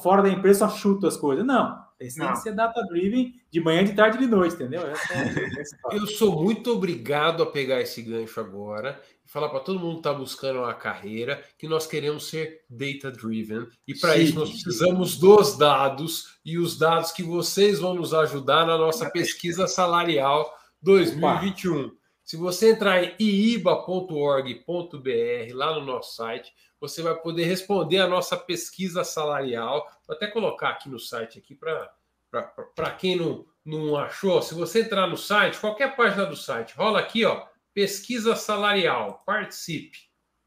fora 0.00 0.22
da 0.22 0.30
empresa 0.30 0.60
só 0.60 0.76
chuto 0.76 1.08
as 1.08 1.16
coisas. 1.16 1.44
Não, 1.44 1.76
esse 2.02 2.18
tem 2.18 2.32
que 2.32 2.38
ser 2.38 2.52
data-driven 2.52 3.34
de 3.50 3.60
manhã, 3.60 3.84
de 3.84 3.94
tarde 3.94 4.18
e 4.18 4.20
de 4.20 4.26
noite, 4.26 4.54
entendeu? 4.54 4.86
Essa 4.86 5.14
é, 5.14 5.60
essa 5.60 5.76
é 5.76 5.88
eu 5.96 6.06
sou 6.06 6.42
muito 6.42 6.72
obrigado 6.72 7.42
a 7.42 7.46
pegar 7.46 7.80
esse 7.80 8.02
gancho 8.02 8.40
agora 8.40 9.00
e 9.24 9.30
falar 9.30 9.48
para 9.48 9.60
todo 9.60 9.78
mundo 9.78 9.94
que 9.94 10.00
está 10.00 10.12
buscando 10.12 10.60
uma 10.60 10.74
carreira 10.74 11.42
que 11.58 11.68
nós 11.68 11.86
queremos 11.86 12.28
ser 12.28 12.62
data-driven 12.68 13.66
e 13.86 13.94
para 13.94 14.16
isso 14.16 14.38
nós 14.38 14.50
precisamos 14.50 15.16
dos 15.16 15.56
dados 15.56 16.38
e 16.44 16.58
os 16.58 16.78
dados 16.78 17.12
que 17.12 17.22
vocês 17.22 17.78
vão 17.78 17.94
nos 17.94 18.12
ajudar 18.12 18.66
na 18.66 18.76
nossa 18.76 19.08
pesquisa 19.10 19.66
salarial 19.66 20.52
2021. 20.82 21.86
Opa. 21.86 22.02
Se 22.24 22.36
você 22.36 22.70
entrar 22.70 23.02
em 23.02 23.14
iiba.org.br 23.20 25.54
lá 25.54 25.78
no 25.78 25.84
nosso 25.84 26.14
site, 26.14 26.52
você 26.82 27.00
vai 27.00 27.14
poder 27.14 27.44
responder 27.44 27.98
a 27.98 28.08
nossa 28.08 28.36
pesquisa 28.36 29.04
salarial. 29.04 29.88
Vou 30.04 30.16
até 30.16 30.26
colocar 30.26 30.70
aqui 30.70 30.88
no 30.88 30.98
site 30.98 31.38
aqui 31.38 31.54
para 31.54 32.90
quem 32.98 33.14
não, 33.14 33.46
não 33.64 33.96
achou. 33.96 34.42
Se 34.42 34.52
você 34.52 34.80
entrar 34.80 35.06
no 35.06 35.16
site, 35.16 35.60
qualquer 35.60 35.94
página 35.94 36.26
do 36.26 36.34
site, 36.34 36.74
rola 36.74 36.98
aqui, 36.98 37.24
ó, 37.24 37.46
pesquisa 37.72 38.34
salarial, 38.34 39.22
participe, 39.24 39.96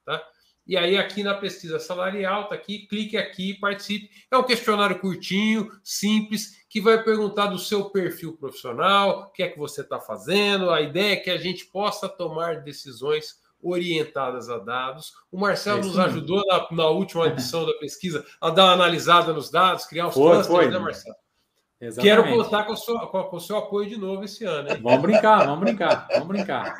tá? 0.04 0.22
E 0.68 0.76
aí 0.76 0.98
aqui 0.98 1.24
na 1.24 1.36
pesquisa 1.36 1.80
salarial, 1.80 2.50
tá 2.50 2.56
aqui, 2.56 2.86
clique 2.86 3.16
aqui 3.16 3.52
e 3.52 3.60
participe. 3.60 4.10
É 4.30 4.36
um 4.36 4.44
questionário 4.44 5.00
curtinho, 5.00 5.72
simples, 5.82 6.66
que 6.68 6.82
vai 6.82 7.02
perguntar 7.02 7.46
do 7.46 7.58
seu 7.58 7.92
perfil 7.92 8.36
profissional, 8.36 9.22
o 9.22 9.30
que 9.30 9.42
é 9.42 9.48
que 9.48 9.58
você 9.58 9.82
está 9.82 10.02
fazendo. 10.02 10.70
A 10.70 10.82
ideia 10.82 11.14
é 11.14 11.18
que 11.18 11.30
a 11.30 11.38
gente 11.38 11.66
possa 11.68 12.10
tomar 12.10 12.62
decisões 12.62 13.40
orientadas 13.66 14.50
a 14.50 14.60
dados. 14.60 15.14
O 15.32 15.40
Marcelo 15.40 15.80
é 15.80 15.84
nos 15.84 15.98
ajudou 15.98 16.44
na, 16.46 16.68
na, 16.72 16.88
última 16.88 17.28
edição 17.28 17.66
da 17.66 17.74
pesquisa 17.74 18.26
a 18.40 18.50
dar 18.50 18.66
uma 18.66 18.74
analisada 18.74 19.34
nos 19.34 19.50
dados, 19.50 19.86
criar 19.86 20.08
os 20.08 20.14
foi, 20.14 20.34
clusters, 20.36 20.72
né, 20.72 20.80
Marcelo? 20.80 21.16
Exatamente. 21.82 22.16
Quero 22.16 22.38
contar 22.38 22.64
com 22.64 22.74
o, 22.74 22.78
seu, 22.78 22.98
com 23.00 23.36
o 23.36 23.40
seu 23.40 23.58
apoio 23.58 23.90
de 23.90 23.98
novo 23.98 24.24
esse 24.24 24.46
ano. 24.46 24.70
Hein? 24.70 24.80
Vamos 24.82 25.02
brincar, 25.02 25.46
vamos 25.46 25.60
brincar, 25.60 26.08
vamos 26.12 26.28
brincar. 26.28 26.74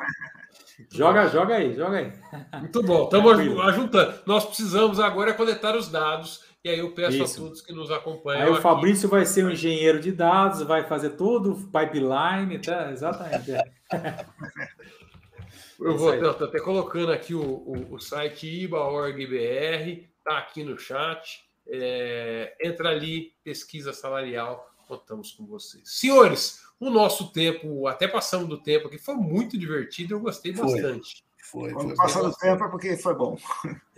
Joga, 0.92 1.28
joga 1.28 1.56
aí, 1.56 1.74
joga 1.74 1.98
aí. 1.98 2.12
Muito 2.60 2.82
bom, 2.82 3.04
estamos 3.04 3.60
ajuntando. 3.60 4.14
Nós 4.26 4.44
precisamos 4.44 5.00
agora 5.00 5.32
coletar 5.32 5.74
os 5.74 5.88
dados 5.88 6.44
E 6.62 6.68
aí 6.68 6.78
eu 6.80 6.92
peço 6.92 7.22
Isso. 7.22 7.40
a 7.40 7.44
todos 7.44 7.60
que 7.62 7.72
nos 7.72 7.90
acompanham. 7.90 8.42
Aí 8.42 8.48
o 8.48 8.54
aqui- 8.54 8.62
Fabrício 8.62 9.08
vai 9.08 9.24
ser 9.24 9.44
um 9.44 9.50
engenheiro 9.50 10.00
de 10.00 10.12
dados, 10.12 10.62
vai 10.62 10.84
fazer 10.84 11.10
todo 11.10 11.52
o 11.52 11.56
pipeline, 11.66 12.58
tá? 12.58 12.90
Exatamente. 12.90 13.52
é. 15.80 15.86
Eu 15.86 15.96
vou 15.96 16.10
aí. 16.10 16.20
estou 16.20 16.46
até 16.46 16.60
colocando 16.60 17.12
aqui 17.12 17.34
o, 17.34 17.42
o, 17.42 17.94
o 17.94 17.98
site 17.98 18.46
iba.org.br, 18.46 20.06
tá 20.24 20.38
aqui 20.38 20.64
no 20.64 20.78
chat. 20.78 21.44
É, 21.68 22.56
entra 22.60 22.90
ali, 22.90 23.32
pesquisa 23.42 23.92
salarial, 23.92 24.72
contamos 24.86 25.32
com 25.32 25.44
vocês. 25.46 25.82
Senhores, 25.84 26.62
o 26.78 26.90
nosso 26.90 27.32
tempo, 27.32 27.86
até 27.86 28.06
passamos 28.06 28.48
do 28.48 28.58
tempo 28.58 28.86
aqui, 28.86 28.98
foi 28.98 29.14
muito 29.14 29.58
divertido, 29.58 30.14
eu 30.14 30.20
gostei 30.20 30.54
Foi. 30.54 30.64
bastante. 30.64 31.26
Foi, 31.42 31.70
Quando 31.72 31.88
foi. 31.88 31.96
passa 31.96 32.22
do 32.22 32.32
tempo 32.32 32.64
é 32.64 32.68
porque 32.68 32.96
foi 32.96 33.14
bom. 33.14 33.38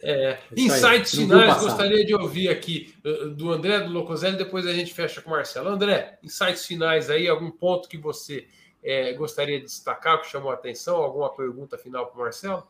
É, 0.00 0.38
aí, 0.50 0.64
insights 0.66 1.12
finais, 1.12 1.60
gostaria 1.60 2.04
de 2.04 2.14
ouvir 2.14 2.50
aqui 2.50 2.94
uh, 3.04 3.30
do 3.30 3.50
André, 3.50 3.80
do 3.80 3.90
Locoselli, 3.90 4.36
depois 4.36 4.66
a 4.66 4.72
gente 4.72 4.92
fecha 4.94 5.20
com 5.22 5.30
o 5.30 5.32
Marcelo. 5.32 5.68
André, 5.68 6.18
insights 6.22 6.66
finais 6.66 7.10
aí, 7.10 7.26
algum 7.26 7.50
ponto 7.50 7.88
que 7.88 7.96
você 7.96 8.46
eh, 8.90 9.12
gostaria 9.14 9.58
de 9.58 9.66
destacar, 9.66 10.20
que 10.20 10.26
chamou 10.28 10.50
a 10.50 10.54
atenção, 10.54 10.96
alguma 10.96 11.28
pergunta 11.34 11.76
final 11.76 12.06
para 12.06 12.16
o 12.18 12.22
Marcelo? 12.22 12.66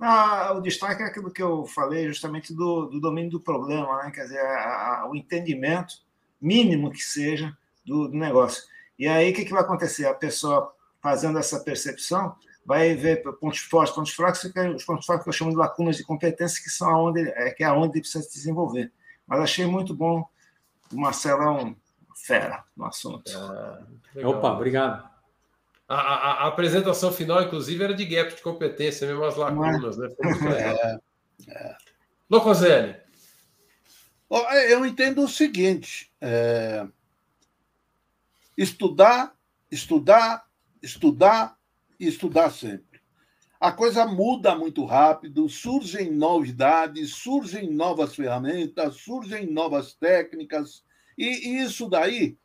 Ah, 0.00 0.52
o 0.54 0.60
destaque 0.60 1.02
é 1.02 1.06
aquilo 1.06 1.30
que 1.30 1.42
eu 1.42 1.66
falei 1.66 2.06
justamente 2.06 2.54
do, 2.54 2.86
do 2.86 3.00
domínio 3.00 3.30
do 3.32 3.40
problema, 3.40 4.04
né? 4.04 4.10
quer 4.12 4.22
dizer, 4.22 4.38
a- 4.40 5.00
a- 5.02 5.08
o 5.10 5.16
entendimento 5.16 5.94
mínimo 6.40 6.90
que 6.92 7.00
seja 7.02 7.56
do, 7.84 8.06
do 8.08 8.16
negócio. 8.16 8.62
E 8.98 9.08
aí, 9.08 9.30
o 9.30 9.34
que, 9.34 9.44
que 9.44 9.52
vai 9.52 9.62
acontecer? 9.62 10.06
A 10.06 10.14
pessoa 10.14 10.72
fazendo 11.00 11.38
essa 11.38 11.58
percepção 11.60 12.36
vai 12.64 12.94
ver 12.94 13.22
pontos 13.40 13.60
fortes, 13.60 13.94
pontos 13.94 14.12
fracos, 14.12 14.44
os 14.76 14.84
pontos 14.84 15.06
fracos 15.06 15.24
que 15.24 15.28
eu 15.30 15.32
chamo 15.32 15.50
de 15.50 15.56
lacunas 15.56 15.96
de 15.96 16.04
competência, 16.04 16.62
que 16.62 16.68
são 16.70 16.88
aonde, 16.90 17.20
é, 17.30 17.50
que 17.50 17.64
é 17.64 17.66
aonde 17.66 17.94
ele 17.94 18.00
precisa 18.00 18.22
se 18.22 18.34
desenvolver. 18.34 18.92
Mas 19.26 19.40
achei 19.40 19.66
muito 19.66 19.94
bom, 19.94 20.24
o 20.92 21.00
Marcelo 21.00 21.42
é 21.42 21.50
um 21.50 21.76
fera 22.14 22.62
no 22.76 22.84
assunto. 22.84 23.30
Legal. 24.14 24.32
Opa, 24.32 24.52
obrigado. 24.52 25.07
A, 25.88 25.94
a- 25.96 26.32
a 26.44 26.46
apresentação 26.48 27.10
final, 27.10 27.42
inclusive, 27.42 27.82
era 27.82 27.94
de 27.94 28.04
gap 28.04 28.34
de 28.34 28.42
competência, 28.42 29.06
mesmo 29.06 29.24
as 29.24 29.36
lacunas, 29.36 29.96
né? 29.96 30.08
Legal. 30.18 31.00
É, 31.48 31.76
Locoselli, 32.28 32.94
Ó, 34.28 34.52
Eu 34.52 34.84
entendo 34.84 35.22
o 35.22 35.28
seguinte: 35.28 36.12
é, 36.20 36.86
estudar, 38.56 39.34
estudar, 39.70 40.44
estudar 40.82 41.56
e 41.98 42.06
estudar 42.06 42.50
sempre. 42.50 43.00
A 43.60 43.72
coisa 43.72 44.06
muda 44.06 44.54
muito 44.54 44.84
rápido, 44.84 45.48
surgem 45.48 46.10
novidades, 46.12 47.14
surgem 47.14 47.70
novas 47.72 48.14
ferramentas, 48.14 48.96
surgem 48.96 49.50
novas 49.50 49.94
técnicas, 49.94 50.84
e, 51.16 51.48
e 51.48 51.62
isso 51.64 51.88
daí, 51.88 52.36
é, 52.36 52.38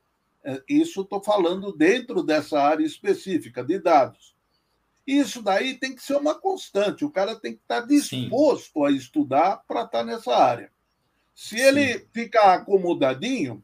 isso 0.68 1.02
estou 1.02 1.24
falando 1.24 1.72
dentro 1.72 2.24
dessa 2.24 2.62
área 2.62 2.86
específica 2.86 3.64
de 3.64 3.80
dados. 3.80 4.34
Isso 5.06 5.42
daí 5.42 5.76
tem 5.76 5.94
que 5.94 6.02
ser 6.02 6.16
uma 6.16 6.36
constante, 6.36 7.04
o 7.04 7.10
cara 7.10 7.36
tem 7.36 7.54
que 7.54 7.62
estar 7.62 7.82
disposto 7.82 8.86
a 8.86 8.92
estudar 8.92 9.64
para 9.68 9.84
estar 9.84 10.04
nessa 10.04 10.36
área. 10.36 10.72
Se 11.36 11.60
ele 11.60 12.08
ficar 12.14 12.54
acomodadinho, 12.54 13.64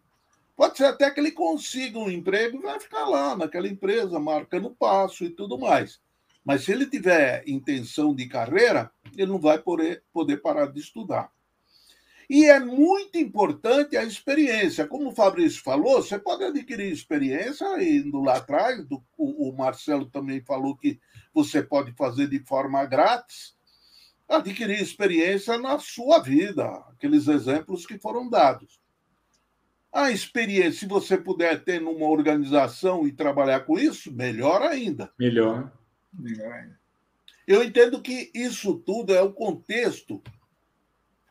pode 0.55 0.77
ser 0.77 0.85
até 0.85 1.09
que 1.09 1.19
ele 1.19 1.31
consiga 1.31 1.97
um 1.97 2.09
emprego 2.09 2.57
e 2.57 2.61
vai 2.61 2.79
ficar 2.79 3.05
lá 3.05 3.37
naquela 3.37 3.67
empresa, 3.67 4.19
marcando 4.19 4.71
passo 4.71 5.23
e 5.23 5.29
tudo 5.29 5.57
mais. 5.57 6.01
Mas 6.43 6.63
se 6.63 6.71
ele 6.71 6.85
tiver 6.85 7.43
intenção 7.47 8.13
de 8.13 8.27
carreira, 8.27 8.91
ele 9.15 9.31
não 9.31 9.39
vai 9.39 9.59
poder, 9.59 10.03
poder 10.11 10.37
parar 10.37 10.65
de 10.65 10.79
estudar. 10.79 11.31
E 12.29 12.45
é 12.45 12.59
muito 12.59 13.17
importante 13.17 13.97
a 13.97 14.03
experiência. 14.03 14.85
Como 14.87 15.09
o 15.09 15.15
Fabrício 15.15 15.63
falou, 15.63 16.01
você 16.01 16.19
pode 16.19 16.43
adquirir 16.43 16.91
experiência 16.91 17.65
indo 17.81 18.21
lá 18.21 18.37
atrás. 18.37 18.85
do- 18.85 19.03
o, 19.17 19.49
o 19.49 19.57
Marcelo 19.57 20.05
também 20.05 20.39
falou 20.41 20.77
que 20.77 20.99
você 21.33 21.63
pode 21.63 21.91
fazer 21.93 22.27
de 22.27 22.39
forma 22.39 22.85
grátis 22.85 23.57
adquirir 24.27 24.79
experiência 24.79 25.57
na 25.57 25.79
sua 25.79 26.19
vida, 26.19 26.63
aqueles 26.91 27.27
exemplos 27.27 27.87
que 27.87 27.97
foram 27.97 28.29
dados. 28.29 28.79
A 29.91 30.11
experiência, 30.11 30.81
se 30.81 30.85
você 30.85 31.17
puder 31.17 31.63
ter 31.63 31.81
numa 31.81 32.05
organização 32.05 33.07
e 33.07 33.11
trabalhar 33.11 33.61
com 33.61 33.79
isso, 33.79 34.13
melhor 34.13 34.61
ainda. 34.61 35.11
Melhor. 36.13 36.69
Eu 37.47 37.63
entendo 37.63 37.99
que 37.99 38.29
isso 38.35 38.75
tudo 38.75 39.15
é 39.15 39.21
o 39.23 39.33
contexto. 39.33 40.21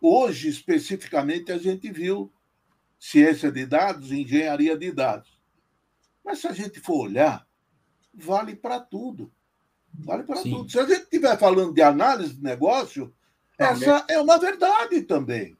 Hoje, 0.00 0.48
especificamente, 0.48 1.52
a 1.52 1.58
gente 1.58 1.90
viu 1.90 2.32
ciência 2.98 3.50
de 3.50 3.66
dados, 3.66 4.12
engenharia 4.12 4.76
de 4.76 4.92
dados. 4.92 5.38
Mas 6.24 6.40
se 6.40 6.46
a 6.46 6.52
gente 6.52 6.80
for 6.80 7.06
olhar, 7.06 7.46
vale 8.12 8.54
para 8.54 8.80
tudo. 8.80 9.32
Vale 9.92 10.24
para 10.24 10.42
tudo. 10.42 10.70
Se 10.70 10.78
a 10.78 10.84
gente 10.84 11.02
estiver 11.02 11.38
falando 11.38 11.72
de 11.72 11.82
análise 11.82 12.34
de 12.34 12.42
negócio, 12.42 13.14
essa 13.58 14.04
é 14.08 14.20
uma 14.20 14.38
verdade 14.38 15.02
também. 15.02 15.56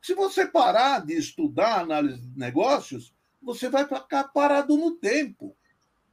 Se 0.00 0.14
você 0.14 0.46
parar 0.46 1.04
de 1.04 1.14
estudar 1.14 1.80
análise 1.80 2.20
de 2.20 2.38
negócios, 2.38 3.12
você 3.42 3.68
vai 3.68 3.84
ficar 3.84 4.24
parado 4.28 4.76
no 4.76 4.92
tempo. 4.92 5.56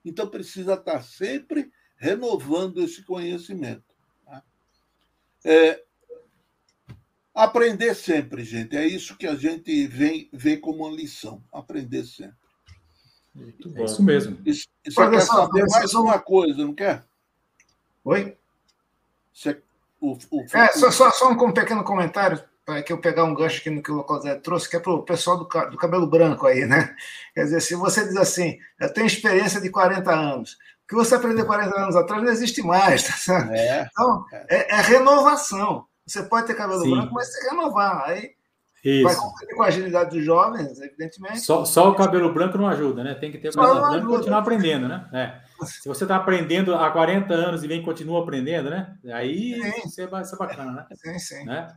Então 0.03 0.28
precisa 0.28 0.74
estar 0.74 1.01
sempre 1.03 1.72
renovando 1.95 2.82
esse 2.82 3.03
conhecimento. 3.03 3.95
tá? 4.26 4.43
É, 5.45 5.84
aprender 7.34 7.96
sempre, 7.96 8.44
gente. 8.44 8.76
É 8.76 8.86
isso 8.86 9.18
que 9.18 9.28
a 9.28 9.36
gente 9.36 9.88
vem, 9.88 10.30
vê 10.32 10.58
como 10.58 10.86
uma 10.86 10.96
lição. 10.96 11.44
Aprender 11.52 12.04
sempre. 12.06 12.36
muito 13.34 13.74
É 13.76 13.84
isso 13.86 14.04
mesmo. 14.04 14.38
Você 14.46 14.68
Olha 14.98 15.12
quer 15.12 15.22
saber 15.22 15.66
mais 15.70 15.94
uma 15.94 16.20
coisa, 16.20 16.58
não 16.58 16.74
quer? 16.74 17.04
Oi? 18.06 18.38
Você, 19.34 19.62
o, 20.00 20.18
o, 20.30 20.46
É, 20.54 20.68
só, 20.74 20.92
só, 20.92 21.10
só 21.12 21.32
um 21.32 21.52
pequeno 21.52 21.84
comentário, 21.84 22.44
para 22.66 22.84
que 22.84 22.94
eu 22.94 22.98
pegar 23.00 23.24
um 23.24 23.34
gancho 23.34 23.60
aqui 23.60 23.70
no 23.70 23.82
que 23.82 23.92
o 23.92 23.96
Locosé 23.96 24.36
trouxe, 24.36 24.70
que 24.70 24.76
é 24.76 24.80
para 24.80 24.94
o 24.94 25.04
pessoal 25.04 25.38
do, 25.38 25.44
do 25.44 25.78
cabelo 25.78 26.08
branco 26.08 26.46
aí, 26.46 26.66
né? 26.66 26.96
Quer 27.34 27.46
dizer, 27.46 27.62
se 27.62 27.76
você 27.76 28.06
diz 28.06 28.16
assim, 28.18 28.58
eu 28.80 28.94
tenho 28.94 29.08
experiência 29.08 29.60
de 29.60 29.70
40 29.70 30.12
anos, 30.14 30.54
o 30.84 30.88
que 30.88 30.96
você 30.96 31.16
aprendeu 31.16 31.46
40 31.46 31.76
anos 31.80 31.96
atrás 31.96 32.22
não 32.22 32.32
existe 32.32 32.62
mais, 32.62 33.04
tá 33.04 33.14
certo? 33.14 33.52
É, 33.52 33.90
Então, 33.92 34.26
é, 34.50 34.76
é 34.76 34.82
renovação. 34.82 35.88
Você 36.06 36.24
pode 36.24 36.47
ter 36.47 36.56
cabelo 36.56 36.82
Sim. 36.82 36.91
branco, 36.91 37.14
mas 37.14 37.34
se 37.34 37.49
renovar. 37.49 38.04
Aí 38.06 38.32
vai 39.01 39.14
Isso. 39.14 39.22
competir 39.22 39.56
com 39.56 39.64
a 39.64 39.68
agilidade 39.68 40.16
dos 40.16 40.26
jovens, 40.26 40.80
evidentemente. 40.82 41.39
Só, 41.39 41.64
só 41.64 41.89
o 41.89 41.95
cabelo 41.95 42.34
branco 42.34 42.58
não 42.58 42.68
ajuda, 42.68 43.04
né? 43.04 43.16
Tem 43.16 43.32
que 43.32 43.38
ter 43.38 43.49
o 43.49 43.54
cabelo 43.54 43.82
branco 43.89 44.08
e 44.12 44.18
continuar 44.18 44.39
aprendendo, 44.39 44.88
né? 44.88 45.10
É. 45.14 45.66
Se 45.66 45.88
você 45.88 46.04
está 46.04 46.18
aprendendo 46.18 46.76
há 46.76 46.91
40 46.91 47.34
anos 47.34 47.64
e 47.64 47.68
vem 47.68 47.80
e 47.80 47.86
continua 47.86 48.22
aprendendo, 48.22 48.70
né? 48.70 48.97
Aí 49.14 49.53
Sim. 49.61 49.88
isso 49.88 50.02
é, 50.02 50.22
isso 50.22 50.36
é 50.36 50.38
bacana, 50.38 50.72
né? 50.72 50.88
Sim, 50.94 51.19
sim. 51.19 51.45
né? 51.45 51.68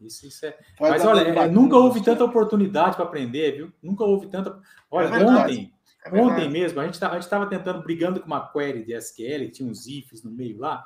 Isso, 0.00 0.26
isso 0.26 0.46
é. 0.46 0.56
vai 0.78 0.90
Mas 0.90 1.04
olha, 1.04 1.24
bacana 1.24 1.52
nunca 1.52 1.76
houve 1.76 1.98
você. 1.98 2.04
tanta 2.04 2.24
oportunidade 2.24 2.96
para 2.96 3.04
aprender, 3.04 3.52
viu? 3.52 3.72
Nunca 3.82 4.04
houve 4.04 4.28
tanta. 4.28 4.60
Olha, 4.90 5.06
É 5.08 5.24
ontem, 5.24 5.72
É 6.04 6.20
ontem 6.20 6.50
mesmo, 6.50 6.78
a 6.80 6.84
gente 6.84 7.00
tá, 7.00 7.16
estava 7.18 7.46
tentando 7.46 7.82
brigando 7.82 8.20
com 8.20 8.26
uma 8.26 8.52
query 8.52 8.84
de 8.84 8.92
SQL, 8.94 9.46
que 9.46 9.50
tinha 9.50 9.68
uns 9.68 9.86
ifs 9.86 10.22
no 10.22 10.30
meio 10.30 10.58
lá, 10.58 10.84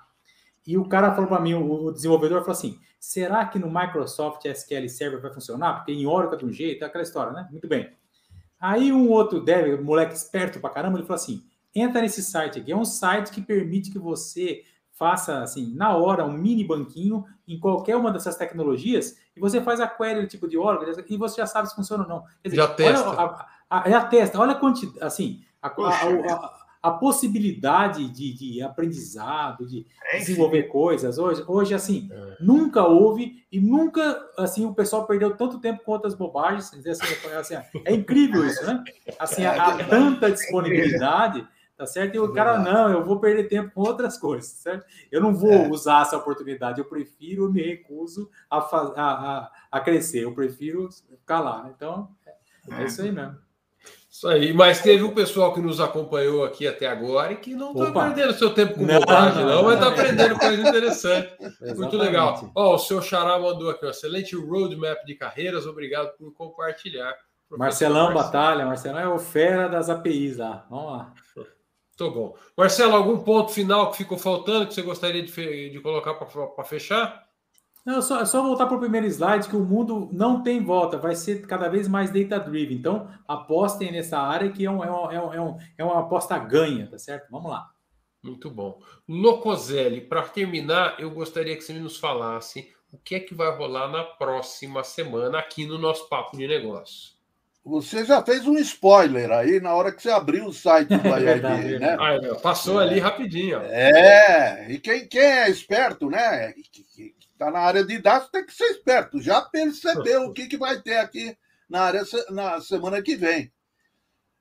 e 0.70 0.76
o 0.78 0.84
cara 0.88 1.12
falou 1.14 1.28
para 1.28 1.40
mim, 1.40 1.54
o, 1.54 1.86
o 1.86 1.92
desenvolvedor 1.92 2.40
falou 2.40 2.52
assim: 2.52 2.78
será 3.00 3.46
que 3.46 3.58
no 3.58 3.68
Microsoft 3.70 4.44
SQL 4.44 4.88
Server 4.88 5.20
vai 5.20 5.32
funcionar? 5.32 5.74
Porque 5.76 5.92
em 5.92 6.06
Oracle 6.06 6.36
é 6.36 6.38
de 6.38 6.44
um 6.44 6.52
jeito, 6.52 6.82
é 6.84 6.86
aquela 6.86 7.02
história, 7.02 7.32
né? 7.32 7.48
Muito 7.50 7.66
bem. 7.66 7.90
Aí 8.60 8.92
um 8.92 9.08
outro 9.10 9.40
dev, 9.40 9.80
moleque 9.82 10.14
esperto 10.14 10.60
pra 10.60 10.70
caramba, 10.70 10.98
ele 10.98 11.06
falou 11.06 11.16
assim: 11.20 11.42
entra 11.74 12.00
nesse 12.02 12.22
site 12.22 12.58
aqui, 12.60 12.70
é 12.72 12.76
um 12.76 12.84
site 12.84 13.30
que 13.30 13.40
permite 13.40 13.90
que 13.90 13.98
você 13.98 14.62
faça 14.92 15.42
assim, 15.42 15.72
na 15.76 15.96
hora, 15.96 16.24
um 16.24 16.32
mini 16.32 16.64
banquinho 16.64 17.24
em 17.46 17.58
qualquer 17.58 17.94
uma 17.94 18.10
dessas 18.10 18.34
tecnologias 18.36 19.16
e 19.36 19.38
você 19.38 19.60
faz 19.60 19.80
a 19.80 19.86
query 19.86 20.22
do 20.22 20.26
tipo 20.26 20.48
de 20.48 20.58
Oracle 20.58 20.92
e 21.08 21.16
você 21.16 21.36
já 21.36 21.46
sabe 21.46 21.68
se 21.68 21.76
funciona 21.76 22.02
ou 22.02 22.08
não. 22.08 22.24
Quer 22.42 22.50
Já 22.56 22.64
olha 22.64 22.74
testa. 22.74 23.08
a- 23.10 23.46
a- 23.70 23.88
já 23.90 24.04
testa, 24.06 24.40
olha 24.40 24.52
a 24.52 24.54
quantidade, 24.56 24.98
assim, 25.00 25.40
a, 25.62 25.68
a- 25.68 26.57
a- 26.82 26.90
possibilidade 26.92 28.09
de, 28.10 28.32
de 28.32 28.62
aprendizado, 28.62 29.66
de 29.66 29.86
É, 30.12 30.18
desenvolver 30.18 30.64
coisas 30.64 31.18
hoje, 31.18 31.44
hoje 31.46 31.74
assim, 31.74 32.09
É. 32.12 32.36
nunca 32.40 32.84
houve 32.86 33.44
e 33.50 33.60
nunca 33.60 34.18
assim 34.38 34.64
o 34.64 34.74
pessoal 34.74 35.06
perdeu 35.06 35.36
tanto 35.36 35.59
tempo 35.60 35.82
com 35.84 35.92
outras 35.92 36.14
bobagens. 36.14 36.70
dizer, 36.70 36.90
Assim, 36.90 37.06
assim, 37.36 37.55
é 37.84 37.92
incrível 37.94 38.46
isso, 38.46 38.64
né? 38.66 38.82
Assim, 39.18 39.42
É 39.42 39.46
há 39.48 39.52
verdade. 39.76 39.90
tanta 39.90 40.30
disponibilidade, 40.30 41.46
tá 41.76 41.86
certo? 41.86 42.14
E 42.14 42.18
o 42.18 42.30
É 42.32 42.34
cara, 42.34 42.59
não, 42.59 42.90
eu 42.90 43.05
vou 43.05 43.20
perder 43.20 43.48
tempo 43.48 43.70
com 43.72 43.80
outras 43.82 44.16
coisas, 44.18 44.50
certo? 44.50 44.84
Eu 45.10 45.20
não 45.20 45.34
vou 45.34 45.50
É. 45.52 45.68
usar 45.68 46.02
essa 46.02 46.16
oportunidade, 46.16 46.78
eu 46.80 46.84
prefiro, 46.84 47.44
eu 47.44 47.52
me 47.52 47.62
recuso 47.62 48.30
a, 48.50 48.59
a, 48.59 48.92
a, 49.00 49.52
a 49.72 49.80
crescer, 49.80 50.24
eu 50.24 50.34
prefiro 50.34 50.88
ficar 51.20 51.40
lá. 51.40 51.70
Então, 51.74 52.09
é, 52.26 52.82
é 52.82 52.84
isso 52.84 53.00
aí 53.02 53.10
mesmo. 53.12 53.36
Isso 54.10 54.26
aí, 54.26 54.55
mas 54.55 54.80
teve 54.80 55.02
um 55.02 55.12
pessoal 55.12 55.52
que 55.52 55.60
nos 55.60 55.80
acompanhou 55.80 56.43
aqui 56.43 56.66
até 56.66 56.86
agora 56.86 57.32
e 57.32 57.36
que 57.36 57.55
não 57.55 57.72
está 57.72 57.93
perdendo 57.93 58.32
seu 58.32 58.55
tempo 58.55 58.74
com 58.74 58.86
não, 58.86 59.01
bobagem, 59.01 59.44
não, 59.44 59.56
não, 59.56 59.62
mas 59.64 59.74
está 59.74 59.89
aprendendo 59.89 60.39
coisa 60.39 60.68
interessante. 60.68 61.30
Muito 61.76 61.97
legal. 61.97 62.51
Ó, 62.55 62.74
o 62.74 62.78
seu 62.78 63.02
Xará 63.02 63.39
mandou 63.39 63.68
aqui 63.68 63.85
um 63.85 63.90
excelente 63.90 64.35
roadmap 64.35 65.05
de 65.05 65.14
carreiras, 65.14 65.66
obrigado 65.66 66.16
por 66.16 66.32
compartilhar. 66.32 67.14
Marcelão 67.51 68.12
Batalha, 68.12 68.66
Marcelão 68.66 68.98
é 68.98 69.09
o 69.09 69.18
fera 69.18 69.68
das 69.68 69.89
APIs 69.90 70.39
lá. 70.39 70.66
Vamos 70.70 70.93
lá. 70.93 71.14
Tô 71.98 72.10
bom. 72.12 72.36
Marcelo, 72.56 72.94
algum 72.94 73.18
ponto 73.18 73.51
final 73.51 73.90
que 73.90 73.98
ficou 73.98 74.16
faltando 74.16 74.68
que 74.68 74.74
você 74.74 74.82
gostaria 74.82 75.22
de, 75.22 75.70
de 75.70 75.80
colocar 75.80 76.14
para 76.14 76.64
fechar? 76.64 77.27
Não, 77.89 78.02
só, 78.02 78.20
é 78.20 78.27
só 78.27 78.43
voltar 78.43 78.66
para 78.66 78.77
o 78.77 78.81
primeiro 78.81 79.06
slide 79.06 79.48
que 79.48 79.56
o 79.56 79.65
mundo 79.65 80.10
não 80.12 80.43
tem 80.43 80.62
volta, 80.62 80.98
vai 80.98 81.16
ser 81.16 81.47
cada 81.47 81.70
vez 81.70 81.89
mais 81.89 82.10
data-driven. 82.10 82.77
Então, 82.77 83.09
apostem 83.27 83.90
nessa 83.90 84.19
área 84.19 84.52
que 84.52 84.62
é, 84.66 84.70
um, 84.70 84.85
é, 84.85 84.90
um, 84.90 85.32
é, 85.32 85.40
um, 85.40 85.59
é 85.78 85.82
uma 85.82 86.01
aposta 86.01 86.39
ganha, 86.39 86.86
tá 86.86 86.98
certo? 86.98 87.31
Vamos 87.31 87.51
lá. 87.51 87.66
Muito 88.23 88.51
bom. 88.51 88.78
Locoselli, 89.09 90.02
para 90.02 90.20
terminar, 90.20 91.01
eu 91.01 91.10
gostaria 91.10 91.56
que 91.56 91.62
você 91.62 91.73
nos 91.73 91.97
falasse 91.97 92.70
o 92.93 92.98
que 92.98 93.15
é 93.15 93.20
que 93.20 93.35
vai 93.35 93.56
rolar 93.56 93.89
na 93.89 94.05
próxima 94.05 94.85
semana 94.85 95.39
aqui 95.39 95.65
no 95.65 95.78
nosso 95.78 96.10
Papo 96.10 96.36
de 96.36 96.47
Negócio. 96.47 97.16
Você 97.65 98.05
já 98.05 98.23
fez 98.23 98.47
um 98.47 98.59
spoiler 98.59 99.31
aí 99.31 99.60
na 99.60 99.74
hora 99.74 99.93
que 99.93 100.02
você 100.02 100.10
abriu 100.10 100.44
o 100.44 100.52
site 100.52 100.89
do 100.89 101.09
IIB, 101.09 101.78
né? 101.78 101.97
Ah, 101.98 102.35
passou 102.43 102.82
é. 102.82 102.85
ali 102.85 103.01
rapidinho. 103.01 103.60
É, 103.62 104.70
e 104.73 104.78
quem, 104.78 105.09
quem 105.09 105.23
é 105.23 105.48
esperto, 105.48 106.10
né? 106.10 106.52
Está 107.39 107.52
na 107.52 107.60
área 107.60 107.85
de 107.85 107.98
dados 107.98 108.31
tem 108.31 108.44
que 108.44 108.52
ser 108.52 108.65
esperto. 108.65 109.23
Já 109.23 109.40
percebeu 109.40 110.24
o 110.24 110.32
que, 110.32 110.48
que 110.48 110.56
vai 110.56 110.82
ter 110.82 110.97
aqui 110.97 111.39
na 111.70 111.82
área 111.82 112.02
na 112.31 112.60
semana 112.60 113.01
que 113.01 113.15
vem. 113.15 113.52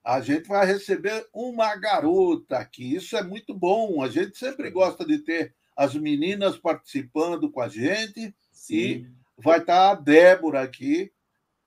A 0.04 0.20
gente 0.20 0.48
vai 0.48 0.66
receber 0.66 1.28
uma 1.32 1.76
garota 1.76 2.58
aqui. 2.58 2.96
Isso 2.96 3.16
é 3.16 3.22
muito 3.22 3.54
bom. 3.54 4.02
A 4.02 4.10
gente 4.10 4.36
sempre 4.36 4.72
gosta 4.72 5.06
de 5.06 5.20
ter 5.20 5.54
as 5.76 5.94
meninas 5.94 6.58
participando 6.58 7.52
com 7.52 7.62
a 7.62 7.70
gente. 7.70 8.34
Sim. 8.52 8.76
E 8.76 9.12
vai 9.38 9.60
estar 9.60 9.92
a 9.92 9.94
Débora 9.94 10.64
aqui 10.64 11.14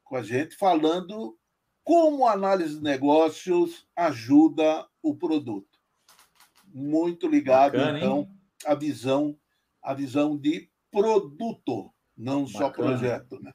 com 0.02 0.16
a 0.16 0.24
gente 0.24 0.56
falando 0.56 1.38
como 1.84 2.26
a 2.26 2.32
análise 2.32 2.74
de 2.74 2.82
negócios 2.82 3.86
ajuda 3.94 4.84
o 5.00 5.14
produto. 5.14 5.78
Muito 6.64 7.28
ligado, 7.28 7.78
Bacana, 7.78 7.98
então, 7.98 8.28
à 8.66 8.74
visão, 8.74 9.38
a 9.80 9.94
visão 9.94 10.36
de 10.36 10.69
produto, 10.90 11.90
não 12.16 12.44
Bacana. 12.44 12.58
só 12.58 12.70
projeto. 12.70 13.40
Né? 13.40 13.52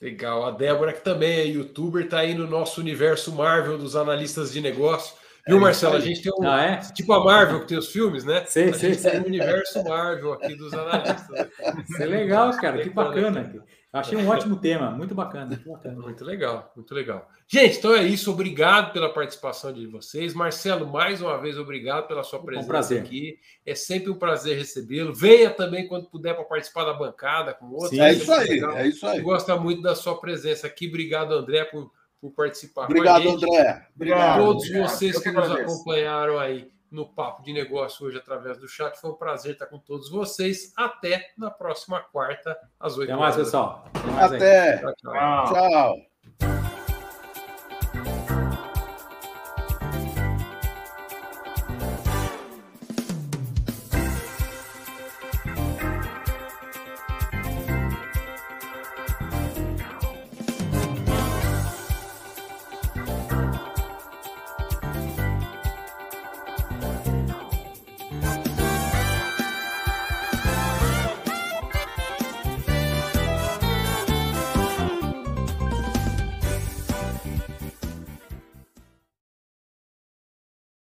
Legal. 0.00 0.44
A 0.44 0.50
Débora, 0.50 0.92
que 0.92 1.02
também 1.02 1.32
é 1.32 1.46
youtuber, 1.46 2.04
está 2.04 2.18
aí 2.18 2.34
no 2.34 2.46
nosso 2.46 2.80
universo 2.80 3.32
Marvel 3.32 3.78
dos 3.78 3.94
analistas 3.94 4.52
de 4.52 4.60
negócio. 4.60 5.14
Viu, 5.46 5.56
é 5.56 5.60
Marcelo? 5.60 5.96
A 5.96 6.00
gente 6.00 6.22
tem 6.22 6.32
um. 6.32 6.48
Ah, 6.48 6.62
é? 6.62 6.76
Tipo 6.92 7.12
a 7.12 7.24
Marvel, 7.24 7.60
que 7.60 7.68
tem 7.68 7.78
os 7.78 7.88
filmes, 7.88 8.24
né? 8.24 8.44
Sim, 8.46 8.70
a 8.70 8.74
sim, 8.74 8.88
gente 8.88 9.00
sim. 9.00 9.10
tem 9.10 9.20
o 9.20 9.22
um 9.22 9.26
universo 9.26 9.82
Marvel 9.84 10.32
aqui 10.34 10.54
dos 10.54 10.72
analistas. 10.72 11.48
Isso 11.88 12.02
é 12.02 12.06
legal, 12.06 12.50
cara. 12.58 12.82
Que 12.82 12.90
bacana. 12.90 13.64
Achei 13.92 14.16
um 14.16 14.26
ótimo 14.26 14.56
tema, 14.56 14.90
muito 14.90 15.14
bacana, 15.14 15.48
muito 15.48 15.68
bacana. 15.68 16.00
Muito 16.00 16.24
legal, 16.24 16.72
muito 16.74 16.94
legal. 16.94 17.28
Gente, 17.46 17.76
então 17.76 17.94
é 17.94 18.02
isso. 18.02 18.32
Obrigado 18.32 18.90
pela 18.90 19.12
participação 19.12 19.70
de 19.70 19.86
vocês. 19.86 20.32
Marcelo, 20.32 20.90
mais 20.90 21.20
uma 21.20 21.36
vez, 21.36 21.58
obrigado 21.58 22.08
pela 22.08 22.22
sua 22.22 22.42
presença 22.42 22.64
um 22.64 22.68
prazer. 22.68 23.02
aqui. 23.02 23.38
É 23.66 23.74
sempre 23.74 24.10
um 24.10 24.14
prazer 24.14 24.56
recebê-lo. 24.56 25.14
Venha 25.14 25.50
também 25.50 25.86
quando 25.86 26.08
puder 26.08 26.34
para 26.34 26.44
participar 26.44 26.84
da 26.84 26.94
bancada 26.94 27.52
com 27.52 27.66
outros. 27.66 27.90
Sim, 27.90 28.00
é 28.00 28.12
isso 28.14 28.32
aí, 28.32 28.48
legal. 28.48 28.76
é 28.78 28.88
isso 28.88 29.06
aí. 29.06 29.20
Gosta 29.20 29.56
muito 29.56 29.82
da 29.82 29.94
sua 29.94 30.18
presença 30.18 30.66
aqui. 30.66 30.88
Obrigado, 30.88 31.34
André, 31.34 31.66
por, 31.66 31.92
por 32.18 32.30
participar. 32.30 32.84
Obrigado, 32.84 33.28
André. 33.28 33.88
Obrigado. 33.94 34.42
Todos 34.42 34.64
obrigado. 34.64 34.88
vocês 34.88 35.18
que 35.18 35.30
nos 35.30 35.50
acompanharam 35.50 36.38
aí 36.38 36.72
no 36.92 37.06
Papo 37.06 37.42
de 37.42 37.52
Negócio 37.52 38.06
hoje 38.06 38.18
através 38.18 38.58
do 38.58 38.68
chat. 38.68 38.96
Foi 39.00 39.10
um 39.10 39.14
prazer 39.14 39.54
estar 39.54 39.66
com 39.66 39.78
todos 39.78 40.10
vocês. 40.10 40.72
Até 40.76 41.32
na 41.36 41.50
próxima 41.50 42.00
quarta, 42.00 42.56
às 42.78 42.96
8 42.96 43.10
Até 43.10 43.20
mais, 43.20 43.36
pessoal. 43.36 43.84
Até. 44.20 44.74
Até. 44.74 44.78
tchau. 44.78 44.94
tchau. 44.94 45.44
tchau. 45.52 46.11